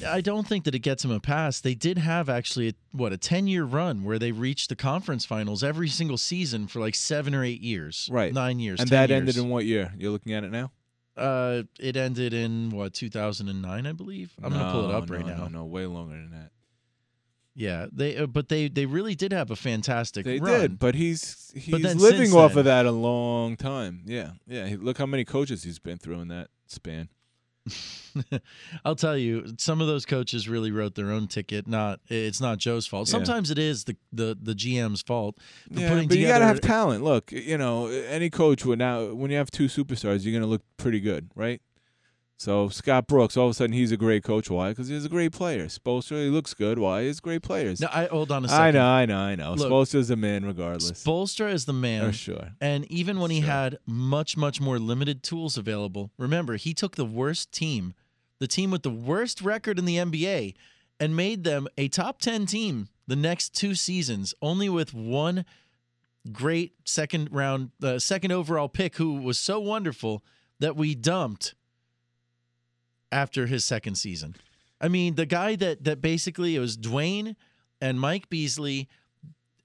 I 0.09 0.21
don't 0.21 0.47
think 0.47 0.63
that 0.63 0.73
it 0.73 0.79
gets 0.79 1.03
them 1.03 1.11
a 1.11 1.19
pass. 1.19 1.59
They 1.59 1.75
did 1.75 1.97
have 1.97 2.29
actually 2.29 2.69
a, 2.69 2.73
what 2.91 3.11
a 3.11 3.17
ten 3.17 3.45
year 3.47 3.65
run 3.65 4.03
where 4.05 4.17
they 4.17 4.31
reached 4.31 4.69
the 4.69 4.75
conference 4.77 5.25
finals 5.25 5.63
every 5.63 5.89
single 5.89 6.17
season 6.17 6.67
for 6.67 6.79
like 6.79 6.95
seven 6.95 7.35
or 7.35 7.43
eight 7.43 7.59
years, 7.61 8.07
Right. 8.11 8.33
Nine 8.33 8.59
years, 8.59 8.79
And 8.79 8.89
10 8.89 8.95
that 8.97 9.09
years. 9.09 9.19
ended 9.19 9.37
in 9.37 9.49
what 9.49 9.65
year? 9.65 9.93
You're 9.97 10.11
looking 10.11 10.31
at 10.33 10.43
it 10.45 10.51
now? 10.51 10.71
Uh, 11.17 11.63
it 11.79 11.95
ended 11.97 12.33
in 12.33 12.69
what 12.71 12.93
2009, 12.93 13.85
I 13.85 13.91
believe. 13.91 14.33
I'm 14.43 14.51
gonna 14.53 14.71
pull 14.71 14.85
it 14.89 14.91
No, 14.93 14.97
up 14.97 15.09
right 15.09 15.25
no, 15.25 15.33
now. 15.33 15.37
No, 15.43 15.47
no, 15.59 15.65
way 15.65 15.85
longer 15.85 16.13
than 16.15 16.31
that. 16.31 16.51
Yeah, 17.57 17.85
they 17.91 18.17
uh, 18.17 18.25
but 18.27 18.49
they 18.49 18.67
they 18.67 18.85
really 18.85 19.15
did 19.15 19.31
have 19.31 19.49
a 19.49 19.55
fantastic 19.55 20.25
They 20.25 20.39
run. 20.39 20.59
did, 20.59 20.79
but 20.79 20.93
he's 20.95 21.51
he's 21.55 21.71
But 21.71 21.81
living 21.95 22.33
off 22.33 22.51
then- 22.51 22.59
of 22.59 22.65
that 22.65 22.85
a 22.85 22.91
long 22.91 23.55
time. 23.55 24.01
Yeah, 24.05 24.31
yeah. 24.45 24.67
he- 24.67 24.75
Look 24.75 24.97
how 24.97 25.05
many 25.05 25.23
coaches 25.23 25.63
he's 25.63 25.79
been 25.79 25.97
through 25.97 26.19
in 26.19 26.27
that 26.27 26.49
span. 26.67 27.07
I'll 28.85 28.95
tell 28.95 29.17
you, 29.17 29.53
some 29.57 29.81
of 29.81 29.87
those 29.87 30.05
coaches 30.05 30.47
really 30.47 30.71
wrote 30.71 30.95
their 30.95 31.11
own 31.11 31.27
ticket. 31.27 31.67
Not 31.67 31.99
it's 32.09 32.39
not 32.41 32.57
Joe's 32.57 32.87
fault. 32.87 33.07
Yeah. 33.07 33.11
Sometimes 33.13 33.51
it 33.51 33.57
is 33.57 33.85
the 33.85 33.95
the, 34.13 34.37
the 34.41 34.53
GM's 34.53 35.01
fault. 35.01 35.37
Yeah, 35.69 36.03
but 36.07 36.17
you 36.17 36.27
gotta 36.27 36.45
have 36.45 36.61
talent. 36.61 37.03
Look, 37.03 37.31
you 37.31 37.57
know, 37.57 37.87
any 37.87 38.29
coach 38.29 38.65
would 38.65 38.79
now 38.79 39.13
when 39.13 39.31
you 39.31 39.37
have 39.37 39.51
two 39.51 39.65
superstars, 39.65 40.23
you're 40.23 40.33
gonna 40.33 40.49
look 40.49 40.61
pretty 40.77 40.99
good, 40.99 41.29
right? 41.35 41.61
So 42.37 42.67
Scott 42.67 43.07
Brooks, 43.07 43.37
all 43.37 43.45
of 43.45 43.51
a 43.51 43.53
sudden, 43.53 43.73
he's 43.73 43.93
a 43.93 43.97
great 43.97 44.23
coach. 44.23 44.49
Why? 44.49 44.69
Because 44.69 44.89
he's 44.89 45.05
a 45.05 45.09
great 45.09 45.31
player. 45.31 45.67
Spoelstra, 45.67 46.23
he 46.23 46.29
looks 46.29 46.53
good. 46.53 46.77
Why? 46.77 47.03
He's 47.03 47.21
great 47.21 47.43
players. 47.43 47.79
No, 47.79 47.87
I 47.91 48.05
hold 48.07 48.31
on 48.31 48.43
a 48.43 48.49
second. 48.49 48.63
I 48.63 48.71
know, 48.71 48.85
I 48.85 49.05
know, 49.05 49.19
I 49.19 49.35
know. 49.35 49.53
Look, 49.53 49.71
Spoelstra's 49.71 50.09
a 50.09 50.17
man, 50.17 50.43
regardless. 50.45 51.03
Spoelstra 51.03 51.51
is 51.53 51.65
the 51.65 51.73
man. 51.73 52.05
Oh, 52.05 52.11
sure. 52.11 52.49
And 52.59 52.89
even 52.91 53.19
when 53.19 53.31
he 53.31 53.39
had 53.39 53.77
much, 53.85 54.35
much 54.35 54.59
more 54.59 54.79
limited 54.79 55.23
tools 55.23 55.57
available, 55.57 56.11
remember, 56.17 56.57
he 56.57 56.73
took 56.73 56.97
the 56.97 57.05
worst 57.05 57.53
team, 57.53 57.93
the 58.39 58.47
team 58.47 58.69
with 58.69 58.83
the 58.83 58.91
worst 58.91 59.41
record 59.41 59.79
in 59.79 59.85
the 59.85 59.95
NBA, 59.95 60.55
and 60.99 61.15
made 61.15 61.45
them 61.45 61.67
a 61.77 61.87
top 61.87 62.19
10 62.19 62.45
team 62.47 62.89
the 63.07 63.15
next 63.15 63.55
two 63.55 63.75
seasons, 63.75 64.33
only 64.41 64.67
with 64.67 64.93
one 64.93 65.45
great 66.31 66.73
second 66.83 67.29
round, 67.31 67.71
uh, 67.81 67.97
second 67.97 68.31
overall 68.31 68.67
pick 68.67 68.97
who 68.97 69.13
was 69.13 69.37
so 69.39 69.59
wonderful 69.59 70.23
that 70.59 70.75
we 70.75 70.95
dumped 70.95 71.53
after 73.15 73.47
his 73.47 73.63
second 73.63 73.95
season. 73.95 74.35
I 74.81 74.89
mean, 74.89 75.15
the 75.15 75.25
guy 75.25 75.55
that 75.55 75.83
that 75.85 76.01
basically 76.01 76.55
it 76.55 76.59
was 76.59 76.77
Dwyane 76.77 77.35
and 77.79 77.99
Mike 77.99 78.29
Beasley 78.29 78.89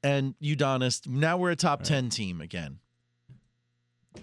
and 0.03 0.35
Udonis. 0.41 1.07
Now 1.07 1.37
we're 1.37 1.51
a 1.51 1.57
top 1.57 1.83
ten 1.83 2.09
team 2.09 2.41
again. 2.41 2.79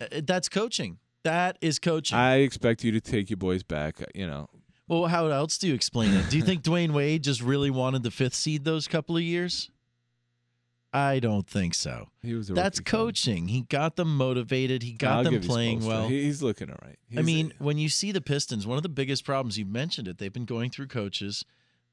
Uh, 0.02 0.22
That's 0.24 0.50
coaching. 0.50 1.00
That 1.24 1.58
is 1.62 1.78
coaching. 1.80 2.18
I 2.18 2.38
expect 2.38 2.84
you 2.86 2.92
to 2.94 3.02
take 3.02 3.30
your 3.30 3.38
boys 3.38 3.64
back. 3.64 4.02
uh, 4.02 4.06
You 4.16 4.28
know, 4.28 4.50
well, 4.88 5.08
how 5.08 5.28
else 5.28 5.58
do 5.58 5.68
you 5.68 5.74
explain 5.74 6.14
it? 6.14 6.30
Do 6.30 6.38
you 6.38 6.44
think 6.44 6.64
Dwyane 6.70 6.92
Wade 6.92 7.24
just 7.24 7.42
really 7.42 7.70
wanted 7.70 8.04
the 8.04 8.12
fifth 8.12 8.34
seed 8.36 8.64
those 8.64 8.88
couple 8.88 9.18
of 9.18 9.24
years? 9.24 9.70
I 10.94 11.20
don't 11.20 11.46
think 11.48 11.74
so. 11.74 12.08
He 12.24 12.34
was 12.34 12.50
a 12.50 12.54
That's 12.54 12.80
rookie 12.80 12.90
for 12.90 12.98
them. 12.98 13.06
coaching. 13.08 13.48
He 13.50 13.62
got 13.62 13.98
them 13.98 14.16
motivated. 14.16 14.84
He 14.84 14.94
got 14.94 15.26
I'll 15.26 15.32
them 15.32 15.42
playing 15.42 15.86
well. 15.86 16.08
He's 16.08 16.42
looking 16.42 16.70
all 16.70 16.78
right. 16.82 16.98
I 17.12 17.14
He's- 17.16 17.26
mean, 17.26 17.54
when 17.60 17.78
you 17.78 17.90
see 17.90 18.12
the 18.12 18.22
Pistons, 18.22 18.66
one 18.66 18.78
of 18.78 18.84
the 18.84 18.90
biggest 18.90 19.26
problems 19.26 19.58
you 19.60 19.66
mentioned 19.66 20.08
it. 20.08 20.18
They've 20.18 20.32
been 20.34 20.46
going 20.46 20.70
through 20.72 20.88
coaches 20.88 21.44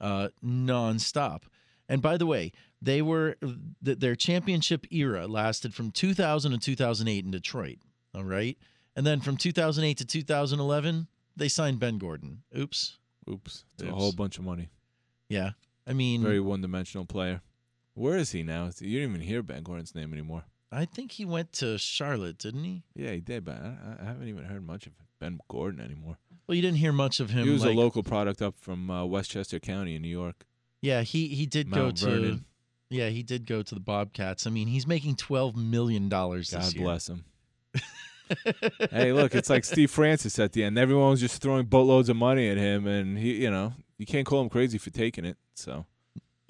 uh, 0.01 0.29
nonstop. 0.45 1.43
And 1.89 2.01
by 2.01 2.17
the 2.17 2.27
way, 2.27 2.53
they 2.81 3.03
were 3.03 3.37
th- 3.85 3.99
their 3.99 4.15
championship 4.17 4.87
era 4.91 5.27
lasted 5.27 5.75
from 5.75 5.91
2000 5.91 6.53
to 6.53 6.59
2008 6.59 7.25
in 7.25 7.31
Detroit. 7.31 7.79
All 8.15 8.25
right, 8.25 8.57
and 8.97 9.05
then 9.07 9.21
from 9.21 9.37
2008 9.37 9.99
to 9.99 10.05
2011, 10.05 11.09
they 11.37 11.49
signed 11.49 11.79
Ben 11.81 11.99
Gordon. 11.99 12.43
Oops. 12.57 12.99
Oops. 13.29 13.65
It's 13.75 13.83
a 13.83 13.91
whole 13.93 14.13
bunch 14.13 14.39
of 14.39 14.45
money. 14.45 14.69
Yeah, 15.29 15.51
I 15.87 15.93
mean, 15.95 16.23
Very 16.23 16.41
one-dimensional 16.41 17.05
player. 17.07 17.41
Where 17.95 18.17
is 18.17 18.33
he 18.33 18.43
now? 18.43 18.71
You 18.79 19.01
don't 19.01 19.11
even 19.11 19.21
hear 19.23 19.43
Ben 19.43 19.63
Gordon's 19.63 19.95
name 19.95 20.13
anymore. 20.13 20.45
I 20.73 20.85
think 20.85 21.13
he 21.13 21.25
went 21.25 21.53
to 21.55 21.79
Charlotte, 21.79 22.39
didn't 22.39 22.65
he? 22.65 22.83
Yeah, 22.97 23.13
he 23.13 23.21
did, 23.21 23.45
but 23.45 23.55
I, 23.55 23.97
I 24.01 24.05
haven't 24.05 24.29
even 24.29 24.45
heard 24.45 24.67
much 24.67 24.87
of 24.87 24.93
Ben 25.21 25.39
Gordon 25.49 25.81
anymore. 25.81 26.19
Well, 26.47 26.57
you 26.57 26.63
didn't 26.63 26.79
hear 26.79 26.93
much 26.93 27.21
of 27.21 27.31
him. 27.31 27.45
he 27.45 27.51
was 27.51 27.65
like, 27.65 27.75
a 27.75 27.79
local 27.79 28.03
product 28.03 28.43
up 28.43 28.57
from 28.59 28.91
uh, 28.91 29.05
Westchester 29.05 29.61
County 29.61 29.95
in 29.95 30.03
New 30.03 30.09
York. 30.09 30.45
Yeah, 30.83 31.03
he 31.03 31.29
he 31.29 31.47
did 31.47 31.71
go 31.71 31.85
Mount 31.85 31.97
to. 31.99 32.07
Vernon. 32.07 32.45
Yeah, 32.91 33.09
he 33.09 33.23
did 33.23 33.47
go 33.47 33.63
to 33.63 33.75
the 33.75 33.81
Bobcats. 33.81 34.47
I 34.47 34.51
mean, 34.51 34.69
he's 34.69 34.87
making 34.87 35.17
twelve 35.17 35.57
million 35.57 36.09
dollars 36.09 36.51
God 36.51 36.75
year. 36.75 36.85
bless 36.85 37.09
him. 37.09 37.25
hey, 38.91 39.13
look, 39.13 39.35
it's 39.35 39.49
like 39.49 39.65
Steve 39.65 39.91
Francis 39.91 40.39
at 40.39 40.53
the 40.53 40.65
end. 40.65 40.79
Everyone 40.79 41.11
was 41.11 41.21
just 41.21 41.41
throwing 41.41 41.67
boatloads 41.67 42.09
of 42.09 42.17
money 42.17 42.49
at 42.51 42.59
him, 42.59 42.87
and 42.87 43.17
he, 43.19 43.43
you 43.43 43.51
know, 43.51 43.73
you 43.97 44.05
can't 44.07 44.27
call 44.27 44.43
him 44.43 44.51
crazy 44.51 44.77
for 44.77 44.91
taking 44.91 45.25
it. 45.25 45.39
So 45.55 45.87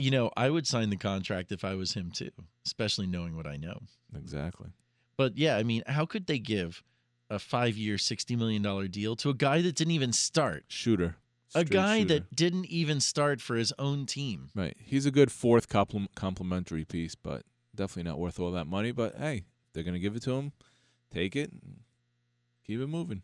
You 0.05 0.11
know, 0.11 0.31
I 0.37 0.51
would 0.51 0.67
sign 0.67 0.91
the 0.91 0.99
contract 0.99 1.51
if 1.51 1.65
I 1.65 1.77
was 1.77 1.95
him 1.95 2.11
too, 2.11 2.29
especially 2.67 3.07
knowing 3.07 3.37
what 3.37 3.47
I 3.47 3.57
know. 3.57 3.79
exactly. 4.15 4.69
But 5.17 5.39
yeah, 5.39 5.57
I 5.57 5.63
mean, 5.63 5.83
how 5.87 6.05
could 6.05 6.27
they 6.27 6.39
give 6.39 6.83
a 7.31 7.39
five-year, 7.39 7.97
sixty 7.97 8.37
million 8.37 8.61
dollar 8.61 8.87
deal 8.87 9.17
to 9.17 9.31
a 9.31 9.35
guy 9.35 9.63
that 9.63 9.75
didn't 9.77 9.93
even 9.93 10.13
start? 10.13 10.67
Shooter. 10.69 11.17
A 11.55 11.65
guy 11.65 12.01
shooter. 12.01 12.09
that 12.15 12.37
didn't 12.37 12.67
even 12.67 13.01
start 13.01 13.41
for 13.41 13.57
his 13.57 13.73
own 13.79 14.05
team. 14.05 14.51
Right. 14.55 14.77
He's 14.79 15.07
a 15.07 15.11
good 15.11 15.33
fourth 15.33 15.71
compliment, 15.71 16.15
complimentary 16.15 16.85
piece, 16.85 17.15
but 17.15 17.45
definitely 17.75 18.11
not 18.11 18.19
worth 18.19 18.39
all 18.39 18.51
that 18.51 18.67
money. 18.67 18.93
But 18.93 19.15
hey, 19.17 19.45
they're 19.73 19.85
gonna 19.85 19.99
give 19.99 20.17
it 20.17 20.23
to 20.25 20.33
him. 20.33 20.53
Take 21.11 21.35
it. 21.35 21.51
And 21.51 21.79
keep 22.67 22.79
it 22.79 22.89
moving. 22.89 23.23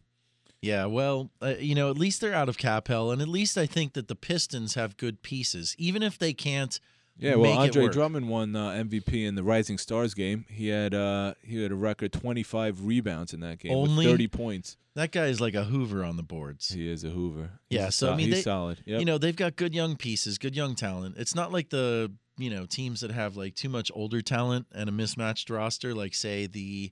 Yeah, 0.63 0.85
well, 0.87 1.31
uh, 1.41 1.55
you 1.59 1.75
know, 1.75 1.91
at 1.91 1.97
least 1.97 2.21
they're 2.21 2.35
out 2.35 2.49
of 2.51 2.59
cap 2.59 2.89
hell, 2.89 3.11
and 3.11 3.23
at 3.23 3.29
least 3.29 3.57
I 3.57 3.65
think 3.67 3.95
that 3.95 4.09
the 4.09 4.15
Pistons 4.15 4.75
have 4.75 4.97
good 4.99 5.23
pieces, 5.23 5.75
even 5.79 6.03
if 6.03 6.19
they 6.19 6.35
can't 6.35 6.79
Yeah, 7.19 7.37
well, 7.37 7.59
Andre. 7.59 7.89
Drummond 7.89 8.29
won 8.29 8.55
uh, 8.55 8.69
MVP 8.71 9.27
in 9.27 9.37
the 9.37 9.43
Rising 9.43 9.79
Stars 9.79 10.13
game. 10.13 10.45
He 10.51 10.69
had 10.69 10.95
uh, 10.95 11.33
he 11.43 11.63
had 11.63 11.73
a 11.73 11.77
record 11.77 12.13
25 12.13 12.85
rebounds 12.85 13.33
in 13.33 13.41
that 13.41 13.59
game 13.61 13.73
Only- 13.73 14.05
with 14.07 14.15
30 14.15 14.29
points. 14.29 14.77
That 14.97 15.13
guy 15.13 15.27
is 15.27 15.41
like 15.41 15.55
a 15.55 15.65
Hoover 15.65 16.05
on 16.05 16.17
the 16.17 16.23
boards. 16.25 16.69
He 16.73 16.91
is 16.91 17.05
a 17.05 17.11
Hoover. 17.11 17.53
He's 17.71 17.79
Yeah, 17.79 17.85
so 17.91 18.07
sol- 18.07 18.15
I 18.15 18.17
mean, 18.17 18.27
he's 18.27 18.37
they, 18.37 18.43
solid. 18.43 18.83
Yep. 18.85 18.99
You 18.99 19.07
know, 19.07 19.19
they've 19.19 19.37
got 19.37 19.55
good 19.57 19.73
young 19.73 19.97
pieces, 19.97 20.37
good 20.37 20.57
young 20.57 20.75
talent. 20.75 21.15
It's 21.17 21.35
not 21.35 21.53
like 21.53 21.71
the 21.71 22.13
you 22.37 22.51
know 22.51 22.67
teams 22.67 23.01
that 23.01 23.11
have 23.13 23.37
like 23.37 23.55
too 23.55 23.69
much 23.71 23.91
older 23.95 24.21
talent 24.21 24.67
and 24.75 24.89
a 24.89 24.93
mismatched 24.93 25.49
roster, 25.49 25.95
like 25.95 26.13
say 26.15 26.47
the 26.47 26.91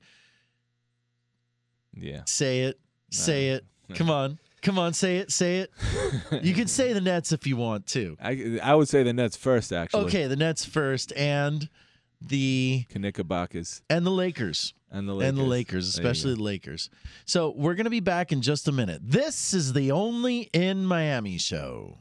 yeah, 1.94 2.22
say 2.26 2.60
it, 2.60 2.78
say 3.10 3.48
it. 3.50 3.64
Come 3.94 4.10
on, 4.10 4.38
come 4.62 4.78
on, 4.78 4.92
say 4.92 5.18
it, 5.18 5.32
say 5.32 5.58
it. 5.60 5.70
you 6.42 6.54
can 6.54 6.66
say 6.66 6.92
the 6.92 7.00
Nets 7.00 7.32
if 7.32 7.46
you 7.46 7.56
want 7.56 7.86
to. 7.88 8.16
I 8.20 8.60
I 8.62 8.74
would 8.74 8.88
say 8.88 9.02
the 9.02 9.12
Nets 9.12 9.36
first 9.36 9.72
actually. 9.72 10.04
Okay, 10.06 10.26
the 10.26 10.36
Nets 10.36 10.64
first, 10.64 11.12
and 11.16 11.68
the 12.20 12.84
Knickerbockers 12.94 13.80
and 13.88 14.04
the 14.04 14.10
Lakers. 14.10 14.74
and 14.90 15.08
the 15.08 15.16
and 15.18 15.38
the 15.38 15.42
Lakers. 15.42 15.48
Lakers, 15.48 15.88
especially 15.88 16.34
the 16.34 16.42
Lakers. 16.42 16.90
So 17.24 17.54
we're 17.56 17.74
going 17.74 17.84
to 17.84 17.90
be 17.90 18.00
back 18.00 18.32
in 18.32 18.42
just 18.42 18.66
a 18.68 18.72
minute. 18.72 19.00
This 19.04 19.54
is 19.54 19.72
the 19.72 19.92
Only 19.92 20.50
in 20.52 20.84
Miami 20.84 21.38
show. 21.38 21.98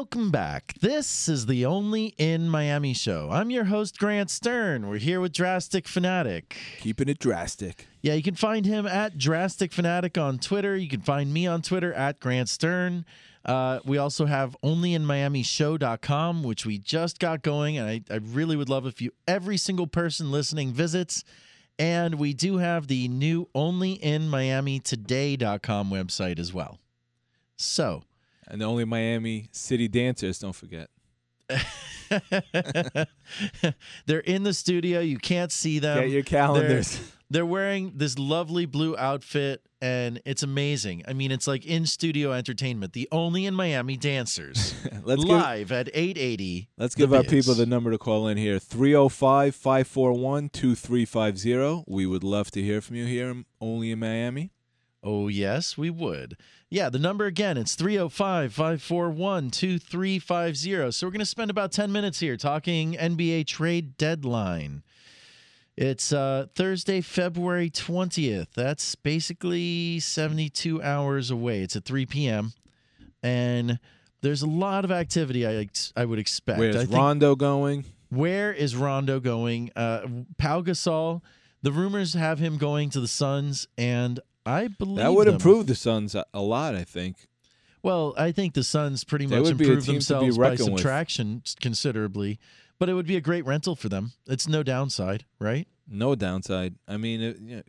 Welcome 0.00 0.30
back. 0.30 0.72
This 0.80 1.28
is 1.28 1.44
the 1.44 1.66
Only 1.66 2.14
in 2.16 2.48
Miami 2.48 2.94
show. 2.94 3.28
I'm 3.30 3.50
your 3.50 3.64
host, 3.64 3.98
Grant 3.98 4.30
Stern. 4.30 4.88
We're 4.88 4.96
here 4.96 5.20
with 5.20 5.34
Drastic 5.34 5.86
Fanatic. 5.86 6.56
Keeping 6.78 7.10
it 7.10 7.18
drastic. 7.18 7.86
Yeah, 8.00 8.14
you 8.14 8.22
can 8.22 8.34
find 8.34 8.64
him 8.64 8.86
at 8.86 9.18
Drastic 9.18 9.74
Fanatic 9.74 10.16
on 10.16 10.38
Twitter. 10.38 10.74
You 10.74 10.88
can 10.88 11.02
find 11.02 11.34
me 11.34 11.46
on 11.46 11.60
Twitter 11.60 11.92
at 11.92 12.18
Grant 12.18 12.48
Stern. 12.48 13.04
Uh, 13.44 13.80
we 13.84 13.98
also 13.98 14.24
have 14.24 14.56
onlyinmiamishow.com, 14.64 16.44
which 16.44 16.64
we 16.64 16.78
just 16.78 17.18
got 17.18 17.42
going. 17.42 17.76
And 17.76 17.86
I, 17.86 18.00
I 18.10 18.20
really 18.22 18.56
would 18.56 18.70
love 18.70 18.86
if 18.86 19.02
you, 19.02 19.10
every 19.28 19.58
single 19.58 19.86
person 19.86 20.32
listening, 20.32 20.72
visits. 20.72 21.24
And 21.78 22.14
we 22.14 22.32
do 22.32 22.56
have 22.56 22.86
the 22.86 23.06
new 23.08 23.50
onlyinmiamitoday.com 23.54 25.90
website 25.90 26.38
as 26.38 26.54
well. 26.54 26.78
So, 27.58 28.04
And 28.50 28.60
the 28.60 28.64
only 28.64 28.84
Miami 28.84 29.48
City 29.52 29.86
dancers, 29.88 30.38
don't 30.40 30.54
forget. 30.54 30.88
they're 34.06 34.20
in 34.20 34.42
the 34.42 34.52
studio. 34.54 35.00
You 35.00 35.18
can't 35.18 35.52
see 35.52 35.78
them. 35.78 35.98
Get 35.98 36.10
your 36.10 36.22
They're- 36.22 36.24
calendars. 36.24 37.00
They're, 37.32 37.46
wearing 37.46 37.92
this 37.94 38.18
lovely 38.18 38.66
blue 38.66 38.96
outfit, 38.96 39.62
and 39.80 40.20
it's 40.24 40.42
amazing. 40.42 41.04
I 41.06 41.12
mean, 41.12 41.30
it's 41.30 41.46
like 41.46 41.64
in 41.64 41.86
studio 41.86 42.32
entertainment. 42.32 42.92
The 42.92 43.08
only 43.12 43.46
in 43.46 43.54
Miami 43.54 43.96
dancers 43.96 44.74
Let's 45.04 45.22
give- 45.22 45.30
live 45.36 45.70
at 45.70 45.88
880. 45.94 46.68
Let's 46.76 46.96
give 46.96 47.14
our 47.14 47.22
people 47.22 47.54
the 47.54 47.66
number 47.66 47.92
to 47.92 47.98
call 47.98 48.26
in 48.26 48.36
here 48.36 48.58
305 48.58 49.54
541 49.54 50.48
2350. 50.48 51.84
We 51.86 52.04
would 52.04 52.24
love 52.24 52.50
to 52.50 52.60
hear 52.62 52.80
from 52.80 52.96
you 52.96 53.06
here 53.06 53.44
only 53.60 53.92
in 53.92 54.00
Miami. 54.00 54.50
Oh, 55.02 55.28
yes, 55.28 55.78
we 55.78 55.88
would. 55.90 56.36
Yeah, 56.68 56.90
the 56.90 56.98
number 56.98 57.24
again, 57.26 57.56
it's 57.56 57.74
305 57.74 58.52
541 58.52 59.50
2350. 59.50 60.92
So 60.92 61.06
we're 61.06 61.10
going 61.10 61.20
to 61.20 61.26
spend 61.26 61.50
about 61.50 61.72
10 61.72 61.90
minutes 61.90 62.20
here 62.20 62.36
talking 62.36 62.92
NBA 62.94 63.46
trade 63.46 63.96
deadline. 63.96 64.82
It's 65.76 66.12
uh, 66.12 66.46
Thursday, 66.54 67.00
February 67.00 67.70
20th. 67.70 68.48
That's 68.54 68.94
basically 68.94 69.98
72 70.00 70.82
hours 70.82 71.30
away. 71.30 71.62
It's 71.62 71.76
at 71.76 71.84
3 71.86 72.04
p.m. 72.06 72.52
And 73.22 73.78
there's 74.20 74.42
a 74.42 74.46
lot 74.46 74.84
of 74.84 74.90
activity 74.92 75.46
I, 75.46 75.54
ex- 75.54 75.92
I 75.96 76.04
would 76.04 76.18
expect. 76.18 76.58
Where's 76.58 76.76
I 76.76 76.80
think- 76.80 76.92
Rondo 76.92 77.34
going? 77.36 77.84
where 78.10 78.52
is 78.52 78.74
Rondo 78.76 79.20
going? 79.20 79.70
Uh, 79.74 80.00
Pau 80.36 80.60
Gasol. 80.62 81.22
The 81.62 81.72
rumors 81.72 82.14
have 82.14 82.38
him 82.38 82.56
going 82.58 82.90
to 82.90 83.00
the 83.00 83.06
Suns, 83.08 83.68
and 83.78 84.18
I 84.46 84.68
believe 84.68 84.98
That 84.98 85.12
would 85.14 85.26
them. 85.26 85.34
improve 85.34 85.66
the 85.66 85.74
Suns 85.74 86.14
a, 86.14 86.24
a 86.32 86.40
lot, 86.40 86.74
I 86.74 86.84
think. 86.84 87.28
Well, 87.82 88.14
I 88.16 88.32
think 88.32 88.54
the 88.54 88.64
Suns 88.64 89.04
pretty 89.04 89.26
They 89.26 89.36
much 89.36 89.46
would 89.46 89.58
be 89.58 89.64
a 89.64 89.68
improved 89.68 89.86
team 89.86 89.94
to 90.00 90.14
be 90.14 90.14
themselves 90.16 90.38
by 90.38 90.50
reckoned 90.50 90.72
with. 90.72 90.80
subtraction 90.80 91.42
considerably, 91.60 92.38
but 92.78 92.88
it 92.88 92.94
would 92.94 93.06
be 93.06 93.16
a 93.16 93.20
great 93.20 93.44
rental 93.46 93.74
for 93.76 93.88
them. 93.88 94.12
It's 94.26 94.46
no 94.48 94.62
downside, 94.62 95.24
right? 95.38 95.66
No 95.88 96.14
downside. 96.14 96.74
I 96.86 96.96
mean, 96.96 97.20
it, 97.22 97.38
you, 97.40 97.56
know, 97.56 97.62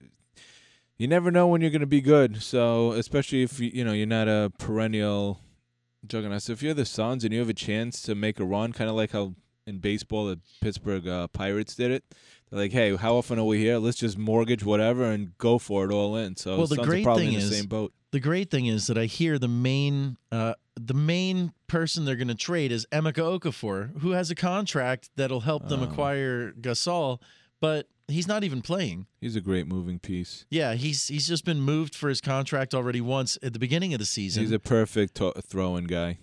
you 0.97 1.07
never 1.07 1.31
know 1.31 1.47
when 1.47 1.61
you're 1.61 1.71
going 1.71 1.79
to 1.81 1.87
be 1.87 2.01
good. 2.01 2.41
So, 2.41 2.91
especially 2.93 3.43
if 3.43 3.59
you, 3.59 3.71
you 3.73 3.85
know 3.85 3.93
you're 3.93 4.05
not 4.05 4.27
a 4.27 4.51
perennial 4.59 5.39
juggernaut. 6.05 6.41
So, 6.43 6.53
if 6.53 6.61
you're 6.61 6.73
the 6.73 6.85
Suns 6.85 7.23
and 7.23 7.33
you 7.33 7.39
have 7.39 7.49
a 7.49 7.53
chance 7.53 8.01
to 8.03 8.13
make 8.13 8.39
a 8.39 8.45
run, 8.45 8.73
kind 8.73 8.89
of 8.89 8.95
like 8.95 9.11
how 9.11 9.33
in 9.65 9.77
baseball 9.79 10.25
the 10.25 10.39
Pittsburgh 10.61 11.07
uh, 11.07 11.27
Pirates 11.27 11.75
did 11.75 11.91
it. 11.91 12.03
Like, 12.53 12.71
hey, 12.73 12.95
how 12.97 13.15
often 13.15 13.39
are 13.39 13.45
we 13.45 13.59
here? 13.59 13.77
Let's 13.77 13.97
just 13.97 14.17
mortgage 14.17 14.63
whatever 14.63 15.05
and 15.05 15.37
go 15.37 15.57
for 15.57 15.85
it 15.85 15.91
all 15.93 16.17
in. 16.17 16.35
So, 16.35 16.57
well, 16.57 16.67
the 16.67 16.75
Suns 16.75 16.87
great 16.87 17.05
thing 17.05 17.27
in 17.33 17.39
the 17.39 17.45
is 17.45 17.57
same 17.57 17.67
boat. 17.67 17.93
the 18.11 18.19
great 18.19 18.51
thing 18.51 18.65
is 18.65 18.87
that 18.87 18.97
I 18.97 19.05
hear 19.05 19.39
the 19.39 19.47
main 19.47 20.17
uh, 20.31 20.53
the 20.75 20.93
main 20.93 21.53
person 21.67 22.03
they're 22.05 22.15
going 22.17 22.27
to 22.27 22.35
trade 22.35 22.71
is 22.71 22.85
Emeka 22.91 23.39
Okafor, 23.39 23.99
who 24.01 24.11
has 24.11 24.29
a 24.31 24.35
contract 24.35 25.09
that'll 25.15 25.41
help 25.41 25.69
them 25.69 25.79
Oh. 25.81 25.83
acquire 25.83 26.51
Gasol, 26.53 27.21
but 27.61 27.87
he's 28.09 28.27
not 28.27 28.43
even 28.43 28.61
playing. 28.61 29.07
He's 29.21 29.35
a 29.37 29.41
great 29.41 29.67
moving 29.67 29.99
piece. 29.99 30.45
Yeah, 30.49 30.73
he's 30.73 31.07
he's 31.07 31.27
just 31.27 31.45
been 31.45 31.61
moved 31.61 31.95
for 31.95 32.09
his 32.09 32.19
contract 32.19 32.73
already 32.73 32.99
once 33.01 33.37
at 33.41 33.53
the 33.53 33.59
beginning 33.59 33.93
of 33.93 33.99
the 33.99 34.05
season. 34.05 34.43
He's 34.43 34.51
a 34.51 34.59
perfect 34.59 35.15
to- 35.15 35.33
throwing 35.41 35.85
guy. 35.85 36.17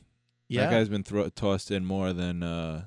Yeah. 0.51 0.63
That 0.67 0.73
guy's 0.73 0.89
been 0.91 1.03
thro- 1.05 1.29
tossed 1.31 1.71
in 1.71 1.85
more 1.87 2.13
than 2.13 2.43
uh, 2.43 2.87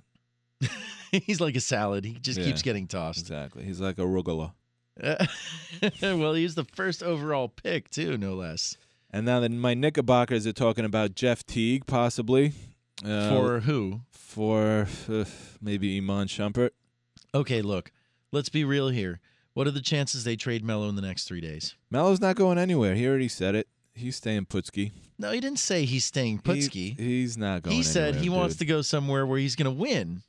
He's 1.11 1.41
like 1.41 1.55
a 1.55 1.59
salad. 1.61 2.05
He 2.05 2.13
just 2.13 2.39
Yeah. 2.39 2.45
keeps 2.45 2.61
getting 2.61 2.87
tossed. 2.87 3.19
Exactly. 3.21 3.63
He's 3.63 3.81
like 3.81 3.97
a 3.97 4.03
rugula. 4.03 4.53
well, 6.01 6.33
he's 6.33 6.55
the 6.55 6.65
first 6.65 7.01
overall 7.01 7.47
pick 7.47 7.89
too, 7.89 8.17
no 8.17 8.35
less. 8.35 8.77
And 9.09 9.25
now 9.25 9.39
then, 9.39 9.59
my 9.59 9.73
Knickerbockers 9.73 10.45
are 10.47 10.53
talking 10.53 10.85
about 10.85 11.15
Jeff 11.15 11.45
Teague, 11.45 11.85
possibly. 11.85 12.53
Uh, 13.03 13.29
For 13.29 13.59
who? 13.61 14.01
For 14.11 14.87
uh, 15.09 15.25
maybe 15.61 15.97
Iman 15.97 16.27
Shumpert. 16.27 16.69
Okay, 17.33 17.61
look, 17.61 17.91
let's 18.31 18.49
be 18.49 18.63
real 18.63 18.89
here. 18.89 19.19
What 19.53 19.67
are 19.67 19.71
the 19.71 19.81
chances 19.81 20.23
they 20.23 20.35
trade 20.37 20.63
Melo 20.63 20.87
in 20.87 20.95
the 20.95 21.01
next 21.01 21.25
three 21.25 21.41
days? 21.41 21.75
Melo's 21.89 22.21
not 22.21 22.35
going 22.37 22.57
anywhere. 22.57 22.95
He 22.95 23.05
already 23.07 23.27
said 23.27 23.55
it. 23.55 23.67
He's 23.93 24.15
staying 24.15 24.45
Putski. 24.45 24.91
No, 25.19 25.31
he 25.31 25.41
didn't 25.41 25.59
say 25.59 25.83
he's 25.83 26.05
staying 26.05 26.39
Putski. 26.39 26.97
He, 26.97 27.21
he's 27.21 27.37
not 27.37 27.63
going 27.63 27.75
He 27.75 27.83
said 27.83 28.15
he 28.15 28.29
wants 28.29 28.55
to 28.57 28.65
go 28.65 28.81
somewhere 28.81 29.25
where 29.25 29.37
he's 29.39 29.55
going 29.57 29.65
to 29.65 29.77
win. 29.81 30.21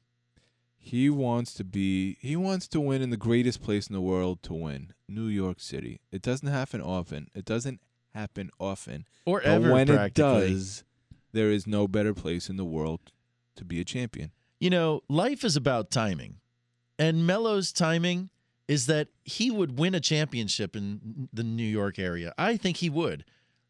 He 0.84 1.08
wants 1.08 1.54
to 1.54 1.64
be. 1.64 2.16
He 2.20 2.34
wants 2.34 2.66
to 2.68 2.80
win 2.80 3.02
in 3.02 3.10
the 3.10 3.16
greatest 3.16 3.62
place 3.62 3.86
in 3.86 3.94
the 3.94 4.00
world 4.00 4.42
to 4.42 4.52
win, 4.52 4.92
New 5.08 5.28
York 5.28 5.60
City. 5.60 6.00
It 6.10 6.22
doesn't 6.22 6.48
happen 6.48 6.82
often. 6.82 7.30
It 7.34 7.44
doesn't 7.44 7.80
happen 8.12 8.50
often. 8.58 9.06
Or 9.24 9.40
but 9.40 9.48
ever, 9.48 9.72
when 9.72 9.88
it 9.88 10.12
does, 10.12 10.82
there 11.30 11.52
is 11.52 11.68
no 11.68 11.86
better 11.86 12.12
place 12.12 12.48
in 12.50 12.56
the 12.56 12.64
world 12.64 13.12
to 13.54 13.64
be 13.64 13.80
a 13.80 13.84
champion. 13.84 14.32
You 14.58 14.70
know, 14.70 15.02
life 15.08 15.44
is 15.44 15.54
about 15.54 15.92
timing. 15.92 16.40
And 16.98 17.26
Melo's 17.28 17.72
timing 17.72 18.30
is 18.66 18.86
that 18.86 19.06
he 19.24 19.52
would 19.52 19.78
win 19.78 19.94
a 19.94 20.00
championship 20.00 20.74
in 20.74 21.28
the 21.32 21.44
New 21.44 21.62
York 21.62 21.98
area. 21.98 22.34
I 22.36 22.56
think 22.56 22.78
he 22.78 22.90
would. 22.90 23.24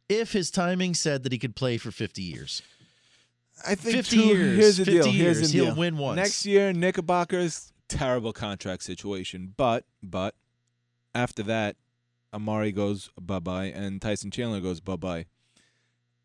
If 0.08 0.32
his 0.32 0.50
timing 0.50 0.94
said 0.94 1.24
that 1.24 1.32
he 1.32 1.38
could 1.38 1.56
play 1.56 1.76
for 1.76 1.90
50 1.90 2.22
years. 2.22 2.62
I 3.66 3.74
think 3.74 3.96
50 3.96 4.16
two- 4.16 4.22
years. 4.22 4.58
Here's 4.58 4.76
the 4.78 4.84
50 4.84 4.92
deal. 5.00 5.12
Here's 5.12 5.38
years, 5.38 5.52
the 5.52 5.58
he'll 5.58 5.66
deal. 5.66 5.74
win 5.76 5.96
once. 5.98 6.16
Next 6.16 6.46
year, 6.46 6.72
Knickerbockers 6.72 7.72
terrible 7.88 8.32
contract 8.32 8.82
situation, 8.82 9.54
but 9.56 9.84
but 10.02 10.34
after 11.14 11.42
that, 11.44 11.76
Amar'e 12.32 12.74
goes 12.74 13.10
bye 13.20 13.38
bye, 13.38 13.66
and 13.66 14.00
Tyson 14.00 14.30
Chandler 14.30 14.60
goes 14.60 14.80
bye 14.80 14.96
bye. 14.96 15.26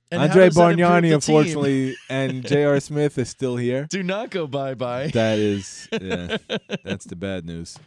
And 0.10 0.22
Andre 0.22 0.48
Bargnani, 0.50 1.14
unfortunately, 1.14 1.98
and 2.10 2.42
J.R. 2.48 2.80
Smith 2.80 3.18
is 3.18 3.30
still 3.30 3.58
here. 3.58 3.88
Do 3.90 4.04
not 4.04 4.30
go 4.30 4.48
bye 4.48 4.74
bye. 4.74 5.08
That 5.08 5.38
is, 5.38 5.90
yeah, 6.02 6.38
that's 6.86 7.04
the 7.06 7.18
bad 7.18 7.46
news. 7.46 7.78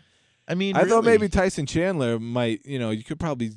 I 0.47 0.55
mean, 0.55 0.77
I 0.77 0.85
thought 0.85 1.05
maybe 1.05 1.29
Tyson 1.31 1.65
Chandler 1.65 2.19
might, 2.19 2.67
you 2.67 2.79
know, 2.79 2.91
you 2.91 3.05
could 3.05 3.19
probably 3.19 3.53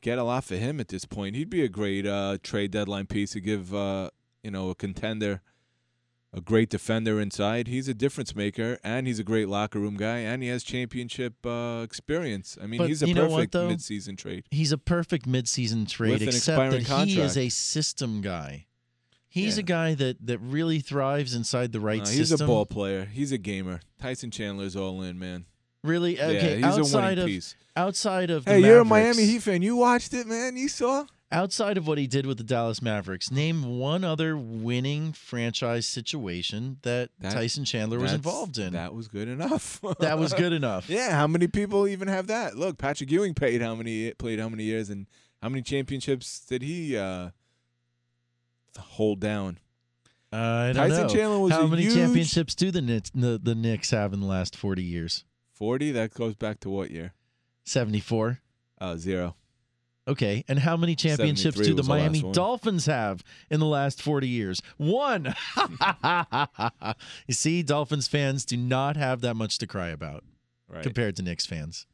get 0.00 0.18
a 0.18 0.22
lot 0.22 0.44
for 0.44 0.56
him 0.56 0.80
at 0.80 0.88
this 0.88 1.04
point. 1.04 1.36
He'd 1.36 1.50
be 1.50 1.64
a 1.64 1.68
great 1.68 2.06
uh, 2.06 2.38
trade 2.42 2.70
deadline 2.70 3.06
piece 3.06 3.32
to 3.32 3.40
give, 3.40 3.74
uh, 3.74 4.10
you 4.46 4.52
know, 4.52 4.70
a 4.70 4.74
contender, 4.76 5.42
a 6.32 6.40
great 6.40 6.70
defender 6.70 7.20
inside. 7.20 7.66
He's 7.66 7.88
a 7.88 7.94
difference 7.94 8.34
maker, 8.36 8.78
and 8.84 9.06
he's 9.08 9.18
a 9.18 9.24
great 9.24 9.48
locker 9.48 9.80
room 9.80 9.96
guy, 9.96 10.18
and 10.18 10.40
he 10.42 10.48
has 10.50 10.62
championship 10.62 11.44
uh, 11.44 11.80
experience. 11.82 12.56
I 12.62 12.66
mean, 12.68 12.78
But 12.78 12.88
he's 12.88 13.02
a 13.02 13.06
know 13.08 13.28
what, 13.28 13.50
perfect 13.50 13.54
midseason 13.80 14.16
trade. 14.16 14.44
He's 14.52 14.70
a 14.70 14.78
perfect 14.78 15.26
midseason 15.26 15.88
trade, 15.88 16.22
except 16.22 16.56
that 16.70 16.72
expiring 16.80 17.08
he 17.08 17.20
is 17.20 17.36
a 17.36 17.48
system 17.48 18.20
guy. 18.20 18.66
He's 19.28 19.56
Yeah. 19.56 19.60
a 19.60 19.64
guy 19.64 19.94
that, 19.94 20.24
that 20.26 20.38
really 20.38 20.78
thrives 20.80 21.34
inside 21.34 21.72
the 21.72 21.80
right 21.80 21.98
No, 22.04 22.08
he's 22.08 22.28
system. 22.28 22.44
a 22.44 22.46
ball 22.46 22.66
player. 22.66 23.04
He's 23.04 23.32
a 23.32 23.38
gamer. 23.38 23.80
Tyson 24.00 24.30
Chandler's 24.30 24.76
all 24.76 25.02
in, 25.02 25.18
man. 25.18 25.44
Really? 25.82 26.16
Yeah, 26.16 26.26
Okay. 26.28 26.56
he's 26.56 26.64
a 26.64 26.68
winning 26.68 26.80
outside 26.80 27.18
of 27.18 27.26
piece. 27.26 27.54
outside 27.76 28.30
of 28.30 28.44
the 28.44 28.52
Hey, 28.52 28.60
you're 28.60 28.80
a 28.80 28.84
Miami 28.84 29.26
Heat 29.26 29.42
fan. 29.42 29.60
You 29.62 29.76
watched 29.76 30.14
it, 30.14 30.26
man. 30.26 30.56
You 30.56 30.68
saw. 30.68 31.04
Outside 31.36 31.76
of 31.76 31.86
what 31.86 31.98
he 31.98 32.06
did 32.06 32.24
with 32.24 32.38
the 32.38 32.44
Dallas 32.44 32.80
Mavericks, 32.80 33.30
name 33.30 33.78
one 33.78 34.04
other 34.04 34.38
winning 34.38 35.12
franchise 35.12 35.86
situation 35.86 36.78
that, 36.80 37.10
That- 37.18 37.32
Tyson 37.32 37.66
Chandler 37.66 37.98
was 37.98 38.14
involved 38.14 38.56
in. 38.56 38.72
That 38.72 38.94
was 38.94 39.06
good 39.08 39.28
enough. 39.28 39.80
That 40.00 40.18
was 40.18 40.32
good 40.32 40.54
enough. 40.54 40.88
Yeah, 40.88 41.10
how 41.10 41.26
many 41.26 41.46
people 41.46 41.86
even 41.86 42.08
have 42.08 42.28
that? 42.28 42.56
Look, 42.56 42.78
Patrick 42.78 43.10
Ewing 43.10 43.34
played 43.34 43.60
how 43.60 43.74
many 43.74 44.12
played 44.14 44.40
how 44.40 44.48
many 44.48 44.64
years 44.64 44.88
and 44.88 45.06
how 45.42 45.50
many 45.50 45.60
championships 45.60 46.40
did 46.40 46.62
he 46.62 46.96
uh, 46.96 47.30
hold 48.78 49.20
down? 49.20 49.58
I 50.32 50.72
don't 50.72 50.76
Tyson 50.88 51.06
know. 51.06 51.08
Chandler 51.12 51.38
was 51.38 51.52
How 51.52 51.66
many 51.66 51.82
huge- 51.82 51.94
championships 51.94 52.54
do 52.54 52.70
the 52.70 52.80
Knicks, 52.82 53.10
the, 53.14 53.38
the 53.42 53.54
Knicks 53.54 53.90
have 53.90 54.12
in 54.12 54.20
the 54.20 54.26
last 54.26 54.56
40 54.56 54.82
years? 54.82 55.24
40? 55.52 55.92
That 55.92 56.14
goes 56.14 56.34
back 56.34 56.60
to 56.60 56.70
what 56.70 56.90
year? 56.90 57.12
74. 57.64 58.40
Uh, 58.78 58.96
zero. 58.96 59.36
Okay. 60.08 60.44
And 60.48 60.58
how 60.60 60.76
many 60.76 60.94
championships 60.94 61.56
do 61.56 61.64
the 61.70 61.76
was 61.76 61.86
the 61.86 61.94
Miami. 61.94 62.22
Dolphins 62.32 62.86
have 62.86 63.24
in 63.50 63.60
the 63.60 63.66
last 63.66 64.00
40 64.00 64.28
years? 64.28 64.62
One. 64.76 65.34
you 67.26 67.34
see, 67.34 67.62
Dolphins 67.62 68.08
fans 68.08 68.44
do 68.44 68.56
not 68.56 68.96
have 68.96 69.20
that 69.22 69.34
much 69.34 69.58
to 69.58 69.66
cry 69.66 69.88
about 69.88 70.24
Right. 70.68 70.82
compared 70.82 71.14
to 71.16 71.22
Knicks 71.22 71.46
fans. 71.46 71.86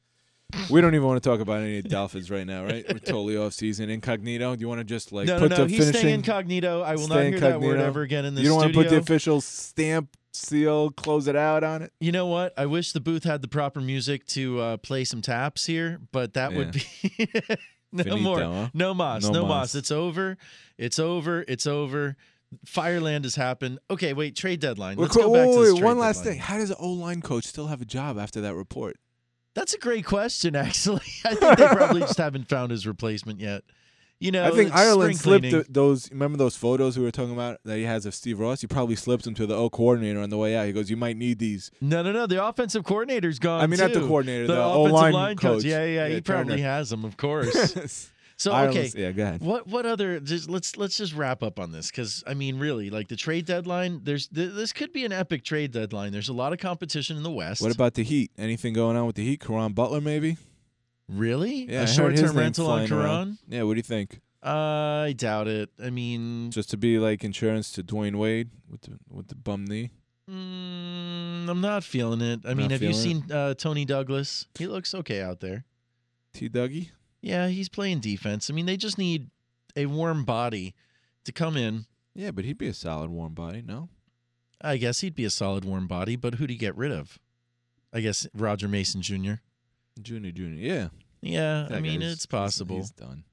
We 0.70 0.80
don't 0.80 0.94
even 0.94 1.06
want 1.06 1.22
to 1.22 1.28
talk 1.28 1.40
about 1.40 1.60
any 1.62 1.82
Dolphins 1.82 2.30
right 2.30 2.46
now, 2.46 2.64
right? 2.64 2.84
We're 2.90 2.98
totally 2.98 3.36
off 3.36 3.52
season. 3.54 3.90
Incognito. 3.90 4.54
Do 4.54 4.60
you 4.60 4.68
want 4.68 4.80
to 4.80 4.84
just 4.84 5.12
like 5.12 5.26
no, 5.26 5.38
put 5.38 5.50
no, 5.50 5.56
no. 5.56 5.64
the 5.64 5.70
He's 5.70 5.78
finishing? 5.80 6.00
staying 6.00 6.14
incognito. 6.16 6.80
I 6.82 6.96
will 6.96 7.08
not 7.08 7.22
hear 7.24 7.40
that 7.40 7.60
word 7.60 7.80
ever 7.80 8.02
again 8.02 8.24
in 8.24 8.34
this 8.34 8.44
You 8.44 8.50
don't 8.50 8.58
want 8.58 8.72
to 8.72 8.78
put 8.78 8.88
the 8.90 8.96
official 8.98 9.40
stamp, 9.42 10.16
seal, 10.32 10.90
close 10.90 11.26
it 11.26 11.36
out 11.36 11.64
on 11.64 11.82
it. 11.82 11.92
You 12.00 12.12
know 12.12 12.26
what? 12.26 12.52
I 12.58 12.66
wish 12.66 12.92
the 12.92 13.00
booth 13.00 13.24
had 13.24 13.42
the 13.42 13.48
proper 13.48 13.80
music 13.80 14.26
to 14.28 14.58
uh, 14.60 14.76
play 14.78 15.04
some 15.04 15.20
taps 15.22 15.66
here, 15.66 16.00
but 16.12 16.34
that 16.34 16.52
would 16.54 16.72
be 16.72 16.82
no 18.04 18.04
Finito, 18.04 18.22
more. 18.22 18.40
huh? 18.40 18.68
No 18.74 18.94
mas. 18.94 19.24
No 19.24 19.30
No, 19.32 19.42
mas. 19.42 19.48
mas. 19.48 19.74
It's 19.74 19.90
over. 19.90 20.36
It's 20.78 20.98
over. 20.98 21.44
It's 21.48 21.66
over. 21.66 22.16
Fireland 22.66 23.24
has 23.24 23.34
happened. 23.34 23.78
Okay, 23.90 24.12
wait. 24.12 24.36
Trade 24.36 24.60
deadline. 24.60 24.96
Let's 24.98 25.16
Wait, 25.16 25.22
go 25.22 25.32
back 25.32 25.42
to 25.44 25.48
wait, 25.48 25.56
this 25.56 25.72
wait, 25.72 25.78
trade 25.78 25.84
one 25.84 25.98
last 25.98 26.18
deadline. 26.18 26.34
thing. 26.34 26.42
How 26.42 26.58
does 26.58 26.70
an 26.70 26.76
O 26.78 26.90
line 26.90 27.22
coach 27.22 27.44
still 27.44 27.68
have 27.68 27.80
a 27.80 27.86
job 27.86 28.18
after 28.18 28.40
that 28.42 28.54
report? 28.54 28.96
That's 29.54 29.74
a 29.74 29.78
great 29.78 30.04
question. 30.04 30.54
Actually, 30.56 31.02
I 31.24 31.34
think 31.34 31.58
they 31.58 31.66
probably 31.68 32.00
just 32.02 32.18
haven't 32.18 32.48
found 32.48 32.70
his 32.70 32.86
replacement 32.86 33.40
yet. 33.40 33.62
You 34.22 34.30
know, 34.30 34.44
I 34.44 34.50
think 34.52 34.72
Ireland 34.72 35.16
slipped 35.18 35.72
those. 35.72 36.10
Remember 36.10 36.38
those 36.38 36.56
photos 36.56 36.96
we 36.96 37.04
were 37.04 37.10
talking 37.10 37.32
about 37.32 37.58
that 37.64 37.76
he 37.76 37.82
has 37.84 38.06
of 38.06 38.14
Steve 38.14 38.38
Ross? 38.38 38.60
He 38.60 38.66
probably 38.66 38.94
slipped 38.96 39.24
them 39.24 39.34
to 39.34 39.46
the 39.46 39.54
O 39.54 39.68
coordinator 39.68 40.20
on 40.20 40.30
the 40.30 40.38
way 40.38 40.56
out. 40.56 40.66
He 40.66 40.72
goes, 40.72 40.88
"You 40.90 40.96
might 40.96 41.16
need 41.16 41.38
these." 41.38 41.70
No, 41.80 42.02
no, 42.02 42.12
no. 42.12 42.26
The 42.26 42.44
offensive 42.44 42.84
coordinator's 42.84 43.38
gone. 43.38 43.60
I 43.60 43.66
mean, 43.66 43.80
not 43.80 43.92
the 43.92 44.00
too. 44.00 44.06
coordinator, 44.06 44.46
the 44.46 44.52
offensive 44.62 44.92
O-line 44.92 45.12
line 45.12 45.36
coach. 45.36 45.56
coach. 45.58 45.64
Yeah, 45.64 45.84
yeah, 45.84 46.06
Yeah, 46.06 46.14
he 46.14 46.20
probably 46.20 46.56
Turner. 46.56 46.62
has 46.68 46.90
them, 46.90 47.04
of 47.04 47.16
course. 47.16 48.10
so 48.36 48.54
okay, 48.54 48.90
yeah, 48.96 49.10
go 49.12 49.22
ahead. 49.24 49.40
What 49.42 49.66
what 49.66 49.86
other? 49.86 50.20
Just 50.20 50.48
let's 50.48 50.76
let's 50.76 50.96
just 50.96 51.14
wrap 51.14 51.42
up 51.42 51.58
on 51.58 51.72
this 51.72 51.90
because 51.90 52.22
I 52.26 52.34
mean, 52.34 52.58
really, 52.58 52.90
like 52.90 53.08
the 53.08 53.16
trade 53.16 53.46
deadline. 53.46 54.00
There's 54.04 54.28
th- 54.28 54.52
this 54.52 54.72
could 54.72 54.92
be 54.92 55.04
an 55.04 55.12
epic 55.12 55.44
trade 55.44 55.72
deadline. 55.72 56.12
There's 56.12 56.28
a 56.28 56.32
lot 56.32 56.52
of 56.52 56.58
competition 56.60 57.16
in 57.16 57.22
the 57.22 57.30
West. 57.30 57.60
What 57.60 57.74
about 57.74 57.94
the 57.94 58.04
Heat? 58.04 58.30
Anything 58.38 58.72
going 58.72 58.96
on 58.96 59.06
with 59.06 59.16
the 59.16 59.24
Heat? 59.24 59.40
Caron 59.40 59.72
Butler, 59.72 60.00
maybe? 60.00 60.36
Really 61.08 61.64
Yeah, 61.70 61.74
a 61.74 61.78
heard 61.80 61.86
his 61.88 61.94
short 61.96 62.16
term 62.16 62.26
name 62.28 62.36
rental 62.36 62.70
on 62.70 62.86
flying 62.86 63.02
around. 63.02 63.38
Yeah, 63.48 63.62
what 63.64 63.74
do 63.74 63.78
you 63.78 63.82
think? 63.82 64.20
I 64.42 65.14
doubt 65.16 65.46
it. 65.46 65.70
I 65.82 65.90
mean, 65.90 66.50
Just 66.50 66.70
to 66.70 66.76
be 66.76 66.98
like 66.98 67.22
insurance 67.22 67.70
to 67.72 67.82
Dwyane 67.84 68.16
Wade 68.16 68.50
with 68.68 68.82
the 68.82 68.98
with 69.08 69.28
the 69.28 69.34
bum 69.36 69.64
knee. 69.66 69.90
mm, 70.28 71.48
I'm 71.48 71.60
not 71.60 71.84
feeling 71.84 72.20
it. 72.20 72.40
I 72.44 72.54
mean, 72.54 72.64
Not 72.64 72.70
have 72.72 72.82
you 72.82 72.92
feeling 72.92 73.22
seen 73.22 73.32
uh, 73.32 73.54
Toney 73.54 73.84
Douglas? 73.84 74.46
He 74.58 74.66
looks 74.66 74.94
okay 74.94 75.20
out 75.22 75.40
there. 75.40 75.64
T 76.32 76.48
Dougie. 76.48 76.90
Yeah, 77.20 77.48
he's 77.48 77.68
playing 77.68 78.00
defense. 78.00 78.50
I 78.50 78.52
mean, 78.52 78.66
they 78.66 78.76
just 78.76 78.98
need 78.98 79.30
a 79.76 79.86
warm 79.86 80.24
body 80.24 80.74
to 81.24 81.30
come 81.32 81.56
in. 81.56 81.86
Yeah, 82.14 82.30
but 82.32 82.44
he'd 82.44 82.58
be 82.58 82.66
a 82.66 82.74
solid 82.74 83.10
warm 83.10 83.34
body. 83.34 83.62
No, 83.64 83.88
I 84.60 84.76
guess 84.76 85.00
he'd 85.00 85.14
be 85.14 85.24
a 85.24 85.30
solid 85.30 85.64
warm 85.64 85.86
body, 85.86 86.16
but 86.16 86.34
who'd 86.34 86.50
he 86.50 86.56
get 86.56 86.76
rid 86.76 86.90
of? 86.90 87.18
I 87.92 88.00
guess 88.00 88.26
Roger 88.34 88.66
Mason 88.68 89.02
Jr. 89.02 89.34
Junior, 90.00 90.32
Junior. 90.32 90.58
Yeah, 90.58 90.88
Yeah, 91.20 91.68
I 91.70 91.80
mean, 91.80 92.02
it's 92.02 92.26
possible. 92.26 92.76
He's 92.76 92.90
done. 92.90 93.24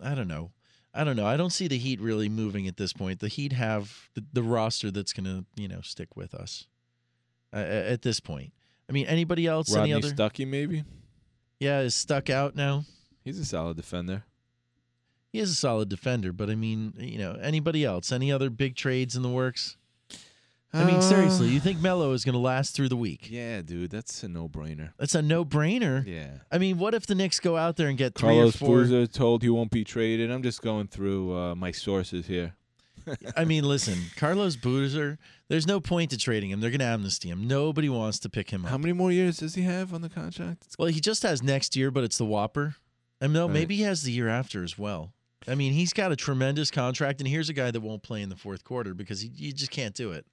I 0.00 0.14
don't 0.14 0.28
know. 0.28 0.50
I 0.94 1.04
don't 1.04 1.16
know. 1.16 1.26
I 1.26 1.36
don't 1.36 1.50
see 1.50 1.68
the 1.68 1.78
Heat 1.78 2.00
really 2.00 2.28
moving 2.28 2.66
at 2.68 2.76
this 2.76 2.92
point. 2.92 3.20
The 3.20 3.28
Heat 3.28 3.52
have 3.52 4.10
the, 4.14 4.24
the 4.32 4.42
roster 4.42 4.90
that's 4.90 5.12
going 5.12 5.24
to, 5.24 5.44
you 5.60 5.68
know, 5.68 5.80
stick 5.80 6.16
with 6.16 6.34
us 6.34 6.66
uh, 7.52 7.56
at 7.58 8.02
this 8.02 8.20
point. 8.20 8.52
I 8.88 8.92
mean, 8.92 9.06
anybody 9.06 9.46
else? 9.46 9.74
Rodney 9.74 9.92
any 9.92 10.04
other? 10.04 10.14
Stuckey, 10.14 10.46
maybe. 10.46 10.84
Yeah, 11.58 11.80
is 11.80 11.94
stuck 11.94 12.28
out 12.28 12.54
now. 12.54 12.84
He's 13.24 13.38
a 13.38 13.44
solid 13.44 13.76
defender. 13.76 14.24
He 15.32 15.38
is 15.38 15.50
a 15.50 15.54
solid 15.54 15.88
defender, 15.88 16.32
but 16.32 16.50
I 16.50 16.56
mean, 16.56 16.92
you 16.98 17.16
know, 17.16 17.38
anybody 17.40 17.84
else? 17.84 18.12
Any 18.12 18.30
other 18.30 18.50
big 18.50 18.76
trades 18.76 19.16
in 19.16 19.22
the 19.22 19.30
works? 19.30 19.78
I 20.74 20.84
mean, 20.84 21.02
seriously, 21.02 21.48
you 21.48 21.60
think 21.60 21.80
Melo 21.80 22.12
is 22.12 22.24
going 22.24 22.32
to 22.32 22.38
last 22.38 22.74
through 22.74 22.88
the 22.88 22.96
week? 22.96 23.28
Yeah, 23.30 23.60
dude, 23.60 23.90
that's 23.90 24.22
a 24.22 24.28
no-brainer. 24.28 24.92
That's 24.98 25.14
a 25.14 25.20
no-brainer. 25.20 26.06
Yeah. 26.06 26.30
I 26.50 26.56
mean, 26.58 26.78
what 26.78 26.94
if 26.94 27.06
the 27.06 27.14
Knicks 27.14 27.40
go 27.40 27.58
out 27.58 27.76
there 27.76 27.88
and 27.88 27.98
get 27.98 28.14
three 28.14 28.28
Carlos 28.30 28.54
or 28.56 28.58
four? 28.58 28.68
Boozer 28.78 29.06
told 29.06 29.42
he 29.42 29.50
won't 29.50 29.70
be 29.70 29.84
traded. 29.84 30.30
I'm 30.30 30.42
just 30.42 30.62
going 30.62 30.86
through 30.88 31.36
uh, 31.36 31.54
my 31.54 31.72
sources 31.72 32.26
here. 32.26 32.54
I 33.36 33.44
mean, 33.44 33.64
listen, 33.64 33.98
Carlos 34.16 34.56
Boozer. 34.56 35.18
There's 35.48 35.66
no 35.66 35.80
point 35.80 36.10
to 36.12 36.16
trading 36.16 36.50
him. 36.50 36.60
They're 36.60 36.70
going 36.70 36.78
to 36.80 36.86
amnesty 36.86 37.28
him. 37.28 37.46
Nobody 37.46 37.88
wants 37.90 38.18
to 38.20 38.30
pick 38.30 38.50
him 38.50 38.64
up. 38.64 38.70
How 38.70 38.78
many 38.78 38.92
more 38.94 39.12
years 39.12 39.38
does 39.38 39.54
he 39.56 39.62
have 39.62 39.92
on 39.92 40.00
the 40.00 40.08
contract? 40.08 40.68
Well, 40.78 40.88
he 40.88 41.00
just 41.00 41.22
has 41.24 41.42
next 41.42 41.76
year, 41.76 41.90
but 41.90 42.04
it's 42.04 42.16
the 42.16 42.24
Whopper. 42.24 42.76
And 43.20 43.32
no, 43.32 43.46
Right. 43.46 43.52
maybe 43.54 43.76
he 43.76 43.82
has 43.82 44.02
the 44.04 44.12
year 44.12 44.28
after 44.28 44.64
as 44.64 44.78
well. 44.78 45.12
I 45.46 45.54
mean, 45.56 45.72
he's 45.72 45.92
got 45.92 46.12
a 46.12 46.16
tremendous 46.16 46.70
contract, 46.70 47.20
and 47.20 47.28
here's 47.28 47.48
a 47.48 47.52
guy 47.52 47.70
that 47.72 47.80
won't 47.80 48.02
play 48.02 48.22
in 48.22 48.28
the 48.28 48.36
fourth 48.36 48.62
quarter 48.64 48.94
because 48.94 49.20
he, 49.20 49.28
you 49.34 49.52
just 49.52 49.72
can't 49.72 49.94
do 49.94 50.12
it. 50.12 50.24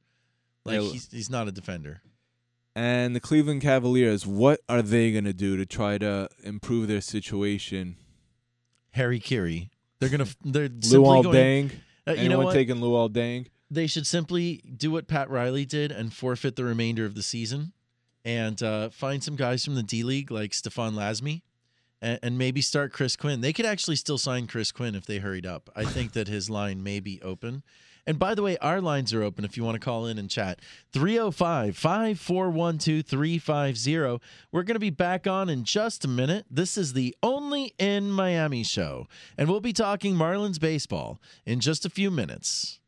Like 0.70 0.82
Yeah, 0.82 0.90
he's 0.90 1.12
he's 1.12 1.30
not 1.30 1.48
a 1.48 1.52
defender. 1.52 2.02
And 2.76 3.16
the 3.16 3.20
Cleveland 3.20 3.62
Cavaliers, 3.62 4.26
what 4.26 4.62
are 4.70 4.82
they 4.82 5.12
going 5.12 5.26
to 5.26 5.34
do 5.34 5.58
to 5.58 5.66
try 5.66 5.98
to 5.98 6.30
improve 6.44 6.88
their 6.88 7.02
situation? 7.02 7.98
Harry 8.92 9.20
Curie. 9.20 9.70
They're 10.00 10.10
gonna. 10.10 10.28
They're 10.44 10.70
Luol 10.70 11.24
going, 11.24 11.36
Deng. 11.36 11.72
Uh, 12.08 12.12
you 12.12 12.18
Anyone 12.18 12.30
know 12.30 12.46
what? 12.46 12.54
taking 12.54 12.78
Luol 12.78 13.10
Deng? 13.10 13.48
they 13.72 13.86
should 13.86 14.08
simply 14.08 14.64
do 14.78 14.90
what 14.92 15.08
Pat 15.08 15.30
Riley 15.30 15.66
did 15.66 15.92
and 15.92 16.12
forfeit 16.14 16.56
the 16.56 16.64
remainder 16.64 17.06
of 17.06 17.14
the 17.16 17.22
season, 17.22 17.74
and 18.26 18.62
uh, 18.64 18.90
find 18.90 19.24
some 19.24 19.36
guys 19.36 19.64
from 19.64 19.76
the 19.76 19.84
D 19.84 20.04
League 20.04 20.32
like 20.32 20.52
Stéphane 20.52 20.94
Lasme, 20.94 21.42
and, 22.02 22.20
and 22.24 22.38
maybe 22.38 22.62
start 22.62 22.94
Chris 22.94 23.16
Quinn. 23.16 23.42
They 23.42 23.54
could 23.54 23.66
actually 23.66 23.98
still 23.98 24.18
sign 24.18 24.48
Chris 24.48 24.72
Quinn 24.72 24.96
if 24.96 25.06
they 25.06 25.20
hurried 25.20 25.46
up. 25.46 25.70
I 25.76 25.86
think 25.86 26.14
that 26.14 26.28
his 26.28 26.50
line 26.50 26.82
may 26.82 27.00
be 27.00 27.22
open. 27.22 27.64
And 28.08 28.18
by 28.18 28.36
the 28.36 28.42
way, 28.42 28.58
our 28.58 28.82
lines 28.82 29.14
are 29.14 29.24
open 29.24 29.46
if 29.46 29.58
you 29.58 29.64
want 29.64 29.76
to 29.76 29.80
call 29.80 30.06
in 30.06 30.18
and 30.18 30.30
chat. 30.30 30.60
305 30.94 31.78
5412 31.78 33.06
350. 33.06 34.26
We're 34.52 34.64
going 34.64 34.76
to 34.76 34.80
be 34.80 34.90
back 34.90 35.28
on 35.28 35.50
in 35.50 35.64
just 35.64 36.06
a 36.06 36.08
minute. 36.08 36.46
This 36.50 36.78
is 36.78 36.94
the 36.94 37.16
Only 37.22 37.74
in 37.78 38.12
Miami 38.12 38.64
show, 38.64 39.08
and 39.38 39.50
we'll 39.50 39.60
be 39.60 39.74
talking 39.74 40.16
Marlins 40.16 40.60
baseball 40.60 41.20
in 41.46 41.60
just 41.60 41.86
a 41.86 41.90
few 41.90 42.12
minutes. 42.12 42.80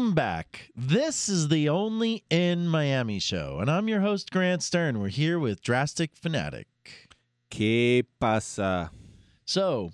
Welcome 0.00 0.14
back. 0.14 0.70
This 0.74 1.28
is 1.28 1.48
the 1.48 1.68
Only 1.68 2.24
in 2.30 2.66
Miami 2.66 3.18
show, 3.18 3.58
and 3.60 3.70
I'm 3.70 3.86
your 3.86 4.00
host, 4.00 4.30
Grant 4.30 4.62
Stern. 4.62 4.98
We're 4.98 5.08
here 5.08 5.38
with 5.38 5.60
Drastic 5.60 6.16
Fanatic. 6.16 6.66
¿Qué 7.50 8.06
pasa? 8.18 8.92
So, 9.44 9.92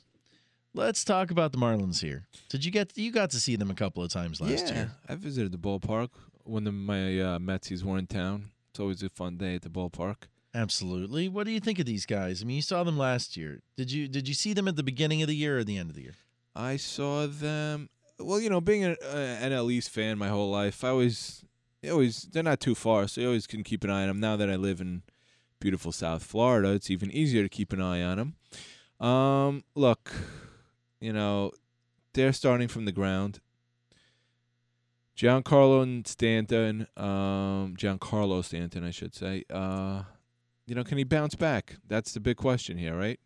let's 0.74 1.02
talk 1.02 1.32
about 1.32 1.50
the 1.50 1.58
Marlins 1.58 2.02
here. 2.02 2.28
Did 2.48 2.64
you 2.64 2.70
get 2.70 2.96
you 2.96 3.10
got 3.10 3.30
to 3.30 3.40
see 3.40 3.56
them 3.56 3.68
a 3.68 3.74
couple 3.74 4.00
of 4.00 4.12
times 4.12 4.40
last 4.40 4.68
yeah, 4.68 4.74
year? 4.74 4.90
I 5.08 5.16
visited 5.16 5.50
the 5.50 5.58
ballpark 5.58 6.10
when 6.44 6.62
the, 6.62 6.70
my 6.70 7.18
uh, 7.18 7.38
Metsies 7.40 7.82
were 7.82 7.98
in 7.98 8.06
town. 8.06 8.50
It's 8.70 8.78
always 8.78 9.02
a 9.02 9.08
fun 9.08 9.38
day 9.38 9.56
at 9.56 9.62
the 9.62 9.70
ballpark. 9.70 10.28
Absolutely. 10.54 11.28
What 11.28 11.46
do 11.46 11.50
you 11.50 11.58
think 11.58 11.80
of 11.80 11.86
these 11.86 12.06
guys? 12.06 12.42
I 12.42 12.44
mean, 12.44 12.54
you 12.54 12.62
saw 12.62 12.84
them 12.84 12.96
last 12.96 13.36
year. 13.36 13.60
Did 13.76 13.90
you 13.90 14.06
did 14.06 14.28
you 14.28 14.34
see 14.34 14.52
them 14.52 14.68
at 14.68 14.76
the 14.76 14.84
beginning 14.84 15.22
of 15.22 15.26
the 15.26 15.34
year 15.34 15.58
or 15.58 15.64
the 15.64 15.76
end 15.76 15.90
of 15.90 15.96
the 15.96 16.02
year? 16.02 16.14
I 16.54 16.76
saw 16.76 17.26
them. 17.26 17.88
Well, 18.18 18.40
you 18.40 18.48
know, 18.48 18.60
being 18.60 18.84
an 18.84 18.96
uh, 19.02 19.38
NL 19.42 19.70
East 19.70 19.90
fan 19.90 20.18
my 20.18 20.28
whole 20.28 20.50
life, 20.50 20.82
I 20.84 20.88
always, 20.88 21.44
always, 21.90 22.22
they're 22.22 22.42
not 22.42 22.60
too 22.60 22.74
far, 22.74 23.06
so 23.08 23.20
you 23.20 23.26
always 23.26 23.46
can 23.46 23.62
keep 23.62 23.84
an 23.84 23.90
eye 23.90 24.02
on 24.02 24.08
them. 24.08 24.20
Now 24.20 24.36
that 24.36 24.50
I 24.50 24.56
live 24.56 24.80
in 24.80 25.02
beautiful 25.60 25.92
South 25.92 26.22
Florida, 26.22 26.70
it's 26.72 26.90
even 26.90 27.10
easier 27.10 27.42
to 27.42 27.48
keep 27.48 27.72
an 27.72 27.82
eye 27.82 28.02
on 28.02 28.16
them. 28.16 29.06
Um, 29.06 29.64
look, 29.74 30.12
you 31.00 31.12
know, 31.12 31.52
they're 32.14 32.32
starting 32.32 32.68
from 32.68 32.86
the 32.86 32.92
ground. 32.92 33.40
Giancarlo 35.16 35.82
and 35.82 36.06
Stanton, 36.06 36.86
um, 36.96 37.74
Giancarlo 37.76 38.44
Stanton, 38.44 38.84
I 38.84 38.90
should 38.90 39.14
say. 39.14 39.44
Uh, 39.50 40.02
you 40.66 40.74
know, 40.74 40.84
can 40.84 40.98
he 40.98 41.04
bounce 41.04 41.34
back? 41.34 41.76
That's 41.86 42.12
the 42.12 42.20
big 42.20 42.36
question 42.36 42.76
here, 42.76 42.96
right? 42.96 43.18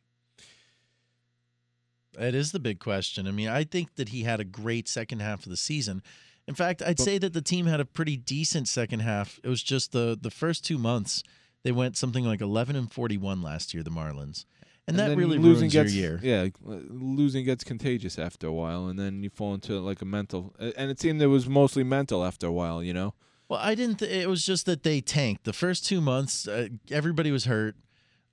It 2.18 2.34
is 2.34 2.52
the 2.52 2.58
big 2.58 2.80
question. 2.80 3.26
I 3.26 3.30
mean, 3.30 3.48
I 3.48 3.64
think 3.64 3.94
that 3.96 4.10
he 4.10 4.22
had 4.22 4.40
a 4.40 4.44
great 4.44 4.88
second 4.88 5.20
half 5.20 5.44
of 5.44 5.50
the 5.50 5.56
season. 5.56 6.02
In 6.48 6.54
fact, 6.54 6.82
I'd 6.84 6.98
say 6.98 7.18
that 7.18 7.32
the 7.32 7.42
team 7.42 7.66
had 7.66 7.80
a 7.80 7.84
pretty 7.84 8.16
decent 8.16 8.66
second 8.66 9.00
half. 9.00 9.38
It 9.44 9.48
was 9.48 9.62
just 9.62 9.92
the 9.92 10.18
the 10.20 10.30
first 10.30 10.64
two 10.64 10.78
months 10.78 11.22
they 11.62 11.72
went 11.72 11.96
something 11.96 12.24
like 12.24 12.40
eleven 12.40 12.76
and 12.76 12.90
forty 12.90 13.16
one 13.16 13.42
last 13.42 13.72
year, 13.74 13.82
the 13.82 13.90
Marlins, 13.90 14.46
and, 14.88 14.98
that 14.98 15.16
really 15.16 15.38
losing 15.38 15.68
ruins 15.68 15.72
gets, 15.72 15.94
your 15.94 16.18
year. 16.18 16.20
Yeah, 16.22 16.48
uh, 16.68 16.80
losing 16.88 17.44
gets 17.44 17.64
contagious 17.64 18.18
after 18.18 18.46
a 18.46 18.52
while, 18.52 18.86
and 18.86 18.98
then 18.98 19.22
you 19.22 19.30
fall 19.30 19.54
into 19.54 19.78
like 19.80 20.02
a 20.02 20.04
mental. 20.04 20.54
And 20.58 20.90
it 20.90 20.98
seemed 20.98 21.22
it 21.22 21.26
was 21.26 21.48
mostly 21.48 21.84
mental 21.84 22.24
after 22.24 22.46
a 22.46 22.52
while. 22.52 22.82
You 22.82 22.94
know. 22.94 23.14
Well, 23.48 23.60
I 23.60 23.74
didn't. 23.74 23.98
Th- 23.98 24.10
it 24.10 24.28
was 24.28 24.44
just 24.44 24.66
that 24.66 24.82
they 24.82 25.00
tanked 25.00 25.44
the 25.44 25.52
first 25.52 25.86
two 25.86 26.00
months. 26.00 26.48
Uh, 26.48 26.68
everybody 26.90 27.30
was 27.30 27.44
hurt. 27.44 27.76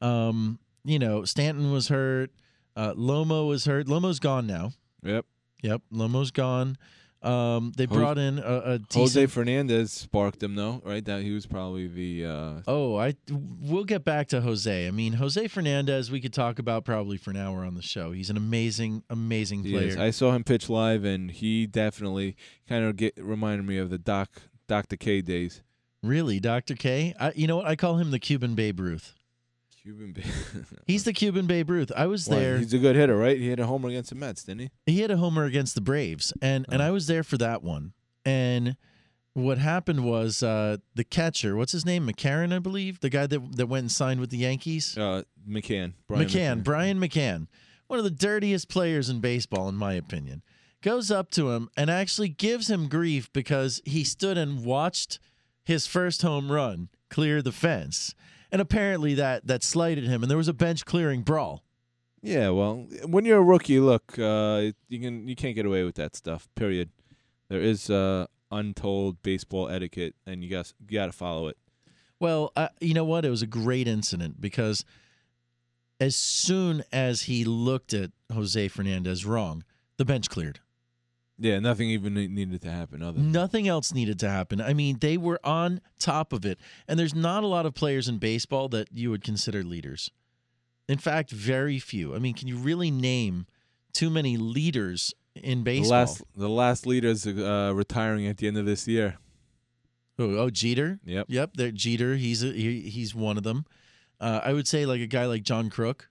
Um, 0.02 0.60
you 0.84 1.00
know, 1.00 1.26
Stanton 1.26 1.72
was 1.72 1.90
hurt. 1.90 2.32
Uh, 2.78 2.94
Lomo 2.94 3.48
was 3.48 3.66
hurt. 3.66 3.88
Lomo's 3.88 4.20
gone 4.20 4.46
now. 4.46 4.72
Yep. 5.04 5.26
Yep. 5.64 5.82
Lomo's 5.92 6.30
gone. 6.32 6.78
Um, 7.24 7.74
they 7.76 7.88
brought 7.88 8.20
in 8.20 8.38
a, 8.38 8.42
a 8.74 8.78
decent. 8.78 8.94
Jose 8.94 9.26
Fernandez 9.26 9.92
sparked 9.92 10.42
him 10.44 10.54
though, 10.54 10.84
right? 10.86 11.04
That 11.04 11.24
he 11.24 11.32
was 11.32 11.48
probably 11.48 11.88
the. 11.88 12.26
Uh, 12.26 12.62
Oh, 12.68 12.96
I 12.96 13.16
we'll 13.30 13.84
get 13.86 14.04
back 14.06 14.28
to 14.28 14.42
Jose. 14.42 14.88
I 14.88 14.92
mean, 14.92 15.14
Jose 15.14 15.48
Fernandez, 15.48 16.12
we 16.12 16.22
could 16.22 16.32
talk 16.34 16.60
about 16.60 16.86
probably 16.86 17.18
for 17.18 17.32
an 17.32 17.38
hour 17.38 17.66
on 17.66 17.74
the 17.74 17.82
show. 17.82 18.12
He's 18.12 18.30
an 18.30 18.38
amazing, 18.38 19.04
amazing 19.10 19.64
player. 19.64 19.88
is. 19.88 19.98
I 19.98 20.12
saw 20.12 20.34
him 20.34 20.44
pitch 20.44 20.70
live, 20.70 21.04
and 21.04 21.32
he 21.32 21.66
definitely 21.66 22.36
kind 22.70 22.86
of 22.86 22.96
get 22.96 23.16
reminded 23.18 23.66
me 23.66 23.80
of 23.80 23.90
the 23.90 23.98
Doc 23.98 24.44
Dr. 24.68 24.96
K 24.96 25.22
days. 25.22 25.64
really, 26.04 26.40
Dr. 26.40 26.76
K. 26.76 27.16
I, 27.20 27.32
you 27.36 27.48
know 27.48 27.58
what? 27.58 27.66
I 27.66 27.76
call 27.76 27.98
him 27.98 28.12
the 28.12 28.20
Cuban 28.20 28.54
Babe 28.54 28.80
Ruth. 28.80 29.16
Cuban. 29.88 30.12
Ba- 30.12 30.22
He's 30.86 31.06
the 31.06 31.14
Cuban 31.14 31.48
Babe 31.48 31.70
Ruth. 31.70 31.94
I 31.96 32.08
was 32.08 32.28
Why, 32.28 32.40
there. 32.40 32.58
He's 32.58 32.74
a 32.74 32.78
good 32.78 32.98
hitter, 32.98 33.16
right? 33.16 33.38
He 33.38 33.48
hit 33.48 33.60
a 33.60 33.66
homer 33.66 33.88
against 33.88 34.10
the 34.10 34.18
Mets, 34.18 34.44
didn't 34.44 34.62
he? 34.62 34.70
he 34.86 35.00
hit 35.00 35.12
a 35.12 35.18
homer 35.18 35.46
against 35.46 35.76
the 35.76 35.82
Braves, 35.82 36.34
and 36.42 36.66
and 36.70 36.84
I 36.84 36.92
was 36.92 37.08
there 37.08 37.24
for 37.24 37.38
that 37.38 37.64
one. 37.64 37.94
And 38.26 38.76
what 39.34 39.60
happened 39.60 40.04
was 40.04 40.44
uh, 40.44 40.78
the 40.96 41.06
catcher, 41.06 41.56
what's 41.56 41.72
his 41.72 41.86
name, 41.86 42.06
McCarron, 42.06 42.54
I 42.54 42.60
believe, 42.60 43.00
the 43.00 43.10
guy 43.10 43.28
that 43.28 43.56
that 43.56 43.68
went 43.68 43.84
and 43.84 43.92
signed 43.92 44.20
with 44.20 44.30
the 44.30 44.38
Yankees. 44.38 44.98
Uh, 44.98 45.24
McCann. 45.48 45.94
Brian 46.08 46.28
McCann, 46.28 46.64
Brian 46.64 47.00
McCann, 47.00 47.48
one 47.88 47.98
of 47.98 48.04
the 48.04 48.12
dirtiest 48.12 48.68
players 48.68 49.10
in 49.10 49.22
baseball, 49.22 49.70
in 49.70 49.76
my 49.76 49.94
opinion, 49.94 50.44
goes 50.82 51.10
up 51.10 51.32
to 51.32 51.52
him 51.52 51.70
and 51.78 51.90
actually 51.90 52.28
gives 52.28 52.70
him 52.70 52.90
grief 52.90 53.32
because 53.32 53.82
he 53.86 54.04
stood 54.04 54.38
and 54.38 54.66
watched 54.66 55.20
his 55.64 55.88
first 55.88 56.24
home 56.24 56.52
run 56.52 56.90
clear 57.10 57.42
the 57.42 57.54
fence. 57.54 58.14
And 58.52 58.62
apparently 58.62 59.14
that 59.16 59.48
that 59.48 59.64
slighted 59.64 60.06
him, 60.06 60.24
and 60.24 60.30
there 60.30 60.38
was 60.38 60.48
a 60.48 60.54
bench 60.54 60.86
clearing 60.86 61.22
brawl. 61.22 61.64
Yeah, 62.22 62.50
well, 62.50 62.88
when 63.06 63.26
you're 63.26 63.38
a 63.38 63.44
rookie, 63.44 63.80
look, 63.80 64.18
uh, 64.18 64.72
you 64.90 65.00
can 65.00 65.28
you 65.28 65.36
can't 65.36 65.56
get 65.56 65.66
away 65.66 65.84
with 65.84 65.96
that 65.96 66.16
stuff. 66.16 66.48
Period. 66.56 66.90
There 67.50 67.62
is 67.62 67.90
uh, 67.90 68.28
untold 68.52 69.22
baseball 69.22 69.70
etiquette, 69.70 70.16
and 70.26 70.44
you 70.44 70.50
got 70.50 70.74
you 70.88 70.98
got 70.98 71.08
to 71.08 71.12
follow 71.12 71.48
it. 71.48 71.58
Well, 72.20 72.52
uh, 72.56 72.70
you 72.80 72.94
know 72.94 73.06
what? 73.06 73.26
It 73.26 73.30
was 73.30 73.42
a 73.42 73.48
great 73.48 73.88
incident 73.88 74.42
because 74.42 74.84
as 76.00 76.16
soon 76.16 76.84
as 76.92 77.24
he 77.24 77.44
looked 77.44 77.94
at 77.94 78.12
Jose 78.34 78.68
Fernandez 78.70 79.26
wrong, 79.26 79.64
the 79.98 80.06
bench 80.06 80.30
cleared. 80.30 80.60
Yeah, 81.40 81.60
nothing 81.60 81.90
even 81.90 82.16
needed 82.16 82.62
to 82.64 82.72
happen. 82.72 83.04
Other 83.04 83.20
than 83.20 83.32
Nothing 83.32 83.68
else 83.68 83.94
needed 83.94 84.20
to 84.20 84.30
happen. 84.30 84.60
I 84.60 84.74
mean, 84.74 84.98
they 85.00 85.18
were 85.18 85.40
on 85.44 85.82
top 86.00 86.34
of 86.34 86.46
it. 86.46 86.60
And 86.88 87.00
there's 87.00 87.14
not 87.14 87.44
a 87.44 87.48
lot 87.48 87.66
of 87.66 87.76
players 87.76 88.08
in 88.08 88.18
baseball 88.18 88.70
that 88.70 88.88
you 88.92 89.12
would 89.12 89.24
consider 89.24 89.64
leaders. 89.64 90.10
In 90.88 90.98
fact, 90.98 91.32
very 91.32 91.80
few. 91.80 92.16
I 92.16 92.20
mean, 92.20 92.34
can 92.34 92.48
you 92.48 92.58
really 92.58 92.90
name 92.90 93.46
too 93.94 94.10
many 94.10 94.38
leaders 94.38 95.14
in 95.36 95.60
the 95.60 95.64
baseball? 95.64 96.00
last 96.00 96.24
the 96.36 96.50
last 96.50 96.88
leader's 96.88 97.28
uh, 97.28 97.72
retiring 97.76 98.26
at 98.26 98.38
the 98.38 98.48
end 98.48 98.58
of 98.58 98.66
this 98.66 98.88
year. 98.88 99.18
Oh, 100.18 100.38
oh 100.38 100.50
Jeter. 100.50 101.00
Yep. 101.06 101.28
Yep. 101.30 101.52
There, 101.56 101.72
Jeter. 101.72 102.16
He's 102.16 102.44
a, 102.44 102.48
he, 102.48 102.82
he's 102.82 103.14
one 103.14 103.38
of 103.38 103.44
them. 103.44 103.66
Uh, 104.20 104.42
I 104.44 104.54
would 104.54 104.68
say 104.68 104.86
like 104.86 105.02
a 105.02 105.08
guy 105.08 105.26
like 105.26 105.44
John 105.44 105.70
Kruk. 105.70 106.08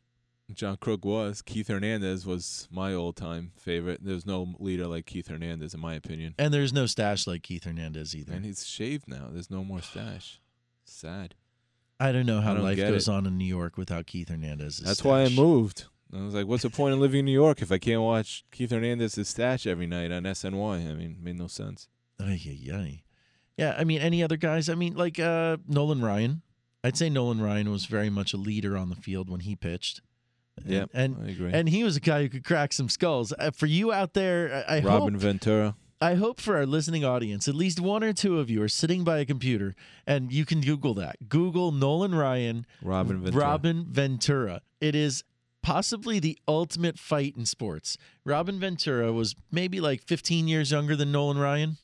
John 0.52 0.76
Kruk 0.76 1.04
was 1.04 1.42
Keith 1.42 1.68
Hernandez 1.68 2.24
was 2.24 2.68
my 2.70 2.94
old 2.94 3.16
time 3.16 3.52
favorite. 3.56 4.00
There's 4.02 4.24
no 4.26 4.54
leader 4.58 4.86
like 4.86 5.06
Keith 5.06 5.28
Hernandez, 5.28 5.74
in 5.74 5.80
my 5.80 5.94
opinion. 5.94 6.34
And 6.38 6.54
there's 6.54 6.72
no 6.72 6.86
stash 6.86 7.26
like 7.26 7.42
Keith 7.42 7.64
Hernandez 7.64 8.14
either. 8.14 8.32
And 8.32 8.44
he's 8.44 8.66
shaved 8.66 9.08
now. 9.08 9.28
There's 9.30 9.50
no 9.50 9.64
more 9.64 9.82
stash. 9.82 10.40
Sad. 10.84 11.34
I 11.98 12.12
don't 12.12 12.26
know 12.26 12.40
how 12.40 12.54
don't 12.54 12.62
life 12.62 12.76
goes 12.76 13.08
it. 13.08 13.12
on 13.12 13.26
in 13.26 13.38
New 13.38 13.44
York 13.44 13.76
without 13.76 14.06
Keith 14.06 14.28
Hernandez. 14.28 14.78
That's 14.78 15.02
why 15.02 15.22
I 15.22 15.28
moved. 15.30 15.86
I 16.14 16.22
was 16.22 16.34
like, 16.34 16.46
what's 16.46 16.62
the 16.62 16.70
point 16.70 16.94
of 16.94 17.00
living 17.00 17.20
in 17.20 17.24
New 17.24 17.32
York 17.32 17.62
if 17.62 17.72
I 17.72 17.78
can't 17.78 18.02
watch 18.02 18.44
Keith 18.52 18.70
Hernandez's 18.70 19.28
stash 19.28 19.66
every 19.66 19.86
night 19.86 20.12
on 20.12 20.22
SNY? 20.22 20.88
I 20.88 20.94
mean, 20.94 21.16
it 21.18 21.24
made 21.24 21.38
no 21.38 21.48
sense. 21.48 21.88
Ay, 22.20 22.40
ay, 22.46 22.72
ay. 22.72 23.02
Yeah, 23.56 23.74
I 23.76 23.84
mean, 23.84 24.00
any 24.00 24.22
other 24.22 24.36
guys? 24.36 24.68
I 24.68 24.74
mean, 24.74 24.94
like 24.94 25.18
uh, 25.18 25.56
Nolan 25.66 26.02
Ryan. 26.02 26.42
I'd 26.84 26.96
say 26.96 27.10
Nolan 27.10 27.40
Ryan 27.40 27.70
was 27.70 27.86
very 27.86 28.10
much 28.10 28.32
a 28.32 28.36
leader 28.36 28.76
on 28.76 28.90
the 28.90 28.94
field 28.94 29.28
when 29.28 29.40
he 29.40 29.56
pitched. 29.56 30.02
Yep, 30.64 30.90
and 30.94 31.16
I 31.24 31.30
agree. 31.30 31.50
and 31.52 31.68
he 31.68 31.84
was 31.84 31.96
a 31.96 32.00
guy 32.00 32.22
who 32.22 32.28
could 32.28 32.44
crack 32.44 32.72
some 32.72 32.88
skulls. 32.88 33.32
Uh, 33.38 33.50
for 33.50 33.66
you 33.66 33.92
out 33.92 34.14
there, 34.14 34.64
I, 34.68 34.76
I 34.78 34.80
Robin 34.80 35.14
hope 35.14 35.22
Ventura. 35.22 35.76
I 36.00 36.14
hope 36.14 36.40
for 36.40 36.56
our 36.56 36.66
listening 36.66 37.04
audience, 37.04 37.48
at 37.48 37.54
least 37.54 37.80
one 37.80 38.04
or 38.04 38.12
two 38.12 38.38
of 38.38 38.50
you 38.50 38.62
are 38.62 38.68
sitting 38.68 39.02
by 39.04 39.18
a 39.18 39.24
computer, 39.24 39.74
and 40.06 40.30
you 40.32 40.44
can 40.44 40.60
Google 40.60 40.92
that. 40.94 41.28
Google 41.28 41.72
Nolan 41.72 42.14
Ryan, 42.14 42.66
Robin 42.82 43.22
Ventura. 43.22 43.44
Robin 43.44 43.86
Ventura. 43.88 44.60
It 44.80 44.94
is 44.94 45.24
possibly 45.62 46.18
the 46.20 46.38
ultimate 46.46 46.98
fight 46.98 47.34
in 47.36 47.44
sports. 47.46 47.96
Robin 48.24 48.60
Ventura 48.60 49.12
was 49.12 49.34
maybe 49.50 49.80
like 49.80 50.02
15 50.02 50.46
years 50.48 50.70
younger 50.70 50.94
than 50.96 51.10
Nolan 51.10 51.38
Ryan 51.38 51.76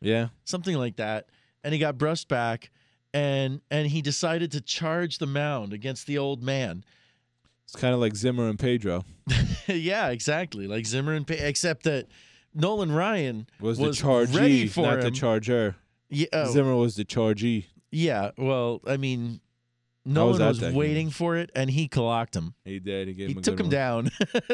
Yeah. 0.00 0.28
something 0.44 0.76
like 0.76 0.96
that 0.96 1.26
and 1.62 1.72
he 1.72 1.78
got 1.78 1.98
brushed 1.98 2.26
back 2.28 2.70
and 3.14 3.60
and 3.70 3.86
he 3.88 4.02
decided 4.02 4.50
to 4.52 4.60
charge 4.60 5.18
the 5.18 5.26
mound 5.26 5.72
against 5.72 6.06
the 6.08 6.18
old 6.18 6.42
man 6.42 6.84
It's 7.68 7.76
kind 7.80 7.92
of 7.94 8.00
like 8.00 8.16
Zimmer 8.16 8.48
and 8.48 8.58
Pedro. 8.58 9.04
yeah 9.68 10.08
exactly 10.08 10.66
like 10.66 10.86
zimmer 10.86 11.12
and 11.12 11.26
Pa- 11.26 11.34
except 11.38 11.82
that 11.82 12.06
nolan 12.54 12.90
ryan 12.90 13.46
Was, 13.60 13.78
was 13.78 13.98
the 13.98 14.04
chargee, 14.06 14.34
ready 14.36 14.66
for 14.66 14.80
not 14.86 15.00
the 15.02 15.08
him. 15.08 15.12
charger. 15.12 15.76
Yeah, 16.08 16.26
oh. 16.32 16.50
Zimmer 16.50 16.74
was 16.74 16.96
the 16.96 17.04
chargee. 17.04 17.66
yeah 17.90 18.30
well 18.38 18.80
i 18.86 18.96
mean 18.96 19.40
was 20.06 20.14
nolan 20.14 20.46
was, 20.48 20.58
game? 20.60 20.74
waiting 20.74 21.10
for 21.10 21.36
it 21.36 21.50
and 21.54 21.68
he 21.68 21.88
clocked 21.88 22.34
him 22.34 22.54
He 22.64 22.78
did. 22.78 23.08
He 23.08 23.12
gave 23.12 23.26
he 23.28 23.32
him 23.34 23.38
a 23.40 23.42
took 23.42 23.60
him 23.60 23.66
one. 23.66 23.70
down 23.70 24.10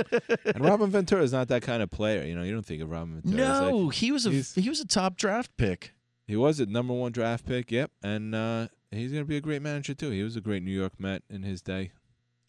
and 0.45 0.65
Robin 0.65 0.91
Ventura 0.91 1.23
is 1.23 1.33
not 1.33 1.47
that 1.49 1.63
kind 1.63 1.81
of 1.81 1.93
player. 1.93 2.25
You 2.25 2.35
know, 2.35 2.43
you 2.43 2.53
don't 2.53 2.67
think 2.67 2.83
of 2.83 2.91
Robin 2.91 3.21
Ventura. 3.23 3.49
as 3.49 3.61
no 3.61 3.77
like- 3.77 3.95
he 3.95 4.11
was 4.11 4.27
a 4.27 4.31
he 4.61 4.69
was 4.69 4.81
a 4.81 4.87
top 4.89 5.17
draft 5.17 5.57
pick 5.57 5.93
He 6.27 6.35
was 6.35 6.59
a 6.59 6.67
number 6.67 6.93
one 6.95 7.13
draft 7.13 7.47
pick. 7.47 7.71
Yep, 7.71 7.93
and 8.03 8.35
uh, 8.35 8.67
he's 8.91 9.13
gonna 9.13 9.25
be 9.25 9.37
a 9.37 9.41
great 9.41 9.63
manager 9.63 9.95
too. 9.95 10.11
He 10.11 10.25
was 10.25 10.35
a 10.35 10.41
great 10.41 10.65
New 10.65 10.73
York 10.73 10.99
Met 10.99 11.23
in 11.31 11.45
his 11.45 11.63
day. 11.63 11.93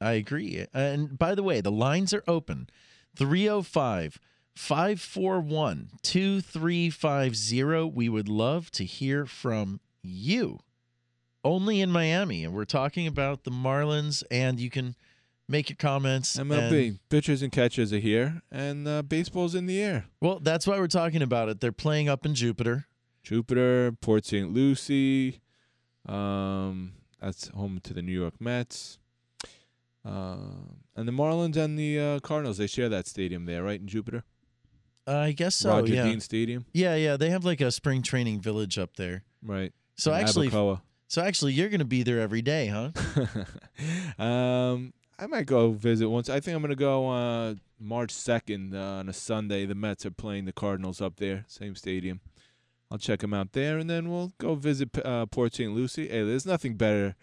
I 0.01 0.13
agree. 0.13 0.65
And 0.73 1.17
by 1.17 1.35
the 1.35 1.43
way, 1.43 1.61
the 1.61 1.71
lines 1.71 2.13
are 2.13 2.23
open 2.27 2.69
305 3.15 4.19
541 4.55 5.89
2350. 6.01 7.91
We 7.93 8.09
would 8.09 8.29
love 8.29 8.71
to 8.71 8.85
hear 8.85 9.25
from 9.25 9.79
you. 10.01 10.59
Only 11.43 11.81
in 11.81 11.91
Miami. 11.91 12.43
And 12.43 12.53
we're 12.53 12.65
talking 12.65 13.05
about 13.07 13.43
the 13.43 13.51
Marlins, 13.51 14.23
and 14.31 14.59
you 14.59 14.69
can 14.69 14.95
make 15.47 15.69
your 15.69 15.75
comments. 15.77 16.35
MLB 16.37 16.87
and- 16.87 17.09
pitchers 17.09 17.41
and 17.41 17.51
catchers 17.51 17.93
are 17.93 17.99
here, 17.99 18.41
and 18.51 18.87
uh, 18.87 19.01
baseball's 19.03 19.53
in 19.55 19.65
the 19.67 19.81
air. 19.81 20.05
well, 20.21 20.39
that's 20.39 20.65
why 20.65 20.77
we're 20.79 20.87
talking 20.87 21.21
about 21.21 21.49
it. 21.49 21.59
They're 21.61 21.71
playing 21.71 22.09
up 22.09 22.25
in 22.25 22.33
Jupiter. 22.33 22.87
Jupiter, 23.23 23.91
Port 24.01 24.25
St. 24.25 24.51
Lucie. 24.53 25.41
Um, 26.07 26.93
that's 27.21 27.47
home 27.49 27.79
to 27.83 27.93
the 27.93 28.01
New 28.01 28.11
York 28.11 28.35
Mets. 28.39 28.99
Um, 30.05 30.77
and 30.95 31.07
the 31.07 31.11
Marlins 31.11 31.57
and 31.57 31.77
the 31.77 31.99
uh, 31.99 32.19
Cardinals, 32.19 32.57
they 32.57 32.67
share 32.67 32.89
that 32.89 33.07
stadium 33.07 33.45
there, 33.45 33.63
right 33.63 33.79
in 33.79 33.87
Jupiter. 33.87 34.23
I 35.07 35.31
guess 35.33 35.55
so. 35.55 35.69
Roger 35.69 35.93
yeah. 35.93 36.03
Dean 36.03 36.19
Stadium. 36.19 36.65
Yeah, 36.73 36.95
yeah. 36.95 37.17
They 37.17 37.29
have 37.29 37.45
like 37.45 37.61
a 37.61 37.71
spring 37.71 38.01
training 38.01 38.39
village 38.39 38.79
up 38.79 38.95
there. 38.95 39.23
Right. 39.43 39.73
So 39.95 40.13
actually, 40.13 40.49
Abacoa. 40.49 40.81
so 41.07 41.21
actually, 41.21 41.53
you're 41.53 41.69
going 41.69 41.79
to 41.79 41.85
be 41.85 42.03
there 42.03 42.19
every 42.19 42.41
day, 42.41 42.67
huh? 42.67 42.89
um, 44.23 44.93
I 45.17 45.27
might 45.27 45.45
go 45.45 45.71
visit 45.71 46.09
once. 46.09 46.29
I 46.29 46.39
think 46.39 46.55
I'm 46.55 46.61
gonna 46.61 46.75
go 46.75 47.09
uh, 47.09 47.55
March 47.79 48.11
second 48.11 48.75
uh, 48.75 48.99
on 48.99 49.09
a 49.09 49.13
Sunday. 49.13 49.65
The 49.65 49.75
Mets 49.75 50.05
are 50.05 50.11
playing 50.11 50.45
the 50.45 50.51
Cardinals 50.51 51.01
up 51.01 51.17
there, 51.17 51.45
same 51.47 51.75
stadium. 51.75 52.19
I'll 52.91 52.97
check 52.97 53.19
them 53.19 53.33
out 53.33 53.53
there, 53.53 53.77
and 53.77 53.89
then 53.89 54.09
we'll 54.09 54.33
go 54.37 54.55
visit 54.55 54.89
uh, 55.05 55.25
Port 55.27 55.55
St. 55.55 55.73
Lucie. 55.73 56.09
Hey, 56.09 56.23
there's 56.23 56.45
nothing 56.45 56.75
better 56.75 57.15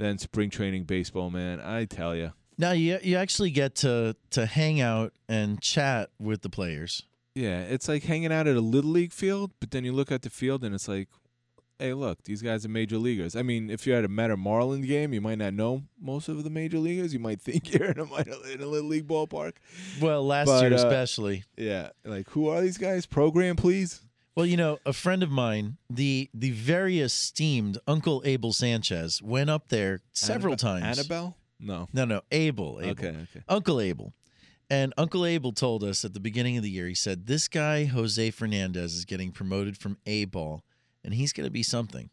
than 0.00 0.16
spring 0.18 0.48
training 0.48 0.84
baseball, 0.84 1.30
man. 1.30 1.60
I 1.60 1.84
tell 1.84 2.16
you. 2.16 2.32
Now 2.56 2.72
you 2.72 2.98
you 3.02 3.16
actually 3.16 3.50
get 3.50 3.74
to 3.76 4.16
to 4.30 4.46
hang 4.46 4.80
out 4.80 5.12
and 5.28 5.60
chat 5.60 6.10
with 6.18 6.42
the 6.42 6.48
players. 6.48 7.02
Yeah, 7.34 7.60
it's 7.60 7.86
like 7.86 8.02
hanging 8.02 8.32
out 8.32 8.46
at 8.48 8.56
a 8.56 8.60
little 8.60 8.90
league 8.90 9.12
field, 9.12 9.52
but 9.60 9.70
then 9.70 9.84
you 9.84 9.92
look 9.92 10.10
at 10.10 10.22
the 10.22 10.30
field 10.30 10.64
and 10.64 10.74
it's 10.74 10.88
like, 10.88 11.08
hey, 11.78 11.94
look, 11.94 12.24
these 12.24 12.42
guys 12.42 12.64
are 12.64 12.68
major 12.68 12.98
leaguers. 12.98 13.36
I 13.36 13.42
mean, 13.42 13.70
if 13.70 13.86
you're 13.86 13.96
at 13.96 14.04
a 14.04 14.08
or 14.08 14.36
Marlins 14.36 14.86
game, 14.86 15.12
you 15.12 15.20
might 15.20 15.38
not 15.38 15.54
know 15.54 15.82
most 16.00 16.28
of 16.28 16.42
the 16.42 16.50
major 16.50 16.78
leaguers. 16.78 17.12
You 17.12 17.20
might 17.20 17.40
think 17.40 17.72
you're 17.72 17.90
in 17.90 17.98
a, 18.00 18.06
minor, 18.06 18.32
in 18.52 18.60
a 18.62 18.66
little 18.66 18.88
league 18.88 19.06
ballpark. 19.06 19.52
Well, 20.00 20.26
last 20.26 20.46
But, 20.46 20.62
year 20.62 20.72
uh, 20.72 20.76
especially. 20.76 21.44
Yeah, 21.56 21.90
like 22.04 22.28
who 22.30 22.48
are 22.48 22.60
these 22.60 22.78
guys? 22.78 23.06
Program, 23.06 23.54
please. 23.56 24.00
Well, 24.36 24.46
you 24.46 24.56
know, 24.56 24.78
a 24.86 24.92
friend 24.92 25.22
of 25.22 25.30
mine, 25.30 25.76
the 25.88 26.30
the 26.32 26.50
very 26.52 27.00
esteemed 27.00 27.78
Uncle 27.86 28.22
Abel 28.24 28.52
Sanchez, 28.52 29.20
went 29.22 29.50
up 29.50 29.68
there 29.68 30.00
several 30.12 30.52
Annabelle- 30.52 30.80
times. 30.80 30.98
Annabelle? 30.98 31.36
No. 31.58 31.88
No, 31.92 32.04
no, 32.06 32.22
Abel. 32.32 32.80
Abel. 32.80 32.90
Okay, 32.92 33.08
okay. 33.08 33.42
Uncle 33.48 33.80
Abel. 33.80 34.14
And 34.70 34.94
Uncle 34.96 35.26
Abel 35.26 35.52
told 35.52 35.82
us 35.82 36.04
at 36.04 36.14
the 36.14 36.20
beginning 36.20 36.56
of 36.56 36.62
the 36.62 36.70
year, 36.70 36.86
he 36.86 36.94
said, 36.94 37.26
This 37.26 37.48
guy, 37.48 37.84
Jose 37.86 38.30
Fernandez, 38.30 38.94
is 38.94 39.04
getting 39.04 39.32
promoted 39.32 39.76
from 39.76 39.98
A 40.06 40.24
ball, 40.26 40.62
and 41.04 41.12
he's 41.12 41.32
going 41.32 41.44
to 41.46 41.50
be 41.50 41.64
something. 41.64 42.08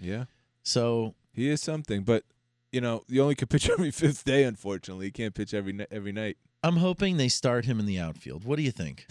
Yeah. 0.00 0.24
So 0.62 1.14
He 1.32 1.48
is 1.48 1.60
something, 1.62 2.02
but 2.02 2.24
you 2.70 2.80
know, 2.80 3.02
you 3.08 3.22
only 3.22 3.34
can 3.34 3.48
pitch 3.48 3.68
every 3.72 3.90
fifth 3.90 4.24
day. 4.24 4.44
Unfortunately, 4.44 5.06
you 5.06 5.12
can't 5.12 5.34
pitch 5.34 5.52
every 5.54 5.84
every 5.90 6.12
night. 6.12 6.36
I'm 6.62 6.76
hoping 6.76 7.16
they 7.16 7.28
start 7.28 7.64
him 7.64 7.80
in 7.80 7.86
the 7.86 7.98
outfield. 7.98 8.44
What 8.44 8.56
do 8.56 8.62
you 8.62 8.70
think? 8.70 9.06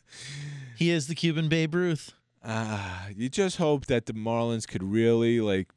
he 0.76 0.90
is 0.90 1.06
the 1.06 1.14
Cuban 1.14 1.48
Babe 1.48 1.74
Ruth. 1.74 2.12
Ah, 2.44 3.06
you 3.16 3.28
just 3.28 3.56
hope 3.56 3.86
that 3.86 4.06
the 4.06 4.12
Marlins 4.12 4.66
could 4.66 4.82
really 4.82 5.40
like, 5.40 5.70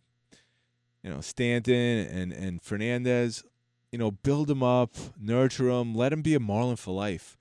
you 1.04 1.10
know, 1.10 1.22
Stanton 1.22 2.08
and 2.08 2.34
and 2.34 2.62
Fernandez, 2.62 3.44
you 3.92 4.00
know, 4.00 4.12
build 4.12 4.50
him 4.50 4.64
up, 4.64 4.96
nurture 5.20 5.70
him, 5.70 5.96
let 5.96 6.12
him 6.12 6.22
be 6.22 6.34
a 6.34 6.40
Marlin 6.40 6.76
for 6.76 6.92
life. 6.92 7.38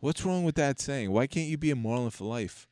What's 0.00 0.24
wrong 0.24 0.44
with 0.44 0.56
that 0.56 0.80
saying? 0.80 1.10
Why 1.10 1.26
can't 1.26 1.48
you 1.48 1.56
be 1.56 1.70
a 1.70 1.76
Marlin 1.76 2.10
for 2.10 2.24
life? 2.24 2.68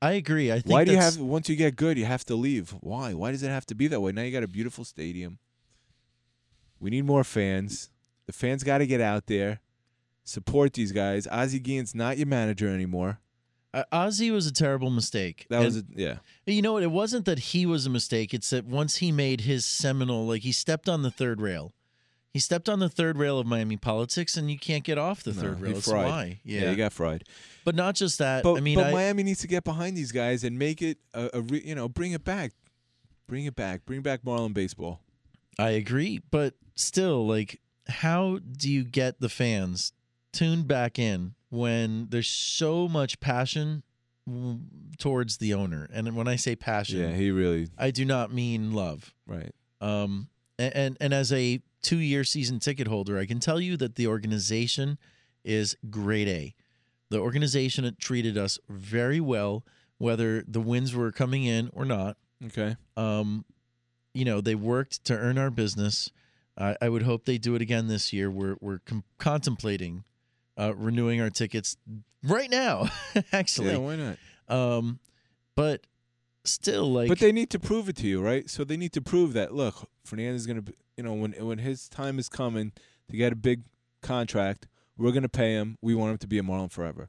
I 0.00 0.12
agree. 0.12 0.50
I 0.50 0.56
think 0.56 0.72
Why 0.72 0.84
do 0.84 0.92
you 0.92 0.98
have 0.98 1.18
once 1.18 1.48
you 1.48 1.56
get 1.56 1.76
good, 1.76 1.98
you 1.98 2.04
have 2.04 2.24
to 2.26 2.34
leave? 2.36 2.70
Why? 2.80 3.14
Why 3.14 3.30
does 3.30 3.42
it 3.42 3.48
have 3.48 3.66
to 3.66 3.74
be 3.74 3.86
that 3.88 4.00
way? 4.00 4.12
Now 4.12 4.22
you 4.22 4.32
got 4.32 4.42
a 4.42 4.48
beautiful 4.48 4.84
stadium. 4.84 5.38
We 6.78 6.90
need 6.90 7.04
more 7.04 7.24
fans. 7.24 7.90
The 8.26 8.32
fans 8.32 8.62
got 8.64 8.78
to 8.78 8.86
get 8.86 9.00
out 9.00 9.26
there, 9.26 9.60
support 10.24 10.72
these 10.72 10.92
guys. 10.92 11.26
Ozzie 11.30 11.58
Guillen's 11.60 11.94
not 11.94 12.16
your 12.18 12.26
manager 12.26 12.68
anymore. 12.68 13.20
Uh, 13.72 13.82
Ozzie 13.90 14.30
was 14.30 14.46
a 14.46 14.52
terrible 14.52 14.88
mistake. 14.90 15.46
That 15.50 15.64
was 15.64 15.76
And- 15.76 15.88
a, 15.96 16.00
yeah. 16.00 16.14
You 16.46 16.62
know 16.62 16.74
what? 16.74 16.82
It 16.84 16.90
wasn't 16.92 17.24
that 17.24 17.38
he 17.40 17.66
was 17.66 17.86
a 17.86 17.90
mistake. 17.90 18.32
It's 18.32 18.50
that 18.50 18.64
once 18.64 18.96
he 18.96 19.10
made 19.10 19.42
his 19.42 19.66
seminal, 19.66 20.26
like 20.26 20.42
he 20.42 20.52
stepped 20.52 20.88
on 20.88 21.02
the 21.02 21.10
third 21.10 21.40
rail. 21.40 21.74
He 22.32 22.40
stepped 22.40 22.68
on 22.68 22.80
the 22.80 22.88
third 22.88 23.16
rail 23.16 23.38
of 23.38 23.46
Miami 23.46 23.76
politics, 23.76 24.36
and 24.36 24.50
you 24.50 24.58
can't 24.58 24.82
get 24.82 24.98
off 24.98 25.22
the 25.22 25.32
third 25.32 25.60
rail. 25.60 25.74
That's 25.74 25.86
why. 25.86 26.40
Yeah, 26.42 26.70
he 26.70 26.74
got 26.76 26.92
fried. 26.92 27.22
But 27.64 27.76
not 27.76 27.94
just 27.94 28.18
that. 28.18 28.42
But, 28.42 28.56
I 28.56 28.60
mean, 28.60 28.74
but 28.76 28.86
I, 28.86 28.92
Miami 28.92 29.22
needs 29.22 29.40
to 29.42 29.46
get 29.46 29.62
behind 29.62 29.96
these 29.96 30.10
guys 30.10 30.42
and 30.42 30.58
make 30.58 30.82
it 30.82 30.98
a, 31.14 31.30
a 31.34 31.40
re, 31.42 31.62
you 31.64 31.76
know 31.76 31.88
bring 31.88 32.10
it 32.10 32.24
back, 32.24 32.50
bring 33.28 33.44
it 33.44 33.54
back, 33.54 33.84
bring 33.86 34.02
back 34.02 34.24
Marlin 34.24 34.52
baseball. 34.52 35.00
I 35.60 35.70
agree, 35.70 36.20
but 36.32 36.54
still, 36.74 37.24
like, 37.24 37.60
how 37.88 38.38
do 38.56 38.70
you 38.70 38.84
get 38.84 39.20
the 39.20 39.28
fans 39.28 39.92
tuned 40.32 40.66
back 40.68 40.98
in 40.98 41.34
when 41.50 42.08
there's 42.10 42.28
so 42.28 42.88
much 42.88 43.20
passion 43.20 43.82
towards 44.98 45.38
the 45.38 45.54
owner? 45.54 45.88
And 45.92 46.16
when 46.16 46.28
I 46.28 46.36
say 46.36 46.56
passion, 46.56 46.98
Yeah, 47.00 47.12
he 47.12 47.30
really. 47.30 47.68
I 47.78 47.90
do 47.90 48.04
not 48.04 48.32
mean 48.32 48.72
love. 48.72 49.14
Right. 49.26 49.52
Um, 49.80 50.28
a- 50.58 50.76
and 50.76 50.96
and 51.00 51.12
as 51.12 51.32
a 51.32 51.60
two 51.82 51.98
year 51.98 52.24
season 52.24 52.58
ticket 52.60 52.86
holder, 52.86 53.18
I 53.18 53.26
can 53.26 53.40
tell 53.40 53.60
you 53.60 53.76
that 53.78 53.96
the 53.96 54.06
organization 54.06 54.98
is 55.44 55.76
grade 55.90 56.28
A. 56.28 56.54
The 57.10 57.18
organization 57.18 57.94
treated 58.00 58.38
us 58.38 58.58
very 58.68 59.20
well, 59.20 59.64
whether 59.98 60.42
the 60.48 60.60
wins 60.60 60.94
were 60.94 61.12
coming 61.12 61.44
in 61.44 61.68
or 61.72 61.84
not. 61.84 62.16
Okay. 62.46 62.76
Um, 62.96 63.44
you 64.14 64.24
know, 64.24 64.40
they 64.40 64.54
worked 64.54 65.04
to 65.04 65.16
earn 65.16 65.38
our 65.38 65.50
business. 65.50 66.10
I 66.56 66.76
I 66.80 66.88
would 66.88 67.02
hope 67.02 67.24
they 67.24 67.38
do 67.38 67.54
it 67.54 67.62
again 67.62 67.88
this 67.88 68.12
year. 68.12 68.30
We're 68.30 68.56
we're 68.60 68.78
com- 68.80 69.04
contemplating 69.18 70.04
uh, 70.58 70.74
renewing 70.74 71.20
our 71.20 71.30
tickets 71.30 71.76
right 72.22 72.50
now. 72.50 72.88
actually, 73.32 73.72
Yeah, 73.72 73.78
why 73.78 73.96
not? 73.96 74.18
Um, 74.48 74.98
but 75.56 75.86
still, 76.44 76.92
like, 76.92 77.08
but 77.08 77.18
they 77.18 77.32
need 77.32 77.50
to 77.50 77.58
prove 77.58 77.88
it 77.88 77.96
to 77.96 78.06
you, 78.06 78.20
right? 78.20 78.48
So 78.48 78.64
they 78.64 78.76
need 78.76 78.92
to 78.92 79.00
prove 79.00 79.32
that. 79.34 79.54
Look, 79.54 79.88
Fernandez 80.04 80.42
is 80.42 80.46
going 80.46 80.56
to, 80.56 80.62
be, 80.62 80.72
you 80.96 81.02
know, 81.02 81.14
when 81.14 81.32
when 81.32 81.58
his 81.58 81.88
time 81.88 82.18
is 82.18 82.28
coming 82.28 82.72
to 83.10 83.16
get 83.16 83.32
a 83.32 83.36
big 83.36 83.62
contract, 84.02 84.66
we're 84.96 85.12
going 85.12 85.22
to 85.22 85.28
pay 85.28 85.52
him. 85.52 85.76
We 85.80 85.94
want 85.94 86.12
him 86.12 86.18
to 86.18 86.26
be 86.26 86.38
a 86.38 86.42
Marlin 86.42 86.68
forever. 86.68 87.08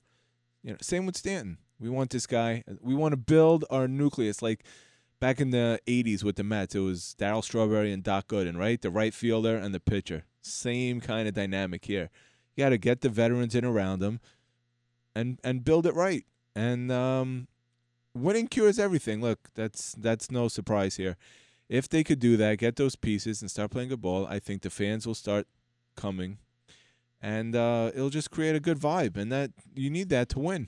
You 0.64 0.72
know, 0.72 0.78
same 0.82 1.06
with 1.06 1.18
Stanton. 1.18 1.58
We 1.80 1.90
want 1.90 2.10
this 2.10 2.26
guy. 2.26 2.64
We 2.82 2.96
want 2.96 3.12
to 3.12 3.18
build 3.18 3.66
our 3.70 3.88
nucleus 3.88 4.42
like 4.42 4.64
back 5.26 5.42
in 5.42 5.50
the 5.50 5.80
'80s 5.88 6.24
with 6.24 6.36
the 6.36 6.44
Mets. 6.44 6.76
It 6.76 6.82
was 6.82 7.16
Darryl 7.18 7.44
Strawberry 7.44 7.92
and 7.92 8.04
Doc 8.04 8.28
Gooden, 8.28 8.60
right? 8.60 8.80
The 8.80 8.92
right 8.92 9.12
fielder 9.12 9.58
and 9.58 9.74
the 9.74 9.80
pitcher. 9.80 10.26
Same 10.44 11.02
kind 11.02 11.28
of 11.28 11.34
dynamic 11.34 11.86
here. 11.86 12.12
You 12.56 12.64
got 12.64 12.70
to 12.70 12.78
get 12.78 13.02
the 13.02 13.10
veterans 13.10 13.56
in 13.56 13.66
around 13.66 14.02
them, 14.02 14.20
and 15.16 15.40
and 15.44 15.64
build 15.64 15.88
it 15.88 15.96
right. 15.96 16.26
And 16.56 16.92
um, 16.92 17.48
winning 18.14 18.48
cures 18.48 18.78
everything. 18.78 19.20
Look, 19.20 19.50
that's 19.56 19.96
that's 19.98 20.30
no 20.30 20.48
surprise 20.48 20.98
here. 20.98 21.18
If 21.70 21.90
they 21.90 22.04
could 22.04 22.20
do 22.20 22.38
that, 22.38 22.60
get 22.60 22.76
those 22.76 22.96
pieces 22.96 23.42
and 23.42 23.50
start 23.50 23.72
playing 23.72 23.90
good 23.90 24.04
ball, 24.04 24.28
I 24.28 24.38
think 24.38 24.62
the 24.62 24.70
fans 24.70 25.08
will 25.08 25.16
start 25.16 25.48
coming, 25.96 26.38
and 27.20 27.56
uh, 27.56 27.90
it'll 27.96 28.12
just 28.12 28.30
create 28.30 28.56
a 28.56 28.60
good 28.60 28.78
vibe. 28.78 29.18
And 29.18 29.32
that 29.32 29.50
you 29.74 29.90
need 29.90 30.10
that 30.10 30.30
to 30.30 30.40
win. 30.40 30.68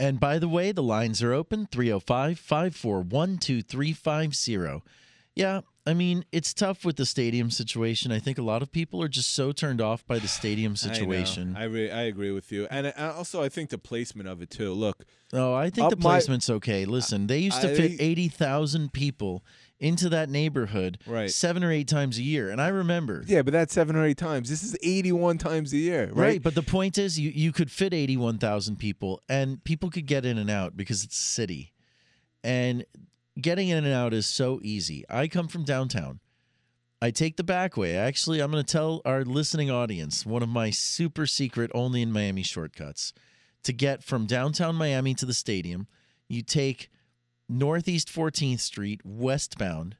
And 0.00 0.18
by 0.18 0.38
the 0.38 0.48
way, 0.48 0.72
the 0.72 0.82
lines 0.82 1.22
are 1.22 1.34
open 1.34 1.66
305 1.66 2.38
541 2.38 3.36
2350. 3.36 4.82
Yeah, 5.36 5.60
I 5.86 5.94
mean, 5.94 6.24
it's 6.32 6.52
tough 6.54 6.84
with 6.84 6.96
the 6.96 7.04
stadium 7.06 7.50
situation. 7.50 8.10
I 8.10 8.18
think 8.18 8.38
a 8.38 8.42
lot 8.42 8.62
of 8.62 8.72
people 8.72 9.02
are 9.02 9.08
just 9.08 9.32
so 9.34 9.52
turned 9.52 9.80
off 9.80 10.06
by 10.06 10.18
the 10.18 10.26
stadium 10.40 10.72
I 10.72 10.74
situation. 10.76 11.54
I 11.56 11.64
re- 11.64 11.90
I 11.90 12.02
agree 12.02 12.30
with 12.30 12.50
you, 12.50 12.66
and 12.70 12.88
I, 12.96 13.08
also 13.10 13.42
I 13.42 13.48
think 13.50 13.68
the 13.70 13.78
placement 13.78 14.28
of 14.28 14.40
it 14.42 14.48
too. 14.50 14.72
Look, 14.72 15.04
Oh, 15.32 15.52
I 15.54 15.68
think 15.70 15.90
the 15.90 15.96
my- 15.96 16.02
placement's 16.02 16.48
okay. 16.50 16.84
Listen, 16.86 17.26
they 17.26 17.38
used 17.38 17.60
to 17.60 17.70
I- 17.70 17.74
fit 17.76 17.92
80,000 18.00 18.92
people 18.92 19.44
into 19.80 20.08
that 20.10 20.28
neighborhood 20.28 20.98
Right. 21.06 21.30
seven 21.30 21.64
or 21.64 21.72
eight 21.72 21.88
times 21.88 22.18
a 22.18 22.22
year. 22.22 22.50
And 22.50 22.60
I 22.60 22.68
remember. 22.68 23.24
Yeah, 23.26 23.42
but 23.42 23.52
that's 23.52 23.72
seven 23.74 23.96
or 23.96 24.04
eight 24.04 24.18
times. 24.18 24.48
This 24.50 24.62
is 24.62 24.76
eighty-one 24.82 25.38
times 25.38 25.72
a 25.72 25.78
year, 25.78 26.10
right? 26.12 26.42
But 26.42 26.54
the 26.54 26.62
point 26.62 26.98
is, 26.98 27.18
you, 27.18 27.30
you 27.30 27.50
could 27.50 27.70
fit 27.70 27.94
81,000 27.94 28.76
people 28.76 29.20
and 29.28 29.64
people 29.64 29.88
could 29.90 30.06
get 30.06 30.24
in 30.26 30.36
and 30.38 30.50
out 30.50 30.76
because 30.76 31.02
it's 31.02 31.18
a 31.18 31.22
city. 31.22 31.72
And 32.44 32.84
getting 33.40 33.68
in 33.68 33.84
and 33.84 33.94
out 33.94 34.12
is 34.12 34.26
so 34.26 34.60
easy. 34.62 35.04
I 35.08 35.28
come 35.28 35.48
from 35.48 35.64
downtown. 35.64 36.20
I 37.02 37.10
take 37.10 37.38
the 37.38 37.44
back 37.44 37.78
way. 37.78 37.96
Actually, 37.96 38.40
I'm 38.40 38.50
going 38.50 38.62
to 38.62 38.70
tell 38.70 39.00
our 39.06 39.24
listening 39.24 39.70
audience 39.70 40.26
one 40.26 40.42
of 40.42 40.50
my 40.50 40.68
super 40.68 41.24
secret, 41.24 41.70
only 41.74 42.02
in 42.02 42.12
Miami 42.12 42.42
shortcuts. 42.42 43.14
To 43.64 43.72
get 43.72 44.02
from 44.04 44.26
downtown 44.26 44.74
Miami 44.74 45.14
to 45.14 45.24
the 45.26 45.32
stadium, 45.34 45.86
you 46.28 46.42
take 46.42 46.90
Northeast 47.52 48.08
14th 48.08 48.60
Street 48.60 49.00
westbound 49.04 49.96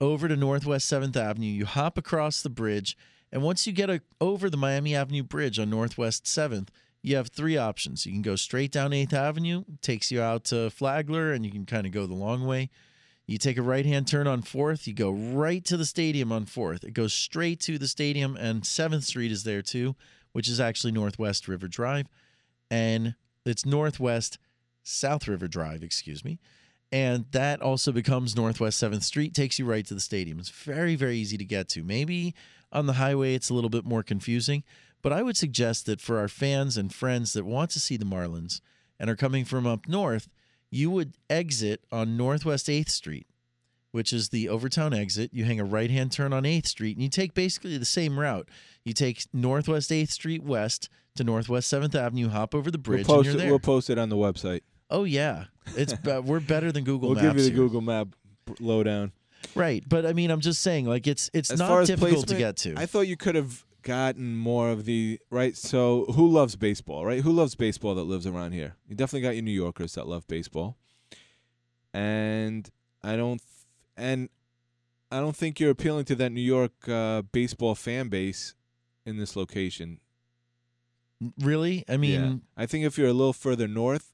over 0.00 0.26
to 0.26 0.34
Northwest 0.34 0.90
7th 0.90 1.16
Avenue. 1.16 1.46
You 1.46 1.66
hop 1.66 1.98
across 1.98 2.40
the 2.40 2.48
bridge, 2.48 2.96
and 3.30 3.42
once 3.42 3.66
you 3.66 3.74
get 3.74 3.90
a, 3.90 4.00
over 4.22 4.48
the 4.48 4.56
Miami 4.56 4.94
Avenue 4.94 5.22
Bridge 5.22 5.58
on 5.58 5.68
Northwest 5.68 6.24
7th, 6.24 6.68
you 7.02 7.14
have 7.16 7.28
three 7.28 7.58
options. 7.58 8.06
You 8.06 8.12
can 8.12 8.22
go 8.22 8.36
straight 8.36 8.72
down 8.72 8.92
8th 8.92 9.12
Avenue, 9.12 9.64
takes 9.82 10.10
you 10.10 10.22
out 10.22 10.44
to 10.44 10.70
Flagler, 10.70 11.30
and 11.30 11.44
you 11.44 11.52
can 11.52 11.66
kind 11.66 11.86
of 11.86 11.92
go 11.92 12.06
the 12.06 12.14
long 12.14 12.46
way. 12.46 12.70
You 13.26 13.36
take 13.36 13.58
a 13.58 13.62
right 13.62 13.84
hand 13.84 14.08
turn 14.08 14.26
on 14.26 14.40
4th, 14.40 14.86
you 14.86 14.94
go 14.94 15.10
right 15.10 15.62
to 15.66 15.76
the 15.76 15.84
stadium 15.84 16.32
on 16.32 16.46
4th. 16.46 16.84
It 16.84 16.94
goes 16.94 17.12
straight 17.12 17.60
to 17.60 17.76
the 17.76 17.86
stadium, 17.86 18.34
and 18.34 18.62
7th 18.62 19.02
Street 19.02 19.30
is 19.30 19.44
there 19.44 19.60
too, 19.60 19.94
which 20.32 20.48
is 20.48 20.58
actually 20.58 20.92
Northwest 20.92 21.48
River 21.48 21.68
Drive. 21.68 22.06
And 22.70 23.14
it's 23.44 23.66
Northwest 23.66 24.38
South 24.82 25.28
River 25.28 25.48
Drive, 25.48 25.82
excuse 25.82 26.24
me. 26.24 26.38
And 26.90 27.26
that 27.32 27.60
also 27.60 27.92
becomes 27.92 28.34
Northwest 28.34 28.82
7th 28.82 29.02
Street, 29.02 29.34
takes 29.34 29.58
you 29.58 29.66
right 29.66 29.84
to 29.86 29.94
the 29.94 30.00
stadium. 30.00 30.38
It's 30.38 30.48
very, 30.48 30.96
very 30.96 31.18
easy 31.18 31.36
to 31.36 31.44
get 31.44 31.68
to. 31.70 31.82
Maybe 31.84 32.34
on 32.72 32.86
the 32.86 32.94
highway 32.94 33.34
it's 33.34 33.50
a 33.50 33.54
little 33.54 33.70
bit 33.70 33.84
more 33.84 34.02
confusing, 34.02 34.64
but 35.02 35.12
I 35.12 35.22
would 35.22 35.36
suggest 35.36 35.86
that 35.86 36.00
for 36.00 36.18
our 36.18 36.28
fans 36.28 36.76
and 36.76 36.92
friends 36.92 37.32
that 37.34 37.44
want 37.44 37.70
to 37.72 37.80
see 37.80 37.96
the 37.96 38.04
Marlins 38.04 38.60
and 38.98 39.08
are 39.10 39.16
coming 39.16 39.44
from 39.44 39.66
up 39.66 39.86
north, 39.88 40.28
you 40.70 40.90
would 40.90 41.14
exit 41.30 41.84
on 41.92 42.16
Northwest 42.16 42.66
8th 42.66 42.90
Street, 42.90 43.26
which 43.92 44.12
is 44.12 44.30
the 44.30 44.48
Overtown 44.48 44.92
exit. 44.94 45.32
You 45.32 45.44
hang 45.44 45.60
a 45.60 45.64
right 45.64 45.90
hand 45.90 46.12
turn 46.12 46.32
on 46.32 46.44
8th 46.44 46.66
Street 46.66 46.96
and 46.96 47.02
you 47.02 47.08
take 47.10 47.34
basically 47.34 47.76
the 47.78 47.84
same 47.84 48.18
route. 48.18 48.48
You 48.84 48.92
take 48.94 49.24
Northwest 49.32 49.90
8th 49.90 50.10
Street 50.10 50.42
west 50.42 50.88
to 51.16 51.24
Northwest 51.24 51.70
7th 51.72 51.94
Avenue, 51.94 52.28
hop 52.28 52.54
over 52.54 52.70
the 52.70 52.78
bridge, 52.78 53.06
we'll 53.06 53.18
and 53.18 53.24
post 53.24 53.26
you're 53.26 53.34
it. 53.34 53.38
there. 53.38 53.50
We'll 53.50 53.58
post 53.58 53.90
it 53.90 53.98
on 53.98 54.08
the 54.08 54.16
website. 54.16 54.60
Oh 54.90 55.04
yeah, 55.04 55.44
it's 55.76 55.92
be- 55.94 56.18
we're 56.24 56.40
better 56.40 56.72
than 56.72 56.84
Google 56.84 57.10
Maps. 57.10 57.22
we'll 57.22 57.32
Maps. 57.32 57.36
give 57.36 57.44
you 57.44 57.50
the 57.50 57.56
here. 57.56 57.66
Google 57.68 57.80
Map 57.82 58.08
lowdown. 58.60 59.12
Right, 59.54 59.84
but 59.88 60.04
I 60.06 60.12
mean, 60.12 60.30
I'm 60.30 60.40
just 60.40 60.62
saying, 60.62 60.86
like 60.86 61.06
it's 61.06 61.30
it's 61.32 61.50
As 61.50 61.58
not 61.58 61.68
far 61.68 61.80
as 61.82 61.88
difficult 61.88 62.26
to 62.28 62.34
placement, 62.34 62.38
get 62.38 62.56
to. 62.74 62.74
I 62.80 62.86
thought 62.86 63.02
you 63.08 63.16
could 63.16 63.34
have 63.34 63.64
gotten 63.82 64.36
more 64.36 64.70
of 64.70 64.84
the 64.84 65.18
right. 65.30 65.56
So 65.56 66.06
who 66.14 66.26
loves 66.28 66.56
baseball, 66.56 67.04
right? 67.06 67.22
Who 67.22 67.30
loves 67.32 67.54
baseball 67.54 67.94
that 67.94 68.02
lives 68.04 68.26
around 68.26 68.52
here? 68.52 68.74
You 68.88 68.96
definitely 68.96 69.22
got 69.22 69.34
your 69.34 69.42
New 69.44 69.52
Yorkers 69.52 69.94
that 69.94 70.08
love 70.08 70.26
baseball, 70.26 70.76
and 71.94 72.68
I 73.02 73.16
don't, 73.16 73.38
th- 73.38 73.66
and 73.96 74.28
I 75.10 75.20
don't 75.20 75.36
think 75.36 75.60
you're 75.60 75.70
appealing 75.70 76.04
to 76.06 76.14
that 76.16 76.30
New 76.30 76.40
York 76.42 76.72
uh, 76.88 77.22
baseball 77.22 77.74
fan 77.74 78.08
base 78.08 78.54
in 79.06 79.16
this 79.18 79.36
location. 79.36 80.00
Really, 81.40 81.84
I 81.88 81.96
mean, 81.96 82.20
Yeah. 82.20 82.34
I 82.62 82.66
think 82.66 82.84
if 82.84 82.96
you're 82.98 83.08
a 83.08 83.12
little 83.12 83.32
further 83.32 83.66
north, 83.66 84.12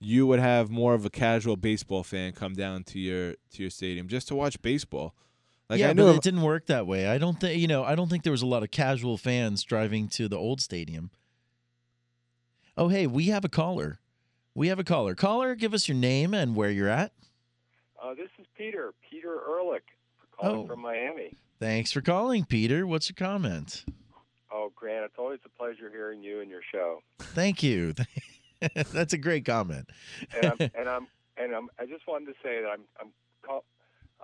you 0.00 0.26
would 0.26 0.40
have 0.40 0.70
more 0.70 0.94
of 0.94 1.04
a 1.06 1.10
casual 1.10 1.56
baseball 1.56 2.02
fan 2.02 2.32
come 2.32 2.54
down 2.54 2.84
to 2.84 2.98
your 2.98 3.32
to 3.52 3.62
your 3.62 3.70
stadium 3.70 4.08
just 4.08 4.28
to 4.28 4.34
watch 4.34 4.60
baseball. 4.62 5.14
Like 5.70 5.80
yeah, 5.80 5.90
I 5.90 5.92
knew 5.94 6.04
but 6.06 6.16
it 6.16 6.22
didn't 6.22 6.42
work 6.42 6.66
that 6.66 6.86
way. 6.86 7.08
I 7.08 7.16
don't 7.18 7.40
think 7.40 7.58
you 7.58 7.66
know. 7.66 7.84
I 7.84 7.94
don't 7.94 8.08
think 8.10 8.22
there 8.22 8.30
was 8.32 8.42
a 8.42 8.46
lot 8.46 8.62
of 8.62 8.70
casual 8.70 9.16
fans 9.16 9.62
driving 9.62 10.08
to 10.08 10.28
the 10.28 10.36
old 10.36 10.60
stadium. 10.60 11.10
Oh, 12.76 12.88
hey, 12.88 13.06
we 13.06 13.26
have 13.26 13.44
a 13.44 13.48
caller. 13.48 14.00
We 14.54 14.68
have 14.68 14.78
a 14.78 14.84
caller. 14.84 15.14
Caller, 15.14 15.54
give 15.54 15.72
us 15.74 15.88
your 15.88 15.96
name 15.96 16.34
and 16.34 16.54
where 16.56 16.70
you're 16.70 16.88
at. 16.88 17.12
Uh, 18.02 18.14
this 18.14 18.28
is 18.38 18.46
Peter, 18.58 18.92
Peter 19.10 19.40
Ehrlich, 19.48 19.84
calling 20.38 20.64
Oh. 20.64 20.66
from 20.66 20.80
Miami. 20.80 21.36
Thanks 21.60 21.92
for 21.92 22.00
calling, 22.02 22.44
Peter. 22.44 22.86
What's 22.86 23.08
your 23.08 23.14
comment? 23.16 23.84
Oh, 24.52 24.70
Grant, 24.74 25.04
it's 25.04 25.14
always 25.18 25.38
a 25.44 25.48
pleasure 25.48 25.88
hearing 25.90 26.22
you 26.22 26.40
and 26.40 26.50
your 26.50 26.60
show. 26.70 27.00
Thank 27.20 27.62
you. 27.62 27.94
That's 28.92 29.12
a 29.12 29.18
great 29.18 29.44
comment. 29.44 29.88
And 30.34 30.46
I'm, 30.46 30.58
and 30.78 30.88
I'm, 30.88 31.06
and 31.36 31.54
I'm, 31.54 31.68
I 31.78 31.86
just 31.86 32.06
wanted 32.06 32.26
to 32.26 32.34
say 32.42 32.60
that 32.60 32.68
I'm, 32.68 32.82
I'm, 33.00 33.08
call, 33.44 33.64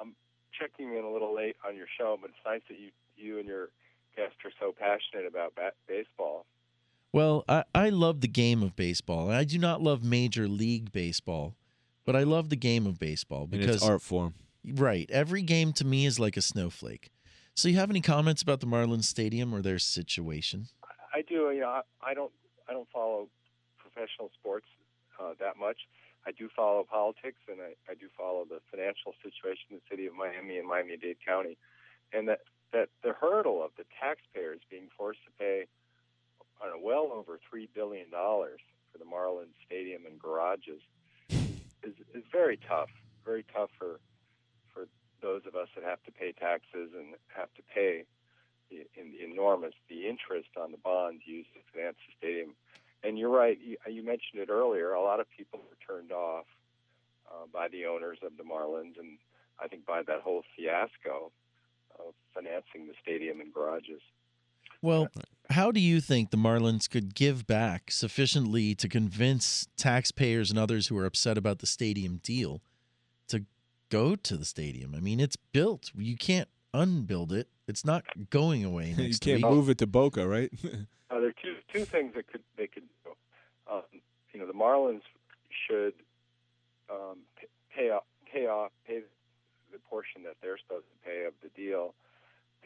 I'm 0.01 0.15
checking 0.59 0.95
in 0.95 1.05
a 1.05 1.11
little 1.11 1.35
late 1.35 1.57
on 1.67 1.77
your 1.77 1.87
show, 1.99 2.19
but 2.21 2.31
it's 2.31 2.39
nice 2.45 2.62
that 2.69 2.79
you, 2.79 2.91
you 3.17 3.39
and 3.39 3.47
your 3.49 3.71
guest 4.17 4.35
are 4.45 4.53
so 4.61 4.75
passionate 4.79 5.27
about 5.27 5.55
ba- 5.55 5.73
baseball. 5.89 6.47
Well, 7.12 7.45
I, 7.49 7.65
I 7.75 7.89
love 7.89 8.21
the 8.21 8.29
game 8.29 8.62
of 8.62 8.77
baseball. 8.77 9.31
I 9.31 9.45
do 9.45 9.59
not 9.59 9.83
love 9.83 10.05
Major 10.05 10.47
League 10.47 10.93
Baseball, 10.93 11.57
but 12.05 12.15
I 12.15 12.23
love 12.23 12.51
the 12.51 12.57
game 12.57 12.87
of 12.87 12.99
baseball 12.99 13.49
in 13.51 13.59
because 13.59 13.77
its 13.77 13.85
art 13.85 14.03
form. 14.03 14.35
Right. 14.65 15.11
Every 15.11 15.43
game 15.43 15.73
to 15.75 15.85
me 15.85 16.07
is 16.07 16.21
like 16.21 16.37
a 16.37 16.43
snowflake. 16.43 17.11
So 17.55 17.69
you 17.69 17.77
have 17.77 17.91
any 17.91 18.01
comments 18.01 18.43
about 18.43 18.61
the 18.61 18.67
Marlins 18.67 19.05
Stadium 19.05 19.53
or 19.55 19.61
their 19.61 19.79
situation? 19.79 20.69
I 21.12 21.23
do. 21.23 21.51
You 21.51 21.61
know, 21.61 21.69
I, 21.69 21.83
I 22.03 22.15
don't. 22.15 22.33
I 22.69 22.73
don't 22.73 22.89
follow 22.93 23.29
professional 23.93 24.31
sports 24.39 24.67
uh, 25.19 25.35
that 25.39 25.59
much. 25.59 25.89
I 26.27 26.33
do 26.33 26.49
follow 26.55 26.85
politics, 26.85 27.41
and 27.49 27.61
I, 27.61 27.75
I 27.91 27.95
do 27.95 28.07
follow 28.17 28.45
the 28.45 28.61
financial 28.71 29.15
situation 29.25 29.73
in 29.73 29.77
the 29.77 29.87
city 29.91 30.07
of 30.07 30.15
Miami 30.15 30.59
and 30.59 30.69
Miami-Dade 30.69 31.19
County, 31.27 31.57
and 32.12 32.29
that 32.29 32.41
that 32.73 32.89
the 33.03 33.12
hurdle 33.12 33.65
of 33.65 33.73
the 33.77 33.85
taxpayers 33.99 34.61
being 34.71 34.87
forced 34.97 35.25
to 35.25 35.31
pay 35.39 35.67
I 36.62 36.69
don't 36.69 36.83
well 36.83 37.11
over 37.12 37.39
three 37.49 37.69
billion 37.75 38.11
dollars 38.11 38.61
for 38.93 38.99
the 38.99 39.05
Marlins 39.05 39.57
Stadium 39.67 40.05
and 40.07 40.19
garages 40.19 40.83
is 41.31 41.95
is 42.15 42.25
very 42.31 42.59
tough. 42.69 42.91
Very 43.25 43.45
tough 43.55 43.71
for 43.79 44.01
for 44.73 44.87
those 45.23 45.43
of 45.47 45.57
us 45.57 45.69
that 45.75 45.85
have 45.85 46.03
to 46.05 46.12
pay 46.12 46.33
taxes 46.33 46.91
and 46.97 47.15
have 47.35 47.53
to 47.55 47.62
pay 47.75 48.05
in 48.71 49.12
the 49.12 49.25
enormous 49.25 49.75
the 49.89 50.07
interest 50.07 50.51
on 50.61 50.71
the 50.71 50.79
bonds 50.79 51.23
used 51.25 51.49
to 51.55 51.61
finance 51.73 51.97
the 52.07 52.12
stadium. 52.19 52.55
And 53.02 53.18
you're 53.18 53.31
right. 53.31 53.59
You, 53.62 53.77
you 53.86 54.05
mentioned 54.05 54.40
it 54.43 54.51
earlier. 54.51 54.93
A 54.93 55.02
lot 55.02 55.20
of 55.20 55.27
people 55.36 55.60
were 55.60 55.77
turned 55.86 56.12
off 56.12 56.44
uh, 57.31 57.47
by 57.52 57.68
the 57.68 57.86
owners 57.86 58.18
of 58.24 58.32
the 58.36 58.43
Marlins, 58.43 58.98
and 58.98 59.18
I 59.62 59.68
think 59.68 59.86
by 59.86 60.02
that 60.02 60.20
whole 60.20 60.43
fiasco 60.56 61.32
of 61.98 62.14
financing 62.35 62.86
the 62.86 62.94
stadium 63.02 63.40
and 63.40 63.52
garages. 63.52 64.01
Well, 64.82 65.09
how 65.51 65.70
do 65.70 65.81
you 65.81 66.01
think 66.01 66.31
the 66.31 66.36
Marlins 66.36 66.89
could 66.89 67.14
give 67.14 67.47
back 67.47 67.90
sufficiently 67.90 68.74
to 68.77 68.89
convince 68.89 69.68
taxpayers 69.77 70.51
and 70.51 70.59
others 70.59 70.86
who 70.86 70.97
are 70.97 71.05
upset 71.05 71.36
about 71.36 71.59
the 71.59 71.66
stadium 71.66 72.20
deal 72.22 72.62
to 73.28 73.44
go 73.90 74.16
to 74.16 74.36
the 74.36 74.44
stadium? 74.44 74.94
I 74.94 75.01
mean, 75.01 75.20
it's 75.20 75.36
built. 75.36 75.90
You 75.94 76.16
can't 76.16 76.48
unbuild 76.72 77.32
it. 77.32 77.48
It's 77.68 77.85
not 77.85 78.05
going 78.31 78.64
away 78.64 78.86
you 78.98 79.16
can't 79.18 79.43
week. 79.43 79.51
move 79.52 79.68
it 79.68 79.78
to 79.78 79.86
Boca, 79.86 80.27
right? 80.27 80.51
Uh, 81.12 81.18
there 81.18 81.31
are 81.31 81.35
two 81.43 81.56
two 81.72 81.84
things 81.84 82.14
that 82.14 82.26
could 82.28 82.42
they 82.56 82.66
could 82.66 82.84
do. 83.05 83.10
Um, 83.70 83.82
you 84.32 84.40
know, 84.40 84.47
the 84.47 84.52
Marlins 84.52 85.02
should 85.66 85.94
um, 86.90 87.18
pay 87.74 87.90
off 87.90 88.05
pay 88.32 88.47
off 88.47 88.70
pay 88.86 89.02
the 89.72 89.78
portion 89.78 90.22
that 90.24 90.36
they're 90.42 90.59
supposed 90.59 90.86
to 90.90 90.98
pay 91.06 91.24
of 91.26 91.34
the 91.42 91.51
deal, 91.55 91.94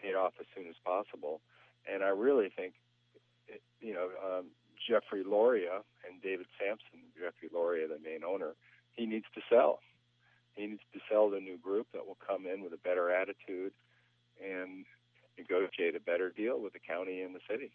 pay 0.01 0.09
it 0.09 0.16
off 0.16 0.32
as 0.40 0.47
soon 0.55 0.66
as 0.68 0.74
possible. 0.85 1.40
And 1.90 2.02
I 2.02 2.09
really 2.09 2.48
think, 2.48 2.74
it, 3.47 3.60
you 3.81 3.93
know, 3.93 4.09
um, 4.24 4.47
Jeffrey 4.89 5.22
Loria 5.22 5.85
and 6.09 6.22
David 6.22 6.47
Samson, 6.59 7.05
Jeffrey 7.12 7.48
Loria, 7.52 7.89
the 7.89 8.01
main 8.02 8.24
owner, 8.24 8.52
he 8.93 9.06
needs 9.06 9.26
to 9.35 9.40
sell. 9.51 9.81
He 10.55 10.66
needs 10.66 10.86
to 10.93 11.01
sell 11.10 11.31
the 11.31 11.40
new 11.40 11.59
group 11.59 11.89
that 11.93 12.06
will 12.06 12.18
come 12.26 12.47
in 12.47 12.62
with 12.62 12.72
a 12.72 12.78
better 12.78 13.10
attitude 13.10 13.72
and 14.43 14.86
negotiate 15.36 15.97
a 15.97 16.01
better 16.01 16.31
deal 16.31 16.60
with 16.60 16.72
the 16.72 16.78
county 16.78 17.22
and 17.22 17.35
the 17.35 17.40
city. 17.51 17.72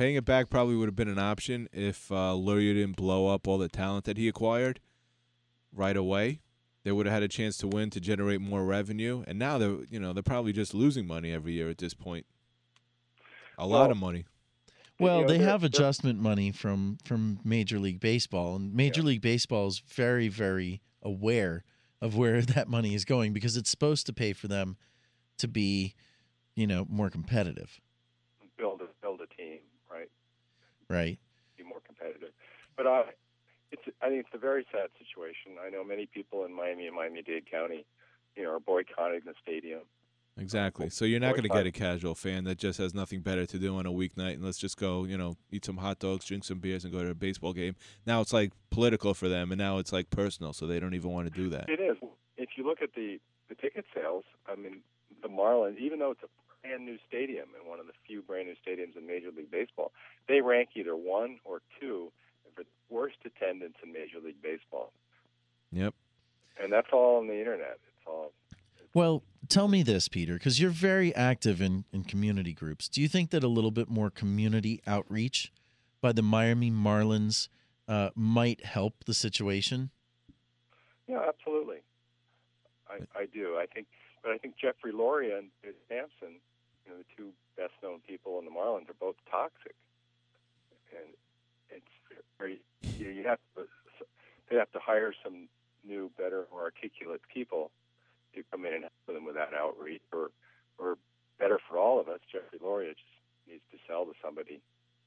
Paying 0.00 0.16
it 0.16 0.24
back 0.24 0.48
probably 0.48 0.76
would 0.76 0.88
have 0.88 0.96
been 0.96 1.10
an 1.10 1.18
option 1.18 1.68
if 1.74 2.10
uh, 2.10 2.32
Loria 2.34 2.72
didn't 2.72 2.96
blow 2.96 3.26
up 3.26 3.46
all 3.46 3.58
the 3.58 3.68
talent 3.68 4.06
that 4.06 4.16
he 4.16 4.28
acquired 4.28 4.80
right 5.74 5.94
away. 5.94 6.40
They 6.84 6.90
would 6.90 7.04
have 7.04 7.12
had 7.12 7.22
a 7.22 7.28
chance 7.28 7.58
to 7.58 7.68
win 7.68 7.90
to 7.90 8.00
generate 8.00 8.40
more 8.40 8.64
revenue, 8.64 9.22
and 9.26 9.38
now 9.38 9.58
they're 9.58 9.76
you 9.90 10.00
know 10.00 10.14
they're 10.14 10.22
probably 10.22 10.54
just 10.54 10.72
losing 10.72 11.06
money 11.06 11.34
every 11.34 11.52
year 11.52 11.68
at 11.68 11.76
this 11.76 11.92
point. 11.92 12.24
A 13.58 13.66
lot 13.66 13.82
Well, 13.82 13.90
of 13.90 13.96
money. 13.98 14.24
Well, 14.98 15.20
know, 15.20 15.28
they 15.28 15.36
have 15.36 15.64
adjustment 15.64 16.18
money 16.18 16.50
from 16.50 16.96
from 17.04 17.40
Major 17.44 17.78
League 17.78 18.00
Baseball, 18.00 18.56
and 18.56 18.74
Major 18.74 19.02
League 19.02 19.20
Baseball 19.20 19.68
is 19.68 19.80
very, 19.80 20.28
very 20.28 20.80
aware 21.02 21.62
of 22.00 22.16
where 22.16 22.40
that 22.56 22.68
money 22.68 22.94
is 22.94 23.04
going 23.04 23.34
because 23.34 23.54
it's 23.54 23.68
supposed 23.68 24.06
to 24.06 24.14
pay 24.14 24.32
for 24.32 24.48
them 24.48 24.78
to 25.36 25.46
be, 25.46 25.94
you 26.54 26.66
know, 26.66 26.86
more 26.88 27.10
competitive, 27.10 27.82
Build 28.56 28.80
a 28.80 28.86
build 29.02 29.20
a 29.20 29.26
team, 29.26 29.58
right? 29.90 30.08
Right? 30.90 31.18
be 31.56 31.64
more 31.64 31.80
competitive. 31.86 32.30
But 32.76 32.86
I, 32.86 33.02
it's 33.72 33.82
I 34.02 34.08
think 34.08 34.20
it's 34.20 34.34
a 34.34 34.38
very 34.38 34.66
sad 34.72 34.88
situation. 34.98 35.52
I 35.64 35.70
know 35.70 35.84
many 35.84 36.06
people 36.06 36.44
in 36.44 36.52
Miami 36.52 36.86
and 36.86 36.96
Miami-Dade 36.96 37.50
County, 37.50 37.86
you 38.36 38.42
know, 38.42 38.50
are 38.50 38.60
boycotting 38.60 39.20
the 39.24 39.34
stadium. 39.42 39.82
Exactly. 40.38 40.88
So 40.88 41.04
you're 41.04 41.20
not 41.20 41.32
going 41.32 41.42
to 41.42 41.48
get 41.48 41.66
a 41.66 41.72
casual 41.72 42.14
fan 42.14 42.44
that 42.44 42.56
just 42.56 42.78
has 42.78 42.94
nothing 42.94 43.20
better 43.20 43.44
to 43.44 43.58
do 43.58 43.76
on 43.76 43.84
a 43.84 43.90
weeknight 43.90 44.34
and 44.34 44.44
let's 44.44 44.58
just 44.58 44.78
go, 44.78 45.04
you 45.04 45.18
know, 45.18 45.36
eat 45.50 45.64
some 45.66 45.76
hot 45.76 45.98
dogs, 45.98 46.24
drink 46.24 46.44
some 46.44 46.60
beers, 46.60 46.84
and 46.84 46.92
go 46.92 47.02
to 47.02 47.10
a 47.10 47.14
baseball 47.14 47.52
game. 47.52 47.74
Now 48.06 48.20
it's 48.20 48.32
like 48.32 48.52
political 48.70 49.12
for 49.12 49.28
them, 49.28 49.52
and 49.52 49.58
now 49.58 49.78
it's 49.78 49.92
like 49.92 50.08
personal, 50.08 50.52
so 50.52 50.66
they 50.66 50.80
don't 50.80 50.94
even 50.94 51.10
want 51.10 51.26
to 51.26 51.32
do 51.32 51.50
that. 51.50 51.68
It 51.68 51.80
is. 51.80 51.96
If 52.36 52.50
you 52.56 52.66
look 52.66 52.80
at 52.80 52.94
the 52.94 53.20
the 53.48 53.54
ticket 53.56 53.84
sales, 53.94 54.24
I 54.46 54.54
mean, 54.54 54.80
the 55.22 55.28
Marlins, 55.28 55.78
even 55.78 55.98
though 55.98 56.12
it's 56.12 56.22
a 56.22 56.28
brand 56.62 56.84
new 56.84 56.96
stadium 57.08 57.48
and 57.58 57.68
one 57.68 57.80
of 57.80 57.86
the 57.86 57.92
few 58.06 58.22
brand 58.22 58.48
new 58.48 58.54
stadiums 58.54 58.96
in 58.96 59.06
Major 59.06 59.28
League 59.36 59.50
Baseball, 59.50 59.92
they 60.28 60.40
rank 60.40 60.70
either 60.74 60.96
one 60.96 61.38
or 61.44 61.60
two 61.80 62.12
for 62.44 62.62
the 62.62 62.66
worst 62.88 63.16
attendance 63.24 63.74
in 63.82 63.92
Major 63.92 64.18
League 64.24 64.40
Baseball, 64.42 64.92
Yep. 65.72 65.94
and 66.62 66.72
that's 66.72 66.88
all 66.92 67.18
on 67.18 67.26
the 67.28 67.38
internet. 67.38 67.78
It's 67.86 68.06
all 68.06 68.32
Well, 68.94 69.22
tell 69.48 69.68
me 69.68 69.82
this, 69.82 70.08
Peter, 70.08 70.34
because 70.34 70.60
you're 70.60 70.70
very 70.70 71.14
active 71.14 71.60
in, 71.62 71.84
in 71.92 72.04
community 72.04 72.52
groups. 72.52 72.88
Do 72.88 73.00
you 73.00 73.08
think 73.08 73.30
that 73.30 73.44
a 73.44 73.48
little 73.48 73.70
bit 73.70 73.88
more 73.88 74.10
community 74.10 74.80
outreach 74.86 75.52
by 76.00 76.12
the 76.12 76.22
Miami 76.22 76.70
Marlins 76.70 77.48
uh, 77.88 78.10
might 78.14 78.64
help 78.64 79.04
the 79.04 79.14
situation? 79.14 79.90
Yeah, 81.06 81.20
absolutely. 81.26 81.78
I, 82.88 83.18
I 83.18 83.26
do. 83.26 83.56
I 83.56 83.66
think, 83.66 83.86
but 84.22 84.32
I 84.32 84.38
think 84.38 84.54
Jeffrey 84.60 84.92
Loria 84.92 85.38
and 85.38 85.48
Samson, 85.88 86.36
you 86.90 86.96
know, 86.96 87.02
the 87.02 87.06
two 87.16 87.30
best 87.56 87.72
known 87.82 88.00
people 88.06 88.38
in 88.38 88.44
the 88.44 88.50
Marlins, 88.50 88.88
are 88.90 88.98
both 88.98 89.16
toxic, 89.30 89.74
and 90.92 91.14
it's 91.70 91.84
very. 92.38 92.60
You, 92.98 93.06
know, 93.06 93.10
you 93.12 93.28
have 93.28 93.38
to. 93.56 93.62
They 94.50 94.56
have 94.56 94.70
to 94.72 94.80
hire 94.80 95.14
some 95.22 95.48
new, 95.86 96.10
better, 96.18 96.46
more 96.50 96.62
articulate 96.62 97.20
people 97.32 97.70
to 98.34 98.42
come 98.50 98.66
in 98.66 98.74
and 98.74 98.82
help 98.82 98.92
them 99.06 99.24
with 99.24 99.36
that 99.36 99.50
outreach, 99.54 100.02
or, 100.12 100.30
or 100.78 100.98
better 101.38 101.60
for 101.68 101.78
all 101.78 102.00
of 102.00 102.08
us. 102.08 102.18
Jeffrey 102.32 102.58
Loria 102.60 102.90
just 102.90 103.00
needs 103.48 103.62
to 103.70 103.78
sell 103.86 104.04
to 104.06 104.12
somebody, 104.22 104.60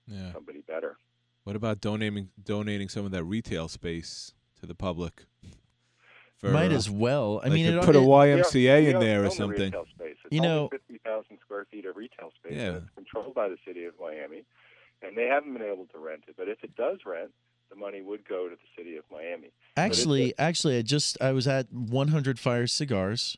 Yeah. 0.08 0.32
somebody 0.32 0.62
better. 0.62 0.96
What 1.44 1.58
about 1.58 1.82
donating 1.82 2.30
donating 2.42 2.88
some 2.88 3.04
of 3.06 3.12
that 3.12 3.26
retail 3.26 3.68
space 3.68 4.34
to 4.62 4.66
the 4.66 4.76
public? 4.76 5.26
Might 6.42 6.72
uh, 6.74 6.76
as 6.76 6.90
well. 6.90 7.40
I 7.42 7.48
like 7.48 7.54
mean, 7.54 7.72
to 7.72 7.80
it- 7.80 7.86
put 7.86 7.96
a 7.96 8.00
YMCA 8.00 8.84
We 8.84 8.90
in 8.94 9.00
there 9.00 9.24
or 9.26 9.30
something. 9.30 9.72
Retail 9.72 9.86
You 10.30 10.42
know- 10.42 10.68
50,000 10.68 10.68
square 10.68 10.80
feet 10.80 10.83
of. 12.54 12.60
Yeah. 12.60 12.78
It's 12.78 12.96
controlled 12.96 13.36
by 13.36 13.50
the 13.50 13.58
city 13.66 13.86
of 13.86 13.94
Miami, 14.00 14.44
and 15.02 15.18
they 15.18 15.28
haven't 15.28 15.54
been 15.54 15.62
able 15.62 15.86
to 15.88 16.00
rent 16.00 16.24
it. 16.28 16.36
But 16.38 16.48
if 16.48 16.64
it 16.64 16.76
does 16.76 17.00
rent, 17.06 17.32
the 17.70 17.76
money 17.76 18.02
would 18.02 18.28
go 18.28 18.50
to 18.50 18.56
the 18.56 18.82
city 18.82 18.98
of 18.98 19.04
Miami. 19.12 19.52
But 19.76 19.88
it's 19.88 20.00
Actually, 20.00 20.34
actually, 20.38 20.78
I 20.78 20.82
just 20.82 21.18
I 21.22 21.32
was 21.32 21.48
at 21.48 21.72
100 21.72 22.40
Fire 22.40 22.68
Cigars, 22.68 23.38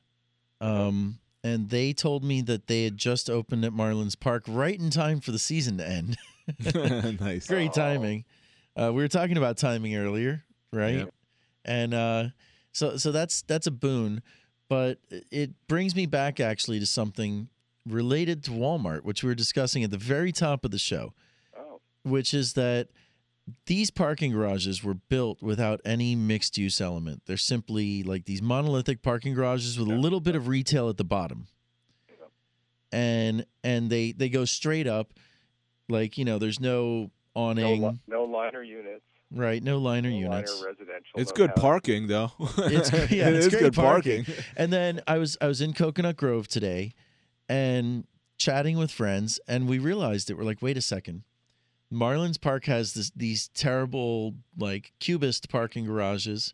um, 0.61 1.19
and 1.43 1.69
they 1.69 1.93
told 1.93 2.23
me 2.23 2.41
that 2.41 2.67
they 2.67 2.83
had 2.83 2.97
just 2.97 3.29
opened 3.29 3.65
at 3.65 3.71
Marlins 3.71 4.19
Park 4.19 4.43
right 4.47 4.79
in 4.79 4.89
time 4.89 5.19
for 5.19 5.31
the 5.31 5.39
season 5.39 5.77
to 5.77 5.87
end. 5.87 6.17
nice. 7.19 7.47
Great 7.47 7.73
timing. 7.73 8.25
Uh, 8.75 8.91
we 8.93 9.01
were 9.01 9.07
talking 9.07 9.37
about 9.37 9.57
timing 9.57 9.95
earlier, 9.95 10.43
right? 10.71 10.95
Yep. 10.95 11.13
And 11.63 11.93
uh, 11.93 12.25
so 12.71 12.97
so 12.97 13.11
that's 13.11 13.41
that's 13.43 13.67
a 13.67 13.71
boon, 13.71 14.21
but 14.69 14.99
it 15.09 15.51
brings 15.67 15.95
me 15.95 16.05
back 16.05 16.39
actually 16.39 16.79
to 16.79 16.85
something 16.85 17.47
related 17.87 18.43
to 18.45 18.51
Walmart, 18.51 19.03
which 19.03 19.23
we 19.23 19.29
were 19.29 19.35
discussing 19.35 19.83
at 19.83 19.91
the 19.91 19.97
very 19.97 20.31
top 20.31 20.65
of 20.65 20.71
the 20.71 20.79
show, 20.79 21.13
Oh. 21.57 21.79
which 22.03 22.33
is 22.33 22.53
that 22.53 22.87
these 23.67 23.91
parking 23.91 24.31
garages 24.31 24.83
were 24.83 24.95
built 24.95 25.41
without 25.43 25.79
any 25.85 26.15
mixed 26.15 26.57
use 26.57 26.81
element. 26.81 27.21
They're 27.27 27.37
simply 27.37 28.01
like 28.01 28.25
these 28.25 28.41
monolithic 28.41 29.03
parking 29.03 29.35
garages 29.35 29.77
with 29.77 29.87
a 29.87 29.93
little 29.95 30.19
bit 30.19 30.35
of 30.35 30.47
retail 30.47 30.89
at 30.89 30.97
the 30.97 31.03
bottom. 31.03 31.47
And 32.91 33.45
and 33.63 33.89
they 33.89 34.11
they 34.13 34.29
go 34.29 34.45
straight 34.45 34.87
up 34.87 35.13
like, 35.89 36.17
you 36.17 36.25
know, 36.25 36.39
there's 36.39 36.59
no 36.59 37.11
no, 37.35 37.41
awning, 37.41 37.81
li- 37.83 37.99
no 38.07 38.23
liner 38.23 38.63
units. 38.63 39.03
right? 39.31 39.61
No 39.61 39.77
liner 39.79 40.09
no 40.09 40.15
units. 40.17 40.51
Liner 40.61 40.67
residential. 40.69 41.19
It's 41.19 41.31
good 41.31 41.49
house. 41.51 41.59
parking 41.59 42.07
though. 42.07 42.31
It's 42.57 42.91
yeah, 43.11 43.27
It 43.29 43.35
it's 43.35 43.45
is 43.47 43.49
great 43.49 43.59
good 43.63 43.73
parking. 43.73 44.25
And 44.55 44.71
then 44.71 45.01
I 45.07 45.17
was 45.17 45.37
I 45.41 45.47
was 45.47 45.61
in 45.61 45.73
Coconut 45.73 46.15
Grove 46.15 46.47
today, 46.47 46.93
and 47.49 48.05
chatting 48.37 48.77
with 48.77 48.91
friends, 48.91 49.39
and 49.47 49.67
we 49.67 49.79
realized 49.79 50.29
it. 50.29 50.37
We're 50.37 50.43
like, 50.43 50.61
wait 50.61 50.77
a 50.77 50.81
second, 50.81 51.23
Marlins 51.91 52.39
Park 52.39 52.65
has 52.65 52.93
this 52.93 53.11
these 53.15 53.47
terrible 53.49 54.35
like 54.57 54.93
cubist 54.99 55.49
parking 55.49 55.85
garages. 55.85 56.53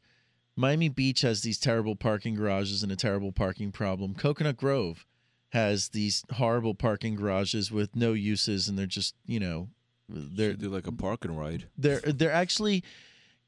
Miami 0.56 0.90
Beach 0.90 1.22
has 1.22 1.42
these 1.42 1.58
terrible 1.60 1.96
parking 1.96 2.36
garages 2.36 2.84
and 2.84 2.92
a 2.92 2.96
terrible 2.98 3.32
parking 3.32 3.72
problem. 3.72 4.14
Coconut 4.14 4.58
Grove 4.58 5.06
has 5.50 5.90
these 5.90 6.24
horrible 6.34 6.74
parking 6.76 7.16
garages 7.16 7.72
with 7.72 7.96
no 7.96 8.14
uses, 8.14 8.68
and 8.68 8.78
they're 8.78 8.86
just 8.86 9.16
you 9.26 9.40
know 9.40 9.70
they're 10.10 10.52
Should 10.52 10.60
do 10.60 10.70
like 10.70 10.88
a 10.88 10.92
parking 10.92 11.36
ride. 11.36 11.68
they're 11.78 12.02
they're 12.02 12.32
actually 12.34 12.84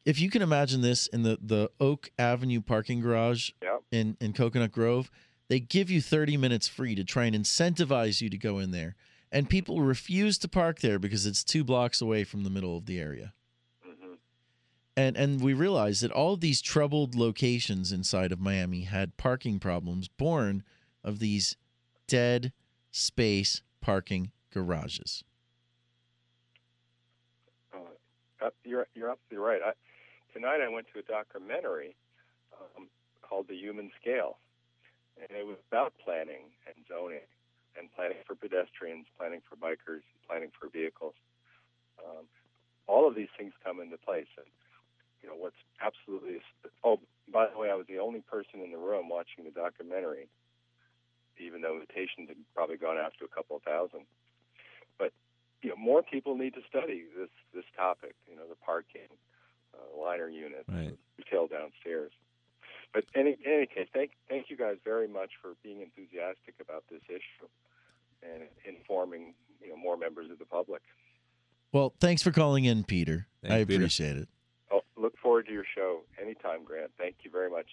if 0.06 0.20
you 0.20 0.30
can 0.30 0.42
imagine 0.42 0.82
this 0.82 1.08
in 1.08 1.24
the 1.24 1.38
the 1.42 1.70
Oak 1.80 2.10
Avenue 2.18 2.62
parking 2.62 3.02
garage 3.02 3.52
Yep. 3.62 3.82
in 3.92 4.18
in 4.22 4.32
Coconut 4.34 4.72
Grove, 4.72 5.12
they 5.54 5.60
give 5.60 5.92
you 5.92 6.02
30 6.02 6.36
minutes 6.36 6.68
free 6.68 6.96
to 6.96 7.04
try 7.04 7.26
and 7.26 7.36
incentivize 7.36 8.22
you 8.22 8.28
to 8.28 8.40
go 8.40 8.58
in 8.58 8.72
there. 8.72 8.96
And 9.32 9.48
people 9.48 9.82
refuse 9.82 10.40
to 10.40 10.48
park 10.48 10.80
there 10.80 10.98
because 10.98 11.28
it's 11.28 11.44
2 11.44 11.64
blocks 11.64 12.02
away 12.02 12.24
from 12.24 12.44
the 12.44 12.50
middle 12.50 12.76
of 12.76 12.88
the 12.88 13.00
area. 13.00 13.36
Mm-hmm. 13.88 14.14
And 14.98 15.16
and 15.16 15.42
we 15.42 15.54
realized 15.54 16.02
that 16.02 16.12
all 16.12 16.34
of 16.34 16.40
these 16.40 16.60
troubled 16.60 17.14
locations 17.14 17.92
inside 17.92 18.32
of 18.32 18.40
Miami 18.40 18.86
had 18.86 19.16
parking 19.16 19.60
problems 19.60 20.08
born 20.08 20.64
of 21.04 21.20
these 21.20 21.56
dead 22.08 22.52
space 22.90 23.62
parking 23.80 24.32
garages. 24.52 25.24
Uh, 27.76 28.50
you're 28.64 28.88
you're 28.96 29.12
absolutely 29.12 29.38
right. 29.38 29.62
I, 29.64 29.74
tonight 30.34 30.62
I 30.66 30.68
went 30.68 30.88
to 30.96 31.00
a 31.00 31.04
documentary 31.04 31.96
um, 32.60 32.88
called 33.22 33.48
The 33.48 33.56
Human 33.56 33.92
Scale, 34.02 34.40
and 35.30 35.38
it 35.38 35.46
was 35.48 35.58
about 35.72 35.94
planning 36.04 36.52
and 36.68 36.76
zoning 36.88 37.24
and 37.80 37.90
planning 37.96 38.20
for 38.28 38.36
pedestrians, 38.36 39.08
planning 39.18 39.42
for 39.48 39.56
bikers, 39.56 40.04
planning 40.28 40.52
for 40.60 40.70
vehicles. 40.70 41.16
Um, 41.98 42.28
all 42.88 43.08
of 43.08 43.16
these 43.16 43.32
things 43.38 43.54
come 43.64 43.80
into 43.80 43.98
place. 43.98 44.30
And, 44.38 44.48
you 45.22 45.30
know, 45.30 45.36
what's 45.36 45.60
absolutely, 45.82 46.42
oh, 46.84 47.00
by 47.32 47.48
the 47.48 47.58
way, 47.58 47.72
I 47.72 47.76
was 47.76 47.88
the 47.88 48.00
only 48.00 48.22
person 48.22 48.60
in 48.62 48.72
the 48.72 48.78
room 48.78 49.10
watching 49.10 49.46
the 49.46 49.52
documentary, 49.52 50.28
even 51.40 51.62
though 51.62 51.74
invitations 51.74 52.28
had 52.30 52.38
probably 52.54 52.78
gone 52.78 52.98
out 52.98 53.14
to 53.20 53.26
a 53.26 53.32
couple 53.32 53.56
of 53.56 53.64
thousand. 53.64 54.06
But, 55.00 55.14
you 55.62 55.70
know, 55.70 55.78
more 55.78 56.04
people 56.04 56.36
need 56.38 56.54
to 56.56 56.62
study 56.70 57.06
this, 57.18 57.32
this 57.56 57.66
topic, 57.76 58.14
you 58.30 58.36
know, 58.36 58.46
the 58.48 58.60
parking, 58.60 59.10
uh, 59.74 59.98
liner 59.98 60.30
units, 60.30 60.70
Right. 60.70 60.98
retail 61.18 61.48
downstairs. 61.48 62.12
But 62.94 63.06
any, 63.16 63.32
in 63.44 63.52
any 63.52 63.66
case, 63.66 63.88
thank, 63.94 64.12
thank 64.30 64.50
you 64.50 64.58
guys 64.58 64.78
very 64.84 65.08
much 65.08 65.32
for 65.42 65.54
being 65.64 65.82
enthusiastic 65.82 66.56
about 66.62 66.84
this 66.92 67.02
issue 67.10 67.48
and 68.22 68.44
informing, 68.66 69.34
you 69.62 69.70
know, 69.70 69.78
more 69.78 69.98
members 69.98 70.30
of 70.30 70.40
the 70.40 70.46
public. 70.46 70.82
Well, 71.72 71.94
thanks 72.00 72.22
for 72.22 72.32
calling 72.32 72.66
in, 72.66 72.84
Peter. 72.84 73.28
Thank 73.42 73.54
I 73.54 73.58
you, 73.60 73.66
Peter. 73.66 73.80
appreciate 73.80 74.18
it. 74.18 74.30
Oh, 74.72 74.82
look 74.96 75.18
forward 75.18 75.48
to 75.48 75.52
your 75.52 75.66
show 75.76 76.02
anytime, 76.22 76.64
Grant. 76.64 76.92
Thank 76.98 77.16
you 77.24 77.32
very 77.32 77.50
much. 77.50 77.66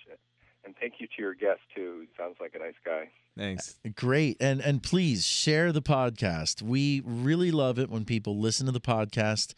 And 0.65 0.75
thank 0.81 0.95
you 0.99 1.07
to 1.07 1.13
your 1.19 1.35
guest, 1.35 1.61
too. 1.75 2.01
He 2.03 2.09
sounds 2.17 2.37
like 2.41 2.55
a 2.55 2.59
nice 2.59 2.75
guy. 2.85 3.11
Thanks. 3.37 3.77
Uh, 3.85 3.91
great. 3.95 4.37
And 4.41 4.61
and 4.61 4.83
please 4.83 5.25
share 5.25 5.73
the 5.73 5.83
podcast. 5.83 6.63
We 6.63 7.03
really 7.05 7.51
love 7.51 7.79
it 7.79 7.89
when 7.89 8.05
people 8.05 8.39
listen 8.39 8.67
to 8.67 8.73
the 8.73 8.81
podcast. 8.81 9.55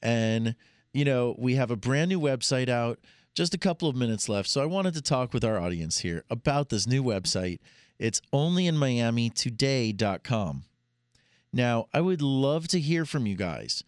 And 0.00 0.54
you 0.92 1.04
know, 1.04 1.34
we 1.38 1.56
have 1.56 1.70
a 1.70 1.76
brand 1.76 2.08
new 2.08 2.20
website 2.20 2.68
out. 2.68 2.98
Just 3.38 3.54
a 3.54 3.58
couple 3.58 3.88
of 3.88 3.94
minutes 3.94 4.28
left. 4.28 4.48
So 4.48 4.60
I 4.60 4.66
wanted 4.66 4.94
to 4.94 5.00
talk 5.00 5.32
with 5.32 5.44
our 5.44 5.60
audience 5.60 5.98
here 5.98 6.24
about 6.28 6.70
this 6.70 6.88
new 6.88 7.04
website. 7.04 7.60
It's 7.96 8.20
onlyinmiamitoday.com. 8.32 10.64
Now, 11.52 11.86
I 11.94 12.00
would 12.00 12.20
love 12.20 12.66
to 12.66 12.80
hear 12.80 13.04
from 13.04 13.26
you 13.26 13.36
guys. 13.36 13.84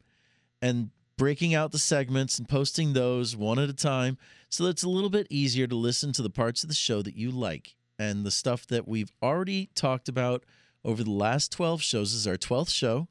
and 0.60 0.90
breaking 1.16 1.54
out 1.54 1.72
the 1.72 1.78
segments 1.78 2.38
and 2.38 2.48
posting 2.48 2.92
those 2.92 3.36
one 3.36 3.58
at 3.58 3.68
a 3.68 3.74
time 3.74 4.18
so 4.48 4.64
that 4.64 4.70
it's 4.70 4.82
a 4.82 4.88
little 4.88 5.10
bit 5.10 5.26
easier 5.30 5.66
to 5.66 5.76
listen 5.76 6.12
to 6.12 6.22
the 6.22 6.30
parts 6.30 6.62
of 6.62 6.68
the 6.68 6.74
show 6.74 7.02
that 7.02 7.16
you 7.16 7.30
like. 7.30 7.74
And 7.98 8.24
the 8.24 8.30
stuff 8.30 8.66
that 8.68 8.88
we've 8.88 9.12
already 9.22 9.70
talked 9.74 10.08
about 10.08 10.44
over 10.84 11.04
the 11.04 11.10
last 11.10 11.52
12 11.52 11.82
shows 11.82 12.12
this 12.12 12.20
is 12.20 12.26
our 12.26 12.36
12th 12.36 12.70
show. 12.70 13.08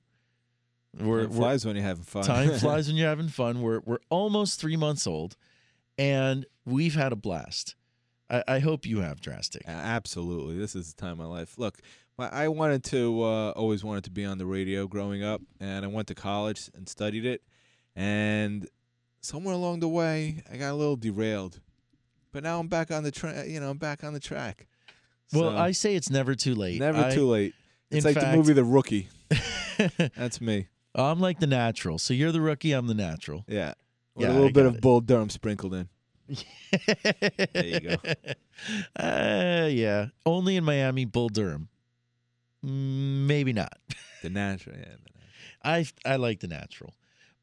Time 1.21 1.31
flies 1.31 1.65
when 1.65 1.75
you're 1.75 1.85
having 1.85 2.03
fun. 2.03 2.23
Time 2.23 2.51
flies 2.59 2.87
when 2.87 2.97
you're 2.97 3.07
having 3.07 3.29
fun. 3.29 3.61
We're 3.61 3.79
we're 3.79 3.99
almost 4.09 4.59
three 4.59 4.77
months 4.77 5.07
old, 5.07 5.35
and 5.97 6.45
we've 6.65 6.93
had 6.93 7.11
a 7.11 7.15
blast. 7.15 7.75
I, 8.29 8.43
I 8.47 8.59
hope 8.59 8.85
you 8.85 8.99
have 8.99 9.21
drastic. 9.21 9.63
Absolutely. 9.67 10.57
This 10.57 10.75
is 10.75 10.93
the 10.93 11.01
time 11.01 11.11
of 11.13 11.17
my 11.19 11.25
life. 11.25 11.57
Look, 11.57 11.79
I 12.17 12.47
wanted 12.47 12.83
to, 12.85 13.23
uh, 13.23 13.51
always 13.51 13.83
wanted 13.83 14.03
to 14.05 14.11
be 14.11 14.23
on 14.25 14.37
the 14.37 14.45
radio 14.45 14.87
growing 14.87 15.23
up, 15.23 15.41
and 15.59 15.83
I 15.83 15.87
went 15.87 16.07
to 16.09 16.15
college 16.15 16.69
and 16.75 16.87
studied 16.87 17.25
it. 17.25 17.41
And 17.95 18.67
somewhere 19.21 19.53
along 19.53 19.79
the 19.81 19.87
way, 19.89 20.43
I 20.51 20.57
got 20.57 20.71
a 20.71 20.75
little 20.75 20.95
derailed. 20.95 21.59
But 22.31 22.43
now 22.43 22.59
I'm 22.59 22.67
back 22.67 22.91
on 22.91 23.03
the 23.03 23.11
track. 23.11 23.47
You 23.47 23.59
know, 23.59 23.69
I'm 23.69 23.77
back 23.77 24.03
on 24.03 24.13
the 24.13 24.19
track. 24.19 24.67
Well, 25.33 25.57
I 25.57 25.71
say 25.71 25.95
it's 25.95 26.09
never 26.09 26.35
too 26.35 26.55
late. 26.55 26.79
never 26.79 26.99
I- 26.99 27.13
too 27.13 27.27
late. 27.27 27.53
It's 27.91 28.05
like 28.05 28.15
fact- 28.15 28.31
the 28.31 28.37
movie 28.37 28.53
The 28.53 28.63
Rookie. 28.63 29.07
That's 30.15 30.41
me. 30.41 30.67
I'm 30.95 31.19
like 31.19 31.39
the 31.39 31.47
natural. 31.47 31.97
So 31.99 32.13
you're 32.13 32.31
the 32.31 32.41
rookie. 32.41 32.71
I'm 32.71 32.87
the 32.87 32.93
natural. 32.93 33.45
Yeah. 33.47 33.73
With 34.15 34.27
Yeah, 34.27 34.31
a 34.31 34.33
little 34.33 34.49
I 34.49 34.51
bit 34.51 34.65
of 34.65 34.75
it. 34.75 34.81
Bull 34.81 35.01
Durham 35.01 35.29
sprinkled 35.29 35.73
in. 35.73 35.89
There 36.27 37.65
you 37.65 37.79
go. 37.79 37.95
Uh, 38.95 39.67
yeah. 39.71 40.07
Only 40.27 40.55
in 40.57 40.63
Miami, 40.63 41.05
Bull 41.05 41.27
Durham. 41.27 41.69
Mm, 42.65 43.25
Maybe 43.27 43.53
not. 43.53 43.77
The 44.21 44.29
natural. 44.29 44.77
Yeah. 44.77 44.95
I 45.65 45.85
I 46.05 46.15
like 46.15 46.39
the 46.39 46.47
natural, 46.47 46.93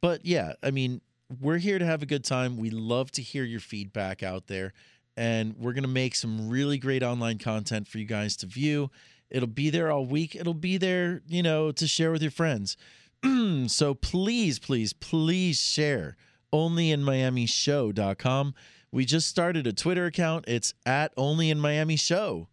but 0.01 0.25
yeah, 0.25 0.55
I 0.63 0.71
mean, 0.71 1.03
we're 1.43 1.59
here 1.59 1.79
to 1.79 1.85
have 1.85 2.03
a 2.03 2.07
good 2.07 2.25
time. 2.25 2.57
We 2.57 2.71
love 2.71 3.11
to 3.13 3.23
hear 3.23 3.45
your 3.45 3.61
feedback 3.61 4.23
out 4.23 4.47
there, 4.47 4.73
and 5.19 5.55
we're 5.59 5.75
gonna 5.75 5.89
make 5.89 6.15
some 6.15 6.49
really 6.49 6.79
great 6.79 7.03
online 7.03 7.37
content 7.37 7.87
for 7.87 7.99
you 7.99 8.07
guys 8.07 8.35
to 8.39 8.47
view. 8.47 8.91
It'll 9.29 9.47
be 9.47 9.69
there 9.69 9.91
all 9.91 10.07
week. 10.07 10.35
It'll 10.35 10.55
be 10.55 10.79
there, 10.79 11.21
you 11.29 11.43
know, 11.43 11.71
to 11.71 11.87
share 11.87 12.13
with 12.13 12.23
your 12.23 12.31
friends. 12.31 12.79
so 13.67 13.93
please, 13.93 14.59
please, 14.59 14.95
please 14.95 15.61
share. 15.61 16.17
OnlyInMiamiShow.com. 16.53 18.55
We 18.93 19.05
just 19.05 19.29
started 19.29 19.67
a 19.67 19.73
Twitter 19.73 20.07
account. 20.07 20.45
It's 20.49 20.75
at 20.85 21.13
Only 21.17 21.51
in 21.51 21.61
Miami 21.61 21.97
Show. 21.97 22.49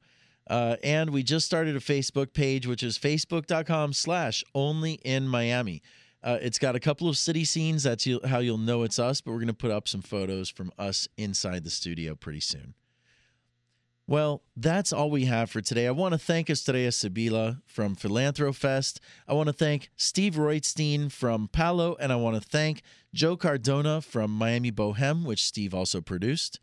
Uh, 0.50 0.78
and 0.84 1.10
we 1.10 1.24
just 1.24 1.46
started 1.46 1.76
a 1.76 1.80
Facebook 1.80 2.34
page, 2.34 2.68
which 2.68 2.84
is 2.84 2.98
facebook.com 2.98 3.94
slash 3.94 4.44
only 4.56 4.94
in 5.04 5.28
Miami. 5.28 5.82
Uh, 6.24 6.38
it's 6.42 6.60
got 6.60 6.76
a 6.76 6.80
couple 6.80 7.10
of 7.10 7.18
city 7.18 7.46
scenes. 7.46 7.84
That's 7.84 8.08
how 8.26 8.40
you'll 8.40 8.58
know 8.58 8.84
it's 8.84 9.00
us, 9.00 9.22
but 9.22 9.32
we're 9.32 9.38
going 9.38 9.48
to 9.48 9.54
put 9.54 9.72
up 9.72 9.88
some 9.88 10.02
photos 10.02 10.50
from 10.50 10.72
us 10.78 11.08
inside 11.18 11.64
the 11.64 11.70
studio 11.70 12.16
pretty 12.16 12.40
soon. 12.40 12.74
Well, 14.10 14.42
that's 14.56 14.94
all 14.94 15.12
we 15.12 15.26
have 15.26 15.52
for 15.52 15.60
today. 15.60 15.86
I 15.86 15.92
want 15.92 16.14
to 16.14 16.18
thank 16.18 16.50
Estrella 16.50 16.88
Sibila 16.88 17.62
from 17.66 17.94
Philanthrofest. 17.94 19.00
I 19.28 19.34
want 19.34 19.48
to 19.48 19.54
thank 19.54 19.90
Steve 19.98 20.36
Roitstein 20.36 21.12
from 21.12 21.50
Palo, 21.50 21.98
and 22.00 22.14
I 22.14 22.16
want 22.16 22.42
to 22.42 22.50
thank 22.50 22.84
Joe 23.14 23.36
Cardona 23.36 24.00
from 24.00 24.32
Miami 24.32 24.72
Boheme, 24.72 25.26
which 25.26 25.44
Steve 25.44 25.74
also 25.74 26.00
produced. 26.00 26.62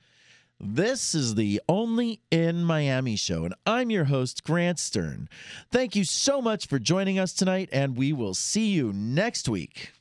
This 0.59 1.15
is 1.15 1.35
the 1.35 1.61
Only 1.69 2.23
in 2.31 2.65
Miami 2.65 3.17
show, 3.17 3.45
and 3.45 3.55
I'm 3.67 3.91
your 3.91 4.05
host, 4.05 4.43
Grant 4.45 4.79
Stern. 4.79 5.29
Thank 5.71 5.95
you 5.95 6.05
so 6.05 6.41
much 6.41 6.67
for 6.67 6.79
joining 6.79 7.19
us 7.19 7.35
tonight, 7.35 7.69
and 7.73 7.95
we 7.95 8.15
will 8.15 8.33
see 8.33 8.69
you 8.69 8.91
next 8.91 9.51
week. 9.51 9.93